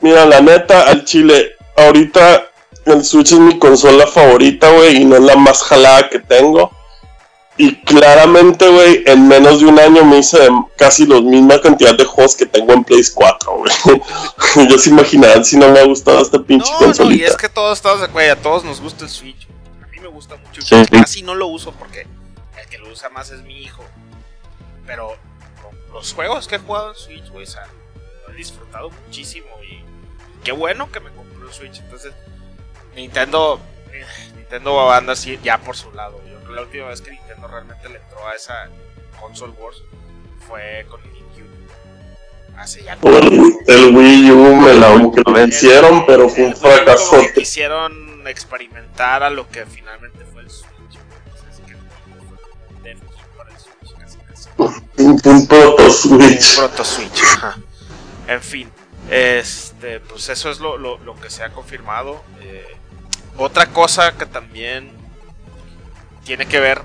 Mira, 0.00 0.26
la 0.26 0.40
neta, 0.40 0.82
al 0.82 1.04
chile, 1.04 1.56
ahorita 1.76 2.48
el 2.84 3.04
Switch 3.04 3.32
es 3.32 3.38
mi 3.38 3.58
consola 3.58 4.06
favorita, 4.06 4.70
güey, 4.70 5.02
y 5.02 5.04
no 5.04 5.16
es 5.16 5.22
la 5.22 5.36
más 5.36 5.62
jalada 5.62 6.08
que 6.08 6.20
tengo. 6.20 6.70
Y 7.58 7.74
claramente, 7.76 8.68
güey, 8.68 9.02
en 9.06 9.26
menos 9.26 9.60
de 9.60 9.66
un 9.66 9.78
año 9.78 10.04
me 10.04 10.18
hice 10.18 10.38
casi 10.76 11.06
la 11.06 11.20
misma 11.22 11.58
cantidad 11.60 11.96
de 11.96 12.04
juegos 12.04 12.36
que 12.36 12.44
tengo 12.44 12.74
en 12.74 12.84
Play 12.84 13.02
4, 13.12 13.56
güey. 13.56 14.68
Yo 14.68 14.78
se 14.78 14.90
imaginarán 14.90 15.44
si 15.44 15.56
no 15.56 15.70
me 15.70 15.80
ha 15.80 15.84
gustado 15.84 16.20
este 16.20 16.38
pinche 16.40 16.70
no, 16.80 16.92
No, 16.92 17.12
y 17.12 17.24
es 17.24 17.34
que 17.36 17.48
todos 17.48 17.78
estamos, 17.78 18.06
güey, 18.12 18.28
a 18.28 18.36
todos 18.36 18.62
nos 18.62 18.80
gusta 18.80 19.04
el 19.04 19.10
Switch. 19.10 19.48
A 19.82 19.86
mí 19.86 19.98
me 20.00 20.08
gusta 20.08 20.36
mucho 20.36 20.60
el 20.60 20.86
Switch. 20.86 21.00
Casi 21.00 21.22
no 21.22 21.34
lo 21.34 21.46
uso 21.46 21.72
porque 21.72 22.06
usa 22.96 23.10
más 23.10 23.30
es 23.30 23.42
mi 23.42 23.58
hijo. 23.62 23.84
Pero 24.86 25.14
los 25.92 26.12
juegos 26.14 26.48
que 26.48 26.56
he 26.56 26.58
jugado 26.58 26.90
en 26.90 26.96
Switch, 26.96 27.28
güey, 27.28 27.46
lo 28.26 28.32
he 28.32 28.36
disfrutado 28.36 28.90
muchísimo 28.90 29.46
y 29.62 29.84
qué 30.42 30.52
bueno 30.52 30.90
que 30.90 31.00
me 31.00 31.10
compró 31.10 31.46
el 31.46 31.52
Switch. 31.52 31.78
Entonces, 31.80 32.14
Nintendo, 32.94 33.60
eh, 33.92 34.04
Nintendo 34.36 34.90
anda 34.90 35.12
así 35.12 35.38
ya 35.42 35.58
por 35.58 35.76
su 35.76 35.92
lado. 35.92 36.20
Yo 36.26 36.38
creo 36.38 36.46
que 36.46 36.54
la 36.54 36.62
última 36.62 36.88
vez 36.88 37.00
que 37.02 37.10
Nintendo 37.10 37.48
realmente 37.48 37.88
le 37.88 37.96
entró 37.96 38.26
a 38.26 38.34
esa 38.34 38.68
console 39.20 39.52
wars 39.58 39.82
fue 40.46 40.86
con 40.88 41.00
el 41.02 41.10
GameCube. 41.10 41.46
Hace 42.56 42.82
ya 42.82 42.94
el, 42.94 43.94
Wii 43.94 44.30
U 44.30 44.56
me 44.56 44.72
la 44.72 45.32
vencieron, 45.32 46.06
pero 46.06 46.28
fue 46.28 46.44
un 46.46 46.56
fracaso. 46.56 47.20
Quisieron 47.34 48.26
experimentar 48.26 49.22
a 49.22 49.28
lo 49.28 49.46
que 49.48 49.66
finalmente 49.66 50.24
fue 50.32 50.42
el 50.42 50.50
Switch. 50.50 50.75
Un, 54.58 55.46
proto 55.46 55.90
Switch. 55.90 56.58
Un 56.58 56.68
proto 56.68 56.84
Switch, 56.84 57.22
En 58.26 58.42
fin, 58.42 58.70
este, 59.10 60.00
pues 60.00 60.28
eso 60.28 60.50
es 60.50 60.60
lo, 60.60 60.78
lo, 60.78 61.16
que 61.20 61.30
se 61.30 61.44
ha 61.44 61.50
confirmado. 61.50 62.22
Eh, 62.40 62.76
otra 63.36 63.66
cosa 63.66 64.16
que 64.16 64.26
también 64.26 64.90
tiene 66.24 66.46
que 66.46 66.58
ver, 66.58 66.82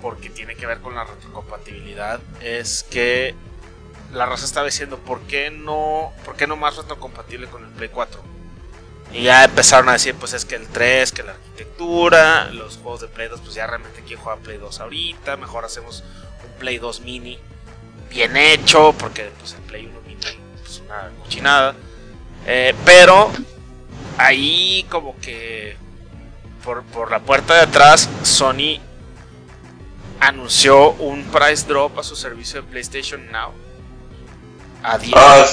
porque 0.00 0.30
tiene 0.30 0.56
que 0.56 0.66
ver 0.66 0.80
con 0.80 0.94
la 0.94 1.04
retrocompatibilidad, 1.04 2.20
es 2.40 2.84
que 2.84 3.34
la 4.12 4.26
raza 4.26 4.44
estaba 4.44 4.66
diciendo, 4.66 4.98
¿por 4.98 5.20
qué 5.22 5.50
no, 5.50 6.12
por 6.24 6.36
qué 6.36 6.46
no 6.46 6.56
más 6.56 6.76
retrocompatible 6.76 7.46
con 7.48 7.64
el 7.64 7.70
Play 7.70 7.90
4? 7.90 8.20
Y 9.12 9.24
ya 9.24 9.44
empezaron 9.44 9.88
a 9.90 9.92
decir, 9.92 10.14
pues 10.14 10.32
es 10.32 10.46
que 10.46 10.54
el 10.54 10.66
3, 10.66 11.12
que 11.12 11.22
la 11.22 11.32
arquitectura, 11.32 12.46
los 12.46 12.78
juegos 12.78 13.02
de 13.02 13.08
Play 13.08 13.28
2, 13.28 13.40
pues 13.40 13.54
ya 13.54 13.66
realmente 13.66 14.02
quién 14.06 14.18
juega 14.18 14.40
Play 14.40 14.56
2 14.56 14.80
ahorita, 14.80 15.36
mejor 15.36 15.66
hacemos 15.66 16.02
Play 16.62 16.78
2 16.78 17.00
mini 17.00 17.36
bien 18.08 18.36
hecho, 18.36 18.94
porque 18.96 19.32
pues, 19.40 19.54
el 19.54 19.62
Play 19.62 19.86
1 19.86 20.00
mini 20.06 20.20
es 20.20 20.60
pues, 20.60 20.82
una 20.86 21.10
cochinada. 21.20 21.74
Eh, 22.46 22.72
pero 22.84 23.32
ahí 24.16 24.86
como 24.88 25.18
que 25.18 25.76
por, 26.64 26.84
por, 26.84 27.10
la 27.10 27.18
puerta 27.18 27.54
de 27.54 27.62
atrás 27.62 28.08
Sony 28.22 28.78
anunció 30.20 30.92
un 30.92 31.24
price 31.24 31.66
drop 31.66 31.98
a 31.98 32.04
su 32.04 32.14
servicio 32.14 32.62
de 32.62 32.68
PlayStation 32.68 33.28
Now. 33.32 33.50
A 34.84 34.98
10, 34.98 35.14
ah, 35.16 35.44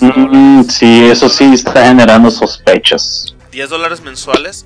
mm, 0.00 0.64
sí. 0.64 1.04
eso 1.04 1.28
sí 1.28 1.52
está 1.52 1.88
generando 1.88 2.30
sospechas. 2.30 3.34
10 3.50 3.68
dólares 3.68 4.00
mensuales 4.00 4.64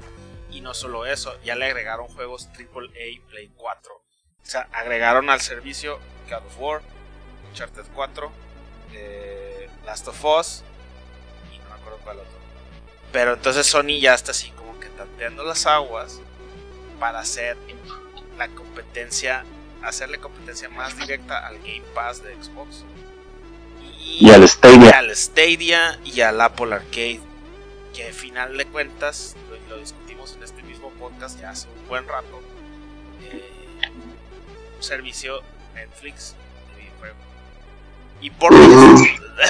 y 0.52 0.60
no 0.60 0.74
solo 0.74 1.06
eso, 1.06 1.32
ya 1.44 1.56
le 1.56 1.66
agregaron 1.66 2.06
juegos 2.06 2.48
AAA 2.56 3.28
Play 3.30 3.50
4 3.56 4.07
o 4.42 4.50
sea, 4.50 4.68
agregaron 4.72 5.30
al 5.30 5.40
servicio 5.40 5.98
God 6.28 6.46
of 6.46 6.58
War, 6.58 6.82
Uncharted 7.48 7.84
4, 7.94 8.32
eh, 8.94 9.68
Last 9.84 10.08
of 10.08 10.24
Us 10.24 10.62
y 11.52 11.58
no 11.58 11.68
me 11.68 11.74
acuerdo 11.74 11.98
cuál 12.04 12.18
otro. 12.18 12.38
Pero 13.12 13.34
entonces 13.34 13.66
Sony 13.66 14.00
ya 14.00 14.14
está 14.14 14.32
así 14.32 14.50
como 14.50 14.78
que 14.80 14.88
tanteando 14.88 15.44
las 15.44 15.66
aguas 15.66 16.20
para 16.98 17.20
hacer 17.20 17.56
la 18.36 18.48
competencia, 18.48 19.44
hacerle 19.82 20.18
competencia 20.18 20.68
más 20.68 20.96
directa 20.96 21.46
al 21.46 21.58
Game 21.58 21.84
Pass 21.94 22.22
de 22.22 22.34
Xbox. 22.42 22.84
Y, 24.00 24.30
al 24.30 24.48
Stadia. 24.48 24.90
Y 24.90 24.92
al 24.92 25.16
Stadia 25.16 26.00
y 26.04 26.20
al 26.20 26.40
Apple 26.40 26.74
Arcade. 26.74 27.20
Que 27.94 28.06
al 28.06 28.12
final 28.12 28.56
de 28.56 28.66
cuentas, 28.66 29.36
lo, 29.50 29.74
lo 29.74 29.80
discutimos 29.80 30.34
en 30.34 30.42
este 30.42 30.62
mismo 30.62 30.90
podcast 30.92 31.40
ya 31.40 31.50
hace 31.50 31.68
un 31.68 31.88
buen 31.88 32.06
rato 32.06 32.40
servicio 34.80 35.42
Netflix 35.74 36.34
Y 38.20 38.30
por 38.30 38.52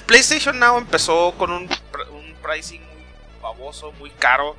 PlayStation 0.07 0.59
Now 0.59 0.79
empezó 0.79 1.33
con 1.39 1.51
un, 1.51 1.63
un 1.63 2.35
pricing 2.43 2.81
muy 2.81 3.05
baboso, 3.43 3.93
muy 3.99 4.11
caro 4.11 4.57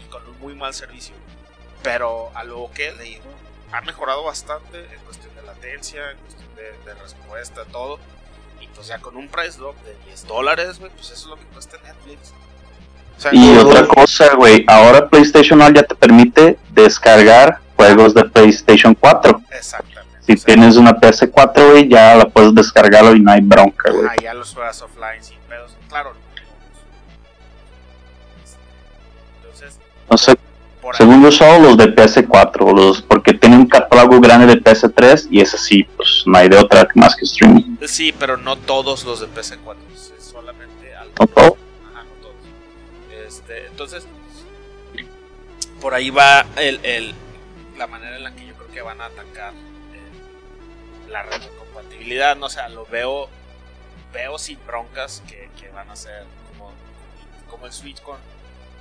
y 0.00 0.08
con 0.10 0.26
un 0.28 0.38
muy 0.40 0.54
mal 0.54 0.74
servicio. 0.74 1.14
Pero 1.82 2.30
a 2.34 2.42
lo 2.44 2.70
que 2.74 2.88
he 2.88 2.94
leído, 2.96 3.22
ha 3.72 3.80
mejorado 3.82 4.24
bastante 4.24 4.78
en 4.78 5.00
cuestión 5.04 5.34
de 5.34 5.42
latencia, 5.42 6.10
en 6.10 6.18
cuestión 6.18 6.48
de, 6.56 6.94
respuesta, 6.94 7.64
todo. 7.66 7.98
Y 8.60 8.66
pues 8.68 8.86
ya 8.86 8.98
con 8.98 9.16
un 9.16 9.28
price 9.28 9.58
drop 9.58 9.76
de 9.84 9.94
10 10.06 10.26
dólares, 10.26 10.78
güey, 10.78 10.90
pues 10.92 11.10
eso 11.10 11.14
es 11.14 11.26
lo 11.26 11.36
que 11.36 11.44
cuesta 11.46 11.76
Netflix. 11.84 12.32
y 13.32 13.56
otra 13.56 13.86
cosa, 13.86 14.34
güey, 14.34 14.64
ahora 14.66 15.08
PlayStation 15.08 15.58
Now 15.58 15.72
ya 15.72 15.82
te 15.82 15.94
permite 15.94 16.58
descargar 16.70 17.60
juegos 17.76 18.14
de 18.14 18.24
PlayStation 18.24 18.94
4. 18.94 19.42
Exactamente. 19.50 19.95
Si 20.26 20.34
tienes 20.36 20.76
una 20.76 20.98
PS4, 20.98 21.70
güey, 21.70 21.88
ya 21.88 22.16
la 22.16 22.28
puedes 22.28 22.52
descargarlo 22.52 23.14
y 23.14 23.20
no 23.20 23.30
hay 23.30 23.40
bronca, 23.42 23.92
güey. 23.92 24.06
Ah, 24.10 24.16
ya 24.20 24.34
los 24.34 24.52
juegas 24.52 24.82
offline 24.82 25.22
sin 25.22 25.38
pedos. 25.48 25.76
Claro. 25.88 26.14
Entonces. 29.40 29.78
No 30.10 30.18
sé. 30.18 30.36
Según 30.92 31.22
yo, 31.22 31.32
solo 31.32 31.60
los 31.60 31.76
de 31.76 31.94
PS4, 31.94 32.74
los, 32.74 33.02
porque 33.02 33.34
tienen 33.34 33.60
un 33.60 33.66
catálogo 33.66 34.20
grande 34.20 34.46
de 34.46 34.62
PS3 34.62 35.28
y 35.30 35.40
ese 35.40 35.58
sí, 35.58 35.82
pues 35.82 36.22
no 36.26 36.38
hay 36.38 36.48
de 36.48 36.58
otra 36.58 36.88
más 36.94 37.16
que 37.16 37.24
streaming. 37.24 37.76
Sí, 37.86 38.14
pero 38.16 38.36
no 38.36 38.56
todos 38.56 39.04
los 39.04 39.20
de 39.20 39.26
PS4, 39.26 39.76
solamente 40.20 40.94
algo. 40.94 41.12
¿No 41.18 41.26
todos? 41.26 41.52
Ajá, 41.92 42.04
no 42.04 42.10
todos. 42.22 42.36
Este, 43.26 43.66
entonces, 43.66 44.06
por 45.80 45.94
ahí 45.94 46.10
va 46.10 46.46
el, 46.56 46.78
el, 46.84 47.14
la 47.76 47.88
manera 47.88 48.16
en 48.16 48.22
la 48.22 48.34
que 48.34 48.46
yo 48.46 48.54
creo 48.54 48.70
que 48.72 48.82
van 48.82 49.00
a 49.00 49.06
atacar 49.06 49.52
la 51.08 51.22
retrocompatibilidad, 51.22 52.36
no 52.36 52.46
o 52.46 52.50
sea, 52.50 52.68
lo 52.68 52.86
veo 52.86 53.28
veo 54.12 54.38
sin 54.38 54.64
broncas 54.66 55.22
que, 55.28 55.46
van 55.70 55.90
a 55.90 55.96
ser 55.96 56.24
como, 56.48 56.72
como 57.50 57.66
el 57.66 57.72
Switch 57.72 58.00
con, 58.00 58.16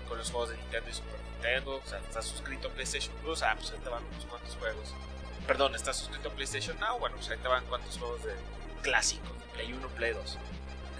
con 0.07 0.18
los 0.18 0.31
juegos 0.31 0.52
de 0.52 0.57
Nintendo 0.57 0.89
y 0.89 0.93
Super 0.93 1.19
Nintendo, 1.34 1.81
o 1.84 1.89
sea, 1.89 1.99
estás 1.99 2.26
suscrito 2.26 2.69
a 2.69 2.72
PlayStation 2.72 3.14
Plus, 3.18 3.43
ah, 3.43 3.53
pues 3.57 3.72
ahí 3.72 3.80
te 3.84 3.89
van 3.89 4.02
unos 4.06 4.26
cuantos 4.26 4.56
juegos. 4.56 4.93
Perdón, 5.45 5.76
estás 5.76 5.97
suscrito 5.97 6.30
a 6.30 6.31
PlayStation 6.31 6.80
Now, 6.80 6.97
bueno, 6.99 7.18
pues 7.18 7.30
ahí 7.30 7.38
te 7.38 7.47
van 7.49 7.65
cuantos 7.65 7.97
juegos 7.97 8.23
de 8.23 8.34
clásicos, 8.81 9.31
Play 9.53 9.73
1, 9.73 9.88
Play 9.89 10.14
2, 10.14 10.38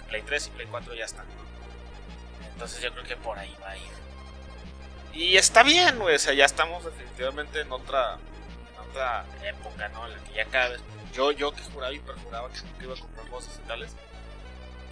Play 0.08 0.22
3 0.22 0.46
y 0.46 0.50
Play 0.50 0.66
4 0.70 0.94
ya 0.94 1.04
están. 1.06 1.26
Entonces 2.52 2.82
yo 2.82 2.92
creo 2.92 3.04
que 3.04 3.16
por 3.16 3.38
ahí 3.38 3.56
va 3.62 3.70
a 3.70 3.76
ir. 3.78 3.96
Y 5.14 5.36
está 5.38 5.62
bien, 5.62 5.98
güey, 5.98 6.16
o 6.16 6.18
sea, 6.18 6.34
ya 6.34 6.44
estamos 6.44 6.84
definitivamente 6.84 7.60
en 7.60 7.72
otra, 7.72 8.14
en 8.14 8.90
otra 8.90 9.24
época, 9.44 9.88
¿no? 9.88 10.06
En 10.06 10.12
la 10.12 10.24
que 10.24 10.34
ya 10.34 10.44
cada 10.44 10.68
vez 10.68 10.80
yo, 11.16 11.32
yo 11.32 11.52
que 11.52 11.62
juraba 11.72 11.92
y 11.92 11.98
perjuraba 11.98 12.48
que 12.50 12.60
nunca 12.60 12.84
iba 12.84 12.94
a 12.94 12.98
comprar 12.98 13.28
juegos 13.28 13.48
digitales, 13.48 13.90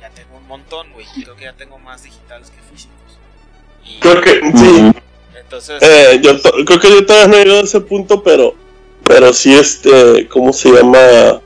ya 0.00 0.10
tengo 0.10 0.36
un 0.36 0.46
montón, 0.46 0.92
güey. 0.92 1.06
Creo 1.22 1.36
que 1.36 1.44
ya 1.44 1.52
tengo 1.52 1.78
más 1.78 2.02
digitales 2.02 2.50
que 2.50 2.60
físicos. 2.72 3.18
creo 4.00 4.20
que, 4.20 4.40
sí. 4.58 4.92
Entonces. 5.38 5.82
Eh, 5.82 6.20
yo 6.22 6.40
creo 6.64 6.80
que 6.80 6.90
yo 6.90 7.06
todavía 7.06 7.28
no 7.28 7.36
he 7.36 7.44
llegado 7.44 7.60
a 7.60 7.64
ese 7.64 7.80
punto, 7.80 8.22
pero. 8.22 8.54
Pero 9.04 9.32
sí, 9.32 9.54
este. 9.54 10.28
¿Cómo 10.28 10.52
se 10.52 10.70
llama? 10.70 11.40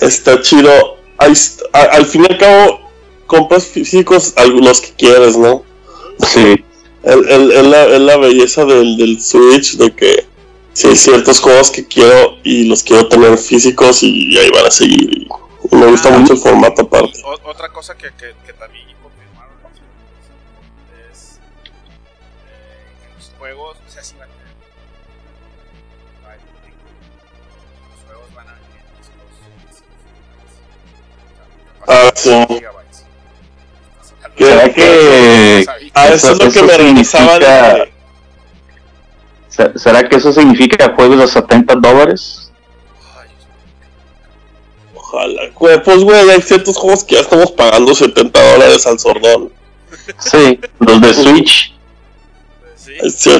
Está 0.00 0.40
chido. 0.40 0.98
al 1.18 2.06
fin 2.06 2.26
y 2.28 2.32
al 2.32 2.38
cabo, 2.38 2.80
compras 3.26 3.66
físicos 3.66 4.34
los 4.36 4.80
que 4.80 4.92
quieres, 4.92 5.36
¿no? 5.36 5.64
Sí. 6.26 6.64
Es 7.02 7.66
la, 7.66 7.86
la, 7.98 8.16
belleza 8.18 8.66
del, 8.66 8.98
del 8.98 9.22
Switch, 9.22 9.78
de 9.78 9.90
que 9.90 10.26
si 10.80 10.86
hay 10.86 10.96
ciertos 10.96 11.40
juegos 11.40 11.70
que 11.70 11.86
quiero 11.86 12.38
y 12.42 12.64
los 12.64 12.82
quiero 12.82 13.06
tener 13.06 13.36
físicos 13.36 14.02
y, 14.02 14.38
ahí 14.38 14.50
van 14.50 14.64
a 14.64 14.70
seguir. 14.70 15.12
Y, 15.12 15.28
me 15.76 15.86
gusta 15.86 16.08
ah, 16.08 16.18
mucho 16.18 16.32
el 16.32 16.38
formato 16.38 16.82
aparte. 16.82 17.20
otra 17.44 17.68
cosa 17.70 17.94
que, 17.94 18.08
que, 18.12 18.34
que 18.46 18.52
también 18.54 18.86
confirmaron 19.02 19.56
es 21.12 21.38
eh, 21.66 22.92
que 23.02 23.14
los 23.14 23.32
juegos, 23.38 23.76
o 23.86 23.90
sea, 23.90 24.02
si 24.02 24.16
van 24.16 24.30
a 24.30 24.32
tener. 24.32 24.54
Los 27.90 28.04
juegos 28.06 28.34
van 28.34 28.48
a 28.48 28.54
venir 28.54 28.70
Ah, 31.86 32.10
sí. 32.14 32.46
¿Será 34.38 34.72
que 34.72 35.66
a 35.92 36.08
eso 36.08 36.32
es 36.32 36.38
lo 36.42 36.50
que 36.50 36.62
me 36.62 36.78
regresaba 36.78 37.38
de 37.38 37.99
¿Será 39.76 40.08
que 40.08 40.16
eso 40.16 40.32
significa 40.32 40.94
juegos 40.94 41.18
de 41.18 41.28
70 41.28 41.74
dólares? 41.76 42.50
Ojalá. 44.94 45.42
Pues, 45.58 46.04
güey, 46.04 46.30
hay 46.30 46.40
ciertos 46.40 46.76
juegos 46.76 47.04
que 47.04 47.16
ya 47.16 47.22
estamos 47.22 47.50
pagando 47.52 47.94
70 47.94 48.52
dólares 48.52 48.86
al 48.86 48.98
sordón. 48.98 49.52
Sí, 50.18 50.60
los 50.78 51.00
de 51.00 51.14
Switch. 51.14 51.74
Sí. 52.76 53.38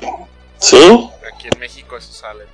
¿Sí? 0.58 1.10
Aquí 1.32 1.48
en 1.52 1.58
México 1.58 1.96
eso 1.96 2.12
sale. 2.12 2.44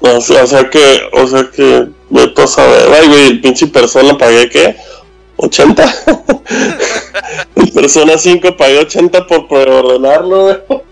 o 0.00 0.20
sea 0.20 0.68
que, 0.70 1.02
o 1.12 1.26
sea 1.26 1.50
que, 1.50 1.88
me 2.10 2.22
a 2.22 2.46
saber. 2.46 2.92
Ay, 2.92 3.08
güey, 3.08 3.26
el 3.28 3.40
pinche 3.40 3.66
persona 3.66 4.18
pagué, 4.18 4.48
¿qué? 4.50 4.76
80. 5.36 5.94
el 7.56 7.72
persona 7.72 8.18
5 8.18 8.56
pagué 8.56 8.78
80 8.78 9.26
por 9.26 9.48
preordenarlo, 9.48 10.42
güey 10.42 10.82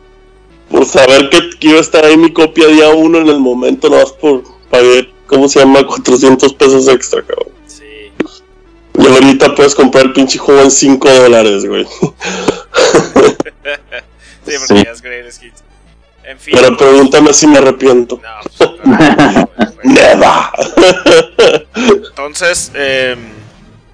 por 0.73 0.87
saber 0.87 1.29
que, 1.29 1.51
iba 1.61 1.77
a 1.77 1.83
estar 1.83 2.05
ahí 2.05 2.17
mi 2.17 2.33
copia 2.33 2.67
día 2.67 2.89
uno 2.89 3.19
en 3.19 3.29
el 3.29 3.39
momento, 3.39 3.91
no 3.91 3.97
más 3.97 4.11
por 4.13 4.43
pagar, 4.71 5.07
¿cómo 5.27 5.47
se 5.49 5.61
llama? 5.61 5.87
400 5.87 6.55
pesos 6.55 6.89
extra, 6.89 7.21
cabrón. 7.21 7.53
Sí. 7.67 8.11
Y 8.99 9.07
ahorita 9.07 9.55
puedes 9.55 9.75
comprar 9.75 10.07
el 10.07 10.15
pinche 10.15 10.39
juego 10.39 10.63
en 10.63 10.71
5 10.71 11.11
dólares, 11.11 11.67
güey. 11.67 11.85
sí, 14.47 14.55
porque 14.67 14.83
ya 14.83 14.93
es 14.93 15.43
Hits. 15.43 15.63
En 16.25 16.39
fin. 16.39 16.55
Pero 16.57 16.75
pregúntame 16.77 17.35
si 17.35 17.47
me 17.47 17.59
arrepiento. 17.59 18.19
No, 18.23 18.31
pues, 18.57 18.71
Neva. 19.83 20.53
Entonces, 21.75 22.73
eh, 22.75 23.17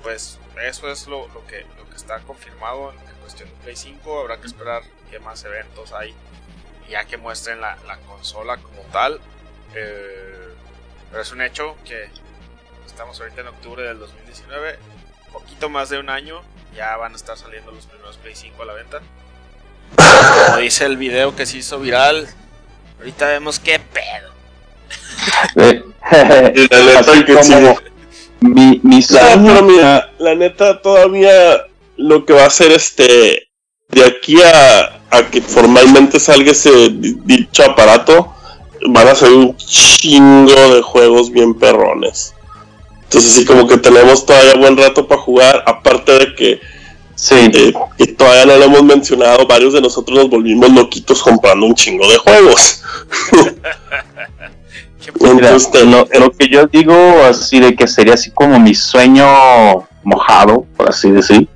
pues 0.02 0.38
eso 0.68 0.88
es 0.90 1.08
lo, 1.08 1.26
lo, 1.28 1.44
que, 1.46 1.66
lo 1.76 1.90
que 1.90 1.96
está 1.96 2.20
confirmado 2.20 2.92
en 2.92 2.98
cuestión 3.20 3.48
de 3.48 3.54
Play 3.64 3.74
5. 3.74 4.20
Habrá 4.20 4.40
que 4.40 4.46
esperar 4.46 4.82
qué 5.10 5.18
más 5.18 5.42
eventos 5.44 5.92
hay 5.92 6.14
ya 6.88 7.04
que 7.04 7.16
muestren 7.16 7.60
la, 7.60 7.76
consola 8.06 8.56
como 8.56 8.82
tal. 8.92 9.20
Eh, 9.74 10.48
pero 11.10 11.22
es 11.22 11.32
un 11.32 11.42
hecho 11.42 11.76
que 11.84 12.08
estamos 12.86 13.20
ahorita 13.20 13.42
en 13.42 13.48
octubre 13.48 13.82
del 13.82 13.98
2019, 13.98 14.78
poquito 15.32 15.68
más 15.68 15.88
de 15.88 15.98
un 15.98 16.10
año, 16.10 16.42
ya 16.74 16.96
van 16.96 17.12
a 17.12 17.16
estar 17.16 17.36
saliendo 17.36 17.70
los 17.72 17.86
primeros 17.86 18.16
Play 18.16 18.34
5 18.34 18.62
a 18.62 18.66
la 18.66 18.72
venta. 18.74 19.00
Como 20.46 20.58
dice 20.58 20.84
el 20.84 20.96
video 20.96 21.34
que 21.34 21.46
se 21.46 21.58
hizo 21.58 21.78
viral, 21.78 22.28
ahorita 22.98 23.26
vemos 23.28 23.58
qué 23.58 23.78
pedo. 23.78 24.28
mi, 28.40 28.80
mi 28.82 29.02
la 30.18 30.34
neta 30.34 30.80
todavía 30.82 31.66
lo 31.96 32.24
que 32.24 32.32
va 32.32 32.44
a 32.44 32.50
ser 32.50 32.72
este 32.72 33.48
de 33.88 34.04
aquí 34.04 34.40
a 34.42 34.97
a 35.10 35.22
que 35.30 35.40
formalmente 35.40 36.20
salga 36.20 36.52
ese 36.52 36.90
dicho 36.90 37.64
aparato, 37.64 38.34
van 38.88 39.08
a 39.08 39.14
ser 39.14 39.32
un 39.32 39.56
chingo 39.56 40.74
de 40.74 40.82
juegos 40.82 41.30
bien 41.30 41.54
perrones. 41.54 42.34
Entonces 43.04 43.32
sí 43.32 43.44
como 43.44 43.66
que 43.66 43.78
tenemos 43.78 44.26
todavía 44.26 44.54
buen 44.54 44.76
rato 44.76 45.08
para 45.08 45.20
jugar, 45.20 45.64
aparte 45.66 46.12
de 46.12 46.34
que, 46.34 46.60
sí. 47.14 47.50
Eh, 47.54 47.72
todavía 48.16 48.44
no 48.44 48.58
lo 48.58 48.64
hemos 48.64 48.82
mencionado, 48.82 49.46
varios 49.46 49.72
de 49.72 49.80
nosotros 49.80 50.18
nos 50.18 50.28
volvimos 50.28 50.70
loquitos 50.70 51.22
comprando 51.22 51.64
un 51.64 51.74
chingo 51.74 52.06
de 52.06 52.18
juegos. 52.18 52.82
lo, 56.20 56.32
que 56.32 56.48
yo 56.48 56.66
digo 56.66 56.94
así 57.24 57.60
de 57.60 57.74
que 57.74 57.86
sería 57.86 58.14
así 58.14 58.30
como 58.30 58.58
mi 58.58 58.74
sueño 58.74 59.26
mojado, 60.02 60.66
por 60.76 60.90
así 60.90 61.10
decir, 61.10 61.48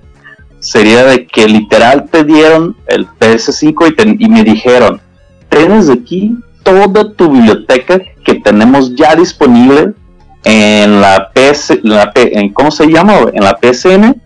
sería 0.62 1.04
de 1.04 1.26
que 1.26 1.46
literal 1.46 2.08
te 2.10 2.24
dieron 2.24 2.76
el 2.86 3.06
PS5 3.06 4.16
y, 4.18 4.28
me 4.28 4.44
dijeron, 4.44 5.00
tienes 5.48 5.90
aquí 5.90 6.38
toda 6.62 7.12
tu 7.12 7.30
biblioteca 7.30 8.00
que 8.24 8.34
tenemos 8.36 8.94
ya 8.94 9.16
disponible 9.16 9.92
en 10.44 11.00
la 11.00 11.30
PS, 11.34 11.80
la 11.82 12.12
en, 12.14 12.52
¿cómo 12.52 12.70
se 12.70 12.86
llama? 12.86 13.14
En 13.32 13.42
la 13.42 13.58
PSN, 13.60 14.22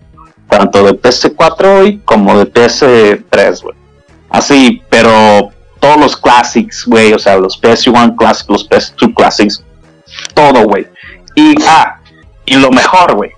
tanto 0.49 0.85
de 0.85 0.93
PS4 1.01 1.81
hoy 1.81 2.03
como 2.05 2.39
de 2.39 2.53
PS3, 2.53 3.63
güey. 3.63 3.75
Así, 4.29 4.83
pero 4.91 5.51
todos 5.81 5.99
los 5.99 6.17
classics, 6.17 6.85
güey, 6.87 7.15
o 7.15 7.19
sea, 7.19 7.39
los 7.39 7.61
PS1 7.61 8.15
Classics, 8.17 8.51
los 8.51 8.69
PS2 8.69 9.15
Classics, 9.15 9.65
todo, 10.35 10.65
güey. 10.65 10.87
Y, 11.35 11.55
ah, 11.67 11.99
y 12.45 12.57
lo 12.57 12.71
mejor, 12.71 13.15
güey, 13.15 13.31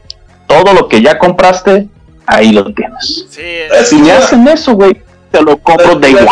todo 0.49 0.73
lo 0.73 0.89
que 0.89 1.01
ya 1.01 1.17
compraste 1.19 1.89
ahí 2.29 2.53
lo 2.53 2.73
tienes. 2.73 3.27
Sí, 3.29 3.43
si 3.87 3.97
me 3.97 4.13
hacen 4.13 4.47
eso, 4.47 4.75
güey, 4.75 5.03
te 5.33 5.43
lo 5.43 5.57
compro 5.59 5.97
de 5.97 6.11
igual. 6.11 6.29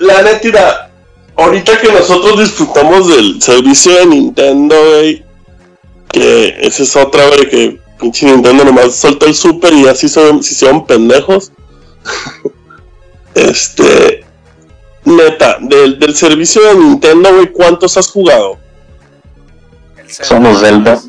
la 0.00 0.22
neta, 0.22 0.90
ahorita 1.36 1.80
que 1.80 1.92
nosotros 1.92 2.40
disfrutamos 2.40 3.08
del 3.08 3.40
servicio 3.40 3.94
de 3.94 4.06
Nintendo, 4.06 4.76
güey, 4.76 5.24
que 6.10 6.56
esa 6.60 6.82
es 6.82 6.96
otra, 6.96 7.26
güey, 7.28 7.48
que 7.48 7.80
pinche 7.98 8.26
Nintendo 8.26 8.64
nomás 8.64 8.94
soltó 8.96 9.26
el 9.26 9.34
super 9.34 9.72
y 9.72 9.86
así 9.88 10.08
son, 10.08 10.42
si 10.42 10.54
son 10.54 10.84
pendejos. 10.86 11.52
este. 13.34 14.24
Neta, 15.06 15.58
del, 15.60 15.98
del 15.98 16.16
servicio 16.16 16.62
de 16.62 16.74
Nintendo, 16.76 17.30
güey, 17.34 17.52
¿cuántos 17.52 17.96
has 17.98 18.08
jugado? 18.08 18.58
Zelda. 20.06 20.24
Somos 20.24 20.60
Zelda. 20.60 21.02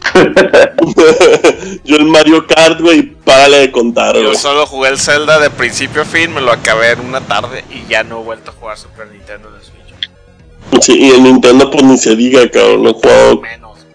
Yo 1.84 1.96
el 1.96 2.04
Mario 2.06 2.46
Kart, 2.46 2.80
güey, 2.80 3.02
párale 3.02 3.58
de 3.58 3.70
contar, 3.70 4.16
Yo 4.16 4.34
solo 4.34 4.66
jugué 4.66 4.90
el 4.90 4.98
Zelda 4.98 5.38
de 5.38 5.50
principio 5.50 6.02
a 6.02 6.04
fin, 6.04 6.32
me 6.32 6.40
lo 6.40 6.52
acabé 6.52 6.92
en 6.92 7.00
una 7.00 7.20
tarde 7.20 7.64
y 7.70 7.88
ya 7.88 8.02
no 8.02 8.20
he 8.20 8.24
vuelto 8.24 8.50
a 8.50 8.54
jugar 8.54 8.78
Super 8.78 9.08
Nintendo 9.08 9.48
en 9.48 9.54
el 9.54 9.60
Switch. 9.62 10.82
Sí, 10.82 10.98
y 10.98 11.10
el 11.10 11.22
Nintendo, 11.22 11.70
pues 11.70 11.84
ni 11.84 11.98
se 11.98 12.16
diga, 12.16 12.48
cabrón. 12.50 12.82
No 12.82 12.90
he 12.90 12.92
jugado. 12.94 13.40
Menos. 13.40 13.86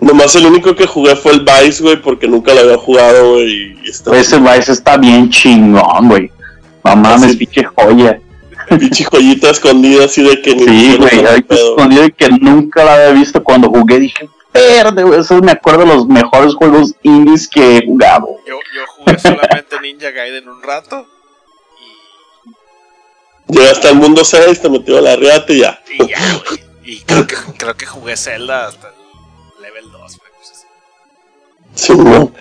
Nomás 0.00 0.34
el 0.34 0.46
único 0.46 0.74
que 0.74 0.86
jugué 0.86 1.14
fue 1.14 1.32
el 1.32 1.40
Vice, 1.44 1.82
güey, 1.82 1.96
porque 1.96 2.26
nunca 2.26 2.52
lo 2.54 2.60
había 2.60 2.78
jugado, 2.78 3.34
güey. 3.34 3.76
está 3.86 4.16
Ese 4.16 4.38
Vice 4.38 4.72
está 4.72 4.96
bien 4.96 5.30
chingón, 5.30 6.08
güey. 6.08 6.30
No 6.84 6.96
mames, 6.96 7.32
Sí. 7.32 7.36
pinche 7.38 7.64
joya. 7.64 8.18
pinche 8.78 9.04
joyita 9.04 9.50
escondida 9.50 10.04
así 10.06 10.22
de 10.22 10.40
que 10.40 10.50
Sí, 10.58 10.96
güey, 10.96 11.24
escondido 11.48 12.04
y 12.06 12.12
que 12.12 12.28
nunca 12.30 12.84
la 12.84 12.94
había 12.94 13.10
visto 13.10 13.42
cuando 13.42 13.68
jugué. 13.68 14.00
Dije, 14.00 14.28
verde, 14.52 15.02
güey, 15.02 15.20
eso 15.20 15.40
me 15.40 15.52
acuerdo 15.52 15.80
de 15.80 15.86
los 15.86 16.06
mejores 16.06 16.54
juegos 16.54 16.94
indies 17.02 17.48
que 17.48 17.78
he 17.78 17.86
jugado. 17.86 18.28
Yo, 18.46 18.58
yo 18.74 18.86
jugué 18.86 19.18
solamente 19.18 19.80
Ninja 19.80 20.10
Gaiden 20.10 20.48
un 20.48 20.62
rato 20.62 21.06
y, 23.48 23.52
Llegaste 23.52 23.88
al 23.88 23.96
mundo 23.96 24.24
6, 24.24 24.60
te 24.60 24.68
metió 24.68 24.98
a 24.98 25.00
la 25.00 25.16
riata 25.16 25.52
y 25.52 25.60
ya. 25.60 25.82
y 25.88 26.08
ya, 26.08 26.40
güey. 26.46 26.62
Y 26.84 27.00
creo 27.00 27.26
que, 27.26 27.36
creo 27.56 27.76
que 27.76 27.86
jugué 27.86 28.16
Zelda 28.16 28.66
hasta 28.66 28.88
el 28.88 29.62
level 29.62 29.90
2, 29.92 30.18
güey. 30.18 30.32
pues 30.36 30.50
así. 30.50 30.66
Sí, 31.74 31.94
¿no? 31.94 32.32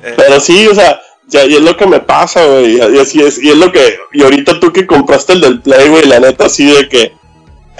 Pero 0.16 0.40
sí, 0.40 0.66
o 0.68 0.74
sea, 0.74 1.00
ya, 1.26 1.44
y 1.44 1.56
es 1.56 1.62
lo 1.62 1.76
que 1.76 1.86
me 1.86 2.00
pasa, 2.00 2.44
güey. 2.44 2.76
Y 2.76 2.98
así 2.98 3.22
es, 3.22 3.38
y 3.42 3.50
es 3.50 3.56
lo 3.56 3.70
que. 3.70 3.98
Y 4.12 4.22
ahorita 4.22 4.58
tú 4.58 4.72
que 4.72 4.86
compraste 4.86 5.34
el 5.34 5.40
del 5.40 5.60
Play, 5.60 5.88
güey, 5.88 6.06
la 6.06 6.20
neta, 6.20 6.46
así 6.46 6.66
de 6.66 6.88
que. 6.88 7.12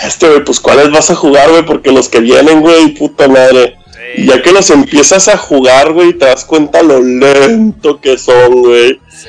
Este, 0.03 0.29
güey, 0.29 0.45
pues 0.45 0.61
cuáles 0.61 0.91
vas 0.91 1.11
a 1.11 1.15
jugar, 1.15 1.51
güey, 1.51 1.65
porque 1.65 1.93
los 1.93 2.09
que 2.09 2.21
vienen, 2.21 2.61
güey, 2.61 2.95
puta 2.95 3.29
madre. 3.29 3.77
sí, 3.93 4.23
Y 4.23 4.27
ya 4.27 4.43
que 4.43 4.53
los 4.53 4.71
empiezas 4.71 5.29
a 5.29 5.37
jugar, 5.37 5.93
güey, 5.93 6.15
te 6.15 6.25
das 6.27 6.45
cuenta 6.45 6.83
lo 6.83 7.01
lento 7.03 8.01
que 8.01 8.17
son, 8.17 8.63
güey. 8.63 9.01
Sí, 9.11 9.29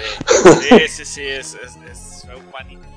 sí, 0.69 0.87
sí, 0.87 1.05
sí, 1.05 1.21
es, 1.21 1.55
es, 1.55 1.75
es 1.91 2.25
fue 2.25 2.35
un 2.35 2.51
vanity. 2.51 2.87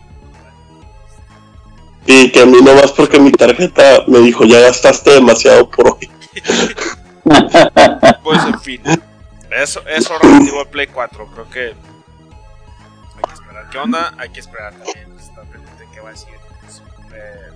Y 2.07 2.31
que 2.31 2.41
a 2.41 2.47
mí 2.47 2.59
nomás 2.63 2.93
porque 2.93 3.19
mi 3.19 3.33
tarjeta 3.33 4.05
me 4.07 4.21
dijo, 4.21 4.45
ya 4.45 4.61
gastaste 4.61 5.11
demasiado 5.11 5.69
por 5.71 5.89
hoy. 5.89 6.11
Pues 8.23 8.45
en 8.45 8.61
fin, 8.61 8.81
eso, 9.51 9.83
eso 9.87 10.19
relativo 10.19 10.61
al 10.61 10.69
Play 10.69 10.89
4, 10.89 11.27
creo 11.33 11.51
que 11.51 11.61
hay 11.69 11.75
que 13.27 13.33
esperar. 13.35 13.71
¿Qué 13.71 13.79
onda? 13.79 14.15
Hay 14.19 14.29
que 14.31 14.41
esperar 14.41 14.73
también. 14.75 15.19
Está 15.19 15.43
pendiente 15.43 15.85
qué 15.93 16.01
va 16.01 16.09
a 16.09 16.13
decir 16.13 16.29
eh, 17.15 17.51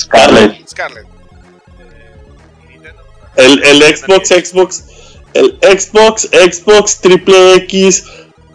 Scarlett. 0.00 0.68
Scarlett. 0.68 1.06
Eh. 1.78 2.92
El, 3.36 3.62
el 3.64 3.96
Xbox, 3.96 4.28
Xbox, 4.28 4.84
el 5.34 5.58
Xbox, 5.62 6.28
Xbox 6.32 7.00
Triple 7.00 7.54
X 7.56 8.04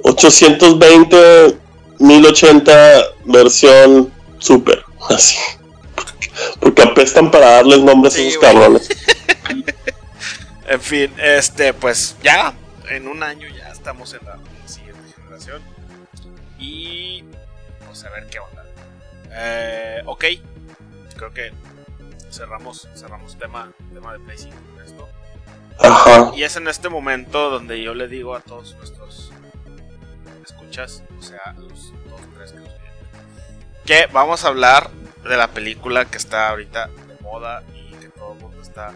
820 0.03 1.57
1080 1.99 3.03
versión 3.25 4.11
super, 4.39 4.83
así. 5.09 5.37
Porque 6.59 6.81
apestan 6.81 7.31
para 7.31 7.51
darles 7.51 7.79
nombres 7.79 8.15
a 8.15 8.19
esos 8.21 8.37
güey. 8.39 8.53
cabrones. 8.53 8.89
En 10.67 10.81
fin, 10.81 11.13
este, 11.21 11.73
pues 11.75 12.15
ya, 12.23 12.55
en 12.89 13.07
un 13.07 13.21
año 13.21 13.47
ya 13.55 13.69
estamos 13.71 14.13
en 14.13 14.25
la 14.25 14.39
siguiente 14.65 15.13
generación. 15.15 15.61
Y 16.57 17.23
pues 17.85 18.03
a 18.03 18.09
ver 18.09 18.25
qué 18.31 18.39
onda. 18.39 18.65
Eh, 19.29 20.01
ok, 20.07 20.25
creo 21.15 21.33
que 21.33 21.51
cerramos, 22.31 22.87
cerramos 22.95 23.37
tema, 23.37 23.71
tema 23.93 24.13
de 24.13 24.19
Play 24.19 24.37
5 24.37 24.55
con 24.73 24.83
esto. 24.83 25.09
Ajá. 25.79 26.31
Y 26.35 26.43
es 26.43 26.55
en 26.55 26.67
este 26.67 26.89
momento 26.89 27.49
donde 27.49 27.81
yo 27.81 27.93
le 27.93 28.07
digo 28.07 28.35
a 28.35 28.39
todos 28.39 28.75
nuestros 28.75 29.31
escuchas, 30.45 31.03
o 31.19 31.21
sea, 31.21 31.55
los 31.57 31.91
dos, 32.09 32.21
tres 32.37 32.51
que 32.51 32.59
nos 32.59 32.67
vienen, 32.67 32.93
que 33.85 34.07
vamos 34.13 34.45
a 34.45 34.49
hablar 34.49 34.89
de 35.23 35.37
la 35.37 35.49
película 35.49 36.05
que 36.05 36.17
está 36.17 36.49
ahorita 36.49 36.87
de 36.87 37.21
moda 37.21 37.63
y 37.73 37.93
que 37.95 38.09
todo 38.09 38.33
el 38.33 38.39
mundo 38.39 38.61
está 38.61 38.93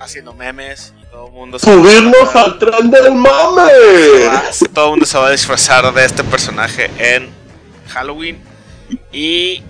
haciendo 0.00 0.34
memes 0.34 0.92
y 1.00 1.06
todo 1.06 1.28
el 1.28 1.32
mundo 1.32 1.58
se 1.58 1.66
Subirnos 1.66 2.34
al 2.34 2.58
tren 2.58 2.90
del 2.90 3.14
mame. 3.14 3.62
todo 4.74 4.86
el 4.86 4.90
mundo 4.90 5.06
se 5.06 5.18
va 5.18 5.28
a 5.28 5.30
disfrazar 5.30 5.92
de 5.92 6.04
este 6.04 6.22
personaje 6.24 6.90
en 6.98 7.30
Halloween 7.88 8.42
y 9.12 9.62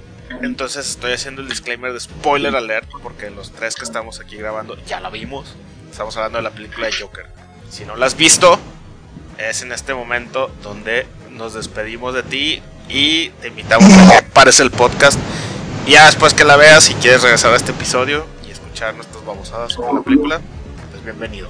entonces 0.43 0.89
estoy 0.89 1.13
haciendo 1.13 1.43
el 1.43 1.49
disclaimer 1.49 1.93
de 1.93 2.01
spoiler 2.01 2.55
alert 2.55 2.89
porque 3.03 3.31
los 3.31 3.53
tres 3.53 3.75
que 3.75 3.85
estamos 3.85 4.21
aquí 4.21 4.37
grabando 4.37 4.77
ya 4.87 5.01
la 5.01 5.11
vimos. 5.11 5.55
Estamos 5.91 6.17
hablando 6.17 6.39
de 6.39 6.43
la 6.43 6.51
película 6.51 6.87
de 6.87 6.93
Joker. 6.93 7.27
Si 7.71 7.85
no 7.85 7.97
la 7.97 8.07
has 8.07 8.17
visto, 8.17 8.59
es 9.39 9.63
en 9.63 9.73
este 9.73 9.95
momento 9.95 10.51
donde 10.63 11.07
nos 11.31 11.55
despedimos 11.55 12.15
de 12.15 12.23
ti 12.23 12.63
y 12.89 13.29
te 13.41 13.49
invitamos 13.49 13.93
a 13.93 14.11
que 14.11 14.23
pares 14.23 14.61
el 14.61 14.71
podcast. 14.71 15.19
Ya 15.87 16.07
después 16.07 16.35
que 16.35 16.45
la 16.45 16.57
veas, 16.57 16.85
si 16.85 16.95
quieres 16.95 17.23
regresar 17.23 17.53
a 17.53 17.57
este 17.57 17.73
episodio 17.73 18.27
y 18.47 18.51
escuchar 18.51 18.95
nuestras 18.95 19.25
babosadas 19.25 19.73
sobre 19.73 19.93
la 19.93 20.03
película, 20.03 20.41
pues 20.91 21.05
bienvenido. 21.05 21.49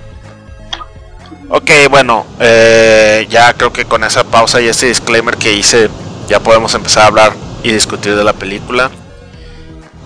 Ok, 1.48 1.70
bueno, 1.90 2.26
eh, 2.40 3.26
ya 3.30 3.52
creo 3.54 3.72
que 3.72 3.84
con 3.84 4.02
esa 4.04 4.24
pausa 4.24 4.60
y 4.60 4.68
ese 4.68 4.86
disclaimer 4.86 5.36
que 5.36 5.52
hice, 5.52 5.88
ya 6.28 6.40
podemos 6.40 6.74
empezar 6.74 7.04
a 7.04 7.06
hablar 7.06 7.43
y 7.64 7.72
discutir 7.72 8.14
de 8.14 8.22
la 8.22 8.34
película. 8.34 8.90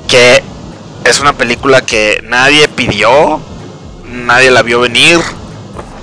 Que 0.07 0.43
es 1.05 1.21
una 1.21 1.35
película 1.35 1.83
que 1.83 2.23
nadie 2.25 2.69
pidió, 2.69 3.41
nadie 4.05 4.51
la 4.51 4.63
vio 4.63 4.81
venir. 4.81 5.21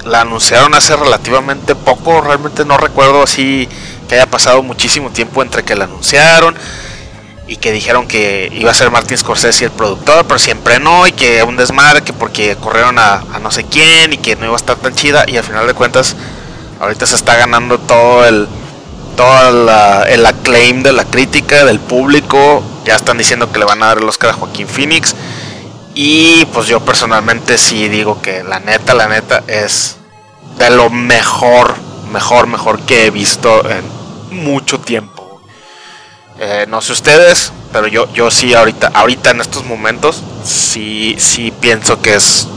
La 0.03 0.21
anunciaron 0.21 0.75
hace 0.75 0.95
relativamente 0.95 1.73
poco, 1.73 2.21
realmente 2.21 2.63
no 2.63 2.77
recuerdo 2.77 3.23
así 3.23 3.67
que 4.07 4.13
haya 4.13 4.27
pasado 4.27 4.61
muchísimo 4.61 5.09
tiempo 5.09 5.41
entre 5.41 5.63
que 5.63 5.75
la 5.75 5.85
anunciaron 5.85 6.55
y 7.47 7.55
que 7.57 7.71
dijeron 7.71 8.07
que 8.07 8.51
iba 8.53 8.69
a 8.69 8.73
ser 8.75 8.91
Martin 8.91 9.17
Scorsese 9.17 9.65
el 9.65 9.71
productor, 9.71 10.25
pero 10.27 10.37
siempre 10.37 10.79
no, 10.79 11.07
y 11.07 11.11
que 11.11 11.41
un 11.43 11.57
desmadre, 11.57 12.01
que 12.01 12.13
porque 12.13 12.55
corrieron 12.55 12.99
a, 12.99 13.23
a 13.33 13.39
no 13.39 13.49
sé 13.51 13.63
quién 13.63 14.13
y 14.13 14.17
que 14.17 14.35
no 14.35 14.45
iba 14.45 14.53
a 14.53 14.57
estar 14.57 14.75
tan 14.77 14.93
chida, 14.95 15.25
y 15.27 15.37
al 15.37 15.43
final 15.43 15.65
de 15.65 15.73
cuentas, 15.73 16.15
ahorita 16.79 17.05
se 17.05 17.15
está 17.15 17.35
ganando 17.35 17.79
todo 17.79 18.25
el 18.25 18.47
todo 19.15 19.51
la- 19.65 20.03
el 20.03 20.25
acclaim 20.25 20.83
de 20.83 20.91
la 20.91 21.05
crítica, 21.05 21.65
del 21.65 21.79
público, 21.79 22.63
ya 22.85 22.95
están 22.95 23.17
diciendo 23.17 23.51
que 23.51 23.59
le 23.59 23.65
van 23.65 23.81
a 23.83 23.87
dar 23.87 23.97
el 23.99 24.09
Oscar 24.09 24.31
a 24.31 24.33
Joaquín 24.33 24.67
Phoenix, 24.67 25.15
y 25.93 26.45
pues 26.45 26.67
yo 26.67 26.81
personalmente 26.81 27.57
sí 27.57 27.87
digo 27.87 28.21
que 28.21 28.43
la 28.43 28.59
neta, 28.59 28.93
la 28.93 29.07
neta 29.07 29.43
es 29.47 29.97
de 30.57 30.69
lo 30.69 30.89
mejor, 30.89 31.75
mejor, 32.11 32.47
mejor 32.47 32.79
que 32.81 33.05
he 33.05 33.11
visto 33.11 33.63
en 33.69 33.83
mucho 34.43 34.79
tiempo. 34.79 35.41
Eh, 36.37 36.65
no 36.67 36.81
sé 36.81 36.91
ustedes, 36.91 37.53
pero 37.71 37.87
yo, 37.87 38.11
yo 38.13 38.29
sí 38.29 38.53
ahorita, 38.53 38.91
ahorita 38.93 39.31
en 39.31 39.39
estos 39.39 39.63
momentos, 39.63 40.21
sí, 40.43 41.15
sí 41.17 41.53
pienso 41.61 42.01
que 42.01 42.15
es 42.15 42.47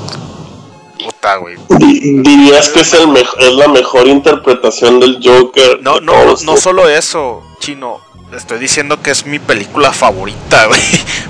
puta, 0.99 1.37
güey. 1.37 1.57
Di- 1.79 2.23
Dirías 2.23 2.69
que 2.69 2.81
es, 2.81 2.93
el 2.95 3.17
es 3.17 3.53
la 3.55 3.69
mejor 3.69 4.07
interpretación 4.07 5.01
del 5.01 5.19
Joker. 5.23 5.81
No, 5.83 6.01
no, 6.01 6.13
no 6.45 6.57
solo 6.57 6.89
eso, 6.89 7.43
chino. 7.61 8.01
Estoy 8.33 8.59
diciendo 8.59 9.01
que 9.01 9.11
es 9.11 9.25
mi 9.25 9.39
película 9.39 9.93
favorita, 9.93 10.67
güey. 10.69 10.81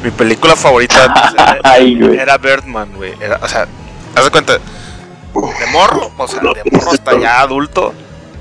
Mi 0.03 0.11
película 0.11 0.57
favorita 0.57 1.59
Ay, 1.65 1.99
güey. 2.01 2.19
era 2.19 2.39
Birdman, 2.39 2.93
güey. 2.97 3.15
Era- 3.21 3.39
O 3.43 3.49
sea, 3.49 3.69
haz 4.15 4.25
de 4.25 4.31
cuenta, 4.31 4.55
de 4.55 5.67
morro, 5.73 6.11
o 6.17 6.27
sea, 6.29 6.41
de 6.41 6.71
morro 6.73 6.91
hasta 6.93 7.19
ya 7.21 7.41
adulto, 7.41 7.95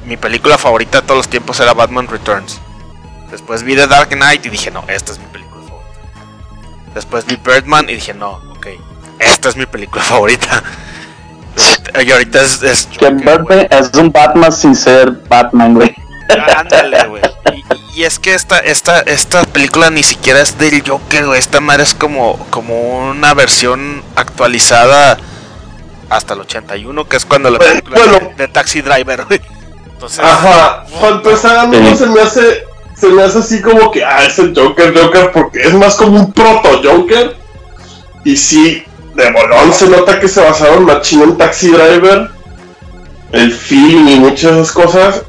mi 0.06 0.18
película 0.18 0.58
favorita 0.58 1.02
de 1.02 1.08
todos 1.08 1.18
los 1.18 1.28
tiempos 1.28 1.60
era 1.60 1.74
Batman 1.74 2.08
Returns. 2.08 2.60
Después 3.30 3.62
vi 3.64 3.76
The 3.76 3.88
Dark 3.88 4.10
Knight 4.10 4.46
y 4.46 4.50
dije, 4.50 4.72
no, 4.72 4.84
esta 4.88 5.12
es 5.12 5.20
mi 5.20 5.26
película 5.26 5.62
favorita. 5.68 6.00
Después 6.96 7.26
vi 7.26 7.36
Birdman 7.36 7.90
y 7.90 7.96
dije, 7.96 8.14
no, 8.14 8.42
ok, 8.56 8.68
esta 9.20 9.50
es 9.50 9.56
mi 9.58 9.66
película 9.66 10.02
favorita. 10.04 10.64
Y 12.06 12.12
ahorita 12.12 12.42
es, 12.42 12.62
es 12.64 12.88
Que 13.00 13.08
Joker. 13.10 13.26
Batman 13.26 13.68
es 13.72 13.92
un 13.98 14.12
Batman 14.12 14.52
sin 14.52 14.76
ser 14.76 15.12
Batman, 15.28 15.74
güey. 15.74 15.96
Ándale, 16.58 17.08
güey. 17.08 17.22
Y, 17.96 18.02
y 18.02 18.04
es 18.04 18.20
que 18.20 18.34
esta, 18.36 18.60
esta, 18.60 19.00
esta 19.00 19.44
película 19.46 19.90
ni 19.90 20.04
siquiera 20.04 20.42
es 20.42 20.58
del 20.58 20.84
Joker, 20.88 21.26
güey. 21.26 21.40
Esta 21.40 21.60
madre 21.62 21.84
es 21.84 21.94
como, 21.96 22.38
como 22.50 23.10
una 23.10 23.34
versión 23.34 24.04
actualizada 24.16 25.18
hasta 26.10 26.34
el 26.36 26.42
81, 26.42 27.08
que 27.10 27.18
es 27.18 27.26
cuando 27.26 27.50
la 27.50 27.58
Bueno, 27.58 27.74
película 27.82 27.98
bueno. 27.98 28.30
de, 28.30 28.36
de 28.36 28.48
Taxi 28.48 28.82
Driver, 28.82 29.26
güey. 29.26 29.42
Entonces, 29.94 30.20
Ajá, 30.20 30.86
para 31.02 31.16
empezar, 31.16 31.68
no 31.68 31.90
Sí. 31.90 31.96
se 31.98 32.06
me 32.06 32.22
hace, 32.22 32.64
se 32.96 33.08
me 33.08 33.24
hace 33.24 33.40
así 33.40 33.62
como 33.62 33.90
que, 33.92 34.06
ah, 34.06 34.24
es 34.26 34.38
el 34.38 34.54
Joker, 34.56 34.94
Joker, 34.96 35.32
porque 35.32 35.62
es 35.64 35.74
más 35.74 35.96
como 35.96 36.20
un 36.20 36.32
proto-Joker. 36.34 37.36
Y 38.24 38.38
sí, 38.38 38.84
de 39.18 39.32
bolón 39.32 39.74
se 39.74 39.90
nota 39.90 40.20
que 40.20 40.28
se 40.28 40.40
basaron 40.42 40.86
machín 40.86 41.24
en 41.24 41.38
Taxi 41.38 41.70
Driver. 41.72 42.30
el 43.32 43.52
film 43.52 44.08
y 44.08 44.20
muchas 44.20 44.54
esas 44.54 44.72
cosas. 44.72 45.24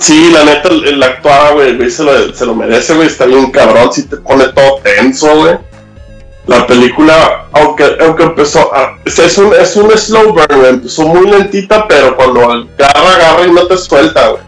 Sí, 0.00 0.30
la 0.32 0.44
neta, 0.44 0.68
el, 0.68 0.84
el 0.84 1.02
actuado, 1.02 1.54
güey, 1.54 1.88
se 1.88 2.02
lo, 2.02 2.34
se 2.34 2.44
lo 2.44 2.54
merece, 2.54 2.94
güey, 2.94 3.06
está 3.06 3.26
bien 3.26 3.52
cabrón, 3.52 3.92
si 3.92 4.02
te 4.02 4.16
pone 4.16 4.48
todo 4.48 4.80
tenso, 4.82 5.34
güey. 5.36 5.56
La 6.46 6.66
película, 6.66 7.46
aunque, 7.52 7.96
aunque 8.00 8.24
empezó, 8.24 8.70
es, 9.04 9.38
un, 9.38 9.54
es 9.54 9.76
un 9.76 9.96
slow 9.96 10.34
burn, 10.34 10.64
empezó 10.66 11.06
muy 11.06 11.30
lentita, 11.30 11.86
pero 11.88 12.16
cuando 12.16 12.42
agarra, 12.50 13.14
agarra 13.14 13.46
y 13.46 13.52
no 13.52 13.66
te 13.68 13.78
suelta, 13.78 14.28
güey. 14.30 14.42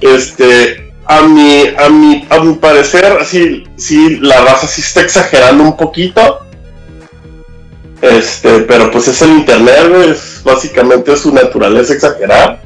Este, 0.00 0.92
a 1.06 1.22
mi, 1.22 1.66
a 1.76 1.88
mi, 1.88 2.24
a 2.30 2.38
mi 2.38 2.54
parecer, 2.54 3.18
sí, 3.26 3.64
sí, 3.76 4.20
la 4.20 4.40
raza 4.42 4.68
sí 4.68 4.80
está 4.80 5.00
exagerando 5.00 5.64
un 5.64 5.76
poquito. 5.76 6.47
Este, 8.00 8.60
pero 8.60 8.90
pues 8.90 9.08
es 9.08 9.20
el 9.22 9.30
internet, 9.30 9.92
es, 10.06 10.40
básicamente 10.44 11.16
su 11.16 11.32
naturaleza 11.32 11.94
exagerar. 11.94 12.60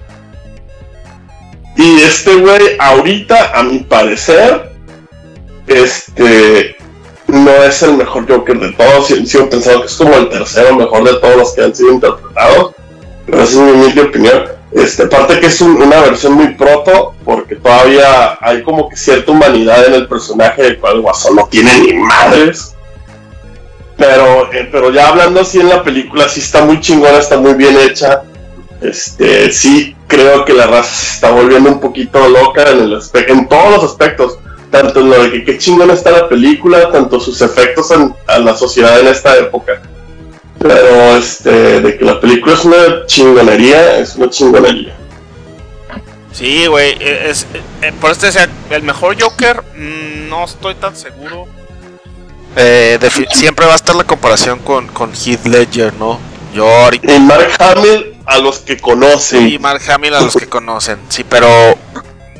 Y 1.77 2.03
este 2.03 2.37
güey, 2.37 2.77
ahorita, 2.79 3.59
a 3.59 3.63
mi 3.63 3.79
parecer, 3.81 4.73
este, 5.67 6.77
no 7.29 7.51
es 7.51 7.83
el 7.83 7.95
mejor 7.97 8.29
Joker 8.29 8.59
de 8.59 8.73
todos. 8.73 9.07
Sigo 9.07 9.49
pensando 9.49 9.81
que 9.81 9.87
es 9.87 9.95
como 9.95 10.15
el 10.15 10.29
tercero 10.29 10.77
mejor 10.77 11.05
de 11.05 11.19
todos 11.19 11.37
los 11.37 11.53
que 11.53 11.63
han 11.63 11.75
sido 11.75 11.93
interpretados. 11.93 12.75
Pero 13.25 13.43
esa 13.43 13.53
es 13.53 13.59
mi 13.59 13.71
humilde 13.71 14.03
opinión. 14.03 14.45
Este, 14.73 15.05
aparte 15.05 15.41
que 15.41 15.47
es 15.47 15.61
una 15.61 16.01
versión 16.01 16.35
muy 16.35 16.55
proto, 16.55 17.15
porque 17.25 17.57
todavía 17.57 18.39
hay 18.41 18.63
como 18.63 18.89
que 18.89 18.97
cierta 18.97 19.33
humanidad 19.33 19.87
en 19.87 19.95
el 19.95 20.09
personaje, 20.09 20.63
del 20.63 20.79
cual 20.79 21.01
Guasón 21.01 21.37
no 21.37 21.47
tiene 21.47 21.73
ni 21.79 21.95
madres. 21.95 22.75
Pero, 23.97 24.53
eh, 24.53 24.69
pero 24.71 24.91
ya 24.91 25.09
hablando 25.09 25.41
así 25.41 25.61
en 25.61 25.69
la 25.69 25.83
película, 25.83 26.29
sí 26.29 26.41
está 26.41 26.65
muy 26.65 26.81
chingona, 26.81 27.19
está 27.19 27.39
muy 27.39 27.55
bien 27.55 27.77
hecha. 27.79 28.23
Este, 28.81 29.53
sí 29.53 29.95
creo 30.09 30.45
que 30.45 30.53
la 30.53 30.67
raza 30.67 30.93
se 30.95 31.15
está 31.15 31.31
volviendo 31.31 31.71
un 31.71 31.81
poquito 31.81 32.29
loca 32.29 32.71
en, 32.71 32.81
el 32.81 33.01
en 33.29 33.49
todos 33.49 33.71
los 33.71 33.85
aspectos. 33.85 34.39
Tanto 34.71 35.01
en 35.01 35.11
lo 35.11 35.23
de 35.23 35.31
que 35.31 35.45
qué 35.45 35.59
chingona 35.59 35.93
está 35.93 36.11
la 36.11 36.29
película, 36.29 36.91
tanto 36.91 37.21
sus 37.21 37.43
efectos 37.43 37.91
a 38.27 38.39
la 38.39 38.57
sociedad 38.57 38.99
en 39.01 39.09
esta 39.09 39.37
época. 39.37 39.83
Pero 40.59 41.17
este, 41.17 41.81
de 41.81 41.99
que 41.99 42.05
la 42.05 42.19
película 42.21 42.55
es 42.55 42.65
una 42.65 43.07
chingonería, 43.07 43.99
es 43.99 44.17
una 44.17 44.31
chingonería. 44.31 44.95
Sí, 46.33 46.67
güey, 46.67 46.97
e, 46.99 47.31
es, 47.31 47.47
eh, 47.83 47.93
por 48.01 48.11
este 48.11 48.27
decía, 48.27 48.49
el 48.71 48.83
mejor 48.83 49.21
Joker, 49.21 49.63
mm, 49.77 50.29
no 50.29 50.45
estoy 50.45 50.75
tan 50.75 50.97
seguro. 50.97 51.47
Eh, 52.57 52.99
siempre 53.33 53.67
va 53.67 53.73
a 53.73 53.77
estar 53.77 53.95
la 53.97 54.05
comparación 54.05 54.59
con, 54.59 54.89
con 54.89 55.13
Heath 55.13 55.47
Ledger, 55.47 55.95
¿no? 55.95 56.19
Yo 56.55 56.69
ahorita... 56.69 57.15
Y 57.15 57.21
Mark 57.21 57.53
Hamill 57.59 58.17
a 58.27 58.39
los 58.39 58.59
que 58.59 58.77
conocen. 58.77 59.49
Sí, 59.49 59.59
Mark 59.59 59.83
Hamill 59.91 60.15
a 60.15 60.21
los 60.21 60.35
que 60.35 60.47
conocen, 60.47 60.99
sí, 61.09 61.25
pero 61.25 61.49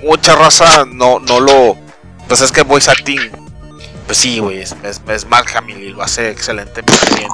mucha 0.03 0.35
raza 0.35 0.85
no, 0.87 1.19
no 1.19 1.41
lo... 1.41 1.77
Pues 2.29 2.41
es 2.41 2.53
que 2.53 2.63
voice 2.63 2.91
acting, 2.91 3.21
pues 4.07 4.19
sí, 4.19 4.39
güey, 4.39 4.61
es, 4.61 4.75
es, 4.83 5.27
Mark 5.27 5.47
Hamill 5.55 5.83
y 5.83 5.91
lo 5.91 6.03
hace 6.03 6.31
excelentemente 6.31 7.15
bien. 7.17 7.29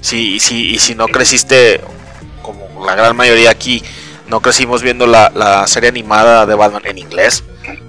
Sí, 0.00 0.40
sí, 0.40 0.74
y 0.74 0.78
si 0.78 0.94
no 0.94 1.06
creciste, 1.08 1.80
como 2.42 2.84
la 2.84 2.94
gran 2.94 3.16
mayoría 3.16 3.50
aquí, 3.50 3.82
no 4.28 4.40
crecimos 4.40 4.82
viendo 4.82 5.06
la, 5.06 5.30
la 5.34 5.66
serie 5.66 5.88
animada 5.88 6.46
de 6.46 6.54
Batman 6.54 6.82
en 6.84 6.98
inglés, 6.98 7.44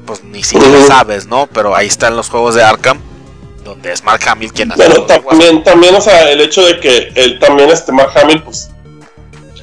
pues 0.05 0.23
ni 0.23 0.43
siquiera 0.43 0.85
sabes, 0.85 1.27
¿no? 1.27 1.47
Pero 1.47 1.75
ahí 1.75 1.87
están 1.87 2.15
los 2.15 2.29
juegos 2.29 2.55
de 2.55 2.63
Arkham, 2.63 3.01
donde 3.67 3.91
es 3.91 4.03
Mark 4.03 4.21
Hamill 4.27 4.51
quien 4.53 4.71
hace. 4.71 4.87
Bueno, 4.87 5.03
también, 5.03 5.63
también, 5.63 5.95
o 5.95 6.01
sea, 6.01 6.31
el 6.31 6.41
hecho 6.41 6.65
de 6.65 6.79
que 6.79 7.11
él 7.15 7.37
también, 7.39 7.69
este 7.69 7.91
Mark 7.91 8.11
Hamill, 8.15 8.41
pues, 8.41 8.69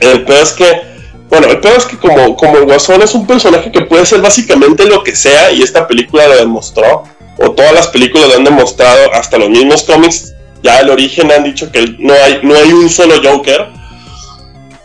el 0.01 0.24
peor 0.24 0.43
es 0.43 0.52
que, 0.52 0.82
bueno, 1.31 1.47
el 1.48 1.60
peor 1.60 1.76
es 1.78 1.86
que 1.86 1.97
como, 1.97 2.36
como 2.36 2.59
el 2.59 2.64
Guasón 2.64 3.02
es 3.02 3.14
un 3.14 3.26
personaje 3.26 3.72
que 3.72 3.82
puede 3.82 4.05
ser 4.05 4.20
básicamente 4.20 4.85
lo 4.85 5.02
que 5.02 5.16
sea, 5.16 5.51
y 5.52 5.62
esta 5.62 5.89
película 5.89 6.28
lo 6.28 6.36
demostró, 6.36 7.05
o 7.39 7.51
todas 7.52 7.72
las 7.72 7.89
películas 7.89 8.28
lo 8.28 8.36
han 8.36 8.44
demostrado, 8.44 9.12
hasta 9.14 9.39
los 9.39 9.48
mismos 9.48 9.82
cómics, 9.82 10.35
ya 10.62 10.81
el 10.81 10.90
origen 10.90 11.32
han 11.32 11.44
dicho 11.44 11.70
que 11.72 11.97
no 11.98 12.12
hay, 12.12 12.40
no 12.43 12.55
hay 12.55 12.72
un 12.72 12.89
solo 12.89 13.16
Joker. 13.22 13.68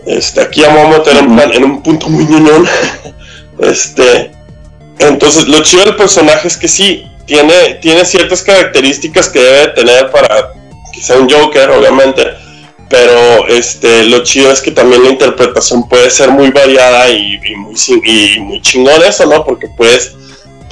Este, 0.05 0.41
aquí 0.41 0.61
vamos 0.61 0.85
a 0.85 0.97
meter 0.97 1.17
en, 1.17 1.39
en 1.39 1.63
un 1.63 1.83
punto 1.83 2.09
muy 2.09 2.25
ñoñón. 2.25 2.67
este, 3.59 4.31
entonces, 4.99 5.47
lo 5.47 5.61
chido 5.63 5.85
del 5.85 5.95
personaje 5.95 6.47
es 6.47 6.57
que 6.57 6.67
sí, 6.67 7.08
tiene, 7.29 7.75
tiene 7.79 8.03
ciertas 8.05 8.41
características 8.41 9.29
que 9.29 9.39
debe 9.39 9.67
tener 9.73 10.09
para 10.09 10.51
que 10.91 10.99
sea 10.99 11.17
un 11.17 11.29
Joker, 11.29 11.69
obviamente. 11.69 12.25
Pero 12.89 13.47
este, 13.47 14.05
lo 14.05 14.23
chido 14.23 14.51
es 14.51 14.61
que 14.61 14.71
también 14.71 15.03
la 15.03 15.09
interpretación 15.09 15.87
puede 15.87 16.09
ser 16.09 16.31
muy 16.31 16.49
variada 16.49 17.07
y, 17.11 17.39
muy, 17.55 17.75
y 18.03 18.39
muy 18.39 18.59
chingón 18.63 19.03
eso, 19.07 19.27
¿no? 19.27 19.45
Porque 19.45 19.67
puedes 19.77 20.15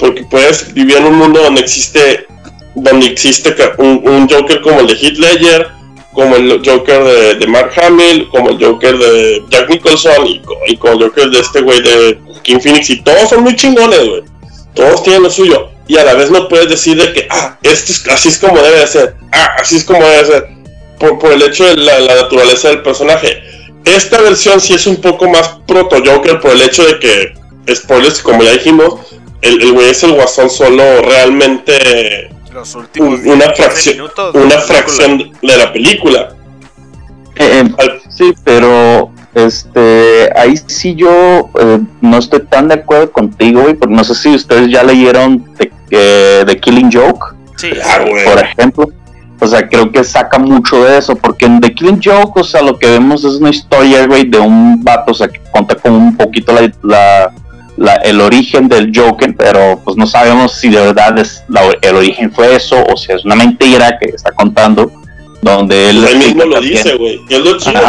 porque 0.00 0.24
puedes 0.24 0.72
vivir 0.74 0.96
en 0.96 1.06
un 1.06 1.14
mundo 1.14 1.42
donde 1.42 1.60
existe 1.60 2.26
donde 2.74 3.06
existe 3.06 3.54
un, 3.78 4.28
Joker 4.28 4.60
como 4.60 4.80
el 4.80 4.86
de 4.88 4.94
Heath 4.94 5.18
Ledger, 5.18 5.68
como 6.12 6.36
el 6.36 6.62
Joker 6.64 7.36
de, 7.38 7.46
Mark 7.48 7.72
Hamill, 7.76 8.28
como 8.30 8.50
el 8.50 8.64
Joker 8.64 8.96
de 8.96 9.44
Jack 9.48 9.68
Nicholson 9.70 10.26
y, 10.26 10.42
y 10.68 10.76
como 10.76 10.94
el 10.94 11.04
Joker 11.04 11.30
de 11.30 11.40
este 11.40 11.60
güey 11.60 11.80
de 11.82 12.18
King 12.42 12.58
Phoenix 12.60 12.90
y 12.90 13.00
todos 13.02 13.28
son 13.30 13.42
muy 13.42 13.54
chingones, 13.54 14.08
güey. 14.08 14.22
Todos 14.74 15.02
tienen 15.04 15.22
lo 15.24 15.30
suyo 15.30 15.77
y 15.88 15.96
a 15.96 16.04
la 16.04 16.14
vez 16.14 16.30
no 16.30 16.48
puedes 16.48 16.68
decir 16.68 17.00
de 17.00 17.12
que, 17.12 17.26
ah, 17.30 17.58
este 17.62 17.92
es, 17.92 18.06
así 18.08 18.28
es 18.28 18.38
como 18.38 18.60
debe 18.60 18.80
de 18.80 18.86
ser, 18.86 19.16
ah, 19.32 19.56
así 19.60 19.76
es 19.76 19.84
como 19.84 20.04
debe 20.04 20.18
de 20.18 20.26
ser, 20.26 20.48
por, 21.00 21.18
por 21.18 21.32
el 21.32 21.42
hecho 21.42 21.64
de 21.64 21.76
la, 21.76 21.98
la, 21.98 22.14
naturaleza 22.22 22.68
del 22.68 22.82
personaje. 22.82 23.42
Esta 23.84 24.20
versión 24.20 24.60
sí 24.60 24.74
es 24.74 24.86
un 24.86 24.96
poco 24.96 25.28
más 25.28 25.48
proto 25.66 25.96
Joker 26.04 26.40
por 26.40 26.52
el 26.52 26.62
hecho 26.62 26.84
de 26.84 26.98
que, 26.98 27.74
spoilers, 27.74 28.20
como 28.20 28.42
ya 28.42 28.52
dijimos, 28.52 29.00
el 29.42 29.72
güey 29.72 29.90
es 29.90 30.02
el 30.02 30.12
guasón 30.12 30.50
solo 30.50 30.82
realmente 31.02 32.30
los 32.52 32.74
últimos 32.74 33.20
una 33.24 33.50
fracción 33.50 34.10
una 34.34 34.58
fracción 34.58 35.18
de 35.18 35.56
la 35.56 35.72
película 35.72 36.34
eh, 37.36 37.62
eh, 37.78 38.00
sí 38.08 38.34
pero 38.44 39.12
este 39.34 40.30
ahí 40.36 40.56
sí 40.66 40.94
yo 40.94 41.50
eh, 41.60 41.78
no 42.00 42.18
estoy 42.18 42.40
tan 42.46 42.68
de 42.68 42.74
acuerdo 42.74 43.12
contigo 43.12 43.62
güey 43.62 43.74
porque 43.74 43.94
no 43.94 44.02
sé 44.02 44.14
si 44.14 44.30
ustedes 44.30 44.70
ya 44.70 44.82
leyeron 44.82 45.54
The, 45.56 45.70
Killing 46.60 46.90
Joke. 46.92 47.34
Sí, 47.56 47.70
ah, 47.84 48.04
por 48.24 48.42
ejemplo. 48.42 48.90
O 49.40 49.46
sea, 49.46 49.68
creo 49.68 49.92
que 49.92 50.02
saca 50.02 50.38
mucho 50.38 50.82
de 50.84 50.98
eso, 50.98 51.14
porque 51.14 51.46
en 51.46 51.60
The 51.60 51.72
Killing 51.72 52.00
Joke, 52.02 52.40
o 52.40 52.44
sea, 52.44 52.60
lo 52.60 52.76
que 52.76 52.88
vemos 52.88 53.24
es 53.24 53.34
una 53.34 53.50
historia, 53.50 54.04
güey, 54.06 54.24
de 54.24 54.38
un 54.38 54.82
vato, 54.82 55.12
o 55.12 55.14
sea, 55.14 55.28
que 55.28 55.38
cuenta 55.50 55.76
con 55.76 55.92
un 55.92 56.16
poquito 56.16 56.52
la 56.82 57.32
el 58.02 58.20
origen 58.20 58.68
del 58.68 58.92
Joker, 58.94 59.34
pero 59.36 59.80
pues 59.84 59.96
no 59.96 60.06
sabemos 60.06 60.52
si 60.52 60.68
de 60.68 60.80
verdad 60.80 61.18
es 61.18 61.44
el 61.82 61.96
origen 61.96 62.32
fue 62.32 62.56
eso 62.56 62.76
o 62.84 62.96
si 62.96 63.12
es 63.12 63.24
una 63.24 63.36
mentira 63.36 63.98
que 63.98 64.06
está 64.06 64.32
contando, 64.32 64.90
donde 65.42 65.90
él... 65.90 66.04
Él 66.04 66.18
mismo 66.18 66.44
lo 66.44 66.60
dice, 66.60 66.96
güey, 66.96 67.20
es 67.28 67.38
lo 67.38 67.58
chido. 67.58 67.80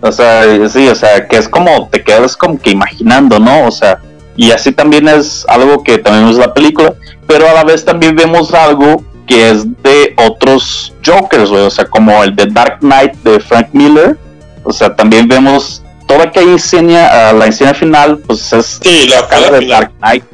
O 0.00 0.12
sea, 0.12 0.42
sí, 0.68 0.88
o 0.88 0.94
sea, 0.94 1.26
que 1.26 1.36
es 1.36 1.48
como, 1.48 1.88
te 1.88 2.02
quedas 2.02 2.36
como 2.36 2.58
que 2.58 2.70
imaginando, 2.70 3.38
¿no? 3.38 3.66
O 3.66 3.70
sea, 3.70 3.98
y 4.36 4.50
así 4.50 4.72
también 4.72 5.08
es 5.08 5.44
algo 5.48 5.82
que 5.82 5.98
también 5.98 6.28
es 6.28 6.36
la 6.36 6.52
película, 6.52 6.94
pero 7.26 7.48
a 7.48 7.54
la 7.54 7.64
vez 7.64 7.84
también 7.84 8.14
vemos 8.14 8.52
algo 8.54 9.02
que 9.26 9.50
es 9.50 9.64
de 9.82 10.14
otros 10.16 10.94
Jokers, 11.04 11.50
güey, 11.50 11.62
o 11.62 11.70
sea, 11.70 11.84
como 11.86 12.22
el 12.22 12.36
de 12.36 12.46
Dark 12.46 12.78
Knight 12.80 13.14
de 13.24 13.40
Frank 13.40 13.68
Miller, 13.72 14.16
o 14.62 14.72
sea, 14.72 14.94
también 14.94 15.26
vemos 15.26 15.82
toda 16.06 16.30
que 16.30 16.40
enseña, 16.40 17.32
la 17.32 17.46
escena 17.46 17.74
final, 17.74 18.18
pues 18.18 18.52
es 18.52 18.80
sí, 18.82 19.08
la, 19.08 19.26
cara 19.26 19.50
de 19.58 19.66
Dark 19.66 19.92
Knight, 19.98 20.24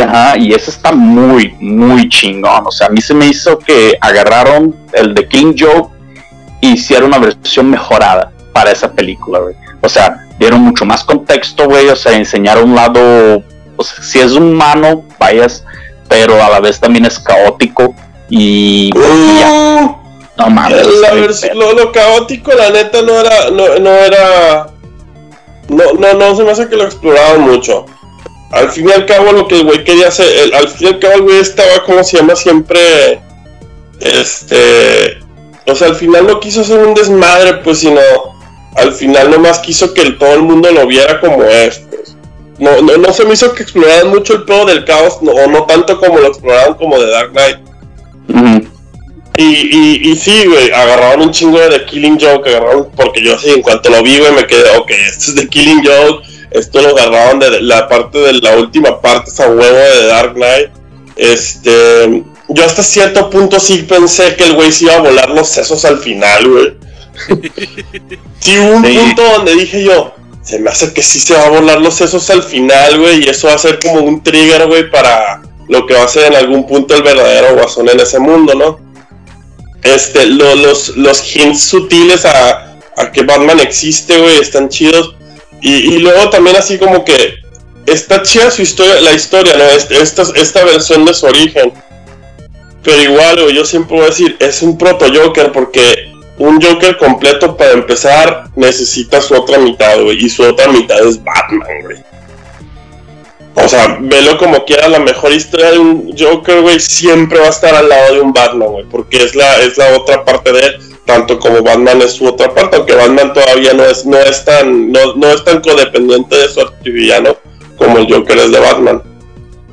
ajá, 0.00 0.38
y 0.38 0.52
eso 0.52 0.70
está 0.70 0.92
muy, 0.92 1.54
muy 1.60 2.08
chingón. 2.08 2.66
O 2.66 2.70
sea, 2.70 2.86
a 2.86 2.90
mí 2.90 3.00
se 3.00 3.14
me 3.14 3.26
hizo 3.26 3.58
que 3.58 3.96
agarraron 4.00 4.74
el 4.92 5.14
de 5.14 5.28
King 5.28 5.54
Joe 5.58 5.84
e 6.60 6.68
hicieron 6.68 7.08
una 7.08 7.18
versión 7.18 7.68
mejorada 7.68 8.32
para 8.52 8.70
esa 8.70 8.90
película, 8.92 9.40
güey. 9.40 9.54
O 9.80 9.88
sea, 9.88 10.21
dieron 10.42 10.60
mucho 10.60 10.84
más 10.84 11.04
contexto, 11.04 11.66
güey. 11.66 11.88
O 11.88 11.96
sea, 11.96 12.12
enseñaron 12.12 12.70
un 12.70 12.74
lado, 12.76 13.42
o 13.76 13.84
sea, 13.84 14.02
si 14.02 14.18
es 14.18 14.32
humano, 14.32 15.04
vayas, 15.18 15.64
pero 16.08 16.42
a 16.42 16.50
la 16.50 16.60
vez 16.60 16.78
también 16.80 17.06
es 17.06 17.18
caótico 17.18 17.94
y, 18.28 18.90
uh. 18.96 19.96
No 20.38 20.48
mames. 20.48 20.86
lo, 21.54 21.92
caótico, 21.92 22.52
la 22.52 22.70
neta, 22.70 23.02
no 23.02 23.20
era. 23.20 23.50
No, 23.50 23.78
no 23.78 23.90
era. 23.90 24.70
No, 25.68 25.92
no, 25.92 26.14
no 26.14 26.34
se 26.34 26.42
me 26.42 26.50
hace 26.50 26.68
que 26.68 26.76
lo 26.76 26.84
exploraban 26.84 27.42
mucho. 27.42 27.84
Al 28.50 28.70
fin 28.70 28.88
y 28.88 28.92
al 28.92 29.06
cabo, 29.06 29.32
lo 29.32 29.46
que 29.46 29.56
el 29.56 29.64
güey 29.64 29.84
quería 29.84 30.08
hacer. 30.08 30.54
al 30.54 30.68
fin 30.68 30.88
y 30.88 30.90
al 30.92 30.98
cabo, 30.98 31.14
el 31.14 31.22
güey 31.22 31.38
estaba, 31.38 31.84
como 31.84 32.02
se 32.02 32.16
llama, 32.16 32.34
siempre. 32.34 33.20
Este. 34.00 35.18
O 35.66 35.74
sea, 35.74 35.88
al 35.88 35.94
final 35.94 36.26
no 36.26 36.40
quiso 36.40 36.62
hacer 36.62 36.78
un 36.78 36.94
desmadre, 36.94 37.54
pues, 37.58 37.80
sino. 37.80 38.00
Al 38.74 38.92
final 38.92 39.30
nomás 39.30 39.58
quiso 39.58 39.92
que 39.92 40.10
todo 40.12 40.34
el 40.34 40.42
mundo 40.42 40.70
lo 40.70 40.86
viera 40.86 41.20
como 41.20 41.42
es, 41.44 41.82
pues. 41.90 42.16
No, 42.58 42.80
no, 42.80 42.96
no 42.96 43.12
se 43.12 43.24
me 43.24 43.34
hizo 43.34 43.52
que 43.54 43.64
exploraran 43.64 44.08
mucho 44.08 44.34
el 44.34 44.44
pedo 44.44 44.66
del 44.66 44.84
caos, 44.84 45.18
o 45.20 45.46
no 45.48 45.64
tanto 45.64 45.98
como 45.98 46.18
lo 46.18 46.28
exploraban 46.28 46.74
como 46.74 46.98
de 46.98 47.10
Dark 47.10 47.32
Knight. 47.32 47.58
Y, 49.36 49.42
y, 49.42 50.10
y 50.10 50.16
sí, 50.16 50.44
güey, 50.46 50.70
agarraron 50.70 51.22
un 51.22 51.30
chingo 51.30 51.58
de 51.58 51.70
The 51.70 51.86
Killing 51.86 52.20
Joke, 52.20 52.48
agarraron, 52.48 52.90
porque 52.94 53.22
yo 53.22 53.34
así, 53.34 53.50
en 53.50 53.62
cuanto 53.62 53.90
lo 53.90 54.02
vi, 54.02 54.18
güey, 54.18 54.32
me 54.32 54.46
quedé, 54.46 54.76
ok, 54.76 54.90
esto 54.90 55.30
es 55.30 55.34
The 55.34 55.48
Killing 55.48 55.82
Joke, 55.84 56.24
esto 56.50 56.82
lo 56.82 56.90
agarraron 56.90 57.40
de 57.40 57.62
la 57.62 57.88
parte 57.88 58.18
de 58.18 58.34
la 58.34 58.56
última 58.56 59.00
parte, 59.00 59.30
esa 59.30 59.48
huevo 59.48 59.62
de 59.64 60.06
Dark 60.06 60.34
Knight. 60.34 60.70
Este, 61.16 62.22
yo 62.48 62.64
hasta 62.64 62.82
cierto 62.82 63.30
punto 63.30 63.58
sí 63.58 63.86
pensé 63.88 64.36
que 64.36 64.44
el 64.44 64.54
güey 64.54 64.70
se 64.70 64.84
iba 64.84 64.94
a 64.94 65.00
volar 65.00 65.30
los 65.30 65.48
sesos 65.48 65.84
al 65.84 65.98
final, 65.98 66.48
güey. 66.48 66.74
Sí, 68.40 68.58
hubo 68.58 68.76
un 68.76 68.82
punto 68.82 69.22
donde 69.36 69.54
dije 69.54 69.84
yo, 69.84 70.14
se 70.42 70.58
me 70.58 70.70
hace 70.70 70.92
que 70.92 71.02
sí 71.02 71.20
se 71.20 71.34
va 71.34 71.46
a 71.46 71.50
volar 71.50 71.80
los 71.80 71.94
sesos 71.94 72.28
al 72.30 72.42
final, 72.42 72.98
güey, 72.98 73.24
y 73.24 73.28
eso 73.28 73.46
va 73.48 73.54
a 73.54 73.58
ser 73.58 73.78
como 73.78 74.00
un 74.00 74.22
trigger, 74.22 74.66
güey, 74.66 74.90
para 74.90 75.42
lo 75.68 75.86
que 75.86 75.94
va 75.94 76.04
a 76.04 76.08
ser 76.08 76.32
en 76.32 76.36
algún 76.36 76.66
punto 76.66 76.94
el 76.94 77.02
verdadero 77.02 77.54
guasón 77.54 77.88
en 77.88 78.00
ese 78.00 78.18
mundo, 78.18 78.54
¿no? 78.54 78.80
Este, 79.82 80.26
los, 80.26 80.96
los 80.96 81.36
hints 81.36 81.62
sutiles 81.62 82.24
a, 82.24 82.76
a 82.96 83.12
que 83.12 83.22
Batman 83.22 83.60
existe, 83.60 84.18
güey, 84.18 84.38
están 84.38 84.68
chidos. 84.68 85.16
Y, 85.60 85.98
luego 85.98 86.28
también 86.28 86.56
así 86.56 86.76
como 86.76 87.04
que 87.04 87.36
está 87.86 88.22
chida 88.22 88.50
su 88.50 88.62
historia, 88.62 89.00
la 89.00 89.12
historia, 89.12 89.56
¿no? 89.56 89.64
Este, 89.64 90.00
esta, 90.02 90.24
esta 90.34 90.64
versión 90.64 91.04
de 91.04 91.14
su 91.14 91.26
origen. 91.26 91.72
Pero 92.82 93.00
igual, 93.00 93.42
güey, 93.42 93.54
yo 93.54 93.64
siempre 93.64 93.96
voy 93.96 94.06
a 94.06 94.08
decir, 94.08 94.36
es 94.40 94.60
un 94.62 94.76
proto 94.76 95.06
Joker 95.12 95.52
porque 95.52 96.11
un 96.42 96.60
Joker 96.60 96.96
completo 96.96 97.56
para 97.56 97.72
empezar 97.72 98.44
necesita 98.56 99.20
su 99.20 99.34
otra 99.34 99.58
mitad, 99.58 100.00
güey. 100.02 100.24
Y 100.24 100.28
su 100.28 100.42
otra 100.42 100.68
mitad 100.68 100.98
es 101.06 101.22
Batman, 101.22 101.82
güey. 101.82 101.98
O 103.54 103.68
sea, 103.68 103.98
velo 104.00 104.38
como 104.38 104.64
quiera, 104.64 104.88
la 104.88 104.98
mejor 104.98 105.32
historia 105.32 105.72
de 105.72 105.78
un 105.78 106.14
Joker, 106.18 106.62
güey, 106.62 106.80
siempre 106.80 107.38
va 107.38 107.46
a 107.46 107.50
estar 107.50 107.74
al 107.74 107.88
lado 107.88 108.14
de 108.14 108.20
un 108.22 108.32
Batman, 108.32 108.68
güey. 108.68 108.84
Porque 108.90 109.22
es 109.22 109.34
la, 109.34 109.56
es 109.58 109.76
la 109.76 109.96
otra 109.96 110.24
parte 110.24 110.52
de 110.52 110.60
él 110.60 110.80
tanto 111.04 111.38
como 111.38 111.62
Batman 111.62 112.00
es 112.00 112.12
su 112.12 112.26
otra 112.26 112.54
parte, 112.54 112.76
aunque 112.76 112.94
Batman 112.94 113.32
todavía 113.32 113.74
no 113.74 113.84
es, 113.84 114.06
no 114.06 114.16
es 114.18 114.44
tan, 114.44 114.92
no, 114.92 115.16
no 115.16 115.28
es 115.30 115.44
tan 115.44 115.60
codependiente 115.60 116.36
de 116.36 116.48
su 116.48 116.60
artivillano 116.60 117.36
como 117.76 117.98
el 117.98 118.12
Joker 118.12 118.38
es 118.38 118.52
de 118.52 118.60
Batman. 118.60 119.02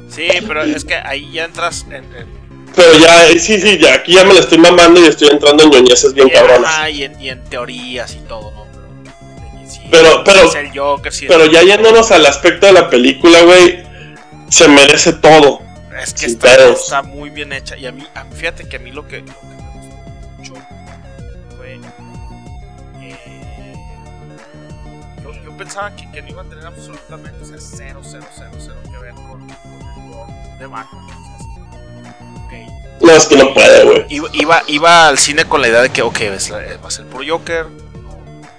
Sí, 0.10 0.28
pero 0.48 0.64
es 0.64 0.84
que 0.84 0.96
ahí 0.96 1.32
ya 1.32 1.46
entras 1.46 1.86
en, 1.92 2.04
Pero 2.76 2.94
ya, 2.98 3.28
eh, 3.30 3.40
sí, 3.40 3.60
sí, 3.60 3.78
ya 3.78 3.96
aquí 3.96 4.14
ya 4.14 4.24
me 4.24 4.34
lo 4.34 4.40
estoy 4.40 4.58
mamando 4.58 5.00
y 5.02 5.06
estoy 5.06 5.30
entrando 5.30 5.64
en 5.64 5.72
ñoñeces 5.72 6.14
bien 6.14 6.30
cabronas. 6.30 6.90
y 6.92 7.04
en, 7.04 7.20
y 7.20 7.30
en 7.30 7.44
teorías 7.46 8.14
y 8.14 8.20
todo, 8.28 8.52
¿no? 8.52 8.70
Pero, 9.92 10.24
pero, 10.24 10.52
pero 11.28 11.46
ya 11.48 11.64
yéndonos 11.64 12.12
al 12.12 12.26
aspecto 12.26 12.68
de 12.68 12.74
la 12.74 12.90
película, 12.90 13.42
güey, 13.42 13.84
se 14.48 14.68
merece 14.68 15.14
todo. 15.14 15.62
Es 16.02 16.14
que 16.14 16.28
está, 16.28 16.70
está, 16.70 17.02
muy 17.02 17.30
bien 17.30 17.52
hecha. 17.54 17.76
Y 17.76 17.88
a 17.88 17.92
mí, 17.92 18.06
fíjate 18.36 18.70
que 18.70 18.78
a 18.78 18.80
mí 18.80 18.92
lo 18.92 19.08
que, 19.08 19.24
pensaba 25.58 25.94
que, 25.94 26.10
que, 26.12 26.22
no 26.22 26.30
iba 26.30 26.42
a 26.42 26.46
tener 26.46 26.66
absolutamente, 26.66 27.44
o 27.44 27.46
sea, 27.46 27.58
cero, 27.60 28.00
cero, 28.02 28.26
cero, 28.34 28.52
cero 28.58 28.78
que 28.90 28.98
ver 28.98 29.14
con, 29.14 29.42
el 29.42 30.10
gol 30.10 30.28
de 30.58 30.66
Batman. 30.66 31.19
Okay. 32.50 32.68
No, 33.02 33.12
es 33.12 33.26
que 33.26 33.38
no 33.38 33.54
puede, 33.54 33.86
güey. 33.86 34.06
Iba, 34.34 34.64
iba, 34.68 35.08
al 35.08 35.18
cine 35.18 35.46
con 35.46 35.62
la 35.62 35.68
idea 35.68 35.82
de 35.82 35.90
que, 35.90 36.02
ok, 36.02 36.20
va 36.84 36.88
a 36.88 36.92
ser 36.92 37.06
por 37.06 37.28
Joker. 37.28 37.68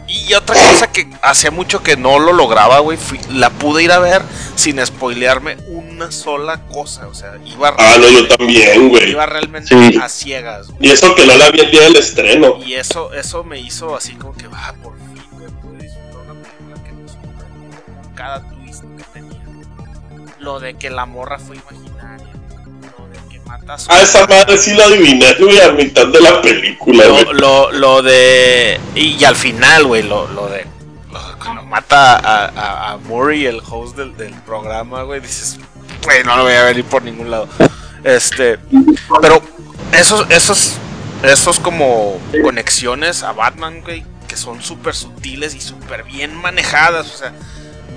Y 0.09 0.35
otra 0.35 0.57
cosa 0.57 0.91
que 0.91 1.09
hacía 1.23 1.53
mucho 1.53 1.85
que 1.85 1.97
no 1.97 2.19
lo 2.19 2.33
lograba, 2.33 2.81
güey, 2.81 2.99
la 3.29 3.51
pude 3.51 3.85
ir 3.85 3.93
a 3.93 4.01
ver 4.01 4.23
sin 4.57 4.85
spoilearme 4.85 5.57
una 5.69 6.11
sola 6.11 6.63
cosa. 6.67 7.07
O 7.07 7.15
sea, 7.15 7.39
iba 7.47 7.75
Ah, 7.79 7.97
no, 8.01 8.09
yo 8.09 8.27
también, 8.27 8.89
güey. 8.89 9.11
Iba 9.11 9.27
realmente 9.27 9.75
a 10.01 10.09
ciegas. 10.09 10.69
Y 10.81 10.91
eso 10.91 11.15
que 11.15 11.27
no 11.27 11.37
la 11.37 11.51
vi 11.51 11.61
el 11.61 11.71
día 11.71 11.83
del 11.83 11.97
estreno. 11.97 12.59
Y 12.65 12.75
eso, 12.75 13.13
eso 13.13 13.45
me 13.45 13.61
hizo 13.61 13.95
así 13.95 14.15
como 14.15 14.35
que, 14.35 14.49
va, 14.49 14.59
ah, 14.69 14.75
por 14.83 14.95
cada 18.21 18.43
twist 18.51 18.83
que 18.83 19.05
tenía. 19.15 19.41
Lo 20.41 20.61
de 20.61 20.75
que 20.75 20.91
la 20.91 21.07
morra 21.07 21.39
fue 21.39 21.57
imaginaria. 21.57 21.90
Lo 23.51 23.59
matas. 23.59 23.87
Ah, 23.89 24.01
esa 24.01 24.27
madre 24.27 24.57
sí 24.59 24.75
lo 24.75 24.85
adiviné, 24.85 25.35
güey, 25.35 25.61
a 25.61 25.73
mitad 25.73 26.07
de 26.07 26.21
la 26.21 26.41
película, 26.41 27.05
Lo, 27.05 27.33
lo, 27.33 27.73
lo, 27.73 28.03
de. 28.03 28.81
Y, 28.95 29.23
al 29.25 29.37
final, 29.37 29.87
güey, 29.87 30.03
lo, 30.03 30.29
lo 30.29 30.49
de. 30.49 30.67
cuando 31.43 31.63
mata 31.65 32.17
a, 32.17 32.93
a, 32.93 32.97
Murray, 32.99 33.47
el 33.47 33.61
host 33.69 33.97
del, 33.97 34.17
del 34.17 34.35
programa, 34.43 35.03
güey, 35.03 35.21
dices, 35.21 35.59
güey, 36.05 36.23
no 36.25 36.37
lo 36.37 36.45
voy 36.45 36.55
a 36.55 36.65
venir 36.65 36.85
por 36.85 37.03
ningún 37.03 37.31
lado. 37.31 37.49
Este. 38.05 38.59
Pero 39.21 39.43
esos, 39.93 40.31
esos, 40.31 40.75
esos 41.23 41.61
como 41.61 42.21
conexiones 42.43 43.23
a 43.23 43.33
Batman, 43.33 43.83
güey, 43.83 44.05
que 44.29 44.37
son 44.37 44.63
súper 44.63 44.95
sutiles 44.95 45.55
y 45.55 45.61
súper 45.61 46.05
bien 46.05 46.35
manejadas, 46.35 47.13
o 47.13 47.17
sea 47.17 47.33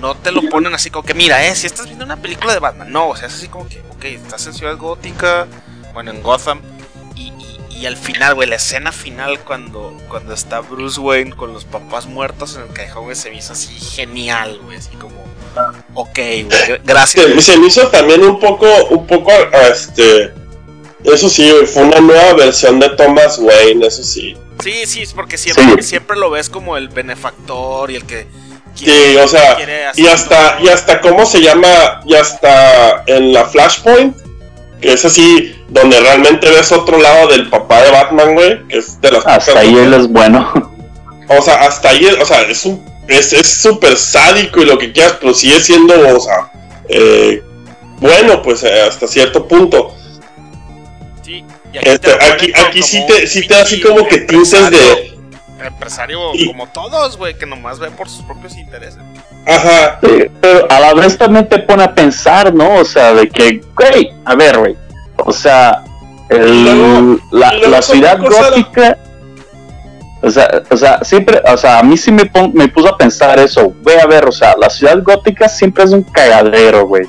no 0.00 0.14
te 0.14 0.32
lo 0.32 0.42
ponen 0.48 0.74
así 0.74 0.90
como 0.90 1.04
que, 1.04 1.14
mira, 1.14 1.46
eh, 1.46 1.54
si 1.54 1.66
estás 1.66 1.86
viendo 1.86 2.04
una 2.04 2.16
película 2.16 2.52
de 2.52 2.58
Batman, 2.58 2.90
no, 2.90 3.08
o 3.08 3.16
sea, 3.16 3.28
es 3.28 3.34
así 3.34 3.48
como 3.48 3.68
que, 3.68 3.80
ok, 3.90 4.04
estás 4.04 4.46
en 4.46 4.54
Ciudad 4.54 4.76
Gótica, 4.76 5.46
bueno, 5.92 6.10
en 6.10 6.22
Gotham, 6.22 6.60
y, 7.16 7.32
y, 7.70 7.86
al 7.86 7.96
final, 7.96 8.34
güey, 8.34 8.48
la 8.48 8.56
escena 8.56 8.92
final 8.92 9.40
cuando, 9.40 9.96
cuando 10.08 10.34
está 10.34 10.60
Bruce 10.60 11.00
Wayne 11.00 11.34
con 11.34 11.52
los 11.52 11.64
papás 11.64 12.06
muertos 12.06 12.56
en 12.56 12.62
el 12.62 12.68
callejón, 12.68 13.04
güey, 13.04 13.16
se 13.16 13.30
me 13.30 13.36
hizo 13.36 13.52
así 13.52 13.72
genial, 13.74 14.58
güey, 14.64 14.78
así 14.78 14.94
como, 14.96 15.16
ok, 15.94 16.14
güey, 16.14 16.80
gracias. 16.84 17.44
Se, 17.44 17.56
me 17.58 17.66
hizo 17.66 17.88
también 17.88 18.22
un 18.22 18.38
poco, 18.38 18.66
un 18.90 19.06
poco, 19.06 19.30
este, 19.70 20.32
eso 21.04 21.28
sí, 21.28 21.52
fue 21.72 21.84
una 21.84 22.00
nueva 22.00 22.34
versión 22.34 22.80
de 22.80 22.88
Thomas 22.90 23.38
Wayne, 23.38 23.86
eso 23.86 24.02
sí. 24.02 24.36
Sí, 24.62 24.86
sí, 24.86 25.02
es 25.02 25.12
porque 25.12 25.36
siempre, 25.36 25.82
siempre 25.82 26.16
lo 26.16 26.30
ves 26.30 26.48
como 26.48 26.76
el 26.76 26.88
benefactor 26.88 27.90
y 27.90 27.96
el 27.96 28.06
que 28.06 28.26
Sí, 28.74 29.16
o 29.22 29.28
sea, 29.28 29.56
y 29.94 30.06
hasta, 30.06 30.58
y 30.60 30.68
hasta 30.68 31.00
cómo 31.00 31.24
se 31.24 31.40
llama, 31.40 32.02
y 32.04 32.14
hasta 32.14 33.04
en 33.06 33.32
la 33.32 33.44
Flashpoint, 33.46 34.16
que 34.80 34.92
es 34.92 35.04
así, 35.04 35.54
donde 35.68 36.00
realmente 36.00 36.50
ves 36.50 36.72
otro 36.72 36.98
lado 36.98 37.28
del 37.28 37.48
papá 37.48 37.82
de 37.82 37.90
Batman, 37.90 38.34
güey, 38.34 38.66
que 38.68 38.78
es 38.78 39.00
de 39.00 39.12
las 39.12 39.26
Hasta 39.26 39.60
ahí 39.60 39.76
él 39.76 39.94
es 39.94 40.08
bueno. 40.08 40.72
O 41.26 41.40
sea, 41.40 41.54
hasta 41.62 41.88
ahí, 41.88 42.04
o 42.20 42.26
sea, 42.26 42.42
es 42.42 42.66
un, 42.66 42.84
es 43.08 43.30
súper 43.46 43.96
sádico 43.96 44.60
y 44.60 44.66
lo 44.66 44.76
que 44.76 44.92
quieras, 44.92 45.16
pero 45.20 45.32
sigue 45.32 45.58
siendo, 45.60 45.94
o 46.14 46.20
sea, 46.20 46.52
eh, 46.88 47.42
bueno, 47.98 48.42
pues 48.42 48.62
eh, 48.62 48.82
hasta 48.82 49.06
cierto 49.06 49.48
punto. 49.48 49.94
Sí, 51.22 51.44
aquí, 51.70 51.88
este, 51.88 52.12
aquí, 52.12 52.52
aquí 52.54 52.82
sí 52.82 53.02
te, 53.06 53.26
sí 53.26 53.46
te 53.46 53.54
da 53.54 53.62
así 53.62 53.80
como 53.80 54.06
que 54.06 54.18
tintes 54.18 54.70
de 54.70 55.13
empresario 55.62 56.18
como 56.46 56.66
todos, 56.68 57.16
güey, 57.16 57.34
que 57.34 57.46
nomás 57.46 57.78
ve 57.78 57.90
por 57.90 58.08
sus 58.08 58.24
propios 58.24 58.56
intereses. 58.56 59.00
Ajá. 59.46 59.98
pero 60.00 60.66
a 60.70 60.80
la 60.80 60.94
vez 60.94 61.18
también 61.18 61.48
te 61.48 61.58
pone 61.58 61.84
a 61.84 61.94
pensar, 61.94 62.54
¿no? 62.54 62.76
O 62.76 62.84
sea, 62.84 63.12
de 63.12 63.28
que, 63.28 63.60
güey, 63.76 64.12
a 64.24 64.34
ver, 64.34 64.58
güey. 64.58 64.76
O 65.18 65.32
sea, 65.32 65.84
el, 66.28 67.20
la, 67.30 67.82
ciudad 67.82 68.18
gótica. 68.18 68.98
O 70.22 70.30
sea, 70.30 70.62
o 70.70 70.76
sea, 70.76 71.04
siempre, 71.04 71.42
o 71.46 71.56
sea, 71.56 71.80
a 71.80 71.82
mí 71.82 71.96
sí 71.96 72.10
me, 72.10 72.30
me 72.54 72.68
puso 72.68 72.88
a 72.88 72.96
pensar 72.96 73.38
eso. 73.38 73.74
Güey, 73.82 73.98
a 73.98 74.06
ver, 74.06 74.26
o 74.26 74.32
sea, 74.32 74.54
la 74.58 74.70
ciudad 74.70 75.02
gótica 75.02 75.48
siempre 75.48 75.84
es 75.84 75.90
un 75.90 76.02
cagadero, 76.02 76.86
güey. 76.86 77.06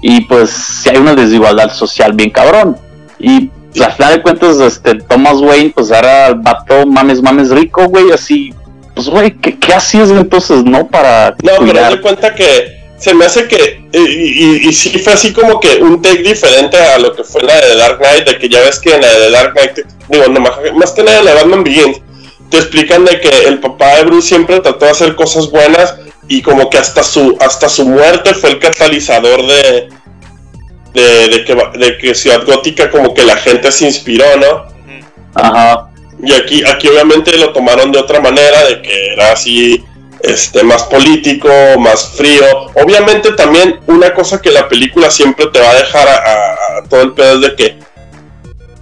Y 0.00 0.20
pues 0.22 0.50
si 0.50 0.90
hay 0.90 0.98
una 0.98 1.14
desigualdad 1.14 1.72
social 1.72 2.12
bien 2.12 2.30
cabrón. 2.30 2.78
Y 3.18 3.50
al 3.82 3.92
final 3.92 4.14
de 4.16 4.22
cuentas, 4.22 4.60
este, 4.60 4.94
Thomas 4.94 5.36
Wayne, 5.36 5.72
pues 5.74 5.90
ahora 5.92 6.28
el 6.28 6.36
vato 6.36 6.86
mames, 6.86 7.22
mames 7.22 7.50
rico, 7.50 7.86
güey, 7.86 8.10
así. 8.12 8.54
Pues, 8.94 9.08
güey, 9.08 9.36
¿qué, 9.38 9.58
¿qué 9.58 9.74
hacías 9.74 10.10
entonces, 10.10 10.64
no? 10.64 10.86
Para. 10.86 11.36
No, 11.42 11.52
pero 11.66 11.90
de 11.90 12.00
cuenta 12.00 12.34
que 12.34 12.76
se 12.98 13.14
me 13.14 13.26
hace 13.26 13.46
que. 13.46 13.84
Y, 13.92 14.68
y, 14.68 14.72
sí 14.72 14.98
fue 14.98 15.12
así 15.12 15.32
como 15.32 15.60
que 15.60 15.76
un 15.76 16.00
take 16.00 16.22
diferente 16.22 16.76
a 16.76 16.98
lo 16.98 17.14
que 17.14 17.24
fue 17.24 17.42
la 17.42 17.54
de 17.54 17.76
Dark 17.76 17.98
Knight, 17.98 18.26
de 18.26 18.38
que 18.38 18.48
ya 18.48 18.60
ves 18.60 18.78
que 18.78 18.94
en 18.94 19.02
la 19.02 19.12
de 19.12 19.30
Dark 19.30 19.52
Knight, 19.52 19.86
digo, 20.08 20.24
no, 20.28 20.40
más 20.40 20.92
que 20.92 21.02
nada 21.02 21.18
de 21.18 21.24
la 21.24 21.34
Batman 21.34 21.64
Begins, 21.64 22.00
te 22.50 22.58
explican 22.58 23.04
de 23.04 23.20
que 23.20 23.48
el 23.48 23.58
papá 23.60 23.96
de 23.96 24.04
Bruce 24.04 24.28
siempre 24.28 24.60
trató 24.60 24.84
de 24.84 24.90
hacer 24.90 25.14
cosas 25.14 25.50
buenas 25.50 25.94
y 26.28 26.42
como 26.42 26.70
que 26.70 26.78
hasta 26.78 27.02
su, 27.02 27.36
hasta 27.40 27.68
su 27.68 27.86
muerte 27.86 28.34
fue 28.34 28.50
el 28.50 28.58
catalizador 28.58 29.46
de, 29.46 29.88
de, 31.02 31.44
que, 31.44 31.78
de 31.78 31.98
que 31.98 32.14
Ciudad 32.14 32.44
Gótica 32.44 32.90
como 32.90 33.14
que 33.14 33.24
la 33.24 33.36
gente 33.36 33.70
se 33.72 33.86
inspiró, 33.86 34.24
¿no? 34.36 34.66
Ajá. 35.34 35.90
Y 36.22 36.32
aquí, 36.32 36.64
aquí 36.64 36.88
obviamente 36.88 37.36
lo 37.36 37.52
tomaron 37.52 37.92
de 37.92 37.98
otra 37.98 38.20
manera, 38.20 38.64
de 38.64 38.80
que 38.80 39.12
era 39.12 39.32
así, 39.32 39.84
este, 40.22 40.62
más 40.64 40.84
político, 40.84 41.48
más 41.78 42.12
frío. 42.16 42.44
Obviamente 42.74 43.32
también 43.32 43.80
una 43.86 44.14
cosa 44.14 44.40
que 44.40 44.50
la 44.50 44.68
película 44.68 45.10
siempre 45.10 45.46
te 45.46 45.60
va 45.60 45.70
a 45.70 45.74
dejar 45.74 46.08
a, 46.08 46.88
todo 46.88 47.02
el 47.02 47.12
pedo 47.12 47.34
es 47.34 47.40
de 47.42 47.54
que 47.56 47.78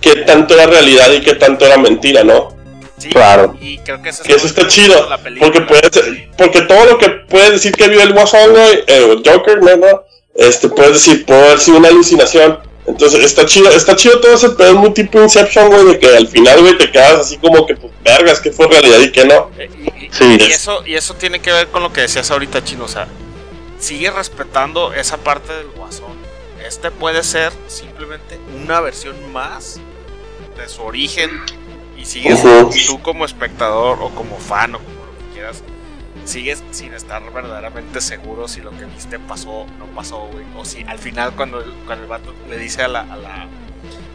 qué 0.01 0.17
tanto 0.23 0.55
era 0.55 0.67
realidad 0.67 1.11
y 1.13 1.21
qué 1.23 1.35
tanto 1.35 1.67
era 1.67 1.77
mentira, 1.77 2.23
¿no? 2.23 2.55
Sí, 2.99 3.09
claro. 3.09 3.57
Y 3.61 3.79
creo 3.79 4.01
que 4.01 4.11
eso, 4.11 4.23
está 4.47 4.69
chido. 4.69 5.09
Porque, 5.41 5.61
puede 5.63 5.91
porque 6.39 6.61
todo 6.63 6.85
lo 6.85 6.99
que 6.99 7.09
puedes 7.09 7.51
decir 7.51 7.73
que 7.73 7.89
vio 7.89 8.01
el 8.01 8.13
Guasón, 8.13 8.55
eh, 8.57 8.85
el 8.87 9.23
Joker, 9.29 9.61
¿no? 9.61 10.05
Este, 10.35 10.69
puedes 10.69 10.93
decir, 10.95 11.25
puede 11.27 11.45
haber 11.47 11.61
sido 11.61 11.79
una 11.79 11.89
alucinación, 11.89 12.59
Entonces 12.87 13.25
está 13.25 13.47
chido, 13.47 13.71
está 13.71 13.97
chido 13.97 14.21
todo 14.21 14.35
ese 14.35 14.51
pedo, 14.51 14.69
es 14.69 14.75
muy 14.75 14.93
tipo 14.93 15.19
Inception, 15.23 15.69
güey, 15.69 15.85
de 15.87 15.99
que 15.99 16.07
al 16.17 16.29
final, 16.29 16.61
güey, 16.61 16.77
te 16.77 16.91
quedas 16.91 17.21
así 17.21 17.39
como 17.39 17.65
que, 17.67 17.75
pues, 17.77 17.91
vergas, 18.05 18.41
que 18.41 18.53
fue 18.53 18.67
realidad 18.69 18.99
y 19.01 19.11
que 19.11 19.25
no. 19.25 19.51
Eh, 19.59 19.71
y, 19.99 20.05
y- 20.05 20.11
Sí. 20.13 20.37
y 20.39 20.53
eso, 20.53 20.85
y 20.87 20.95
eso 20.95 21.15
tiene 21.15 21.41
que 21.41 21.51
ver 21.51 21.69
con 21.69 21.83
lo 21.83 21.93
que 21.95 22.03
decías 22.03 22.31
ahorita, 22.31 22.63
Chino. 22.63 22.85
O 22.85 22.89
sea, 22.89 23.09
sigue 23.81 24.11
respetando 24.11 24.93
esa 24.93 25.17
parte 25.17 25.53
del 25.55 25.69
guasón. 25.71 26.13
Este 26.67 26.91
puede 26.91 27.23
ser 27.25 27.53
simplemente 27.69 28.39
una 28.63 28.81
versión 28.81 29.33
más 29.33 29.81
de 30.59 30.69
su 30.69 30.83
origen. 30.83 31.31
Y 31.97 32.05
sigues 32.05 32.39
tú 32.87 33.01
como 33.03 33.25
espectador 33.25 33.99
o 34.03 34.11
como 34.11 34.39
fan 34.39 34.75
o 34.75 34.79
como 34.79 34.91
lo 35.07 35.19
que 35.19 35.35
quieras. 35.35 35.63
Sigues 36.25 36.63
sin 36.71 36.95
estar 36.95 37.23
verdaderamente 37.33 38.01
seguro 38.01 38.49
si 38.49 38.61
lo 38.61 38.71
que 38.71 38.87
viste 38.87 39.19
pasó 39.19 39.51
o 39.51 39.67
no 39.79 39.87
pasó, 39.95 40.27
güey. 40.33 40.45
O 40.57 40.65
si 40.65 40.83
al 40.85 40.99
final 40.99 41.33
cuando 41.35 41.61
el, 41.61 41.73
cuando 41.87 42.05
el 42.05 42.09
vato 42.09 42.35
le 42.49 42.57
dice 42.57 42.83
a 42.83 42.89
la, 42.89 43.01
a 43.01 43.17
la, 43.17 43.47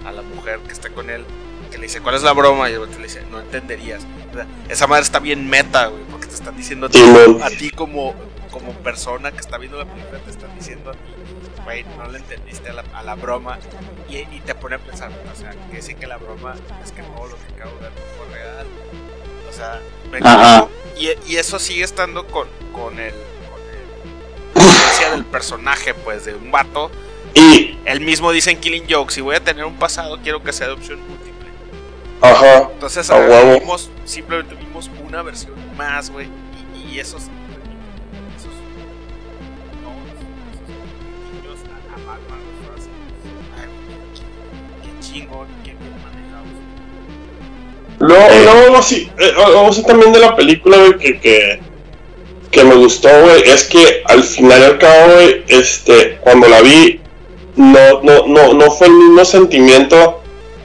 a 0.06 0.12
la 0.12 0.22
mujer 0.24 0.60
que 0.60 0.74
está 0.74 0.90
con 0.90 1.10
él, 1.10 1.24
que 1.70 1.78
le 1.78 1.84
dice, 1.84 2.02
¿cuál 2.02 2.16
es 2.16 2.24
la 2.24 2.34
broma? 2.34 2.70
Y 2.70 2.74
el 2.74 2.80
vato 2.80 2.98
le 2.98 3.04
dice, 3.04 3.22
no 3.30 3.40
entenderías. 3.40 4.06
O 4.32 4.34
sea, 4.34 4.48
esa 4.70 4.88
madre 4.88 5.04
está 5.04 5.20
bien 5.20 5.48
meta, 5.48 5.88
güey, 5.88 6.04
porque 6.10 6.26
te 6.26 6.34
están 6.34 6.58
diciendo 6.58 6.88
a 6.88 6.90
ti, 6.90 7.00
a 7.44 7.50
ti 7.50 7.70
como, 7.70 8.16
como 8.50 8.74
persona 8.74 9.32
que 9.32 9.40
está 9.40 9.58
viendo 9.60 9.78
la 9.78 9.86
película, 9.86 10.20
te 10.20 10.32
están 10.32 10.56
diciendo 10.56 10.90
a 10.90 10.94
ti, 10.94 11.00
güey, 11.64 11.86
no 11.96 12.10
le 12.10 12.18
entendiste 12.18 12.70
a 12.70 12.74
la, 12.74 12.84
a 12.94 13.04
la 13.04 13.14
broma. 13.14 13.60
Y, 14.10 14.18
y 14.18 14.42
te 14.44 14.56
pone 14.56 14.76
a 14.76 14.80
pensar, 14.80 15.12
o 15.12 15.40
sea, 15.40 15.52
que 15.70 15.76
decir 15.78 15.96
que 15.96 16.08
la 16.08 16.18
broma 16.18 16.56
es 16.84 16.92
que 16.92 17.04
todo 17.04 17.28
lo 17.28 17.36
que 17.38 17.54
acabo 17.54 17.76
de 17.76 17.82
ver 17.82 17.92
fue 18.18 18.36
real. 18.36 18.68
Sea, 20.22 20.68
y, 20.98 21.10
y 21.32 21.36
eso 21.38 21.60
sigue 21.60 21.84
estando 21.84 22.26
con, 22.28 22.48
con 22.74 23.00
el. 23.00 23.14
Con 24.54 24.62
el 25.06 25.12
del 25.12 25.26
personaje, 25.26 25.94
pues, 25.94 26.26
de 26.26 26.36
un 26.36 26.52
vato. 26.52 26.90
Y, 27.34 27.78
Él 27.86 28.02
mismo 28.02 28.32
dice 28.32 28.52
en 28.52 28.60
Killing 28.60 28.86
Joke: 28.90 29.12
si 29.12 29.22
voy 29.22 29.36
a 29.36 29.44
tener 29.44 29.66
un 29.66 29.76
pasado, 29.78 30.18
quiero 30.22 30.44
que 30.44 30.52
sea 30.52 30.68
de 30.68 30.74
opción 30.74 31.00
múltiple. 31.08 31.48
ajá, 32.22 32.70
Entonces, 32.74 33.10
A 33.10 33.16
ahora 33.16 33.54
vimos, 33.60 33.90
simplemente 34.06 34.56
vimos 34.56 34.90
una 35.08 35.22
versión 35.22 35.54
más, 35.78 36.10
güey. 36.10 36.28
Y, 36.76 36.96
y 36.96 37.00
esos. 37.00 37.24
Esos. 37.24 38.52
No, 39.84 39.92
esos 40.12 40.68
niños 41.34 41.60
a, 41.70 41.94
a 41.94 41.98
Batman 42.06 42.40
qué- 44.14 44.90
Qué 44.90 45.00
chingón. 45.00 45.48
Luego, 48.00 48.28
Eh. 48.32 48.48
algo 48.66 48.78
así, 48.78 49.10
eh, 49.20 49.32
algo 49.38 49.68
así 49.68 49.84
también 49.84 50.12
de 50.14 50.20
la 50.20 50.36
película, 50.36 50.78
güey, 50.78 50.98
que, 50.98 51.20
que, 51.20 51.60
que 52.52 52.64
me 52.64 52.76
gustó, 52.76 53.10
güey, 53.22 53.44
es 53.46 53.64
que 53.66 54.02
al 54.06 54.24
final 54.24 54.62
y 54.62 54.64
al 54.64 54.78
cabo, 54.78 55.14
güey, 55.14 55.44
este, 55.48 56.18
cuando 56.22 56.48
la 56.48 56.62
vi, 56.62 57.00
no, 57.56 58.02
no, 58.04 58.26
no, 58.28 58.54
no 58.54 58.72
fue 58.72 58.88
el 58.88 58.94
mismo 58.94 59.26
sentimiento 59.26 60.22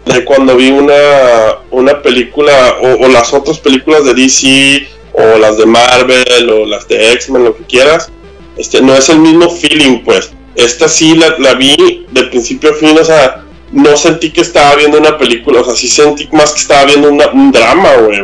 de 0.07 0.25
cuando 0.25 0.55
vi 0.57 0.71
una, 0.71 1.59
una 1.71 2.03
película, 2.03 2.77
o, 2.81 3.05
o 3.05 3.09
las 3.09 3.33
otras 3.35 3.59
películas 3.59 4.05
de 4.05 4.15
DC, 4.15 4.87
o 5.13 5.39
las 5.39 5.59
de 5.59 5.67
Marvel, 5.67 6.51
o 6.51 6.67
las 6.67 6.87
de 6.89 7.13
X-Men, 7.13 7.45
lo 7.45 7.57
que 7.57 7.65
quieras, 7.65 8.11
este, 8.57 8.81
no 8.81 8.95
es 8.95 9.09
el 9.09 9.19
mismo 9.19 9.51
feeling, 9.51 10.01
pues. 10.05 10.31
Esta 10.55 10.87
sí 10.89 11.17
la, 11.17 11.35
la 11.39 11.55
vi 11.55 12.07
de 12.13 12.23
principio 12.25 12.71
a 12.71 12.75
fin, 12.75 12.97
o 12.97 13.05
sea, 13.05 13.44
no 13.75 13.97
sentí 13.97 14.31
que 14.31 14.41
estaba 14.41 14.75
viendo 14.77 14.99
una 14.99 15.19
película, 15.19 15.61
o 15.61 15.65
sea, 15.65 15.75
sí 15.75 15.89
sentí 15.89 16.29
más 16.33 16.53
que 16.53 16.61
estaba 16.61 16.85
viendo 16.85 17.11
una- 17.13 17.29
un 17.29 17.51
drama, 17.53 17.93
güey. 17.97 18.23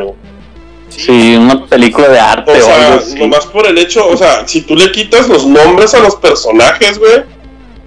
Sí, 0.89 1.37
una 1.37 1.67
película 1.67 2.09
de 2.09 2.19
arte 2.19 2.51
O 2.53 2.57
o, 2.57 2.61
sea, 2.61 2.87
algo 2.87 2.99
así. 3.01 3.15
nomás 3.19 3.47
por 3.47 3.67
el 3.67 3.79
hecho, 3.79 4.07
o 4.09 4.17
sea, 4.17 4.47
si 4.47 4.63
tú 4.63 4.75
le 4.77 4.91
quitas 4.93 5.29
los 5.29 5.47
nombres 5.47 5.95
a 5.95 6.01
los 6.01 6.17
personajes, 6.17 6.99
güey, 6.99 7.23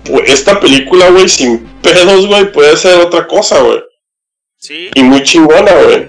pues 0.05 0.29
esta 0.31 0.59
película, 0.59 1.09
güey, 1.09 1.27
sin 1.29 1.59
pedos, 1.81 2.27
güey, 2.27 2.51
puede 2.51 2.75
ser 2.77 2.99
otra 2.99 3.27
cosa, 3.27 3.59
güey. 3.61 3.81
Sí, 4.57 4.89
Y 4.95 5.03
muy 5.03 5.21
chingona, 5.23 5.71
güey. 5.83 6.07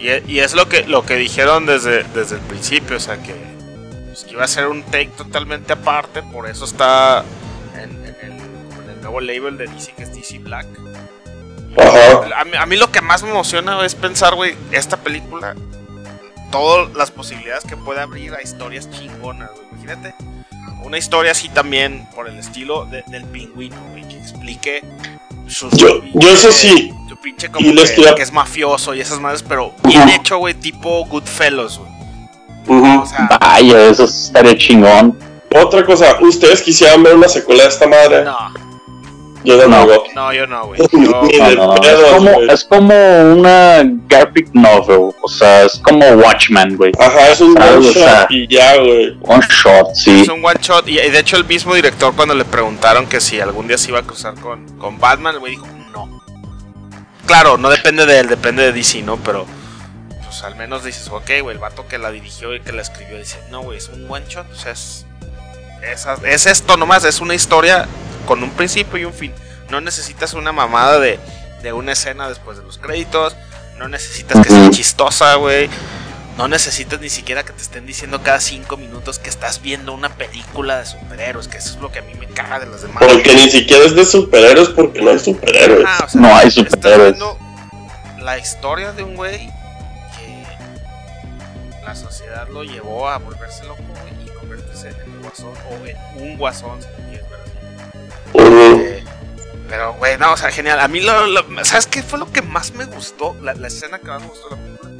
y, 0.00 0.08
e- 0.08 0.22
y 0.26 0.38
es 0.40 0.54
lo 0.54 0.68
que, 0.68 0.84
lo 0.86 1.04
que 1.06 1.16
dijeron 1.16 1.66
desde, 1.66 2.04
desde 2.14 2.36
el 2.36 2.40
principio, 2.42 2.96
o 2.96 3.00
sea, 3.00 3.22
que, 3.22 3.34
pues, 4.08 4.24
que 4.24 4.32
iba 4.32 4.44
a 4.44 4.48
ser 4.48 4.66
un 4.68 4.82
take 4.82 5.10
totalmente 5.16 5.72
aparte, 5.74 6.22
por 6.22 6.48
eso 6.48 6.64
está 6.64 7.24
nuevo 9.12 9.20
label 9.20 9.58
de 9.58 9.66
DC, 9.66 9.92
que 9.92 10.04
es 10.04 10.14
DC 10.14 10.38
Black. 10.38 10.66
Ajá. 11.78 12.40
A 12.40 12.44
mí, 12.44 12.52
a 12.58 12.66
mí 12.66 12.76
lo 12.76 12.90
que 12.90 13.00
más 13.00 13.22
me 13.22 13.30
emociona 13.30 13.84
es 13.84 13.94
pensar, 13.94 14.34
güey, 14.34 14.54
esta 14.72 14.96
película, 14.96 15.54
todas 16.50 16.92
las 16.94 17.10
posibilidades 17.10 17.64
que 17.64 17.76
puede 17.76 18.00
abrir 18.00 18.34
a 18.34 18.42
historias 18.42 18.90
chingonas, 18.90 19.50
güey. 19.50 19.66
Imagínate 19.72 20.14
una 20.84 20.98
historia 20.98 21.32
así 21.32 21.48
también, 21.48 22.06
por 22.14 22.28
el 22.28 22.38
estilo 22.38 22.86
de- 22.86 23.04
del 23.06 23.24
pingüino, 23.24 23.76
güey, 23.90 24.06
que 24.08 24.18
explique 24.18 24.82
sus. 25.46 25.72
Yo- 25.76 26.02
yo 26.14 26.28
eso 26.28 26.50
sí. 26.52 26.90
Su 27.08 27.16
pinche 27.16 27.50
como 27.50 27.66
Y 27.68 27.74
que, 27.74 27.84
quería- 27.94 28.14
que 28.14 28.22
es 28.22 28.32
mafioso 28.32 28.94
y 28.94 29.00
esas 29.00 29.20
madres, 29.20 29.42
pero 29.46 29.72
bien 29.84 30.02
Ujú. 30.02 30.10
hecho, 30.10 30.38
güey, 30.38 30.54
tipo 30.54 31.04
Goodfellas, 31.06 31.78
güey. 31.78 31.90
Ujú. 32.66 33.02
O 33.02 33.06
sea, 33.06 33.28
Vaya, 33.40 33.86
eso 33.88 34.04
estaría 34.04 34.56
chingón. 34.56 35.18
Otra 35.54 35.84
cosa, 35.84 36.16
¿ustedes 36.20 36.62
quisieran 36.62 37.02
ver 37.02 37.14
una 37.14 37.28
secuela 37.28 37.64
de 37.64 37.68
esta 37.68 37.86
madre? 37.86 38.24
no, 38.24 38.71
Yo 39.44 39.56
no, 39.56 39.68
No. 39.68 39.86
no. 39.86 40.02
no, 40.14 40.32
yo 40.32 40.46
no, 40.46 40.66
güey. 40.66 40.80
Yo- 40.92 40.98
No, 40.98 41.74
no, 41.74 41.82
es, 41.82 42.12
como, 42.12 42.30
es 42.42 42.64
como 42.64 42.94
una 43.32 43.82
graphic 44.08 44.48
novel, 44.54 45.10
o 45.22 45.28
sea, 45.28 45.62
es 45.64 45.78
como 45.80 46.06
Watchmen, 46.10 46.76
güey. 46.76 46.92
Ajá, 46.98 47.28
es 47.30 47.40
un 47.40 47.56
one 47.60 47.88
o 47.88 47.92
sea. 47.92 48.20
shot 48.22 48.30
y 48.30 48.46
ya, 48.48 48.76
güey. 48.76 49.16
One 49.22 49.44
shot, 49.48 49.94
sí. 49.94 50.20
Es 50.22 50.28
un 50.28 50.44
one 50.44 50.58
shot. 50.60 50.88
Y 50.88 50.98
y 51.00 51.10
de 51.10 51.18
hecho, 51.18 51.36
el 51.36 51.44
mismo 51.44 51.74
director, 51.74 52.14
cuando 52.14 52.34
le 52.34 52.44
preguntaron 52.44 53.06
que 53.06 53.20
si 53.20 53.40
algún 53.40 53.66
día 53.66 53.78
se 53.78 53.88
iba 53.90 53.98
a 53.98 54.02
cruzar 54.02 54.34
con, 54.34 54.66
con 54.78 54.98
Batman, 54.98 55.34
el 55.34 55.40
güey 55.40 55.52
dijo 55.52 55.66
no. 55.92 56.20
Claro, 57.26 57.56
no 57.58 57.70
depende 57.70 58.06
de 58.06 58.20
él, 58.20 58.28
depende 58.28 58.62
de 58.64 58.72
DC, 58.72 59.02
¿no? 59.02 59.16
Pero, 59.18 59.46
pues 60.24 60.42
al 60.42 60.56
menos 60.56 60.84
dices, 60.84 61.08
ok, 61.08 61.30
güey, 61.42 61.54
el 61.56 61.58
vato 61.58 61.86
que 61.88 61.98
la 61.98 62.10
dirigió 62.10 62.54
y 62.54 62.60
que 62.60 62.72
la 62.72 62.82
escribió 62.82 63.16
dice, 63.18 63.38
no, 63.50 63.62
güey, 63.62 63.78
es 63.78 63.88
un 63.88 64.06
one 64.10 64.24
shot. 64.28 64.50
O 64.50 64.54
sea, 64.54 64.72
es, 64.72 65.06
es, 65.82 66.06
es 66.24 66.46
esto 66.46 66.76
nomás, 66.76 67.04
es 67.04 67.20
una 67.20 67.34
historia 67.34 67.86
con 68.26 68.42
un 68.42 68.50
principio 68.50 68.98
y 68.98 69.04
un 69.04 69.12
fin. 69.14 69.32
No 69.70 69.80
necesitas 69.80 70.34
una 70.34 70.52
mamada 70.52 70.98
de, 71.00 71.18
de 71.62 71.72
una 71.72 71.92
escena 71.92 72.28
después 72.28 72.58
de 72.58 72.64
los 72.64 72.78
créditos. 72.78 73.34
No 73.78 73.88
necesitas 73.88 74.40
que 74.46 74.50
sea 74.52 74.70
chistosa, 74.70 75.34
güey. 75.36 75.68
No 76.36 76.48
necesitas 76.48 77.00
ni 77.00 77.10
siquiera 77.10 77.42
que 77.44 77.52
te 77.52 77.60
estén 77.62 77.84
diciendo 77.86 78.22
cada 78.22 78.40
cinco 78.40 78.76
minutos 78.76 79.18
que 79.18 79.28
estás 79.28 79.60
viendo 79.60 79.92
una 79.92 80.08
película 80.10 80.78
de 80.78 80.86
superhéroes, 80.86 81.46
que 81.48 81.58
eso 81.58 81.70
es 81.74 81.76
lo 81.76 81.92
que 81.92 81.98
a 81.98 82.02
mí 82.02 82.14
me 82.14 82.26
caga 82.26 82.58
de 82.60 82.66
las 82.66 82.82
demás. 82.82 83.02
Porque 83.06 83.34
ni 83.34 83.50
siquiera 83.50 83.84
es 83.84 83.94
de 83.94 84.04
superhéroes 84.04 84.68
porque 84.70 85.02
no 85.02 85.10
hay 85.10 85.18
superhéroes. 85.18 85.84
Ah, 85.86 86.04
o 86.06 86.08
sea, 86.08 86.20
No 86.20 86.28
hay 86.34 86.48
estás 86.48 86.64
superhéroes. 86.70 87.12
viendo 87.18 87.38
la 88.20 88.38
historia 88.38 88.92
de 88.92 89.02
un 89.02 89.14
güey 89.14 89.46
que 90.16 90.46
la 91.84 91.94
sociedad 91.94 92.48
lo 92.48 92.62
llevó 92.64 93.08
a 93.08 93.18
volverse 93.18 93.64
loco 93.64 93.82
güey, 93.82 94.26
y 94.26 94.30
convertirse 94.38 94.88
en 94.88 95.11
guasón 95.32 95.54
o 95.70 95.86
en 95.86 95.96
un 96.30 96.38
guasón, 96.38 96.80
si. 96.82 96.88
Eh, 98.34 99.02
pero, 99.68 99.94
güey, 99.94 100.18
no, 100.18 100.32
o 100.32 100.36
sea, 100.36 100.50
genial. 100.50 100.80
A 100.80 100.88
mí, 100.88 101.00
lo, 101.00 101.26
lo- 101.26 101.64
¿sabes 101.64 101.86
qué 101.86 102.02
fue 102.02 102.18
lo 102.18 102.30
que 102.30 102.42
más 102.42 102.72
me 102.72 102.84
gustó? 102.84 103.36
La, 103.42 103.54
la 103.54 103.68
escena 103.68 103.98
que 103.98 104.06
más 104.08 104.20
me 104.22 104.28
gustó 104.28 104.50
la 104.50 104.56
película. 104.56 104.90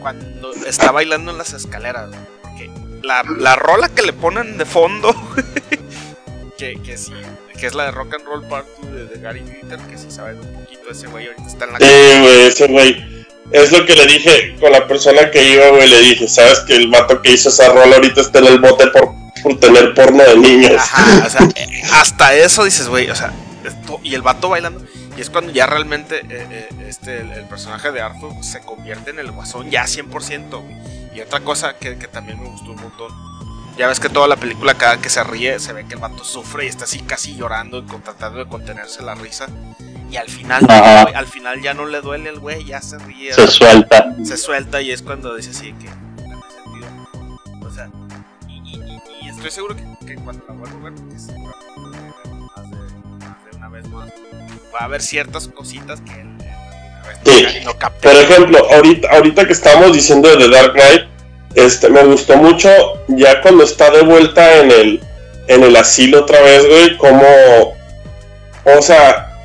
Cuando 0.00 0.52
está 0.66 0.90
bailando 0.92 1.30
en 1.32 1.38
las 1.38 1.52
escaleras. 1.52 2.10
Porque 2.42 2.70
la, 3.02 3.22
la 3.38 3.56
rola 3.56 3.88
que 3.88 4.02
le 4.02 4.12
ponen 4.12 4.58
de 4.58 4.64
fondo, 4.64 5.14
que, 6.58 6.80
que 6.82 6.96
sí, 6.96 7.12
que 7.58 7.66
es 7.66 7.74
la 7.74 7.84
de 7.86 7.90
Rock 7.92 8.14
and 8.14 8.24
Roll 8.26 8.46
Part 8.46 8.66
2 8.82 8.92
de, 8.92 9.04
de 9.06 9.20
Gary 9.20 9.40
Glitter, 9.40 9.78
que 9.80 9.98
si 9.98 10.10
saben 10.10 10.38
un 10.40 10.52
poquito 10.64 10.90
ese 10.90 11.06
güey 11.08 11.26
ahorita 11.26 11.46
está 11.48 11.64
en 11.66 11.72
la 11.72 11.78
Eh, 11.80 12.20
güey, 12.20 12.40
ese 12.46 12.66
güey. 12.68 13.12
Es 13.50 13.70
lo 13.70 13.84
que 13.84 13.94
le 13.94 14.06
dije 14.06 14.56
con 14.60 14.72
la 14.72 14.86
persona 14.86 15.30
que 15.30 15.42
iba, 15.44 15.68
güey. 15.68 15.86
Le 15.88 16.00
dije, 16.00 16.26
¿sabes 16.26 16.60
que 16.60 16.74
el 16.74 16.88
vato 16.88 17.20
que 17.20 17.32
hizo 17.32 17.48
esa 17.50 17.68
rola 17.72 17.96
ahorita 17.96 18.20
está 18.22 18.38
en 18.38 18.46
el 18.46 18.58
bote 18.60 18.86
por, 18.86 19.12
por 19.42 19.58
tener 19.60 19.94
porno 19.94 20.22
de 20.22 20.36
niños? 20.36 20.72
Ajá, 20.78 21.26
o 21.26 21.30
sea, 21.30 21.48
eh, 21.56 21.82
hasta 21.92 22.34
eso 22.34 22.64
dices, 22.64 22.88
güey, 22.88 23.10
o 23.10 23.14
sea, 23.14 23.32
esto- 23.64 24.00
y 24.02 24.14
el 24.14 24.22
vato 24.22 24.48
bailando. 24.48 24.84
Y 25.16 25.20
es 25.20 25.28
cuando 25.30 25.52
ya 25.52 25.66
realmente 25.66 26.20
eh, 26.20 26.46
eh, 26.50 26.68
este, 26.88 27.20
el, 27.20 27.32
el 27.32 27.44
personaje 27.44 27.92
de 27.92 28.00
Arthur 28.00 28.32
se 28.42 28.60
convierte 28.60 29.10
en 29.10 29.18
el 29.18 29.30
guasón 29.30 29.70
ya 29.70 29.84
100%, 29.84 30.50
güey. 30.62 30.76
Y 31.14 31.20
otra 31.20 31.40
cosa 31.40 31.76
que, 31.76 31.98
que 31.98 32.08
también 32.08 32.40
me 32.42 32.48
gustó 32.48 32.70
un 32.70 32.80
montón. 32.80 33.12
Ya 33.76 33.88
ves 33.88 34.00
que 34.00 34.08
toda 34.08 34.26
la 34.28 34.36
película, 34.36 34.74
cada 34.74 34.98
que 34.98 35.08
se 35.10 35.22
ríe, 35.24 35.58
se 35.58 35.72
ve 35.74 35.86
que 35.86 35.94
el 35.94 36.00
vato 36.00 36.24
sufre 36.24 36.64
y 36.64 36.68
está 36.68 36.84
así 36.84 37.00
casi 37.00 37.34
llorando 37.36 37.78
y 37.78 37.82
con- 37.82 38.02
tratando 38.02 38.38
de 38.38 38.46
contenerse 38.46 39.02
la 39.02 39.14
risa. 39.14 39.46
Y 40.10 40.16
al 40.16 40.28
final, 40.28 40.62
güey, 40.66 41.14
al 41.14 41.26
final 41.26 41.62
ya 41.62 41.72
no 41.74 41.86
le 41.86 42.00
duele 42.02 42.28
el 42.30 42.38
güey, 42.38 42.64
ya 42.64 42.80
se 42.82 42.98
ríe. 42.98 43.32
Se 43.34 43.46
suelta. 43.48 44.14
se 44.24 44.36
suelta 44.36 44.80
y 44.82 44.90
es 44.92 45.00
cuando 45.02 45.34
dice 45.36 45.50
así 45.50 45.72
que 45.74 45.88
estoy 49.42 49.50
seguro 49.50 49.74
que, 49.74 50.06
que 50.06 50.14
cuando 50.16 50.44
la 50.46 50.54
vuelvo 50.54 50.78
a 50.78 50.90
ver, 50.90 50.92
porque 50.94 51.14
más 52.54 52.70
de, 52.70 52.76
más 53.26 53.44
de 53.50 53.56
una 53.56 53.68
vez 53.68 53.88
más, 53.88 54.08
va 54.72 54.78
a 54.78 54.84
haber 54.84 55.02
ciertas 55.02 55.48
cositas 55.48 56.00
que 56.00 56.12
él, 56.20 56.28
Sí. 57.24 57.46
no, 57.64 57.72
no 57.72 57.78
capté. 57.78 58.08
Por 58.08 58.16
ejemplo, 58.16 58.58
ahorita, 58.72 59.08
ahorita 59.10 59.46
que 59.46 59.52
estamos 59.52 59.92
diciendo 59.92 60.28
de 60.28 60.36
The 60.36 60.48
Dark 60.48 60.72
Knight, 60.74 61.02
este, 61.56 61.88
me 61.90 62.04
gustó 62.04 62.36
mucho 62.36 62.68
ya 63.08 63.40
cuando 63.42 63.64
está 63.64 63.90
de 63.90 64.02
vuelta 64.02 64.58
en 64.58 64.70
el, 64.70 65.02
en 65.48 65.62
el 65.64 65.74
asilo 65.76 66.20
otra 66.20 66.40
vez, 66.40 66.64
güey, 66.66 66.96
como 66.96 67.26
o 68.64 68.80
sea, 68.80 69.36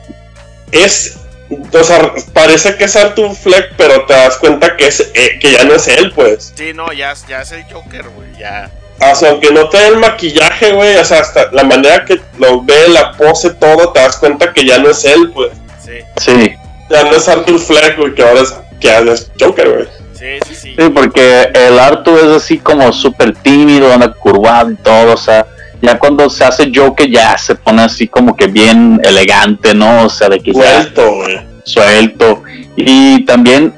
es, 0.71 1.17
o 1.49 1.83
sea, 1.83 2.13
parece 2.33 2.75
que 2.75 2.83
es 2.83 2.95
Arthur 2.95 3.35
Fleck, 3.35 3.73
pero 3.75 4.05
te 4.05 4.13
das 4.13 4.37
cuenta 4.37 4.77
que 4.77 4.87
es 4.87 4.99
eh, 5.15 5.39
que 5.39 5.53
ya 5.53 5.63
no 5.63 5.73
es 5.73 5.87
él, 5.87 6.11
pues. 6.13 6.53
Sí, 6.55 6.71
no, 6.73 6.93
ya, 6.93 7.13
ya 7.27 7.41
es 7.41 7.51
el 7.51 7.63
Joker, 7.63 8.07
güey, 8.09 8.29
ya. 8.39 8.71
O 8.99 9.15
sea, 9.15 9.31
aunque 9.31 9.51
no 9.51 9.69
te 9.69 9.77
dé 9.77 9.87
el 9.87 9.97
maquillaje, 9.97 10.71
güey, 10.71 10.95
o 10.97 11.05
sea, 11.05 11.19
hasta 11.19 11.51
la 11.51 11.63
manera 11.63 12.03
que 12.03 12.19
lo 12.39 12.63
ve, 12.63 12.89
la 12.89 13.11
pose, 13.11 13.51
todo, 13.51 13.91
te 13.91 13.99
das 13.99 14.17
cuenta 14.17 14.51
que 14.53 14.65
ya 14.65 14.79
no 14.79 14.89
es 14.89 15.05
él, 15.05 15.31
pues. 15.33 15.51
Sí. 15.83 15.91
Sí. 16.17 16.53
Ya 16.89 17.03
no 17.03 17.11
es 17.11 17.27
Arthur 17.27 17.59
Fleck, 17.59 17.97
güey, 17.97 18.15
que 18.15 18.23
ahora 18.23 18.41
es, 18.41 18.55
que 18.79 18.91
ahora 18.91 19.13
es 19.13 19.31
Joker, 19.39 19.69
güey. 19.69 19.87
Sí, 20.13 20.39
sí, 20.47 20.55
sí. 20.55 20.75
Sí, 20.77 20.89
porque 20.89 21.49
el 21.53 21.77
Arthur 21.77 22.17
es 22.19 22.43
así 22.43 22.57
como 22.57 22.91
súper 22.91 23.33
tímido, 23.35 23.93
anda 23.93 24.11
curvado 24.13 24.71
y 24.71 24.75
todo, 24.75 25.13
o 25.13 25.17
sea, 25.17 25.45
ya 25.81 25.99
cuando 25.99 26.27
se 26.29 26.43
hace 26.43 26.71
Joker 26.73 27.07
ya 27.09 27.37
se 27.37 27.53
pone 27.53 27.83
así 27.83 28.07
como 28.07 28.35
que 28.35 28.47
bien 28.47 28.99
elegante, 29.03 29.75
¿no? 29.75 30.05
O 30.05 30.09
sea, 30.09 30.27
de 30.27 30.39
que 30.39 30.53
Suelto, 30.53 31.15
güey. 31.17 31.39
suelto. 31.65 32.41
Y 32.75 33.25
también, 33.25 33.73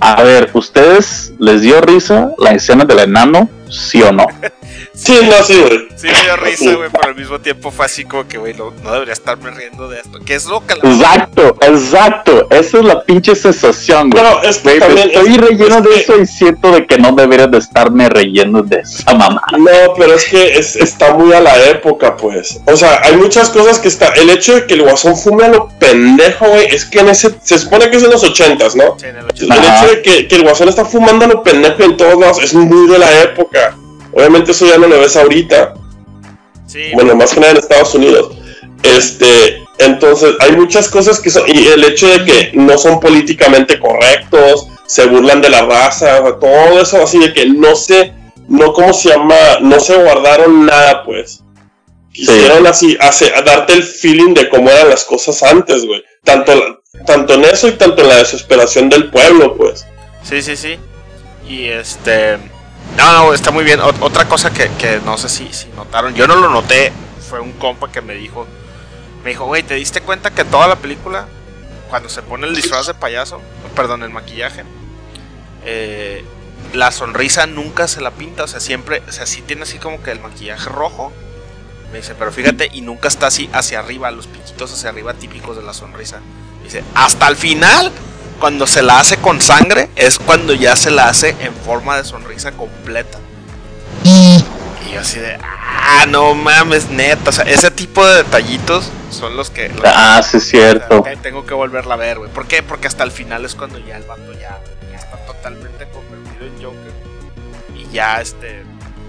a 0.00 0.20
ver, 0.22 0.50
¿ustedes 0.52 1.32
les 1.38 1.60
dio 1.62 1.80
risa 1.80 2.32
la 2.38 2.50
escena 2.50 2.84
del 2.84 2.98
enano? 2.98 3.48
¿Sí 3.70 4.02
o 4.02 4.12
no? 4.12 4.26
Sí, 4.94 5.18
no, 5.22 5.44
sí, 5.44 5.60
güey. 5.60 5.88
Sí 5.96 6.06
me 6.06 6.22
dio 6.22 6.36
risa, 6.36 6.74
güey, 6.74 6.90
pero 6.90 7.08
al 7.08 7.14
mismo 7.14 7.40
tiempo 7.40 7.70
fue 7.70 7.86
así 7.86 8.04
como 8.04 8.26
que, 8.28 8.38
güey, 8.38 8.54
no, 8.54 8.72
no 8.82 8.92
debería 8.92 9.12
estarme 9.12 9.50
riendo 9.50 9.88
de 9.88 10.00
esto. 10.00 10.18
Que 10.24 10.34
es 10.34 10.46
lo 10.46 10.64
que 10.66 10.74
la... 10.76 10.90
Exacto, 10.90 11.56
exacto. 11.62 12.46
Esa 12.50 12.78
es 12.78 12.84
la 12.84 13.02
pinche 13.04 13.34
sensación, 13.34 14.10
güey. 14.10 14.22
Pero 14.22 14.42
es 14.42 14.58
que 14.58 14.78
también. 14.78 15.10
estoy 15.10 15.30
es- 15.34 15.36
relleno 15.38 15.76
es 15.78 15.82
de 15.84 15.90
que- 15.90 16.00
eso 16.00 16.18
y 16.20 16.26
siento 16.26 16.70
de 16.72 16.86
que 16.86 16.98
no 16.98 17.12
debería 17.12 17.46
de 17.46 17.58
estarme 17.58 18.08
relleno 18.08 18.62
de 18.62 18.80
esa 18.80 19.14
mamá. 19.14 19.42
No, 19.58 19.94
pero 19.96 20.14
es 20.14 20.24
que 20.26 20.58
es- 20.58 20.76
está 20.76 21.14
muy 21.14 21.32
a 21.32 21.40
la 21.40 21.56
época, 21.68 22.16
pues. 22.16 22.60
O 22.66 22.76
sea, 22.76 23.00
hay 23.04 23.16
muchas 23.16 23.48
cosas 23.50 23.78
que 23.78 23.88
está. 23.88 24.08
El 24.14 24.30
hecho 24.30 24.54
de 24.54 24.66
que 24.66 24.74
el 24.74 24.82
guasón 24.82 25.16
fume 25.16 25.44
a 25.44 25.48
lo 25.48 25.68
pendejo, 25.78 26.46
güey, 26.48 26.66
es 26.66 26.84
que 26.84 27.00
en 27.00 27.08
ese. 27.08 27.34
Se 27.42 27.58
supone 27.58 27.90
que 27.90 27.96
es 27.96 28.02
en 28.04 28.10
los 28.10 28.22
ochentas, 28.24 28.74
¿no? 28.76 28.96
Sí, 28.98 29.06
en 29.06 29.16
el 29.16 29.24
El 29.24 29.30
80. 29.30 29.54
Ajá. 29.54 29.84
hecho 29.84 29.94
de 29.94 30.02
que, 30.02 30.28
que 30.28 30.36
el 30.36 30.42
guasón 30.42 30.68
está 30.68 30.84
fumando 30.84 31.24
a 31.24 31.28
lo 31.28 31.42
pendejo 31.42 31.82
en 31.82 31.96
todos 31.96 32.18
lados 32.18 32.38
es 32.42 32.54
muy 32.54 32.88
de 32.90 32.98
la 32.98 33.22
época. 33.22 33.76
Obviamente 34.18 34.50
eso 34.50 34.66
ya 34.66 34.78
no 34.78 34.88
lo 34.88 34.98
ves 34.98 35.16
ahorita. 35.16 35.74
Sí, 36.66 36.90
Bueno, 36.92 37.14
más 37.14 37.32
que 37.32 37.40
nada 37.40 37.52
en 37.52 37.58
Estados 37.58 37.94
Unidos. 37.94 38.36
Este, 38.82 39.62
entonces 39.78 40.34
hay 40.40 40.52
muchas 40.52 40.88
cosas 40.88 41.20
que 41.20 41.30
son, 41.30 41.44
y 41.46 41.68
el 41.68 41.84
hecho 41.84 42.08
de 42.08 42.24
que 42.24 42.50
no 42.54 42.76
son 42.76 42.98
políticamente 42.98 43.78
correctos, 43.78 44.66
se 44.86 45.06
burlan 45.06 45.40
de 45.40 45.50
la 45.50 45.62
raza, 45.62 46.20
o 46.20 46.24
sea, 46.24 46.38
todo 46.38 46.80
eso 46.80 47.02
así 47.02 47.18
de 47.20 47.32
que 47.32 47.46
no 47.46 47.76
se, 47.76 48.12
no 48.48 48.72
como 48.72 48.92
se 48.92 49.10
llama, 49.10 49.36
no 49.60 49.78
se 49.78 49.96
guardaron 49.96 50.66
nada, 50.66 51.04
pues. 51.04 51.44
Quisieron 52.12 52.66
así, 52.66 52.98
hace, 53.00 53.30
darte 53.44 53.74
el 53.74 53.84
feeling 53.84 54.34
de 54.34 54.48
cómo 54.48 54.68
eran 54.68 54.90
las 54.90 55.04
cosas 55.04 55.44
antes, 55.44 55.86
güey. 55.86 56.02
Tanto, 56.24 56.52
tanto 57.06 57.34
en 57.34 57.44
eso 57.44 57.68
y 57.68 57.72
tanto 57.72 58.02
en 58.02 58.08
la 58.08 58.16
desesperación 58.16 58.88
del 58.88 59.10
pueblo, 59.10 59.56
pues. 59.56 59.86
Sí, 60.24 60.42
sí, 60.42 60.56
sí. 60.56 60.76
Y 61.48 61.66
este. 61.66 62.38
No, 62.98 63.12
no, 63.12 63.32
está 63.32 63.50
muy 63.50 63.64
bien. 63.64 63.80
Ot- 63.80 63.96
otra 64.00 64.26
cosa 64.28 64.50
que, 64.52 65.00
no 65.04 65.16
sé 65.16 65.28
si, 65.28 65.52
si 65.52 65.68
notaron, 65.68 66.14
yo 66.14 66.26
no 66.26 66.34
lo 66.36 66.50
noté, 66.50 66.92
fue 67.30 67.40
un 67.40 67.52
compa 67.52 67.90
que 67.90 68.00
me 68.02 68.14
dijo: 68.14 68.46
Me 69.24 69.30
dijo, 69.30 69.46
güey, 69.46 69.62
¿te 69.62 69.74
diste 69.74 70.00
cuenta 70.00 70.30
que 70.32 70.44
toda 70.44 70.66
la 70.68 70.76
película, 70.76 71.26
cuando 71.88 72.08
se 72.08 72.22
pone 72.22 72.46
el 72.46 72.54
disfraz 72.54 72.86
de 72.86 72.94
payaso, 72.94 73.40
perdón, 73.76 74.02
el 74.02 74.10
maquillaje, 74.10 74.64
eh, 75.64 76.24
la 76.74 76.90
sonrisa 76.90 77.46
nunca 77.46 77.86
se 77.88 78.00
la 78.00 78.10
pinta? 78.10 78.42
O 78.44 78.48
sea, 78.48 78.60
siempre, 78.60 79.02
o 79.08 79.12
sea, 79.12 79.26
sí 79.26 79.42
tiene 79.42 79.62
así 79.62 79.78
como 79.78 80.02
que 80.02 80.10
el 80.10 80.20
maquillaje 80.20 80.68
rojo. 80.68 81.12
Me 81.92 81.98
dice, 81.98 82.14
pero 82.18 82.30
fíjate, 82.32 82.68
y 82.74 82.82
nunca 82.82 83.08
está 83.08 83.28
así 83.28 83.48
hacia 83.54 83.78
arriba, 83.78 84.10
los 84.10 84.26
piquitos 84.26 84.70
hacia 84.74 84.90
arriba 84.90 85.14
típicos 85.14 85.56
de 85.56 85.62
la 85.62 85.72
sonrisa. 85.72 86.20
Dice, 86.62 86.84
hasta 86.94 87.26
el 87.28 87.36
final 87.36 87.90
cuando 88.38 88.66
se 88.66 88.82
la 88.82 89.00
hace 89.00 89.16
con 89.18 89.40
sangre 89.40 89.88
es 89.96 90.18
cuando 90.18 90.52
ya 90.54 90.76
se 90.76 90.90
la 90.90 91.08
hace 91.08 91.36
en 91.40 91.54
forma 91.54 91.96
de 91.96 92.04
sonrisa 92.04 92.52
completa. 92.52 93.18
Y 94.04 94.42
yo 94.92 95.00
así 95.00 95.18
de, 95.18 95.36
ah, 95.42 96.06
no 96.08 96.34
mames, 96.34 96.88
neta. 96.90 97.30
O 97.30 97.32
sea, 97.32 97.44
ese 97.44 97.70
tipo 97.70 98.06
de 98.06 98.16
detallitos 98.22 98.90
son 99.10 99.36
los 99.36 99.50
que... 99.50 99.68
los 99.68 99.80
que- 99.82 99.88
Ah, 99.92 100.22
sí, 100.22 100.38
es 100.38 100.48
cierto. 100.48 101.04
tengo 101.22 101.44
que 101.44 101.54
volverla 101.54 101.94
a 101.94 101.96
ver, 101.98 102.18
güey. 102.18 102.30
¿Por 102.30 102.46
qué? 102.46 102.62
Porque 102.62 102.86
hasta 102.86 103.04
el 103.04 103.10
final 103.10 103.44
es 103.44 103.54
cuando 103.54 103.78
ya 103.78 103.96
el 103.96 104.04
vato 104.04 104.32
ya, 104.34 104.60
ya 104.90 104.96
está 104.96 105.16
totalmente 105.26 105.86
convertido 105.90 106.46
en 106.46 106.62
Joker. 106.62 106.92
Y 107.76 107.92
ya, 107.92 108.20
este, 108.20 108.62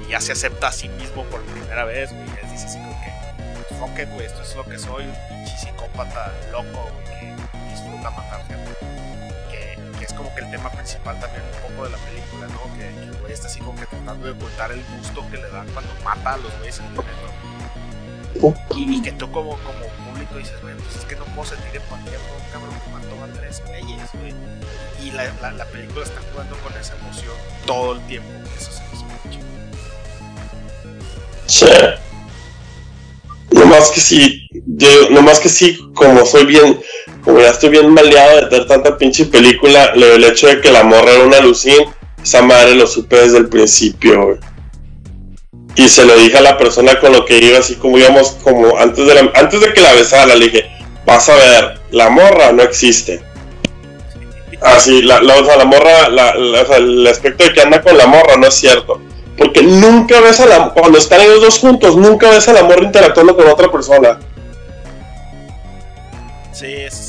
y 0.07 0.11
ya 0.11 0.19
se 0.21 0.31
acepta 0.33 0.67
a 0.67 0.71
sí 0.71 0.89
mismo 0.89 1.23
por 1.25 1.41
primera 1.41 1.85
vez, 1.85 2.11
güey. 2.11 2.25
Ya 2.41 2.49
dice 2.51 2.65
así 2.65 2.77
como 2.79 2.99
que, 3.01 3.75
fuck 3.75 3.99
it, 3.99 4.09
güey, 4.13 4.25
esto 4.25 4.41
es 4.41 4.55
lo 4.55 4.65
que 4.65 4.77
soy, 4.79 5.05
un 5.05 5.15
pinche 5.29 5.57
psicópata 5.57 6.33
loco, 6.51 6.89
güey, 6.93 7.05
que 7.19 7.33
disfruta 7.71 8.09
matar 8.09 8.41
gente. 8.47 8.71
Como 10.19 10.35
que 10.35 10.41
el 10.41 10.51
tema 10.51 10.69
principal 10.69 11.17
también 11.19 11.41
un 11.41 11.71
poco 11.71 11.85
de 11.85 11.91
la 11.91 11.97
película, 11.97 12.47
¿no? 12.47 12.75
Que, 12.75 12.93
que 12.93 13.03
el 13.05 13.15
güey 13.21 13.31
está 13.31 13.47
así 13.47 13.61
como 13.61 13.79
que 13.79 13.85
tratando 13.85 14.25
de 14.25 14.31
ocultar 14.33 14.69
el 14.71 14.83
gusto 14.97 15.23
que 15.31 15.37
le 15.37 15.49
dan 15.49 15.65
cuando 15.69 15.91
mata 16.03 16.33
a 16.33 16.37
los 16.37 16.51
güeyes 16.57 16.79
en 16.79 16.85
el 16.87 16.91
metro. 16.91 17.39
Y, 18.75 19.01
que 19.01 19.13
tú 19.13 19.31
como, 19.31 19.51
como 19.51 19.79
público 20.05 20.37
dices, 20.37 20.61
güey, 20.61 20.75
pues 20.75 20.97
es 20.97 21.05
que 21.05 21.15
no 21.15 21.23
puedo 21.25 21.49
sentir 21.49 21.81
empatía 21.81 22.19
por 22.19 22.35
un 22.35 22.51
cabrón 22.51 22.75
que 22.83 22.89
mató 22.91 23.23
a 23.23 23.39
tres 23.39 23.63
güeyes, 23.65 24.09
güey. 24.13 24.33
Y 25.01 25.11
la, 25.11 25.31
la, 25.41 25.51
la 25.51 25.65
película 25.65 26.03
está 26.03 26.19
jugando 26.31 26.57
con 26.57 26.73
esa 26.77 26.95
emoción 26.97 27.33
todo 27.65 27.93
el 27.93 28.01
tiempo. 28.07 28.29
Eso 28.57 28.71
se 28.71 28.81
muy 29.05 29.15
chido. 29.31 29.45
Sí. 31.47 31.65
No 33.51 33.65
más 33.65 33.89
que 33.89 33.99
sí, 33.99 34.47
yo, 34.51 35.09
no 35.09 35.21
más 35.21 35.39
que 35.39 35.49
sí, 35.49 35.79
como 35.95 36.25
soy 36.25 36.45
bien, 36.45 36.79
como 37.23 37.39
ya 37.39 37.49
estoy 37.49 37.69
bien 37.69 37.89
maleado 37.93 38.37
de 38.37 38.45
ver 38.57 38.67
tanta 38.67 38.97
pinche 38.97 39.25
película, 39.25 39.93
lo 39.95 40.05
del 40.07 40.23
hecho 40.23 40.47
de 40.47 40.61
que 40.61 40.71
la 40.71 40.83
morra 40.83 41.11
era 41.11 41.23
una 41.23 41.39
lucín, 41.39 41.85
esa 42.21 42.41
madre 42.41 42.75
lo 42.75 42.87
supe 42.87 43.17
desde 43.17 43.37
el 43.37 43.49
principio. 43.49 44.39
Y 45.75 45.87
se 45.87 46.05
lo 46.05 46.15
dije 46.17 46.37
a 46.37 46.41
la 46.41 46.57
persona 46.57 46.99
con 46.99 47.13
lo 47.13 47.25
que 47.25 47.37
iba, 47.37 47.59
así 47.59 47.75
como 47.75 47.97
íbamos, 47.97 48.31
como 48.43 48.77
antes 48.77 49.05
de, 49.05 49.15
la- 49.15 49.31
antes 49.35 49.61
de 49.61 49.71
que 49.73 49.81
la 49.81 49.93
besara, 49.93 50.35
le 50.35 50.45
dije, 50.45 50.65
vas 51.05 51.29
a 51.29 51.35
ver, 51.35 51.79
la 51.91 52.09
morra 52.09 52.51
no 52.51 52.63
existe. 52.63 53.21
Así, 54.61 55.01
la, 55.01 55.21
la, 55.21 55.35
o 55.37 55.45
sea, 55.45 55.55
la 55.55 55.65
morra, 55.65 56.09
la, 56.09 56.35
la- 56.35 56.61
o 56.63 56.65
sea, 56.65 56.77
el 56.77 57.07
aspecto 57.07 57.45
de 57.45 57.53
que 57.53 57.61
anda 57.61 57.81
con 57.81 57.97
la 57.97 58.07
morra 58.07 58.35
no 58.37 58.47
es 58.47 58.55
cierto. 58.55 58.99
Porque 59.37 59.63
nunca 59.63 60.19
ves 60.19 60.41
a 60.41 60.45
la. 60.47 60.69
Cuando 60.73 60.97
están 60.97 61.21
ellos 61.21 61.39
dos 61.41 61.59
juntos, 61.59 61.95
nunca 61.95 62.29
ves 62.29 62.49
a 62.49 62.53
la 62.53 62.63
morra 62.63 62.83
interactuando 62.83 63.37
con 63.37 63.47
otra 63.47 63.71
persona. 63.71 64.19
Sí, 66.51 66.65
eso. 66.73 67.08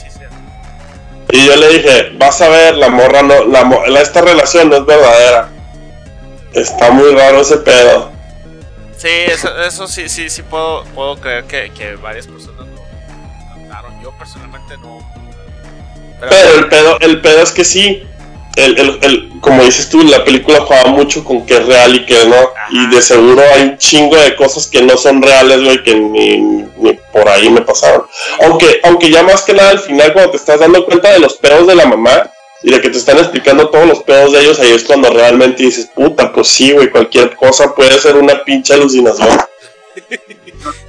Y 1.32 1.47
yo 1.47 1.57
le 1.57 1.69
dije, 1.69 2.12
vas 2.19 2.40
a 2.40 2.48
ver, 2.48 2.77
la 2.77 2.89
morra 2.89 3.23
no. 3.23 3.44
La, 3.47 3.62
la- 3.89 4.01
esta 4.01 4.20
relación 4.20 4.69
no 4.69 4.77
es 4.77 4.86
verdadera. 4.86 5.48
Está 6.52 6.90
muy 6.90 7.12
raro 7.15 7.40
ese 7.40 7.59
pedo. 7.59 8.11
Sí, 8.97 9.09
eso, 9.09 9.57
eso 9.62 9.86
sí, 9.86 10.09
sí, 10.09 10.28
sí 10.28 10.43
puedo, 10.43 10.85
puedo 10.94 11.16
creer 11.16 11.44
que, 11.44 11.70
que 11.70 11.94
varias 11.97 12.27
personas 12.27 12.66
lo. 12.66 12.81
Yo 14.02 14.12
personalmente 14.19 14.77
no. 14.78 14.98
Pero 16.20 16.55
el 16.59 16.69
pedo, 16.69 16.98
el 17.01 17.20
pedo 17.20 17.43
es 17.43 17.52
que 17.52 17.65
sí. 17.65 18.07
El, 18.65 18.78
el, 18.78 18.99
el- 19.03 19.31
como 19.41 19.62
dices 19.65 19.89
tú, 19.89 20.03
la 20.03 20.23
película 20.24 20.61
juega 20.61 20.87
mucho 20.87 21.24
con 21.24 21.47
que 21.47 21.57
es 21.57 21.66
real 21.66 21.95
y 21.95 22.05
que 22.05 22.27
no. 22.27 22.37
Y 22.70 22.95
de 22.95 23.01
seguro 23.01 23.43
hay 23.55 23.62
un 23.62 23.78
chingo 23.78 24.16
de 24.16 24.37
cosas 24.37 24.66
que 24.66 24.82
no 24.82 24.97
son 24.97 25.23
reales, 25.23 25.62
güey, 25.65 25.82
que 25.82 25.95
ni, 25.95 26.39
ni 26.77 26.93
por 27.12 27.28
ahí 27.28 27.49
me 27.49 27.62
pasaron. 27.62 28.07
Aunque, 28.43 28.81
aunque 28.85 29.11
ya 29.11 29.23
más 29.23 29.43
que 29.43 29.55
nada 29.55 29.70
al 29.70 29.78
final, 29.78 30.12
cuando 30.12 30.32
te 30.32 30.37
estás 30.37 30.61
dando 30.61 30.85
cuenta 30.85 31.11
de 31.11 31.20
los 31.20 31.35
pedos 31.39 31.66
de 31.66 31.74
la 31.74 31.87
mamá 31.87 32.31
y 32.62 32.70
de 32.70 32.81
que 32.82 32.91
te 32.91 32.99
están 32.99 33.16
explicando 33.19 33.70
todos 33.70 33.87
los 33.87 34.03
pedos 34.03 34.32
de 34.32 34.41
ellos, 34.41 34.61
ahí 34.61 34.73
es 34.73 34.85
cuando 34.85 35.09
realmente 35.11 35.62
dices, 35.62 35.87
puta, 35.95 36.31
pues 36.32 36.49
sí, 36.49 36.73
güey, 36.73 36.91
cualquier 36.91 37.35
cosa 37.37 37.74
puede 37.74 37.99
ser 37.99 38.16
una 38.16 38.45
pinche 38.45 38.74
alucinación. 38.74 39.28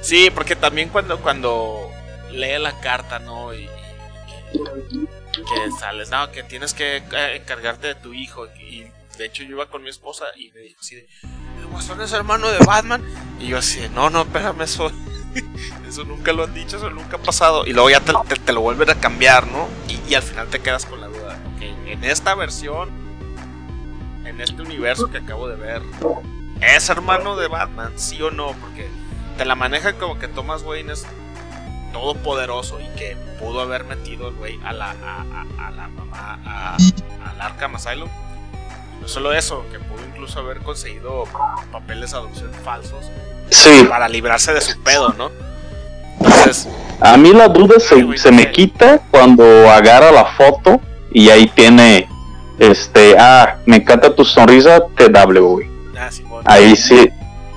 Sí, 0.02 0.28
porque 0.30 0.54
también 0.54 0.90
cuando, 0.90 1.18
cuando 1.20 1.90
lee 2.30 2.58
la 2.58 2.78
carta, 2.80 3.18
¿no? 3.18 3.54
Y, 3.54 3.68
y 4.52 4.58
que 5.32 5.70
sales, 5.78 6.10
no, 6.10 6.30
que 6.30 6.42
tienes 6.42 6.74
que 6.74 6.98
eh, 6.98 7.36
encargarte 7.36 7.88
de 7.88 7.94
tu 7.94 8.12
hijo. 8.12 8.46
Y 8.58 8.86
de 9.18 9.26
hecho 9.26 9.42
yo 9.42 9.50
iba 9.50 9.66
con 9.68 9.82
mi 9.82 9.90
esposa 9.90 10.26
y 10.36 10.50
me 10.52 10.60
dijo 10.60 10.80
así 10.80 10.96
el 11.62 11.66
guasón 11.66 12.00
es 12.00 12.12
hermano 12.12 12.48
de 12.48 12.58
Batman. 12.58 13.02
Y 13.40 13.48
yo 13.48 13.58
así 13.58 13.80
no, 13.94 14.10
no, 14.10 14.22
espérame, 14.22 14.62
eso, 14.62 14.90
eso 15.88 16.04
nunca 16.04 16.32
lo 16.32 16.44
han 16.44 16.54
dicho, 16.54 16.76
eso 16.76 16.90
nunca 16.90 17.16
ha 17.16 17.22
pasado. 17.22 17.66
Y 17.66 17.72
luego 17.72 17.90
ya 17.90 18.00
te, 18.00 18.52
lo 18.52 18.60
vuelven 18.60 18.90
a 18.90 18.94
cambiar, 18.96 19.46
¿no? 19.46 19.68
Y, 19.88 20.14
al 20.14 20.22
final 20.22 20.48
te 20.48 20.60
quedas 20.60 20.84
con 20.84 21.00
la 21.00 21.06
duda. 21.06 21.38
ok, 21.56 21.62
en 21.86 22.04
esta 22.04 22.34
versión, 22.34 22.90
en 24.26 24.40
este 24.40 24.60
universo 24.60 25.10
que 25.10 25.18
acabo 25.18 25.48
de 25.48 25.56
ver, 25.56 25.82
¿es 26.60 26.88
hermano 26.90 27.36
de 27.36 27.48
Batman? 27.48 27.92
¿Sí 27.96 28.20
o 28.20 28.30
no? 28.30 28.52
Porque 28.60 28.88
te 29.38 29.44
la 29.44 29.54
manejan 29.54 29.96
como 29.96 30.18
que 30.18 30.28
Thomas 30.28 30.62
Wayne 30.62 30.92
es 30.92 31.06
todopoderoso 31.92 32.78
y 32.80 32.86
que 32.98 33.16
pudo 33.38 33.60
haber 33.60 33.84
metido 33.84 34.28
el 34.28 34.34
güey 34.34 34.58
a 34.64 34.72
la, 34.72 34.90
a, 34.90 34.94
a- 34.94 35.68
a 35.68 35.70
la 35.70 35.88
mamá, 35.88 36.38
a, 36.46 36.76
al 36.76 37.40
Arkham 37.40 37.76
Asylum. 37.76 38.08
No 39.00 39.08
solo 39.08 39.32
eso, 39.32 39.64
que 39.72 39.78
pudo 39.80 40.00
incluso 40.06 40.38
haber 40.40 40.58
conseguido 40.58 41.24
papeles 41.72 42.12
de 42.12 42.16
adopción 42.18 42.50
falsos 42.64 43.10
Sí, 43.50 43.84
para 43.88 44.08
librarse 44.08 44.52
de 44.52 44.60
su 44.60 44.80
pedo, 44.82 45.12
¿no? 45.18 45.30
Entonces, 46.20 46.68
A 47.00 47.16
mí 47.16 47.32
la 47.32 47.48
duda 47.48 47.74
Ay, 47.76 47.80
se, 47.80 48.02
güey, 48.02 48.18
se 48.18 48.30
me 48.30 48.50
quita 48.52 49.00
cuando 49.10 49.42
agarra 49.70 50.12
la 50.12 50.24
foto 50.24 50.80
y 51.12 51.28
ahí 51.30 51.48
tiene, 51.48 52.08
este, 52.60 53.16
ah, 53.18 53.56
me 53.66 53.76
encanta 53.76 54.14
tu 54.14 54.24
sonrisa, 54.24 54.80
TW, 54.96 55.40
güey. 55.40 55.68
ah. 55.98 56.08
Ahí 56.44 56.76
sí, 56.76 57.10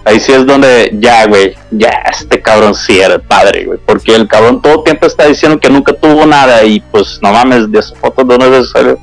ahí 0.06 0.20
sí 0.20 0.32
es 0.32 0.46
donde 0.46 0.92
ya, 0.94 1.26
güey, 1.26 1.56
ya, 1.72 1.90
este 2.10 2.42
cabrón 2.42 2.74
sí 2.74 3.02
era 3.02 3.16
el 3.16 3.22
padre, 3.22 3.66
güey. 3.66 3.80
Porque 3.86 4.16
el 4.16 4.28
cabrón 4.28 4.62
todo 4.62 4.76
el 4.76 4.84
tiempo 4.84 5.08
está 5.08 5.26
diciendo 5.26 5.60
que 5.60 5.70
nunca 5.70 5.94
tuvo 5.94 6.26
nada 6.26 6.64
y 6.64 6.80
pues 6.80 7.20
no 7.22 7.34
mames, 7.34 7.70
de 7.72 7.80
esa 7.80 7.96
foto 7.96 8.24
de 8.24 8.38
dónde 8.38 8.66
salió. 8.66 8.98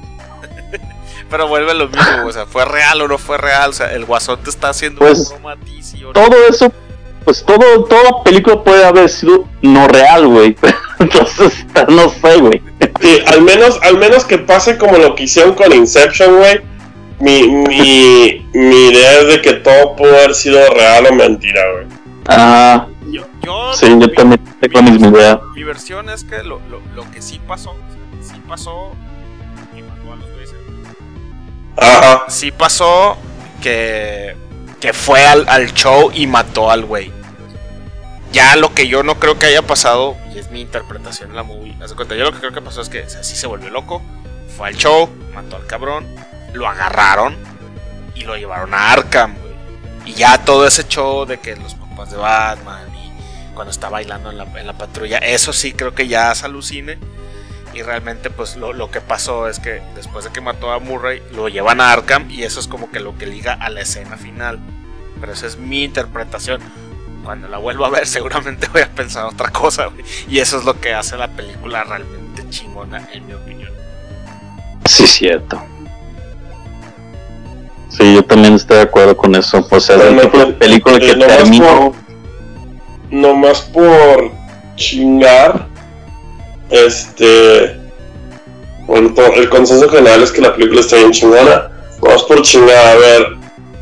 Pero 1.31 1.49
vuelve 1.49 1.75
lo 1.75 1.89
mismo, 1.89 2.27
o 2.27 2.33
sea, 2.33 2.47
¿fue 2.47 2.65
real 2.65 3.03
o 3.03 3.09
no 3.09 3.19
fue 3.19 3.37
real? 3.37 3.71
O 3.71 3.73
sea, 3.73 3.93
el 3.93 4.05
guasón 4.05 4.41
te 4.43 4.51
está 4.51 4.71
haciendo 4.71 5.01
Pues. 5.01 5.35
Todo 6.13 6.37
eso, 6.49 6.73
pues 7.25 7.45
todo, 7.45 7.85
toda 7.85 8.23
película 8.23 8.63
puede 8.63 8.85
haber 8.85 9.09
sido 9.09 9.49
no 9.63 9.89
real, 9.89 10.27
güey. 10.27 10.57
Entonces, 10.99 11.67
no 11.89 12.11
sé, 12.11 12.37
güey. 12.37 12.63
Sí, 13.01 13.23
al 13.27 13.43
menos, 13.43 13.79
al 13.83 13.97
menos 13.97 14.25
que 14.25 14.39
pase 14.39 14.77
como 14.79 14.99
lo 14.99 15.15
que 15.15 15.25
hicieron 15.25 15.55
con 15.55 15.73
Inception, 15.73 16.37
güey. 16.37 16.61
Mi, 17.23 17.47
mi, 17.49 18.49
mi 18.53 18.89
idea 18.89 19.21
es 19.21 19.27
de 19.29 19.43
que 19.43 19.53
todo 19.55 19.95
pudo 19.95 20.09
haber 20.17 20.35
sido 20.35 20.59
real 20.75 21.07
o 21.09 21.15
mentira, 21.15 21.61
güey. 21.73 21.87
Ah, 22.27 22.87
Yo, 23.07 23.23
yo, 23.43 23.73
sí, 23.75 23.87
yo 23.89 23.97
mi- 23.97 24.09
también 24.15 24.45
tengo 24.61 24.81
la 24.81 24.91
misma 24.91 25.09
idea. 25.09 25.41
Mi 25.55 25.63
versión 25.63 26.11
es 26.11 26.25
que 26.25 26.43
lo, 26.43 26.61
lo, 26.69 26.81
lo 26.97 27.09
que 27.13 27.23
sí 27.23 27.41
pasó, 27.47 27.71
o 27.71 27.75
sea, 28.25 28.35
sí 28.35 28.41
pasó 28.49 28.93
y 29.77 29.83
mató 29.83 30.13
a 30.13 30.17
los 30.17 30.31
güeyes. 30.33 30.51
Ajá. 31.77 32.25
Sí 32.29 32.51
pasó 32.51 33.17
que, 33.63 34.35
que 34.81 34.93
fue 34.93 35.25
al, 35.25 35.49
al 35.49 35.73
show 35.75 36.11
y 36.13 36.27
mató 36.27 36.71
al 36.73 36.85
güey. 36.85 37.13
Ya 38.33 38.57
lo 38.57 38.75
que 38.75 38.89
yo 38.89 39.03
no 39.05 39.17
creo 39.21 39.39
que 39.39 39.47
haya 39.47 39.63
pasado, 39.63 40.17
y 40.35 40.39
es 40.39 40.51
mi 40.51 40.61
interpretación 40.63 41.31
en 41.31 41.37
la 41.37 41.43
movie, 41.45 41.77
haz 41.83 41.91
de 41.91 41.97
cuenta, 41.97 42.15
yo 42.17 42.25
lo 42.25 42.33
que 42.33 42.39
creo 42.39 42.53
que 42.53 42.63
pasó 42.63 42.81
es 42.81 42.89
que 42.89 43.03
o 43.03 43.09
sea, 43.09 43.23
sí 43.23 43.37
se 43.37 43.47
volvió 43.47 43.69
loco, 43.71 44.01
fue 44.57 44.69
al 44.69 44.77
show, 44.77 45.09
mató 45.35 45.57
al 45.57 45.67
cabrón, 45.67 46.07
lo 46.53 46.69
agarraron 46.69 47.37
y 48.15 48.23
lo 48.23 48.37
llevaron 48.37 48.75
a 48.75 48.93
Arkham. 48.93 49.35
Y 50.05 50.15
ya 50.15 50.39
todo 50.39 50.67
ese 50.67 50.87
show 50.89 51.25
de 51.27 51.39
que 51.39 51.57
los 51.57 51.75
papás 51.75 52.11
de 52.11 52.17
Batman 52.17 52.89
y 52.97 53.55
cuando 53.55 53.71
está 53.71 53.89
bailando 53.89 54.31
en 54.31 54.39
la, 54.39 54.45
en 54.45 54.67
la 54.67 54.73
patrulla, 54.73 55.19
eso 55.19 55.53
sí 55.53 55.73
creo 55.73 55.95
que 55.95 56.09
ya 56.09 56.35
se 56.35 56.47
alucine. 56.47 56.99
Y 57.75 57.83
realmente 57.83 58.29
pues 58.29 58.57
lo, 58.57 58.73
lo 58.73 58.91
que 58.91 59.01
pasó 59.01 59.49
es 59.49 59.59
que 59.59 59.83
después 59.95 60.25
de 60.25 60.33
que 60.33 60.41
mató 60.41 60.73
a 60.73 60.79
Murray, 60.79 61.23
lo 61.33 61.49
llevan 61.49 61.81
a 61.81 61.93
Arkham 61.93 62.31
y 62.31 62.43
eso 62.43 62.61
es 62.61 62.69
como 62.69 62.91
que 62.91 63.01
lo 63.01 63.17
que 63.17 63.27
liga 63.27 63.55
a 63.55 63.71
la 63.71 63.81
escena 63.81 64.17
final. 64.17 64.59
Pero 65.21 65.33
esa 65.33 65.47
es 65.47 65.57
mi 65.57 65.85
interpretación. 65.85 66.61
Cuando 67.25 67.49
la 67.49 67.59
vuelva 67.59 67.87
a 67.87 67.91
ver 67.91 68.07
seguramente 68.09 68.69
voy 68.69 68.83
a 68.83 68.91
pensar 68.91 69.25
otra 69.25 69.51
cosa. 69.51 69.89
Y 70.29 70.41
eso 70.41 70.59
es 70.59 70.65
lo 70.65 70.81
que 70.81 70.93
hace 70.93 71.17
la 71.17 71.29
película 71.29 71.85
realmente 71.85 72.49
chingona 72.51 73.09
en 73.13 73.27
mi 73.27 73.33
opinión. 73.33 73.71
Sí, 74.85 75.07
cierto. 75.07 75.63
Sí, 77.97 78.15
yo 78.15 78.25
también 78.25 78.55
estoy 78.55 78.79
de 78.79 78.83
acuerdo 78.85 79.17
con 79.17 79.35
eso. 79.35 79.67
O 79.71 79.81
sea, 79.81 79.97
es 79.97 80.03
el 80.03 80.15
Bueno, 80.15 80.31
tipo 80.31 80.39
de 80.39 80.53
película 80.55 80.99
que 80.99 81.11
eh, 81.11 81.17
nomás 81.17 81.37
terminó. 81.37 81.93
Nomás 83.11 83.61
por 83.61 84.31
chingar. 84.77 85.67
Este. 86.71 87.77
Bueno, 88.87 89.15
el 89.35 89.49
consenso 89.51 89.89
general 89.91 90.23
es 90.23 90.33
que 90.33 90.41
la 90.41 90.55
película 90.55 90.81
está 90.81 90.97
bien 90.97 91.13
chingona. 91.13 91.71
Nomás 92.03 92.23
por 92.23 92.41
chingar, 92.43 92.87
a 92.87 92.95
ver. 92.95 93.27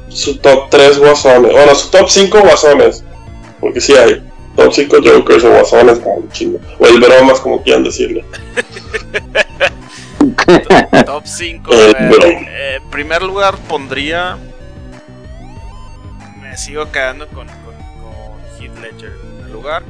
Su 0.08 0.38
top 0.38 0.68
3 0.70 0.98
guasones. 0.98 1.52
Bueno, 1.52 1.74
su 1.76 1.88
top 1.90 2.08
5 2.08 2.40
guasones. 2.40 3.04
Porque 3.60 3.80
sí 3.80 3.94
hay. 3.94 4.20
Top 4.56 4.72
5 4.72 4.96
Jokers 5.04 5.44
o 5.44 5.50
guasones, 5.50 6.00
como 6.00 6.24
chingo. 6.32 6.58
O 6.80 6.86
el 6.86 6.98
bromas, 6.98 7.38
como 7.38 7.62
quieran 7.62 7.84
decirle. 7.84 8.24
Top 11.06 11.26
5. 11.26 11.70
Eh, 11.72 12.76
en 12.76 12.90
primer 12.90 13.22
lugar 13.22 13.56
pondría. 13.68 14.36
Me 16.40 16.56
sigo 16.56 16.90
quedando 16.92 17.26
con, 17.28 17.46
con, 17.46 17.74
con 18.02 18.60
Heath 18.60 18.78
Ledger 18.80 19.12
en 19.12 19.20
primer 19.20 19.50
lugar. 19.50 19.82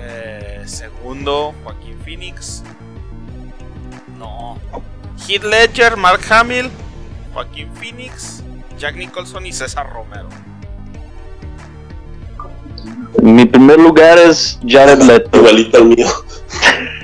Eh, 0.00 0.62
segundo, 0.66 1.54
Joaquín 1.62 1.98
Phoenix. 2.04 2.62
No. 4.18 4.58
Heath 5.26 5.44
Ledger, 5.44 5.96
Mark 5.96 6.20
Hamill, 6.30 6.70
Joaquín 7.34 7.68
Phoenix, 7.74 8.42
Jack 8.78 8.96
Nicholson 8.96 9.46
y 9.46 9.52
César 9.52 9.88
Romero. 9.92 10.28
Mi 13.22 13.44
primer 13.44 13.78
lugar 13.78 14.18
es 14.18 14.58
Jared 14.66 15.02
Leto. 15.02 15.38
Igualito 15.38 15.78
al 15.78 15.84
mío. 15.84 16.06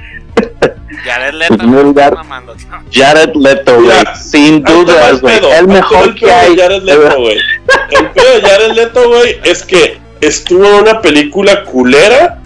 Jared 1.04 1.34
Leto. 1.34 1.64
Lugar, 1.64 2.14
tío. 2.14 3.04
Jared 3.04 3.34
Leto, 3.34 3.82
güey. 3.82 3.96
Sin 4.20 4.62
dudas, 4.62 5.10
el 5.10 5.20
güey. 5.20 5.40
El 5.58 5.68
mejor 5.68 6.08
el 6.08 6.14
que 6.14 6.30
hay. 6.30 6.56
Jared 6.56 6.82
Leto, 6.82 7.20
güey. 7.20 7.38
El 7.90 8.10
pedo 8.10 8.34
de 8.34 8.40
Jared 8.42 8.72
Leto, 8.72 9.08
güey, 9.08 9.40
es 9.44 9.62
que 9.62 9.98
estuvo 10.20 10.64
en 10.64 10.74
una 10.74 11.00
película 11.00 11.64
culera. 11.64 12.40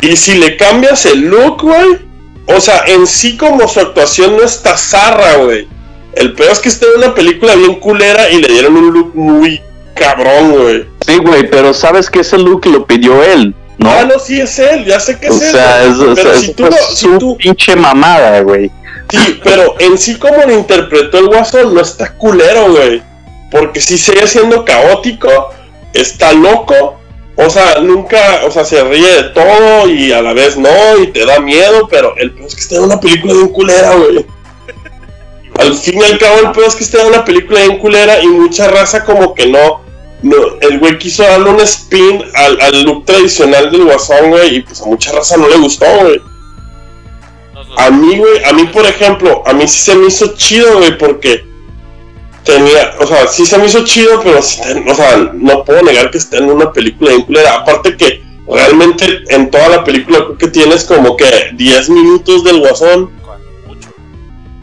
Y 0.00 0.16
si 0.16 0.38
le 0.38 0.56
cambias 0.56 1.06
el 1.06 1.28
look, 1.28 1.62
güey. 1.62 2.06
O 2.46 2.60
sea, 2.60 2.84
en 2.86 3.06
sí 3.06 3.36
como 3.36 3.68
su 3.68 3.80
actuación 3.80 4.36
no 4.36 4.42
está 4.42 4.76
zarra, 4.76 5.36
güey. 5.36 5.68
El 6.14 6.32
peor 6.32 6.50
es 6.50 6.60
que 6.60 6.68
está 6.68 6.86
en 6.86 7.04
una 7.04 7.14
película 7.14 7.54
bien 7.54 7.74
culera 7.76 8.30
y 8.30 8.40
le 8.40 8.48
dieron 8.48 8.76
un 8.76 8.92
look 8.92 9.14
muy 9.14 9.60
cabrón, 9.94 10.52
güey. 10.52 10.86
Sí, 11.06 11.18
güey, 11.18 11.48
pero 11.50 11.74
sabes 11.74 12.08
que 12.08 12.20
ese 12.20 12.38
look 12.38 12.64
lo 12.66 12.86
pidió 12.86 13.22
él, 13.22 13.54
¿no? 13.78 13.90
Ah, 13.90 14.04
no, 14.04 14.18
sí 14.18 14.40
es 14.40 14.58
él, 14.58 14.84
ya 14.84 15.00
sé 15.00 15.18
que 15.18 15.30
o 15.30 15.34
es 15.34 15.42
él. 15.42 15.52
sea, 15.52 15.82
o 15.88 16.14
pero 16.14 16.32
sea, 16.32 16.40
si 16.40 16.52
tú, 16.54 16.66
pues 16.66 16.86
si 16.94 17.08
tú, 17.18 17.36
pinche 17.36 17.74
mamada, 17.76 18.40
güey. 18.42 18.70
Sí, 19.10 19.40
pero 19.42 19.74
en 19.78 19.96
sí 19.96 20.16
como 20.16 20.36
lo 20.36 20.52
interpretó 20.52 21.18
el 21.18 21.28
guasón 21.28 21.74
no 21.74 21.80
está 21.80 22.12
culero, 22.14 22.72
güey. 22.72 23.02
Porque 23.50 23.80
sí 23.80 23.96
sigue 23.96 24.26
siendo 24.26 24.64
caótico, 24.64 25.50
está 25.94 26.32
loco, 26.34 26.98
o 27.40 27.48
sea, 27.48 27.80
nunca, 27.80 28.40
o 28.44 28.50
sea, 28.50 28.64
se 28.64 28.82
ríe 28.82 29.22
de 29.22 29.22
todo 29.30 29.88
y 29.88 30.12
a 30.12 30.20
la 30.20 30.32
vez 30.32 30.56
no, 30.56 30.98
y 31.00 31.06
te 31.06 31.24
da 31.24 31.38
miedo, 31.38 31.86
pero 31.88 32.14
el 32.16 32.32
peor 32.32 32.48
es 32.48 32.54
que 32.56 32.60
está 32.60 32.76
en 32.76 32.82
una 32.82 33.00
película 33.00 33.32
bien 33.32 33.48
culera, 33.50 33.94
güey. 33.94 34.26
Al 35.60 35.74
fin 35.74 36.00
y 36.00 36.04
al 36.04 36.18
cabo, 36.18 36.38
el 36.40 36.50
peor 36.50 36.66
es 36.66 36.74
que 36.74 36.82
está 36.82 37.00
en 37.00 37.08
una 37.08 37.24
película 37.24 37.60
bien 37.60 37.78
culera 37.78 38.20
y 38.20 38.26
mucha 38.26 38.68
raza 38.68 39.04
como 39.04 39.34
que 39.34 39.46
no, 39.46 39.82
no 40.22 40.36
el 40.60 40.78
güey 40.80 40.98
quiso 40.98 41.22
darle 41.22 41.50
un 41.50 41.60
spin 41.60 42.22
al, 42.34 42.60
al 42.60 42.82
look 42.82 43.04
tradicional 43.04 43.70
del 43.70 43.84
guasón, 43.84 44.30
güey, 44.30 44.56
y 44.56 44.60
pues 44.60 44.80
a 44.82 44.86
mucha 44.86 45.12
raza 45.12 45.36
no 45.36 45.48
le 45.48 45.56
gustó, 45.58 45.86
güey. 46.02 46.20
A 47.76 47.90
mí, 47.90 48.16
güey, 48.18 48.42
a 48.44 48.52
mí, 48.52 48.64
por 48.72 48.84
ejemplo, 48.86 49.42
a 49.46 49.52
mí 49.52 49.68
sí 49.68 49.78
se 49.78 49.94
me 49.94 50.06
hizo 50.08 50.34
chido, 50.36 50.78
güey, 50.78 50.96
porque 50.98 51.44
tenía, 52.44 52.94
o 52.98 53.06
sea, 53.06 53.26
sí 53.28 53.46
se 53.46 53.58
me 53.58 53.66
hizo 53.66 53.84
chido, 53.84 54.20
pero, 54.22 54.42
sí 54.42 54.60
ten- 54.62 54.88
o 54.88 54.94
sea, 54.94 55.30
no 55.34 55.64
puedo 55.64 55.82
negar 55.82 56.10
que 56.10 56.18
esté 56.18 56.38
en 56.38 56.50
una 56.50 56.72
película 56.72 57.12
culera. 57.24 57.54
Aparte 57.56 57.96
que 57.96 58.22
realmente 58.48 59.22
en 59.28 59.50
toda 59.50 59.68
la 59.68 59.84
película 59.84 60.18
creo 60.24 60.38
que 60.38 60.48
tienes 60.48 60.84
como 60.84 61.16
que 61.16 61.50
10 61.54 61.90
minutos 61.90 62.42
del 62.42 62.60
guasón. 62.60 63.10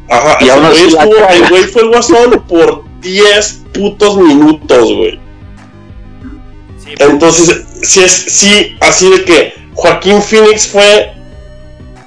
Ajá, 0.09 0.37
Y 0.41 0.49
el 0.49 0.59
güey 0.59 0.83
estuvo- 0.87 1.29
el 1.29 1.49
güey 1.49 1.63
fue 1.65 1.81
el 1.83 1.87
guasón 1.89 2.43
por 2.47 2.83
10 3.01 3.61
putos 3.73 4.17
minutos, 4.17 4.91
güey. 4.93 5.19
Entonces, 6.99 7.65
sí 7.81 8.03
es, 8.03 8.11
sí, 8.11 8.75
así 8.79 9.09
de 9.09 9.23
que 9.23 9.53
Joaquín 9.73 10.21
Phoenix 10.21 10.67
fue 10.67 11.11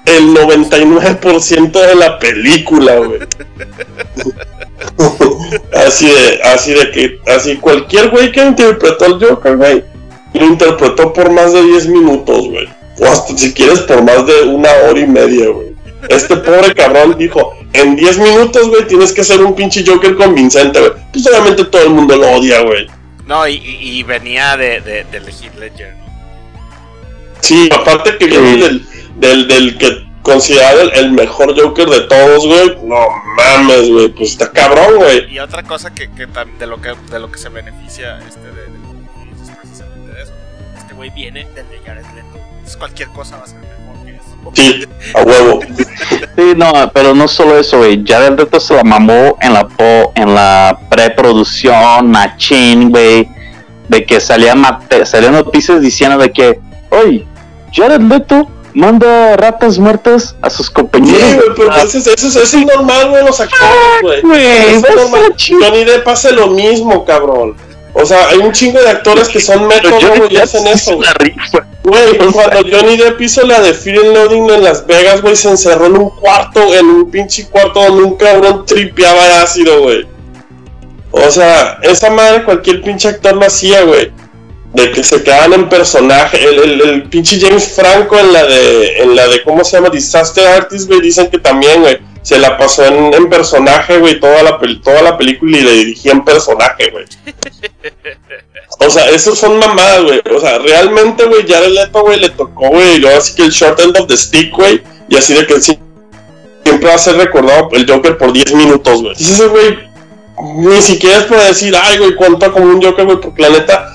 el 0.06 0.34
99% 0.34 1.72
de 1.72 1.94
la 1.94 2.18
película, 2.18 2.96
güey. 2.96 3.20
así 5.86 6.06
de, 6.06 6.40
así 6.42 6.72
de 6.72 6.90
que, 6.90 7.20
así 7.26 7.56
cualquier 7.56 8.10
güey 8.10 8.32
que 8.32 8.44
interpretó 8.44 9.04
al 9.04 9.20
Joker, 9.20 9.56
güey, 9.56 9.84
lo 10.34 10.46
interpretó 10.46 11.12
por 11.12 11.30
más 11.30 11.52
de 11.52 11.62
10 11.62 11.88
minutos, 11.88 12.48
güey. 12.48 12.68
O 13.00 13.06
hasta 13.06 13.36
si 13.36 13.52
quieres 13.52 13.80
por 13.80 14.02
más 14.02 14.26
de 14.26 14.42
una 14.42 14.70
hora 14.84 14.98
y 14.98 15.06
media, 15.06 15.48
güey. 15.48 15.68
Este 16.08 16.36
pobre 16.36 16.74
cabrón 16.74 17.16
dijo, 17.18 17.54
en 17.72 17.96
10 17.96 18.18
minutos, 18.18 18.68
güey, 18.68 18.86
tienes 18.86 19.12
que 19.12 19.24
ser 19.24 19.42
un 19.42 19.54
pinche 19.54 19.84
Joker 19.86 20.16
convincente, 20.16 20.80
güey. 20.80 20.92
Pues 21.12 21.26
obviamente 21.26 21.64
todo 21.64 21.82
el 21.82 21.90
mundo 21.90 22.16
lo 22.16 22.30
odia, 22.30 22.62
güey. 22.62 22.86
No, 23.28 23.46
y, 23.46 23.56
y- 23.56 24.02
venía 24.02 24.56
de, 24.56 24.80
de, 24.80 25.04
del 25.04 25.28
Heath 25.28 25.54
Ledger. 25.58 25.94
Sí, 27.40 27.68
aparte 27.72 28.16
que 28.18 28.26
viene 28.26 28.56
del, 28.56 28.86
del, 29.16 29.46
del 29.48 29.78
que 29.78 30.08
considerado 30.22 30.80
el, 30.80 30.92
el 30.94 31.12
mejor 31.12 31.54
Joker 31.60 31.86
de 31.88 32.00
todos, 32.00 32.46
güey. 32.46 32.76
No 32.84 33.06
mames, 33.36 33.90
güey. 33.90 34.08
Pues 34.08 34.30
está 34.30 34.50
cabrón, 34.50 34.96
güey. 34.96 35.30
Y 35.32 35.38
otra 35.38 35.62
cosa 35.62 35.94
que, 35.94 36.10
que 36.12 36.26
de 36.26 36.66
lo 36.66 36.80
que 36.80 36.94
de 37.10 37.18
lo 37.20 37.30
que 37.30 37.38
se 37.38 37.48
beneficia 37.50 38.18
este 38.26 38.40
de, 38.40 38.46
de- 38.52 39.42
es 39.42 39.50
precisamente 39.56 40.12
de 40.14 40.22
eso. 40.22 40.32
Este 40.78 40.94
güey 40.94 41.10
viene 41.10 41.46
del 41.54 41.68
de 41.68 41.78
Jared 41.84 42.06
Leto. 42.14 42.40
Entonces 42.50 42.76
cualquier 42.78 43.08
cosa 43.10 43.36
va 43.36 43.44
a 43.44 43.46
ser 43.46 43.58
mejor 43.60 44.04
que 44.06 44.14
eso. 44.16 44.52
Sí, 44.54 44.86
a 45.14 45.22
huevo. 45.22 45.60
Sí, 46.38 46.52
no, 46.56 46.70
pero 46.94 47.14
no 47.16 47.26
solo 47.26 47.58
eso, 47.58 47.78
güey. 47.78 48.04
Jared 48.06 48.38
Leto 48.38 48.60
se 48.60 48.72
la 48.72 48.84
mamó 48.84 49.36
en 49.40 49.52
la 49.54 49.66
po, 49.66 50.12
en 50.14 50.36
la 50.36 50.78
preproducción, 50.88 52.08
machín, 52.12 52.90
güey. 52.90 53.28
De 53.88 54.06
que 54.06 54.20
salían, 54.20 54.62
salían 55.04 55.32
noticias 55.32 55.80
diciendo 55.80 56.16
de 56.18 56.30
que 56.30 56.60
oye, 56.90 57.26
Jared 57.72 58.02
Leto 58.02 58.46
manda 58.72 59.36
ratas 59.36 59.80
muertas 59.80 60.36
a 60.40 60.48
sus 60.48 60.66
Sí, 60.66 60.72
compañeros. 60.74 61.34
güey, 61.34 61.48
pero 61.56 61.74
eso, 61.74 61.98
es- 61.98 62.06
eso, 62.06 62.28
es- 62.28 62.36
eso 62.36 62.58
es 62.58 62.66
normal, 62.66 63.08
güey, 63.10 63.24
los 63.24 63.40
actores, 63.40 63.72
güey. 64.02 64.20
Güey, 64.22 64.46
Es 64.76 64.82
vas 64.82 64.90
a 64.92 64.94
normal. 64.94 65.34
Johnny 65.36 65.84
Depp 65.84 66.06
hace 66.06 66.32
lo 66.32 66.46
mismo, 66.48 67.04
cabrón. 67.04 67.56
O 67.94 68.04
sea, 68.04 68.28
hay 68.28 68.38
un 68.38 68.52
chingo 68.52 68.80
de 68.80 68.90
actores 68.90 69.28
que 69.28 69.40
son 69.40 69.68
Johnny 69.68 70.18
güey, 70.18 70.34
y 70.34 70.36
hacen 70.36 70.66
eso, 70.66 70.96
güey. 70.96 71.34
cuando 72.32 72.60
Johnny 72.70 72.96
Depp 72.96 73.20
hizo 73.20 73.46
la 73.46 73.60
de 73.60 73.72
Fear 73.72 73.98
and 73.98 74.14
Loading 74.14 74.50
en 74.50 74.64
Las 74.64 74.86
Vegas, 74.86 75.22
güey, 75.22 75.36
se 75.36 75.48
encerró 75.48 75.86
en 75.86 75.96
un 75.96 76.10
cuarto, 76.10 76.74
en 76.74 76.86
un 76.86 77.10
pinche 77.10 77.46
cuarto 77.46 77.82
donde 77.82 78.04
un 78.04 78.16
cabrón 78.16 78.64
tripeaba 78.66 79.42
ácido, 79.42 79.82
güey. 79.82 80.06
O 81.10 81.30
sea, 81.30 81.78
esa 81.82 82.10
madre 82.10 82.44
cualquier 82.44 82.82
pinche 82.82 83.08
actor 83.08 83.34
lo 83.34 83.46
hacía, 83.46 83.82
güey. 83.82 84.12
De 84.74 84.90
que 84.90 85.02
se 85.02 85.22
quedaban 85.22 85.54
en 85.54 85.68
personaje. 85.68 86.44
El, 86.44 86.58
el, 86.58 86.80
el 86.82 87.02
pinche 87.04 87.40
James 87.40 87.72
Franco 87.74 88.18
en 88.18 88.32
la 88.32 88.44
de, 88.44 89.02
en 89.02 89.16
la 89.16 89.26
de, 89.26 89.42
¿cómo 89.42 89.64
se 89.64 89.76
llama? 89.76 89.88
Disaster 89.88 90.46
Artist, 90.46 90.86
güey, 90.86 91.00
dicen 91.00 91.28
que 91.30 91.38
también, 91.38 91.80
güey. 91.80 91.98
Se 92.28 92.38
la 92.38 92.58
pasó 92.58 92.84
en, 92.84 93.14
en 93.14 93.30
personaje, 93.30 93.96
güey, 93.96 94.20
toda 94.20 94.42
la, 94.42 94.60
toda 94.84 95.00
la 95.00 95.16
película 95.16 95.56
y 95.56 95.62
le 95.62 95.72
dirigía 95.72 96.12
en 96.12 96.22
personaje, 96.26 96.90
güey. 96.90 97.06
O 98.80 98.90
sea, 98.90 99.08
esos 99.08 99.38
son 99.38 99.58
mamadas, 99.58 100.02
güey. 100.02 100.20
O 100.36 100.38
sea, 100.38 100.58
realmente, 100.58 101.24
güey, 101.24 101.48
Jared 101.48 101.70
Leto, 101.70 102.02
güey, 102.02 102.20
le 102.20 102.28
tocó, 102.28 102.68
güey, 102.68 102.96
y 102.96 102.98
luego 102.98 103.16
así 103.16 103.34
que 103.34 103.44
el 103.44 103.50
short 103.50 103.80
end 103.80 103.96
of 103.96 104.08
the 104.08 104.16
stick, 104.16 104.54
güey, 104.54 104.82
y 105.08 105.16
así 105.16 105.32
de 105.32 105.46
que 105.46 105.58
sí, 105.58 105.78
siempre 106.64 106.90
va 106.90 106.96
a 106.96 106.98
ser 106.98 107.16
recordado 107.16 107.70
el 107.72 107.90
Joker 107.90 108.18
por 108.18 108.30
10 108.30 108.54
minutos, 108.54 109.00
güey. 109.00 109.14
Ese 109.14 109.46
güey, 109.46 109.78
ni 110.56 110.82
siquiera 110.82 111.20
es 111.20 111.24
para 111.24 111.44
decir, 111.44 111.74
ay, 111.82 111.96
güey, 111.96 112.14
cuenta 112.14 112.52
como 112.52 112.66
un 112.66 112.82
Joker, 112.82 113.06
güey, 113.06 113.20
porque 113.22 113.40
la 113.40 113.48
neta, 113.48 113.90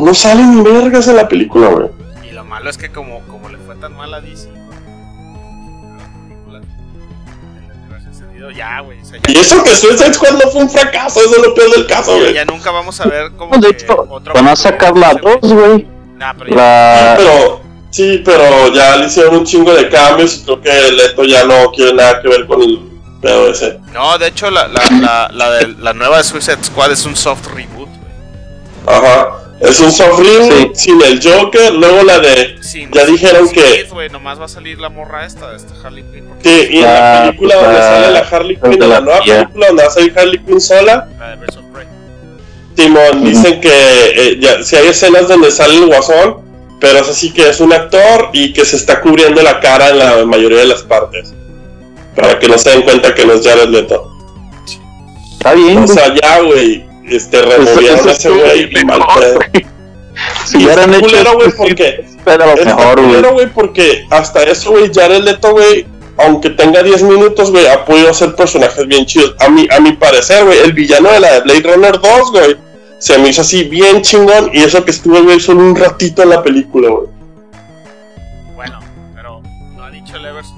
no 0.00 0.12
sale 0.14 0.42
ni 0.42 0.62
vergas 0.62 1.06
en 1.06 1.14
la 1.14 1.28
película, 1.28 1.68
güey. 1.68 1.86
Y 2.28 2.32
lo 2.32 2.44
malo 2.44 2.68
es 2.68 2.76
que 2.76 2.90
como, 2.90 3.20
como 3.28 3.48
le 3.50 3.58
fue 3.58 3.76
tan 3.76 3.96
mal 3.96 4.12
a 4.12 4.20
DC, 4.20 4.48
universo 8.44 8.48
extendido, 8.48 8.50
ya, 8.50 8.80
güey. 8.80 9.00
O 9.00 9.04
sea, 9.04 9.18
ya, 9.22 9.32
Y 9.32 9.36
eso 9.38 9.62
que 9.64 9.74
Suicide 9.76 10.14
Squad 10.14 10.32
no 10.32 10.50
fue 10.50 10.62
un 10.62 10.70
fracaso, 10.70 11.20
eso 11.20 11.36
es 11.36 11.42
lo 11.46 11.54
peor 11.54 11.70
del 11.70 11.86
caso, 11.86 12.16
ya- 12.16 12.22
güey. 12.22 12.34
ya 12.34 12.44
nunca 12.44 12.70
vamos 12.70 13.00
a 13.00 13.04
ver 13.06 13.30
De 13.30 13.68
hecho, 13.68 14.06
otro 14.10 14.34
van 14.34 14.48
a 14.48 14.56
sacar 14.56 14.96
la 14.96 15.14
2, 15.14 15.38
güey. 15.42 15.86
Nah, 16.16 16.34
pero 16.34 16.50
ya- 16.50 16.56
La... 16.56 17.14
Pero, 17.16 17.60
sí, 17.90 18.22
pero 18.24 18.72
ya 18.72 18.96
le 18.96 19.06
hicieron 19.06 19.36
un 19.36 19.44
chingo 19.44 19.72
de 19.74 19.88
cambios 19.88 20.36
y 20.36 20.44
creo 20.44 20.60
que 20.60 20.92
Leto 20.92 21.24
ya 21.24 21.44
no 21.44 21.70
quiere 21.72 21.94
nada 21.94 22.20
que 22.22 22.28
ver 22.28 22.46
con 22.46 22.62
el 22.62 22.78
pedo 23.20 23.50
ese. 23.50 23.78
No, 23.92 24.18
de 24.18 24.28
hecho, 24.28 24.50
la, 24.50 24.66
la, 24.68 24.82
la, 25.00 25.28
la, 25.32 25.50
de, 25.50 25.68
la 25.78 25.92
nueva 25.92 26.18
de 26.18 26.24
Suicide 26.24 26.62
Squad 26.64 26.92
es 26.92 27.04
un 27.06 27.16
soft 27.16 27.46
reboot, 27.54 27.88
güey. 27.88 28.96
Ajá. 28.96 29.28
Es 29.62 29.78
un 29.80 29.92
soft 29.92 30.18
reboot 30.18 30.74
sin 30.74 31.00
el 31.02 31.20
Joker, 31.22 31.72
luego 31.74 32.02
la 32.02 32.18
de... 32.18 32.56
Sin- 32.62 32.90
Ya 32.90 33.04
dijeron 33.04 33.46
sin 33.46 33.54
que- 33.54 33.84
güey, 33.90 34.08
nomás 34.10 34.40
va 34.40 34.46
a 34.46 34.48
salir 34.48 34.78
la 34.78 34.88
morra 34.88 35.24
esta, 35.24 35.54
esta 35.54 35.72
Harley 35.86 36.02
Quinn. 36.12 36.24
porque 36.28 36.42
Sí, 36.68 36.74
y 36.74 36.76
en 36.78 36.82
la 36.84 37.22
Ah, 37.22 37.26
película 37.26 37.54
donde 37.56 37.78
ah, 37.78 37.82
sale 37.82 38.10
la 38.12 38.18
Harley 38.20 38.56
Quinn, 38.56 38.80
la 38.80 38.86
la 38.88 39.00
nueva 39.00 39.20
película 39.20 39.66
donde 39.68 39.82
va 39.84 39.88
a 39.88 39.92
salir 39.92 40.18
Harley 40.18 40.38
Quinn 40.44 40.60
sola, 40.60 41.08
La 41.18 41.30
de 41.30 41.36
Birds 41.36 41.56
of 41.56 41.64
Prey. 41.72 41.86
Simón, 42.76 43.24
dicen 43.24 43.60
que 43.60 43.70
eh, 43.70 44.38
ya, 44.40 44.62
si 44.64 44.74
hay 44.76 44.88
escenas 44.88 45.28
donde 45.28 45.50
sale 45.52 45.76
el 45.76 45.86
guasón, 45.86 46.38
pero 46.80 46.98
es 46.98 47.08
así 47.08 47.32
que 47.32 47.48
es 47.48 47.60
un 47.60 47.72
actor 47.72 48.30
y 48.32 48.52
que 48.52 48.64
se 48.64 48.74
está 48.76 49.00
cubriendo 49.00 49.40
la 49.42 49.60
cara 49.60 49.90
en 49.90 49.98
la 49.98 50.24
mayoría 50.26 50.58
de 50.58 50.66
las 50.66 50.82
partes. 50.82 51.32
Para 52.16 52.38
que 52.38 52.48
no 52.48 52.58
se 52.58 52.70
den 52.70 52.82
cuenta 52.82 53.14
que 53.14 53.24
no 53.24 53.34
es 53.34 53.46
Jared 53.46 53.68
Leto. 53.68 54.10
Está 55.34 55.54
bien, 55.54 55.78
O 55.78 55.86
sea, 55.86 56.12
ya, 56.20 56.40
güey, 56.40 56.84
este, 57.16 57.42
removieron 57.42 58.08
a 58.08 58.12
ese 58.12 58.30
güey 58.30 58.70
y 58.78 58.84
mal 58.84 59.02
pedo. 59.18 59.40
Si 60.44 60.58
Y 60.58 60.64
hubieran 60.64 60.92
hecho 60.92 61.00
culero, 61.00 61.34
güey, 61.34 61.50
porque 61.56 62.04
Pero 62.24 62.44
mejor, 62.64 63.00
güey. 63.00 63.06
culero, 63.06 63.32
güey, 63.32 63.46
porque 63.48 64.04
hasta 64.10 64.42
eso, 64.42 64.72
güey, 64.72 64.92
Jared 64.92 65.22
Leto, 65.24 65.52
güey, 65.52 65.86
aunque 66.18 66.50
tenga 66.50 66.82
10 66.82 67.02
minutos, 67.04 67.50
güey, 67.50 67.66
ha 67.66 67.84
podido 67.84 68.10
hacer 68.10 68.34
personajes 68.36 68.86
bien 68.86 69.06
chidos. 69.06 69.34
A 69.40 69.48
mi, 69.48 69.66
a 69.70 69.80
mi 69.80 69.92
parecer, 69.92 70.44
güey, 70.44 70.58
el 70.58 70.74
villano 70.74 71.10
de 71.10 71.18
la 71.20 71.32
de 71.32 71.40
Blade 71.40 71.62
Runner 71.62 71.98
2, 71.98 72.30
güey, 72.30 72.56
se 72.98 73.18
me 73.18 73.30
hizo 73.30 73.40
así 73.40 73.64
bien 73.64 74.02
chingón 74.02 74.50
y 74.52 74.62
eso 74.62 74.84
que 74.84 74.90
estuvo, 74.90 75.20
güey, 75.22 75.40
solo 75.40 75.60
un 75.60 75.74
ratito 75.74 76.22
en 76.22 76.28
la 76.28 76.42
película, 76.42 76.90
güey. 76.90 77.06
Bueno, 78.54 78.80
pero 79.14 79.40
no 79.76 79.82
ha 79.84 79.90
dicho 79.90 80.16
el 80.16 80.26
Evers 80.26 80.48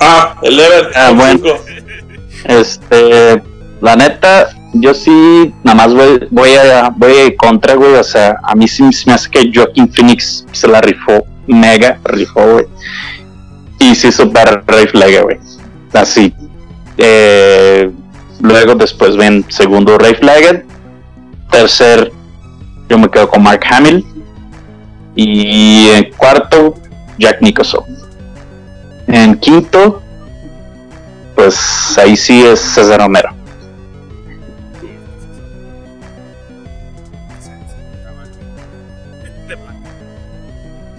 Ah, 0.00 0.36
el 0.42 0.58
Ever. 0.58 0.90
Ah, 0.94 1.12
bueno. 1.14 1.54
Este, 2.44 3.42
la 3.80 3.96
neta, 3.96 4.48
yo 4.74 4.92
sí, 4.92 5.54
nada 5.62 5.76
más 5.76 5.94
voy, 5.94 6.26
voy 6.30 6.54
a 6.54 6.90
voy 6.90 7.36
contra, 7.36 7.74
güey. 7.74 7.94
O 7.94 8.04
sea, 8.04 8.36
a 8.42 8.54
mí 8.54 8.66
sí 8.66 8.82
me 9.06 9.12
hace 9.12 9.30
que 9.30 9.50
Joaquin 9.54 9.88
Phoenix 9.92 10.44
se 10.52 10.68
la 10.68 10.80
rifó, 10.80 11.24
mega 11.46 11.98
rifó, 12.04 12.44
güey. 12.44 12.66
Y 13.78 13.94
sí 13.94 14.10
super 14.10 14.64
Flag, 14.64 15.22
güey. 15.22 15.38
Así. 15.92 16.34
Eh, 16.98 17.90
luego 18.40 18.74
después 18.74 19.16
ven 19.16 19.44
segundo 19.48 19.96
Ray 19.98 20.14
Flag. 20.14 20.64
Tercer, 21.50 22.12
yo 22.88 22.98
me 22.98 23.08
quedo 23.08 23.28
con 23.28 23.42
Mark 23.42 23.60
Hamill. 23.70 24.04
Y 25.14 25.88
en 25.90 26.12
cuarto, 26.16 26.74
Jack 27.18 27.40
Nicholson. 27.40 27.84
En 29.06 29.36
quinto, 29.36 30.02
pues 31.36 31.96
ahí 31.98 32.16
sí 32.16 32.42
es 32.42 32.58
César 32.58 33.00
Romero. 33.00 33.43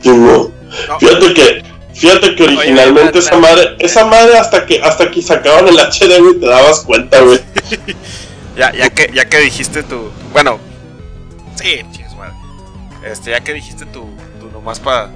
No, 0.05 0.51
Fíjate 0.99 1.33
que, 1.33 1.63
fíjate 1.93 2.35
que 2.35 2.43
originalmente 2.43 3.17
Oye, 3.17 3.19
esa 3.19 3.37
madre, 3.37 3.75
esa 3.79 4.05
madre 4.05 4.37
hasta 4.37 4.65
que, 4.65 4.81
hasta 4.81 5.09
que 5.09 5.21
sacaban 5.21 5.67
el 5.67 5.79
HD, 5.79 6.19
güey, 6.19 6.39
te 6.39 6.45
dabas 6.45 6.81
cuenta, 6.81 7.21
güey. 7.21 7.39
ya, 8.57 8.71
ya, 8.73 8.89
que, 8.89 9.11
ya 9.13 9.25
que 9.25 9.39
dijiste 9.39 9.83
tu. 9.83 10.11
Bueno, 10.31 10.59
sí, 11.55 11.81
chicos, 11.91 12.15
madre. 12.15 12.33
Este, 13.05 13.31
ya 13.31 13.41
que 13.41 13.53
dijiste 13.53 13.85
tu, 13.85 14.05
tu 14.39 14.51
nomás 14.51 14.79
para 14.79 15.09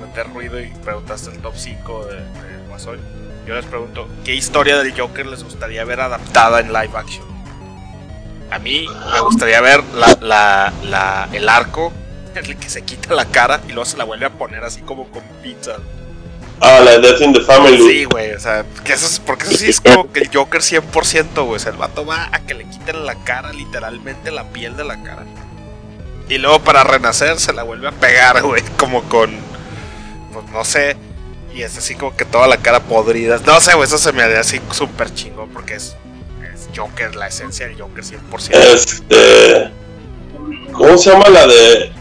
meter 0.00 0.32
ruido 0.32 0.60
y 0.60 0.68
preguntaste 0.84 1.30
el 1.30 1.38
top 1.38 1.54
5 1.56 2.06
de, 2.06 2.14
de 2.16 2.68
Guasón, 2.68 3.00
yo 3.46 3.54
les 3.54 3.64
pregunto: 3.64 4.08
¿qué 4.24 4.34
historia 4.34 4.78
del 4.78 4.98
Joker 4.98 5.26
les 5.26 5.42
gustaría 5.42 5.84
ver 5.84 6.00
adaptada 6.00 6.60
en 6.60 6.68
live 6.68 6.90
action? 6.94 7.26
A 8.50 8.58
mí 8.58 8.86
me 9.12 9.20
gustaría 9.20 9.60
ver 9.60 9.82
la, 9.94 10.16
la, 10.20 10.72
la, 10.84 11.28
el 11.32 11.48
arco 11.48 11.92
en 12.38 12.46
el 12.46 12.56
que 12.56 12.68
se 12.68 12.82
quita 12.82 13.14
la 13.14 13.26
cara 13.26 13.60
y 13.68 13.72
luego 13.72 13.84
se 13.84 13.96
la 13.96 14.04
vuelve 14.04 14.26
a 14.26 14.30
poner 14.30 14.64
así 14.64 14.80
como 14.82 15.08
con 15.08 15.22
pizza. 15.42 15.76
Ah, 16.60 16.80
la 16.80 16.92
de 16.92 17.00
Death 17.00 17.20
in 17.20 17.32
the 17.32 17.40
Family. 17.40 17.78
Sí, 17.78 18.04
güey, 18.04 18.32
o 18.32 18.40
sea, 18.40 18.64
que 18.84 18.92
eso 18.92 19.06
es, 19.06 19.20
porque 19.20 19.44
eso 19.44 19.58
sí 19.58 19.68
es 19.68 19.80
como 19.80 20.10
que 20.12 20.20
el 20.20 20.30
Joker 20.32 20.60
100%, 20.60 21.44
güey. 21.44 21.56
O 21.56 21.58
sea, 21.58 21.72
el 21.72 21.78
vato 21.78 22.04
va 22.04 22.28
a 22.32 22.40
que 22.40 22.54
le 22.54 22.64
quiten 22.64 23.06
la 23.06 23.14
cara, 23.24 23.52
literalmente 23.52 24.30
la 24.30 24.44
piel 24.44 24.76
de 24.76 24.84
la 24.84 25.02
cara. 25.02 25.24
Y 26.28 26.38
luego 26.38 26.58
para 26.60 26.84
renacer 26.84 27.38
se 27.38 27.52
la 27.52 27.62
vuelve 27.62 27.88
a 27.88 27.92
pegar, 27.92 28.42
güey, 28.42 28.62
como 28.76 29.02
con, 29.04 29.30
pues 30.32 30.44
no 30.52 30.64
sé. 30.64 30.96
Y 31.54 31.62
es 31.62 31.76
así 31.78 31.94
como 31.94 32.16
que 32.16 32.24
toda 32.24 32.46
la 32.48 32.58
cara 32.58 32.80
podrida. 32.80 33.38
No 33.46 33.60
sé, 33.60 33.74
güey, 33.74 33.86
eso 33.86 33.98
se 33.98 34.12
me 34.12 34.22
haría 34.22 34.40
así 34.40 34.60
súper 34.72 35.14
chingón 35.14 35.48
porque 35.50 35.74
es, 35.74 35.96
es 36.52 36.68
Joker, 36.76 37.14
la 37.14 37.28
esencia 37.28 37.66
del 37.66 37.80
Joker 37.80 38.04
100%. 38.04 38.50
Este. 38.52 39.70
¿Cómo 40.72 40.98
se 40.98 41.10
llama 41.10 41.28
la 41.28 41.46
de. 41.46 41.97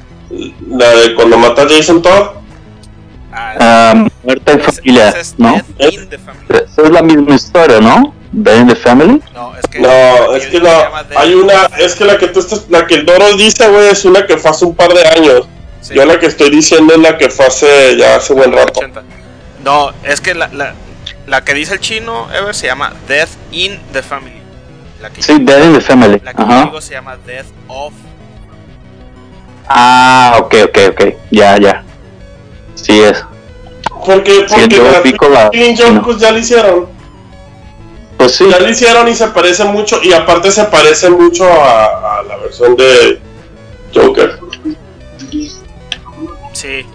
La 0.69 0.89
de 0.91 1.15
cuando 1.15 1.37
mata 1.37 1.63
a 1.63 1.67
Jason 1.69 2.01
Todd? 2.01 2.31
Ah, 3.31 3.55
Ah, 3.59 4.07
muerta 4.23 4.51
en 4.53 4.61
familia, 4.61 5.09
es 5.09 5.35
¿no? 5.37 5.61
Death 5.77 5.93
in 5.93 6.09
the 6.09 6.17
Family. 6.17 6.45
Esa 6.49 6.81
es 6.81 6.89
la 6.89 7.01
misma 7.01 7.35
historia, 7.35 7.79
¿no? 7.79 8.13
Dead 8.31 8.59
in 8.61 8.67
the 8.67 8.75
Family. 8.75 9.21
No, 9.33 9.55
es 9.55 9.65
que. 9.67 9.79
No, 9.79 9.87
la 9.87 10.37
es 10.37 10.47
que 10.47 10.59
Death 10.59 10.91
Hay 11.15 11.33
una. 11.33 11.53
Es 11.77 11.95
que 11.95 12.05
la 12.05 12.17
que 12.17 12.27
tú 12.27 12.39
estás. 12.39 12.65
La 12.69 12.85
que 12.87 12.95
el 12.95 13.05
Doro 13.05 13.31
dice, 13.37 13.67
güey, 13.69 13.89
es 13.89 14.03
una 14.05 14.25
que 14.25 14.37
fue 14.37 14.51
hace 14.51 14.65
un 14.65 14.75
par 14.75 14.91
de 14.93 15.07
años. 15.07 15.47
Sí. 15.81 15.93
Yo 15.93 16.05
la 16.05 16.19
que 16.19 16.25
estoy 16.25 16.49
diciendo 16.49 16.93
es 16.93 16.99
la 16.99 17.17
que 17.17 17.29
fue 17.29 17.45
hace 17.45 17.95
ya 17.97 18.15
hace 18.15 18.33
buen 18.33 18.51
rato. 18.51 18.79
80. 18.79 19.03
No, 19.63 19.91
es 20.03 20.19
que 20.19 20.33
la, 20.33 20.47
la, 20.49 20.73
la 21.27 21.43
que 21.43 21.53
dice 21.53 21.75
el 21.75 21.79
chino, 21.79 22.27
Ever, 22.33 22.53
se 22.55 22.67
llama 22.67 22.93
Death 23.07 23.29
in 23.51 23.79
the 23.93 24.01
Family. 24.01 24.41
La 25.01 25.09
que, 25.11 25.21
Sí, 25.21 25.37
Dead 25.39 25.63
in 25.63 25.73
the 25.73 25.81
Family. 25.81 26.19
la 26.23 26.33
que 26.33 26.41
Ajá. 26.41 26.65
digo 26.65 26.81
se 26.81 26.93
llama 26.93 27.17
Death 27.25 27.45
of. 27.67 27.93
Ah, 29.69 30.37
ok, 30.39 30.55
ok, 30.69 30.77
ok. 30.91 31.01
Ya, 31.31 31.57
ya. 31.57 31.83
Sí 32.75 33.01
es. 33.01 33.23
Porque, 34.05 34.45
porque 34.47 34.67
yo 34.75 34.89
la 34.91 35.01
pico 35.01 35.27
la- 35.27 35.49
Joke, 35.77 36.01
pues 36.03 36.19
ya 36.19 36.31
lo 36.31 36.37
hicieron. 36.37 36.87
Pues 38.17 38.35
sí. 38.35 38.47
Ya 38.49 38.59
lo 38.59 38.69
hicieron 38.69 39.07
y 39.07 39.15
se 39.15 39.27
parece 39.27 39.63
mucho. 39.65 40.01
Y 40.01 40.13
aparte 40.13 40.51
se 40.51 40.63
parece 40.65 41.09
mucho 41.09 41.45
a, 41.45 42.19
a 42.19 42.23
la 42.23 42.37
versión 42.37 42.75
de 42.75 43.19
Joker. 43.93 44.39
Sí. 46.53 46.85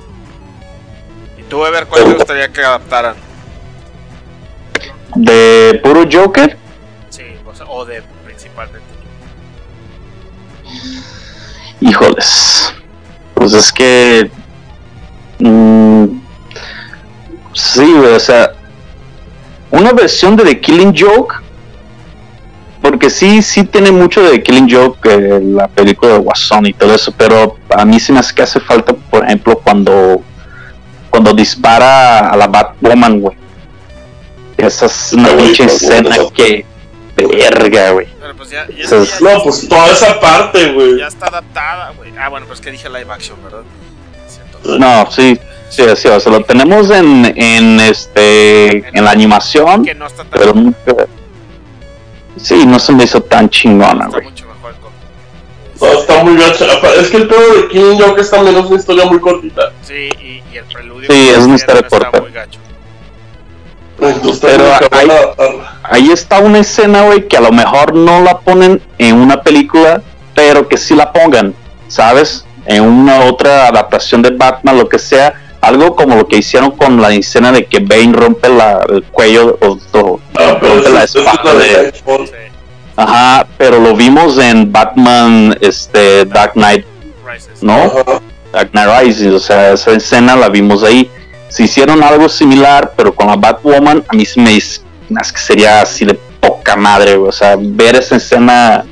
¿Y 1.39 1.43
tú, 1.49 1.65
Ever, 1.67 1.87
cuál 1.87 2.05
te 2.05 2.15
gustaría 2.15 2.49
que 2.49 2.63
adaptaran? 2.65 3.15
De 5.15 5.81
puro 5.85 6.05
Joker. 6.11 6.57
Sí, 7.11 7.23
o, 7.45 7.55
sea, 7.55 7.67
o 7.69 7.85
de 7.85 8.03
principalmente. 8.25 8.87
Híjoles. 11.83 12.73
Pues 13.35 13.53
es 13.53 13.73
que. 13.73 14.31
mm, 15.39 16.05
sí, 17.53 17.95
o 17.95 18.21
sea. 18.21 18.53
Una 19.71 19.93
versión 19.93 20.37
de 20.37 20.45
The 20.45 20.61
Killing 20.61 20.95
Joke. 20.97 21.37
Porque 22.81 23.11
sí, 23.11 23.43
sí 23.43 23.65
tiene 23.65 23.93
mucho 23.93 24.23
de 24.23 24.31
The 24.33 24.43
Killing 24.43 24.69
Joke, 24.71 25.09
eh, 25.09 25.41
la 25.41 25.69
película 25.69 26.15
de 26.15 26.19
Guasón 26.19 26.67
y 26.67 26.73
todo 26.73 26.95
eso, 26.95 27.13
pero 27.17 27.57
a 27.71 27.85
mí 27.85 28.01
se 28.01 28.13
me 28.13 28.19
hace 28.19 28.35
que 28.35 28.43
hace 28.43 28.59
falta, 28.59 28.93
por 28.93 29.25
ejemplo, 29.25 29.57
cuando 29.63 30.21
cuando 31.09 31.33
dispara 31.33 32.31
a 32.31 32.37
la 32.37 32.49
Batwoman, 32.49 33.21
güey. 33.21 33.37
Esa 34.57 34.87
es 34.87 35.13
una 35.13 35.29
Sí, 35.29 35.35
pinche 35.37 35.65
escena 35.65 36.17
que 36.35 36.65
verga, 37.27 37.91
güey. 37.93 38.07
Pero 38.21 38.37
pues 38.37 38.51
ya, 38.51 38.67
ya, 38.69 38.85
ya- 38.89 39.07
No, 39.21 39.43
pues 39.43 39.69
toda 39.69 39.89
esa 39.91 40.19
parte, 40.21 40.73
güey. 40.73 40.99
ya 40.99 41.07
está 41.07 41.27
adaptada, 41.27 41.93
güey. 41.97 42.13
Ah, 42.19 42.29
bueno, 42.29 42.47
pues 42.47 42.61
que 42.61 42.71
dije 42.71 42.89
live 42.89 43.13
action, 43.13 43.37
¿verdad? 43.43 43.63
Siento. 44.27 44.79
No, 44.79 45.11
sí, 45.11 45.39
sí, 45.71 45.83
sí, 45.97 46.09
o 46.09 46.21
sea, 46.21 46.33
lo 46.33 46.45
tenemos 46.45 46.91
en, 46.91 47.25
en 47.37 47.81
este 47.81 48.89
en 48.97 49.05
la 49.05 49.11
animación, 49.11 49.85
Que 49.85 49.95
no 49.95 50.07
está 50.07 50.25
tan 50.25 50.31
pero 50.41 50.55
nunca 50.55 51.07
sí, 52.37 52.65
no 52.67 52.79
se 52.79 52.93
me 52.93 53.05
hizo 53.05 53.23
tan 53.23 53.49
chingona, 53.51 54.05
está 54.07 54.09
güey. 54.19 54.25
mucho 54.25 54.47
mejor 54.47 54.75
con. 54.77 54.93
No, 55.81 55.99
está 56.01 56.25
muy 56.25 56.37
gacha. 56.37 56.67
Es 57.01 57.09
que 57.09 57.17
el 57.19 57.29
pedo 57.29 57.55
de 57.55 57.69
Killing 57.69 58.01
Joke 58.01 58.21
es 58.21 58.31
también 58.31 58.57
es 58.57 58.65
una 58.67 58.79
historia 58.79 59.05
muy 59.07 59.21
cortita. 59.21 59.73
Sí, 59.83 60.09
y, 60.21 60.43
y 60.53 60.57
el 60.57 60.65
preludio. 60.65 61.11
Sí, 61.11 61.29
es 61.29 61.39
una 61.39 61.55
historia 61.57 61.81
está 61.83 61.99
corta. 61.99 62.21
muy 62.21 62.31
gacho. 62.33 62.59
Entonces, 64.09 64.41
Pero 64.41 64.65
adaptarla. 64.67 65.17
Ahí 65.85 66.11
está 66.11 66.39
una 66.41 66.59
escena, 66.59 67.03
güey, 67.03 67.27
que 67.29 67.37
a 67.37 67.41
lo 67.41 67.53
mejor 67.53 67.95
no 67.95 68.23
la 68.23 68.39
ponen 68.39 68.81
en 68.99 69.17
una 69.17 69.43
película, 69.43 70.03
pero 70.35 70.69
que 70.69 70.77
sí 70.77 70.95
la 70.95 71.13
pongan, 71.13 71.55
¿sabes? 71.89 72.45
En 72.67 72.83
una 72.85 73.25
otra 73.25 73.67
adaptación 73.69 74.23
de 74.23 74.31
Batman, 74.31 74.79
lo 74.79 74.89
que 74.89 74.99
sea, 74.99 75.35
algo 75.61 75.95
como 75.97 76.17
lo 76.17 76.27
que 76.29 76.37
hicieron 76.39 76.71
con 76.73 77.01
la 77.01 77.13
escena 77.13 77.53
de 77.53 77.67
que 77.67 77.81
Bane 77.81 78.13
rompe 78.13 78.49
la, 78.49 78.85
el 78.89 79.03
cuello 79.05 79.59
o, 79.61 79.79
o 79.99 80.21
Ah, 80.37 80.57
pero 80.61 80.75
rompe 80.75 80.89
la 80.91 81.05
esa- 81.05 81.19
esa 81.21 81.31
es 81.31 81.37
espada 81.37 81.55
la 81.55 81.61
de, 81.61 81.93
Ajá, 82.97 83.47
pero 83.57 83.79
lo 83.81 83.95
vimos 83.95 84.39
en 84.39 84.71
Batman, 84.71 85.57
este, 85.61 86.25
Dark 86.27 86.53
Knight, 86.53 86.85
Rises. 87.27 87.63
¿no? 87.63 87.91
Dark 88.53 88.71
Knight 88.73 88.91
Rises, 89.01 89.33
o 89.33 89.41
sea, 89.41 89.73
esa 89.73 89.93
escena 89.93 90.37
la 90.37 90.49
vimos 90.49 90.83
ahí. 90.83 91.11
Si 91.53 91.65
hicieron 91.65 92.03
algo 92.03 92.31
similar, 92.31 92.95
pero 92.97 93.15
con 93.15 93.27
la 93.27 93.37
Batwoman, 93.37 94.03
a 94.09 94.17
mí 94.17 94.25
me 94.37 94.53
que 94.55 95.39
sería 95.39 95.83
así 95.83 96.07
de 96.07 96.15
poca 96.15 96.77
madre, 96.77 97.17
güey. 97.17 97.29
O 97.29 97.33
sea, 97.33 97.57
ver 97.61 97.97
esa 97.97 98.17
escena 98.17 98.87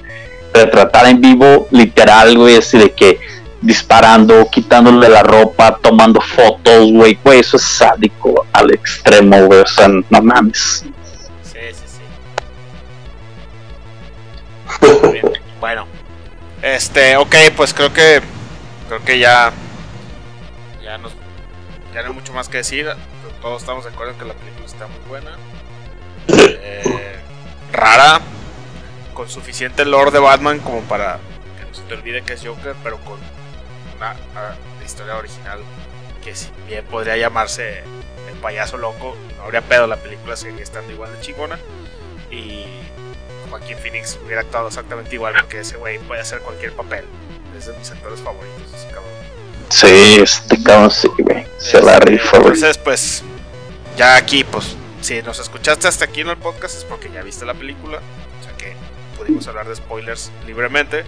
retratada 0.53 1.09
en 1.09 1.23
vivo, 1.23 1.69
literal, 1.71 2.37
güey, 2.37 2.57
así 2.59 2.77
de 2.77 2.93
que 2.93 3.19
disparando, 3.63 4.47
quitándole 4.51 5.09
la 5.09 5.23
ropa, 5.23 5.79
tomando 5.81 6.21
fotos, 6.21 6.93
güey, 6.93 7.19
güey, 7.25 7.41
eso 7.41 7.57
es 7.57 7.63
sádico 7.63 8.47
al 8.53 8.75
extremo, 8.75 9.47
güey, 9.47 9.61
o 9.61 9.67
sea, 9.67 9.89
no 9.89 10.23
mames. 10.23 10.85
Sí, 11.43 11.59
sí, 11.73 11.85
sí. 11.87 12.01
Muy 15.03 15.13
bien. 15.13 15.33
Bueno. 15.59 15.87
Este, 16.61 17.17
ok, 17.17 17.35
pues 17.57 17.73
creo 17.73 17.91
que. 17.91 18.21
Creo 18.89 19.03
que 19.03 19.19
ya. 19.19 19.51
Ya 20.85 20.99
nos. 20.99 21.20
Ya 21.95 22.03
no 22.03 22.09
hay 22.09 22.15
mucho 22.15 22.33
más 22.33 22.49
que 22.49 22.59
decir. 22.59 22.89
Todos 23.41 23.63
estamos 23.63 23.85
de 23.85 23.91
acuerdo 23.91 24.13
en 24.13 24.19
que 24.19 24.25
la 24.25 24.35
película 24.35 24.67
está 24.67 24.87
muy 24.87 25.01
buena. 25.09 25.37
Eh, 26.29 27.19
rara. 27.73 28.21
Con 29.15 29.29
suficiente 29.29 29.85
lore 29.85 30.11
de 30.11 30.19
Batman 30.19 30.61
como 30.61 30.81
para 30.83 31.19
que 31.59 31.67
no 31.67 31.75
se 31.75 31.83
te 31.83 31.95
olvide 31.95 32.23
que 32.23 32.35
es 32.35 32.47
Joker, 32.47 32.75
pero 32.83 32.99
con 33.01 33.19
una, 33.97 34.17
ah, 34.35 34.55
historia 34.85 35.17
original 35.17 35.61
que 36.25 36.35
si 36.35 36.51
bien 36.67 36.85
podría 36.87 37.17
llamarse 37.17 37.83
El 38.29 38.37
payaso 38.41 38.77
loco, 38.79 39.17
no 39.37 39.45
habría 39.45 39.63
pedo, 39.63 39.87
la 39.87 39.97
película 39.97 40.37
seguiría 40.37 40.63
estando 40.63 40.93
igual 40.93 41.13
de 41.13 41.21
chingona. 41.21 41.59
Y 42.31 42.65
Joaquín 43.49 43.77
Phoenix 43.77 44.19
hubiera 44.25 44.43
actuado 44.43 44.69
exactamente 44.69 45.15
igual, 45.15 45.35
porque 45.41 45.61
ese 45.61 45.77
güey 45.77 45.99
puede 45.99 46.21
hacer 46.21 46.41
cualquier 46.41 46.73
papel. 46.73 47.05
Es 47.59 47.67
de 47.67 47.77
mis 47.77 47.91
actores 47.91 48.21
favoritos, 48.21 48.73
ese 48.73 48.87
cabrón. 48.87 49.20
Sí, 49.71 50.19
este 50.21 50.61
cabrón 50.63 50.91
sí, 50.91 51.09
güey, 51.19 51.47
se 51.59 51.81
la 51.81 52.01
rifa, 52.01 52.39
güey. 52.39 52.55
Entonces, 52.55 52.77
pues, 52.77 53.23
ya 53.97 54.17
aquí, 54.17 54.43
pues, 54.43 54.77
si 55.01 55.23
nos 55.23 55.39
escuchaste 55.39 55.87
hasta 55.87 56.05
aquí 56.07 56.23
en 56.23 56.29
el 56.29 56.37
podcast 56.37 56.77
es 56.77 56.85
porque 56.85 57.09
ya 57.11 57.23
viste 57.23 57.47
la 57.47 57.55
película. 57.55 58.01
O 58.41 58.45
sea 58.45 58.53
que 58.57 58.75
pudimos 59.17 59.47
hablar 59.47 59.69
de 59.69 59.77
spoilers 59.77 60.33
libremente. 60.45 61.05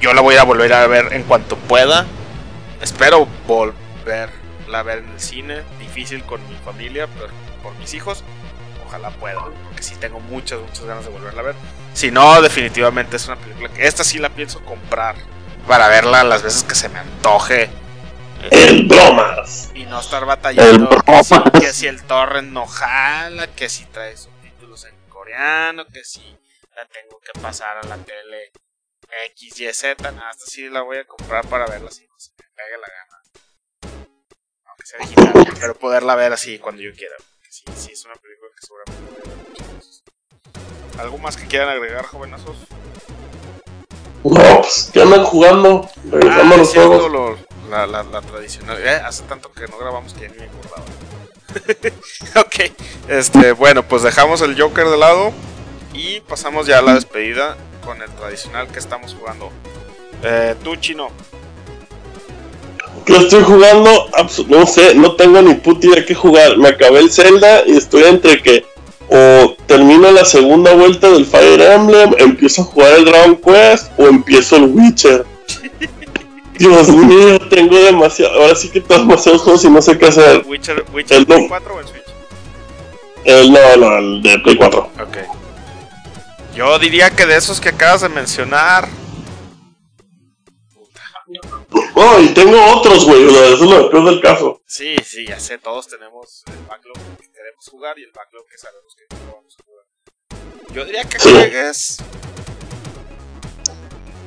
Yo 0.00 0.12
la 0.12 0.20
voy 0.20 0.36
a 0.36 0.44
volver 0.44 0.72
a 0.74 0.86
ver 0.86 1.12
en 1.12 1.22
cuanto 1.22 1.56
pueda. 1.56 2.06
Espero 2.82 3.26
volverla 3.46 4.78
a 4.78 4.82
ver 4.82 4.98
en 4.98 5.08
el 5.08 5.20
cine. 5.20 5.62
Difícil 5.80 6.22
con 6.22 6.46
mi 6.48 6.56
familia, 6.64 7.08
pero 7.14 7.28
por 7.62 7.74
mis 7.76 7.94
hijos. 7.94 8.24
Ojalá 8.86 9.10
pueda, 9.10 9.40
porque 9.64 9.82
sí 9.82 9.96
tengo 9.98 10.20
muchas, 10.20 10.60
muchas 10.60 10.84
ganas 10.84 11.04
de 11.04 11.10
volverla 11.10 11.40
a 11.40 11.44
ver. 11.44 11.54
Si 11.94 12.10
no, 12.10 12.40
definitivamente 12.42 13.16
es 13.16 13.26
una 13.26 13.36
película 13.36 13.70
que 13.70 13.86
esta 13.86 14.04
sí 14.04 14.18
la 14.18 14.28
pienso 14.28 14.60
comprar 14.60 15.16
para 15.66 15.88
verla 15.88 16.24
las 16.24 16.42
veces 16.42 16.64
que 16.64 16.74
se 16.74 16.88
me 16.88 16.98
antoje. 16.98 17.68
El 18.50 18.86
bromas. 18.86 19.70
Y 19.74 19.84
no 19.86 20.00
estar 20.00 20.24
batallando 20.24 20.90
El 20.90 21.02
que, 21.04 21.24
si, 21.24 21.60
que 21.60 21.72
si 21.72 21.86
el 21.86 22.02
torrent 22.04 22.52
no 22.52 22.66
jala, 22.66 23.48
que 23.48 23.68
si 23.68 23.84
trae 23.86 24.16
subtítulos 24.16 24.84
en 24.84 24.94
coreano, 25.08 25.84
que 25.86 26.04
si 26.04 26.38
la 26.74 26.86
tengo 26.86 27.20
que 27.20 27.38
pasar 27.40 27.78
a 27.78 27.82
la 27.86 27.96
tele 27.96 28.52
X, 29.30 29.60
Y, 29.60 29.72
Z. 29.72 30.10
Nada, 30.12 30.30
esta 30.30 30.46
sí 30.46 30.68
la 30.68 30.82
voy 30.82 30.98
a 30.98 31.04
comprar 31.04 31.46
para 31.46 31.66
verla 31.66 31.88
así, 31.88 32.06
no 32.06 32.18
se 32.18 32.30
me 32.38 32.44
pegue 32.54 32.78
la 32.78 32.86
gana. 32.86 34.06
Aunque 34.66 34.86
sea 34.86 34.98
digital, 35.00 35.54
pero 35.60 35.74
poderla 35.74 36.14
ver 36.14 36.32
así 36.32 36.58
cuando 36.58 36.82
yo 36.82 36.92
quiera. 36.94 37.16
Sí, 37.48 37.64
sí, 37.74 37.92
es 37.92 38.04
una 38.04 38.14
película 38.14 38.50
que 38.54 38.66
seguramente 38.66 39.12
voy 39.12 39.32
a 39.32 39.36
ver 39.36 39.48
muchas 39.48 39.74
veces. 39.74 40.04
¿Algo 40.98 41.18
más 41.18 41.36
que 41.36 41.46
quieran 41.46 41.68
agregar, 41.70 42.04
jovenazos? 42.04 42.56
No, 44.30 44.60
pues, 44.60 44.90
¿qué 44.92 45.02
andan 45.02 45.24
jugando? 45.24 45.88
Regresando 46.10 46.54
Ah, 46.54 46.58
los 46.58 46.68
juegos. 46.74 47.10
lo- 47.12 47.36
la, 47.70 47.86
la, 47.86 48.02
la 48.04 48.20
tradicional. 48.22 48.78
Eh, 48.80 48.90
hace 49.04 49.22
tanto 49.24 49.50
que 49.52 49.66
no 49.68 49.76
grabamos 49.78 50.12
que 50.14 50.28
ni 50.28 50.36
me 50.36 50.44
acordaba. 50.44 50.84
ok, 52.40 52.72
este, 53.08 53.52
bueno, 53.52 53.82
pues 53.82 54.02
dejamos 54.02 54.40
el 54.42 54.60
Joker 54.60 54.86
de 54.88 54.96
lado 54.98 55.32
y 55.94 56.20
pasamos 56.20 56.66
ya 56.66 56.78
a 56.78 56.82
la 56.82 56.94
despedida 56.94 57.56
con 57.84 58.02
el 58.02 58.10
tradicional 58.10 58.68
que 58.68 58.78
estamos 58.78 59.14
jugando. 59.18 59.50
Eh, 60.22 60.54
tú, 60.62 60.76
chino. 60.76 61.08
que 63.04 63.16
estoy 63.16 63.42
jugando, 63.44 64.06
no 64.48 64.66
sé, 64.66 64.94
no 64.94 65.14
tengo 65.16 65.40
ni 65.42 65.54
puta 65.54 65.86
idea 65.86 66.04
qué 66.04 66.14
jugar. 66.14 66.56
Me 66.58 66.68
acabé 66.68 67.00
el 67.00 67.10
Zelda 67.12 67.62
y 67.66 67.76
estoy 67.76 68.04
entre 68.04 68.42
que 68.42 68.64
o 69.08 69.56
termino 69.66 70.10
la 70.10 70.24
segunda 70.24 70.74
vuelta 70.74 71.10
del 71.10 71.26
Fire 71.26 71.60
Emblem, 71.60 72.14
empiezo 72.18 72.62
a 72.62 72.64
jugar 72.64 72.92
el 72.98 73.04
Dragon 73.04 73.36
Quest 73.36 73.90
o 73.98 74.06
empiezo 74.06 74.56
el 74.56 74.64
Witcher. 74.64 75.24
Dios 76.58 76.88
mío, 76.88 77.38
tengo 77.50 77.76
demasiado, 77.76 78.40
ahora 78.40 78.54
sí 78.54 78.70
que 78.70 78.80
tengo 78.80 79.02
demasiados 79.02 79.42
juegos 79.42 79.64
y 79.64 79.70
no 79.70 79.82
sé 79.82 79.98
qué 79.98 80.06
hacer. 80.06 80.42
Witcher, 80.46 80.84
Witcher 80.92 81.18
El. 81.18 81.26
Play 81.26 81.48
4 81.48 81.74
o 81.74 81.80
en 81.80 81.86
Switch. 81.86 82.02
El 83.24 83.52
no, 83.52 83.76
no, 83.76 83.98
el 83.98 84.22
de 84.22 84.38
Play 84.38 84.56
4. 84.56 84.90
Ok. 85.02 85.16
Yo 86.54 86.78
diría 86.78 87.10
que 87.10 87.26
de 87.26 87.36
esos 87.36 87.60
que 87.60 87.68
acabas 87.68 88.00
de 88.00 88.08
mencionar. 88.08 88.88
Oh, 91.98 92.20
y 92.20 92.28
tengo 92.34 92.62
otros, 92.74 93.06
güey, 93.06 93.24
o 93.24 93.30
sea, 93.30 93.46
eso 93.46 93.64
es 93.64 93.70
lo 93.70 93.90
peor 93.90 94.04
del 94.04 94.20
caso. 94.20 94.60
Sí, 94.66 94.96
sí, 95.02 95.26
ya 95.26 95.40
sé, 95.40 95.56
todos 95.56 95.88
tenemos 95.88 96.42
el 96.46 96.66
backlog 96.66 96.96
que 97.18 97.30
queremos 97.32 97.66
jugar 97.70 97.98
y 97.98 98.02
el 98.02 98.12
backlog 98.12 98.44
que 98.46 98.58
sabemos 98.58 98.94
que 98.94 99.16
no 99.16 99.32
vamos 99.34 99.56
a 99.58 99.64
jugar. 99.64 99.84
Yo 100.74 100.84
diría 100.84 101.04
que 101.04 101.18
Sí. 101.18 101.30
juegues 101.30 101.96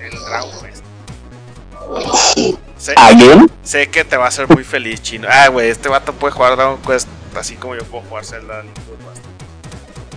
el 0.02 0.10
Dragon 0.20 0.52
Quest. 0.62 0.84
Sé, 2.78 2.94
¿Alguien? 2.96 3.52
sé 3.64 3.90
que 3.91 4.04
te 4.04 4.18
va 4.18 4.26
a 4.26 4.30
hacer 4.30 4.48
muy 4.50 4.64
feliz, 4.64 5.02
chino. 5.04 5.28
Ah, 5.30 5.48
güey, 5.50 5.70
este 5.70 5.90
vato 5.90 6.14
puede 6.14 6.34
jugar 6.34 6.56
Dragon 6.56 6.82
Quest 6.82 7.08
así 7.36 7.56
como 7.56 7.76
yo 7.76 7.84
puedo 7.84 8.04
jugar 8.06 8.26
Zelda 8.26 8.64
Link 8.64 8.74
to 8.74 8.82
the 8.82 9.04
Past. 9.06 9.24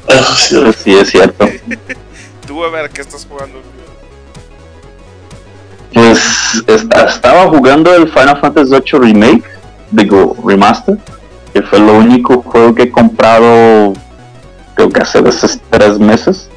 Ah, 0.09 0.37
sí, 0.39 0.73
Sí, 0.85 0.95
es 0.99 1.11
cierto. 1.11 1.47
Tú, 2.47 2.65
a 2.65 2.71
ver, 2.71 2.89
¿qué 2.91 3.03
estás 3.03 3.27
jugando? 3.27 3.61
Pues 5.93 6.63
esta- 6.67 7.07
estaba 7.07 7.49
jugando 7.49 7.95
el 7.95 8.09
Final 8.09 8.41
Fantasy 8.41 8.71
VIII 8.71 9.01
Remake, 9.13 9.45
digo, 9.91 10.37
Remaster, 10.45 10.97
que 11.53 11.63
fue 11.63 11.79
lo 11.81 11.95
único 11.99 12.43
juego 12.43 12.75
que 12.75 12.85
he 12.85 12.91
comprado, 12.91 13.93
creo 14.75 14.89
que 14.89 15.01
hace 15.01 15.19
esos 15.29 15.61
tres 15.71 15.99
meses. 15.99 16.49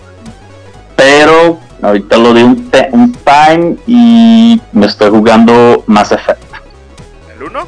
Pero 0.95 1.59
ahorita 1.81 2.17
lo 2.17 2.33
di 2.33 2.43
un, 2.43 2.71
time 2.71 3.77
y 3.85 4.61
me 4.71 4.85
estoy 4.85 5.09
jugando 5.09 5.83
Mass 5.87 6.11
Effect. 6.13 6.41
¿El 7.35 7.43
1? 7.43 7.67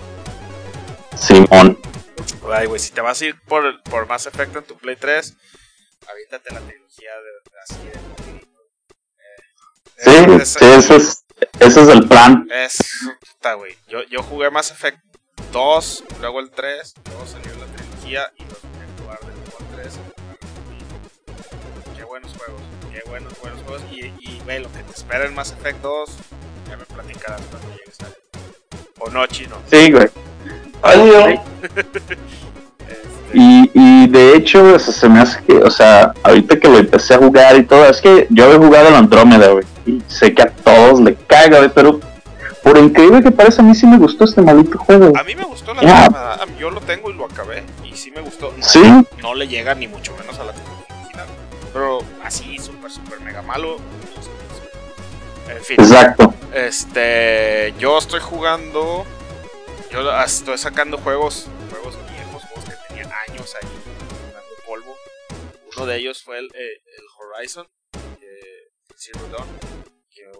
Simón. 1.15 1.77
Ay, 2.53 2.67
güey, 2.67 2.79
si 2.79 2.91
te 2.91 3.01
vas 3.01 3.21
a 3.21 3.25
ir 3.25 3.35
por, 3.41 3.81
por 3.83 4.07
Mass 4.07 4.25
Effect 4.27 4.55
en 4.55 4.63
tu 4.63 4.77
Play 4.77 4.95
3, 4.95 5.35
aviéntate 6.09 6.53
la 6.53 6.61
trilogía 6.61 7.11
de, 7.15 7.31
de 7.51 7.59
así 7.63 7.85
de. 7.87 8.17
Sí, 9.99 10.11
Eh, 10.11 10.45
sí, 10.45 10.65
eso 10.65 10.95
es, 10.95 11.25
ese 11.59 11.81
es 11.81 11.89
el 11.89 12.07
plan. 12.07 12.47
Es. 12.51 12.77
Puta, 13.19 13.53
güey. 13.53 13.75
Yo, 13.87 14.03
yo 14.03 14.23
jugué 14.23 14.49
Mass 14.49 14.71
Effect 14.71 14.99
2, 15.51 16.03
luego 16.21 16.39
el 16.39 16.49
3, 16.51 16.93
luego 17.09 17.25
salió 17.25 17.51
la 17.55 17.65
trilogía 17.65 18.31
y 18.37 18.43
los 18.43 18.61
voy 18.61 18.71
a 18.81 19.01
jugar 19.01 19.19
del 19.19 19.35
1 19.35 19.57
al 19.59 19.75
3. 19.81 19.99
Qué 21.95 22.03
buenos 22.03 22.33
juegos, 22.33 22.61
qué 22.91 23.09
buenos, 23.09 23.39
buenos 23.39 23.61
juegos. 23.63 23.81
Y, 23.91 24.05
y 24.19 24.41
ve, 24.45 24.59
lo 24.59 24.71
que 24.71 24.83
te 24.83 24.91
espera 24.91 25.25
en 25.25 25.35
Mass 25.35 25.51
Effect 25.51 25.81
2, 25.81 26.09
ya 26.69 26.77
me 26.77 26.85
platicarás 26.85 27.41
cuando 27.49 27.69
llegues 27.69 27.99
a 28.01 28.07
él. 28.07 28.13
O 28.99 29.09
no, 29.09 29.25
chino. 29.27 29.61
Sí, 29.69 29.91
güey. 29.91 30.09
Año. 30.81 31.43
Y, 33.33 33.69
y 33.73 34.07
de 34.07 34.35
hecho, 34.35 34.63
o 34.75 34.79
sea, 34.79 34.93
se 34.93 35.09
me 35.09 35.19
hace 35.19 35.43
que, 35.43 35.57
o 35.57 35.69
sea, 35.69 36.13
ahorita 36.23 36.59
que 36.59 36.69
lo 36.69 36.77
empecé 36.77 37.13
a 37.13 37.17
jugar 37.17 37.57
y 37.57 37.63
todo, 37.63 37.85
es 37.85 37.99
que 38.01 38.27
yo 38.29 38.51
he 38.51 38.57
jugado 38.57 38.87
el 38.89 38.95
Andrómeda, 38.95 39.49
güey. 39.49 39.65
Y 39.85 40.01
sé 40.07 40.33
que 40.33 40.43
a 40.43 40.49
todos 40.49 40.99
le 41.01 41.15
caga, 41.15 41.57
güey, 41.57 41.69
pero 41.73 41.99
por 42.63 42.77
increíble 42.77 43.21
que 43.21 43.31
parece, 43.31 43.61
a 43.61 43.63
mí 43.63 43.75
sí 43.75 43.85
me 43.85 43.97
gustó 43.97 44.25
este 44.25 44.41
maldito 44.41 44.77
juego. 44.79 45.11
A 45.17 45.23
mí 45.23 45.35
me 45.35 45.43
gustó 45.43 45.73
la. 45.73 45.81
Andrómeda, 45.81 46.45
mí- 46.45 46.53
Yo 46.59 46.69
lo 46.71 46.81
tengo 46.81 47.09
y 47.09 47.13
lo 47.13 47.25
acabé. 47.25 47.63
Y 47.85 47.95
sí 47.95 48.11
me 48.11 48.21
gustó. 48.21 48.53
No, 48.57 48.63
Sí. 48.63 48.81
no 49.21 49.35
le 49.35 49.47
llega 49.47 49.75
ni 49.75 49.87
mucho 49.87 50.13
menos 50.19 50.37
a 50.39 50.43
la 50.45 50.51
original. 50.51 51.27
Pero 51.73 51.99
así, 52.23 52.57
súper, 52.59 52.91
súper 52.91 53.19
mega 53.21 53.41
malo. 53.41 53.77
En 55.49 55.63
fin. 55.63 55.77
Exacto. 55.79 56.33
Este. 56.53 57.73
Yo 57.79 57.97
estoy 57.97 58.19
jugando. 58.19 59.05
Yo 59.91 60.11
estoy 60.23 60.57
sacando 60.57 60.97
juegos. 60.97 61.47
Juegos 61.71 61.97
ahí 63.55 63.69
dando 64.33 64.55
polvo. 64.65 64.95
Uno 65.75 65.85
de 65.85 65.97
ellos 65.97 66.23
fue 66.23 66.39
el, 66.39 66.49
eh, 66.55 66.81
Horizon. 67.17 67.67
eh, 68.21 68.71
Zero 68.95 69.27
Dawn. 69.29 69.47
Que 70.09 70.31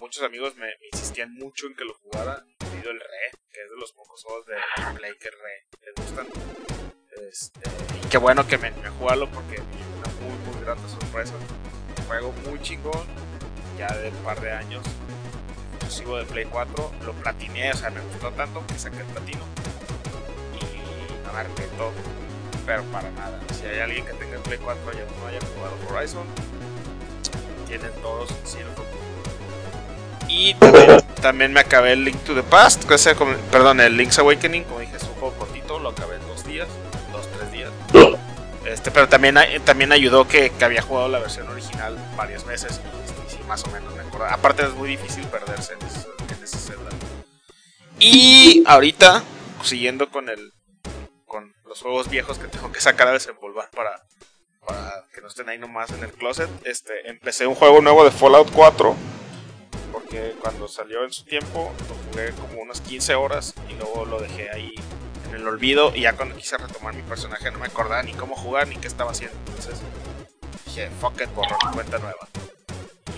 muchos 0.00 0.22
amigos 0.22 0.54
me, 0.56 0.66
me 0.66 0.86
insistían 0.92 1.32
mucho 1.34 1.66
en 1.66 1.74
que 1.74 1.84
lo 1.84 1.94
jugara. 1.94 2.44
Incluido 2.46 2.90
el 2.90 3.00
Re, 3.00 3.38
que 3.50 3.62
es 3.62 3.70
de 3.70 3.76
los 3.78 3.92
pocos 3.92 4.22
juegos 4.22 4.46
de 4.46 4.56
Play 4.98 5.12
que 5.18 5.30
Re 5.30 5.66
les 5.82 5.94
gustan. 5.96 6.26
Este, 7.30 7.60
y 8.02 8.08
qué 8.08 8.18
bueno 8.18 8.46
que 8.46 8.58
me 8.58 8.68
a 8.68 8.90
jugarlo 8.98 9.30
porque 9.30 9.58
me 9.58 9.98
una 9.98 10.08
muy, 10.20 10.54
muy 10.54 10.64
grata 10.64 10.88
sorpresa. 10.88 11.34
Juego 12.06 12.32
muy 12.46 12.60
chingón, 12.60 13.06
ya 13.78 13.88
de 13.96 14.08
un 14.10 14.24
par 14.24 14.40
de 14.40 14.50
años, 14.50 14.84
exclusivo 15.74 16.16
de 16.18 16.24
Play 16.24 16.44
4. 16.46 16.92
Lo 17.06 17.12
platiné, 17.14 17.70
o 17.70 17.76
sea, 17.76 17.90
me 17.90 18.00
gustó 18.00 18.30
tanto 18.32 18.66
que 18.66 18.78
saqué 18.78 18.98
el 18.98 19.06
platino. 19.06 19.44
Y 20.60 21.32
me 21.32 21.38
arrepiento, 21.38 21.92
pero 22.66 22.82
para 22.84 23.10
nada. 23.10 23.38
Si 23.58 23.66
hay 23.66 23.80
alguien 23.80 24.04
que 24.06 24.12
tenga 24.14 24.36
el 24.36 24.42
Play 24.42 24.58
4 24.62 24.82
y 24.92 25.20
no 25.20 25.26
haya 25.26 25.38
jugado 25.54 25.76
Horizon, 25.90 26.26
tienen 27.66 27.90
todos 28.02 28.30
cierto. 28.44 28.84
Y 30.28 30.54
también, 30.54 31.02
también 31.20 31.52
me 31.52 31.60
acabé 31.60 31.92
el 31.92 32.04
Link 32.04 32.18
to 32.24 32.34
the 32.34 32.42
Past, 32.42 32.84
que 32.84 32.94
ese 32.94 33.14
como- 33.14 33.36
perdón, 33.50 33.80
el 33.80 33.96
Link's 33.96 34.18
Awakening, 34.18 34.64
como 34.64 34.80
dije, 34.80 34.96
es 34.96 35.02
un 35.02 35.14
juego 35.14 35.34
cortito, 35.36 35.78
lo 35.78 35.90
acabé 35.90 36.16
en 36.16 36.26
dos 36.26 36.44
días, 36.46 36.68
dos, 37.12 37.28
tres 37.36 37.52
días. 37.52 37.70
Este, 38.64 38.90
pero 38.90 39.08
también, 39.08 39.36
también 39.64 39.92
ayudó 39.92 40.26
que, 40.26 40.50
que 40.50 40.64
había 40.64 40.80
jugado 40.82 41.08
la 41.08 41.18
versión 41.18 41.48
original 41.48 41.98
varias 42.16 42.46
veces 42.46 42.80
y, 43.28 43.30
sí, 43.30 43.38
más 43.46 43.62
o 43.64 43.70
menos 43.70 43.94
me 43.94 44.00
acuerdo. 44.00 44.26
Aparte 44.26 44.62
es 44.62 44.72
muy 44.74 44.88
difícil 44.88 45.24
perderse 45.24 45.74
en 45.74 45.86
ese, 45.86 46.06
en 46.34 46.42
ese 46.44 46.56
Zelda. 46.58 46.90
Y 47.98 48.64
ahorita, 48.66 49.22
siguiendo 49.62 50.08
con 50.08 50.28
el 50.28 50.52
los 51.72 51.80
juegos 51.80 52.10
viejos 52.10 52.38
que 52.38 52.48
tengo 52.48 52.70
que 52.70 52.82
sacar 52.82 53.08
a 53.08 53.12
desempolvar 53.12 53.70
para, 53.70 54.04
para 54.66 55.06
que 55.14 55.22
no 55.22 55.28
estén 55.28 55.48
ahí 55.48 55.58
nomás 55.58 55.90
en 55.90 56.04
el 56.04 56.12
closet, 56.12 56.50
este, 56.64 57.08
empecé 57.08 57.46
un 57.46 57.54
juego 57.54 57.80
nuevo 57.80 58.04
de 58.04 58.10
Fallout 58.10 58.50
4. 58.52 58.94
Porque 59.90 60.34
cuando 60.42 60.68
salió 60.68 61.02
en 61.02 61.12
su 61.12 61.24
tiempo 61.24 61.72
lo 61.88 61.94
jugué 62.10 62.32
como 62.32 62.60
unas 62.60 62.82
15 62.82 63.14
horas 63.14 63.54
y 63.70 63.74
luego 63.76 64.04
lo 64.04 64.20
dejé 64.20 64.50
ahí 64.50 64.74
en 65.30 65.36
el 65.36 65.48
olvido. 65.48 65.96
Y 65.96 66.02
ya 66.02 66.12
cuando 66.12 66.36
quise 66.36 66.58
retomar 66.58 66.92
mi 66.94 67.00
personaje 67.04 67.50
no 67.50 67.58
me 67.58 67.68
acordaba 67.68 68.02
ni 68.02 68.12
cómo 68.12 68.36
jugar 68.36 68.68
ni 68.68 68.76
qué 68.76 68.88
estaba 68.88 69.12
haciendo. 69.12 69.34
Entonces 69.48 69.80
dije, 70.66 70.90
fuck 71.00 71.18
it, 71.22 71.34
borro 71.34 71.56
mi 71.64 71.72
cuenta 71.72 71.98
nueva. 71.98 72.28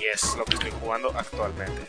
Y 0.01 0.05
es 0.05 0.37
lo 0.37 0.45
que 0.45 0.55
estoy 0.55 0.71
jugando 0.81 1.13
actualmente. 1.17 1.89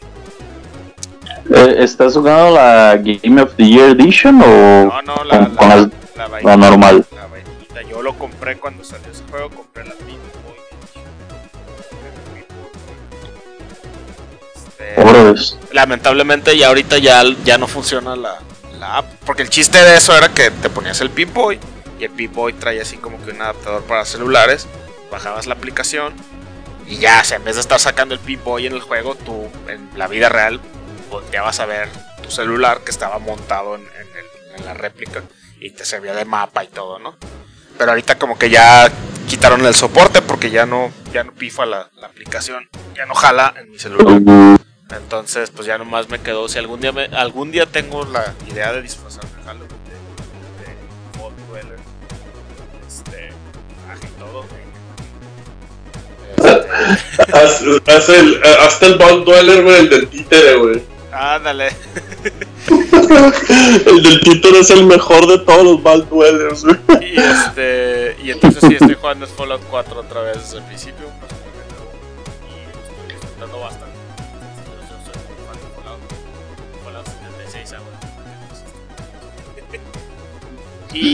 Eh, 1.47 1.75
¿Estás 1.77 2.15
jugando 2.15 2.55
la 2.55 2.97
Game 2.97 3.39
of 3.39 3.53
the 3.55 3.67
Year 3.67 3.89
Edition 3.91 4.41
o 4.41 4.85
No, 4.85 5.01
no, 5.03 5.23
la, 5.25 5.91
la, 6.15 6.27
las- 6.27 6.43
la 6.43 6.57
normal? 6.57 7.05
la. 7.11 7.81
Yo 7.83 8.01
lo 8.01 8.17
compré 8.17 8.57
cuando 8.57 8.83
salió 8.83 9.11
ese 9.11 9.23
juego, 9.29 9.49
compré 9.49 9.83
la 9.83 9.93
Pink 9.95 10.19
Boy. 10.43 10.55
Este, 14.55 15.73
lamentablemente 15.73 16.57
ya 16.57 16.67
ahorita 16.67 16.97
ya, 16.97 17.23
ya 17.43 17.57
no 17.57 17.67
funciona 17.67 18.15
la, 18.15 18.39
la 18.79 18.97
app. 18.99 19.05
Porque 19.25 19.41
el 19.43 19.49
chiste 19.49 19.77
de 19.81 19.97
eso 19.97 20.15
era 20.17 20.29
que 20.29 20.51
te 20.51 20.69
ponías 20.69 21.01
el 21.01 21.09
Pip-Boy 21.09 21.59
y 21.99 22.03
el 22.05 22.11
Pip-Boy 22.11 22.53
traía 22.53 22.81
así 22.83 22.97
como 22.97 23.23
que 23.23 23.31
un 23.31 23.41
adaptador 23.41 23.83
para 23.83 24.05
celulares. 24.05 24.67
Bajabas 25.11 25.47
la 25.47 25.55
aplicación 25.55 26.13
y 26.87 26.97
ya, 26.97 27.21
o 27.21 27.23
sea, 27.25 27.37
en 27.37 27.43
vez 27.43 27.55
de 27.55 27.61
estar 27.61 27.79
sacando 27.79 28.13
el 28.13 28.19
Pip-Boy 28.19 28.67
en 28.67 28.73
el 28.73 28.81
juego, 28.81 29.15
tú 29.15 29.47
en 29.67 29.89
la 29.97 30.07
vida 30.07 30.29
real 30.29 30.59
volteabas 31.09 31.59
a 31.59 31.65
ver 31.65 31.89
tu 32.23 32.31
celular 32.31 32.81
que 32.83 32.91
estaba 32.91 33.19
montado 33.19 33.75
en, 33.75 33.81
en 33.81 33.87
el- 34.17 34.59
en 34.59 34.65
la 34.65 34.73
réplica 34.73 35.21
y 35.65 35.71
te 35.71 35.83
servía 35.83 36.13
de 36.13 36.25
mapa 36.25 36.63
y 36.63 36.67
todo, 36.67 36.99
¿no? 36.99 37.15
Pero 37.79 37.89
ahorita 37.89 38.19
como 38.19 38.37
que 38.37 38.51
ya 38.51 38.91
quitaron 39.27 39.65
el 39.65 39.73
soporte 39.73 40.21
porque 40.21 40.51
ya 40.51 40.67
no, 40.67 40.91
ya 41.11 41.23
no 41.23 41.31
pifa 41.31 41.65
la, 41.65 41.89
aplicación, 42.03 42.69
ya 42.95 43.07
no 43.07 43.15
jala 43.15 43.51
en 43.59 43.71
mi 43.71 43.79
celular. 43.79 44.21
Entonces, 44.95 45.49
pues 45.49 45.65
ya 45.65 45.79
nomás 45.79 46.07
me 46.09 46.19
quedó. 46.19 46.47
Si 46.47 46.59
algún 46.59 46.81
día 46.81 46.91
me, 46.91 47.05
algún 47.05 47.51
día 47.51 47.65
tengo 47.65 48.05
la 48.05 48.35
idea 48.47 48.73
de 48.73 48.83
disfrazarme 48.83 49.31
de 49.37 49.43
Halloween 49.43 49.69
de, 49.69 51.19
Vault 51.19 51.35
Dweller, 51.49 51.79
este, 52.87 53.29
y 54.03 54.19
todo. 54.19 54.45
Haz, 57.87 58.09
el, 58.09 58.41
hasta 58.61 58.85
el 58.85 58.99
Bug 58.99 59.25
Dweller, 59.25 59.63
güey, 59.63 59.77
el 59.77 59.89
del 59.89 60.07
títere, 60.09 60.57
güey. 60.57 60.94
Ándale. 61.15 61.69
El 63.85 64.03
del 64.03 64.19
títere 64.21 64.59
es 64.59 64.69
el 64.71 64.85
mejor 64.85 65.27
de 65.27 65.37
todos 65.39 65.63
los 65.63 65.81
Bug 65.83 66.09
Dwellers, 66.09 66.63
güey. 66.63 67.13
Y 67.13 67.19
este, 67.19 68.15
y 68.23 68.31
entonces 68.31 68.63
sí 68.67 68.73
estoy 68.73 68.95
jugando 68.95 69.25
Fallout 69.27 69.61
4 69.69 69.99
otra 69.99 70.21
vez 70.21 70.37
desde 70.37 70.57
el 70.57 70.63
principio. 70.63 71.05
nuevo, 71.05 71.15
Y 72.49 72.65
lo 72.65 72.79
estoy 72.81 73.07
disfrutando 73.09 73.59
bastante. 73.59 73.95
Yo 74.65 74.87
soy- 74.87 75.05
soy 75.05 75.21
muy 75.27 75.37
fan 75.45 75.57
de 75.61 75.67
Fallout. 75.75 76.01
Fallout 76.83 77.07
76 77.07 77.73
ahora. 77.73 77.95
Y 80.93 81.13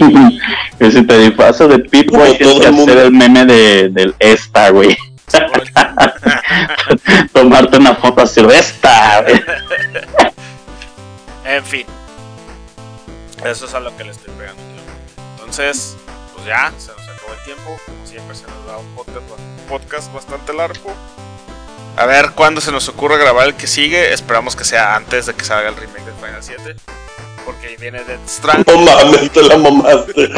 Que 0.78 0.92
si 0.92 1.04
te 1.06 1.18
disfrazas 1.20 1.70
de 1.70 1.76
Como 1.76 1.90
tienes 2.24 2.40
todo 2.40 2.60
que 2.62 2.66
el 2.68 2.72
mundo. 2.74 2.92
hacer 2.94 3.06
el 3.06 3.12
meme 3.12 3.46
de, 3.46 3.90
del 3.90 4.16
esta, 4.20 4.70
güey. 4.70 4.98
Tomarte 7.34 7.78
una 7.78 7.96
foto 7.96 8.22
así, 8.22 8.42
esta. 8.54 9.26
En 11.46 11.66
fin. 11.66 11.86
Eso 13.44 13.66
es 13.66 13.74
a 13.74 13.80
lo 13.80 13.98
que 13.98 14.04
le 14.04 14.12
estoy 14.12 14.32
pegando. 14.38 14.62
Entonces, 15.36 15.98
pues 16.34 16.46
ya, 16.46 16.72
se 16.78 16.92
nos 16.92 17.10
acabó 17.10 17.34
el 17.34 17.44
tiempo. 17.44 17.76
Como 17.86 18.06
siempre, 18.06 18.36
se 18.36 18.44
nos 18.44 18.68
da 18.68 18.78
un 18.78 18.86
podcast, 19.68 20.14
bastante 20.14 20.54
largo. 20.54 20.94
A 21.98 22.06
ver 22.06 22.32
cuándo 22.36 22.62
se 22.62 22.72
nos 22.72 22.88
ocurre 22.88 23.18
grabar 23.18 23.48
el 23.48 23.56
que 23.56 23.66
sigue. 23.68 24.14
Esperamos 24.14 24.56
que 24.56 24.64
sea 24.64 24.96
antes 24.96 25.26
de 25.26 25.34
que 25.34 25.44
salga 25.44 25.70
el 25.70 25.76
remake 25.76 26.06
de 26.06 26.14
Final 26.14 26.42
7. 26.42 26.76
Porque 27.46 27.68
ahí 27.68 27.76
viene 27.78 28.04
Death 28.04 28.28
Stranding. 28.28 28.86
No 28.86 28.92
mames, 28.92 29.32
te 29.32 29.42
la 29.42 29.58
mamaste. 29.58 30.30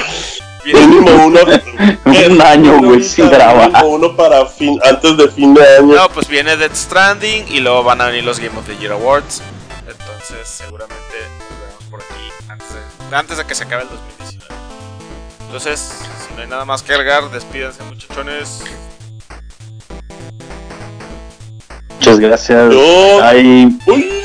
Viene, 0.64 0.88
Mínimo 0.88 1.26
uno. 1.26 1.40
Un 2.06 2.41
año, 2.41 2.80
güey, 2.81 3.03
sin 3.03 3.30
grabar. 3.30 3.69
Mínimo 3.69 3.88
uno 3.88 4.15
para 4.15 4.45
fin, 4.45 4.80
antes 4.84 5.18
de 5.18 5.27
fin 5.30 5.53
de 5.53 5.61
año. 5.77 5.95
no, 5.95 6.10
pues 6.10 6.27
viene 6.27 6.56
Death 6.56 6.76
Stranding. 6.76 7.45
Y 7.49 7.60
luego 7.60 7.84
van 7.84 8.02
a 8.02 8.06
venir 8.07 8.23
los 8.23 8.40
Game 8.40 8.57
of 8.57 8.65
the 8.65 8.77
Year 8.77 8.94
Awards. 8.94 9.41
Entonces, 9.88 10.48
seguramente 10.48 10.98
nos 11.40 11.60
veremos 11.60 11.84
por 11.90 12.02
aquí 12.02 12.31
antes 12.48 12.68
de, 12.69 13.15
antes 13.15 13.38
de 13.38 13.45
que 13.45 13.56
se 13.56 13.64
acabe 13.65 13.84
el 13.84 13.90
2019. 13.90 14.53
Entonces, 15.45 15.80
si 16.27 16.34
no 16.35 16.41
hay 16.41 16.48
nada 16.48 16.65
más 16.65 16.81
que 16.81 16.94
agregar, 16.94 17.30
despídense, 17.30 17.84
muchachones. 17.84 18.64
Muchas 21.95 22.19
gracias. 22.19 22.73
Yo. 22.73 23.23
Ay, 23.23 23.77
Uy. 23.85 24.22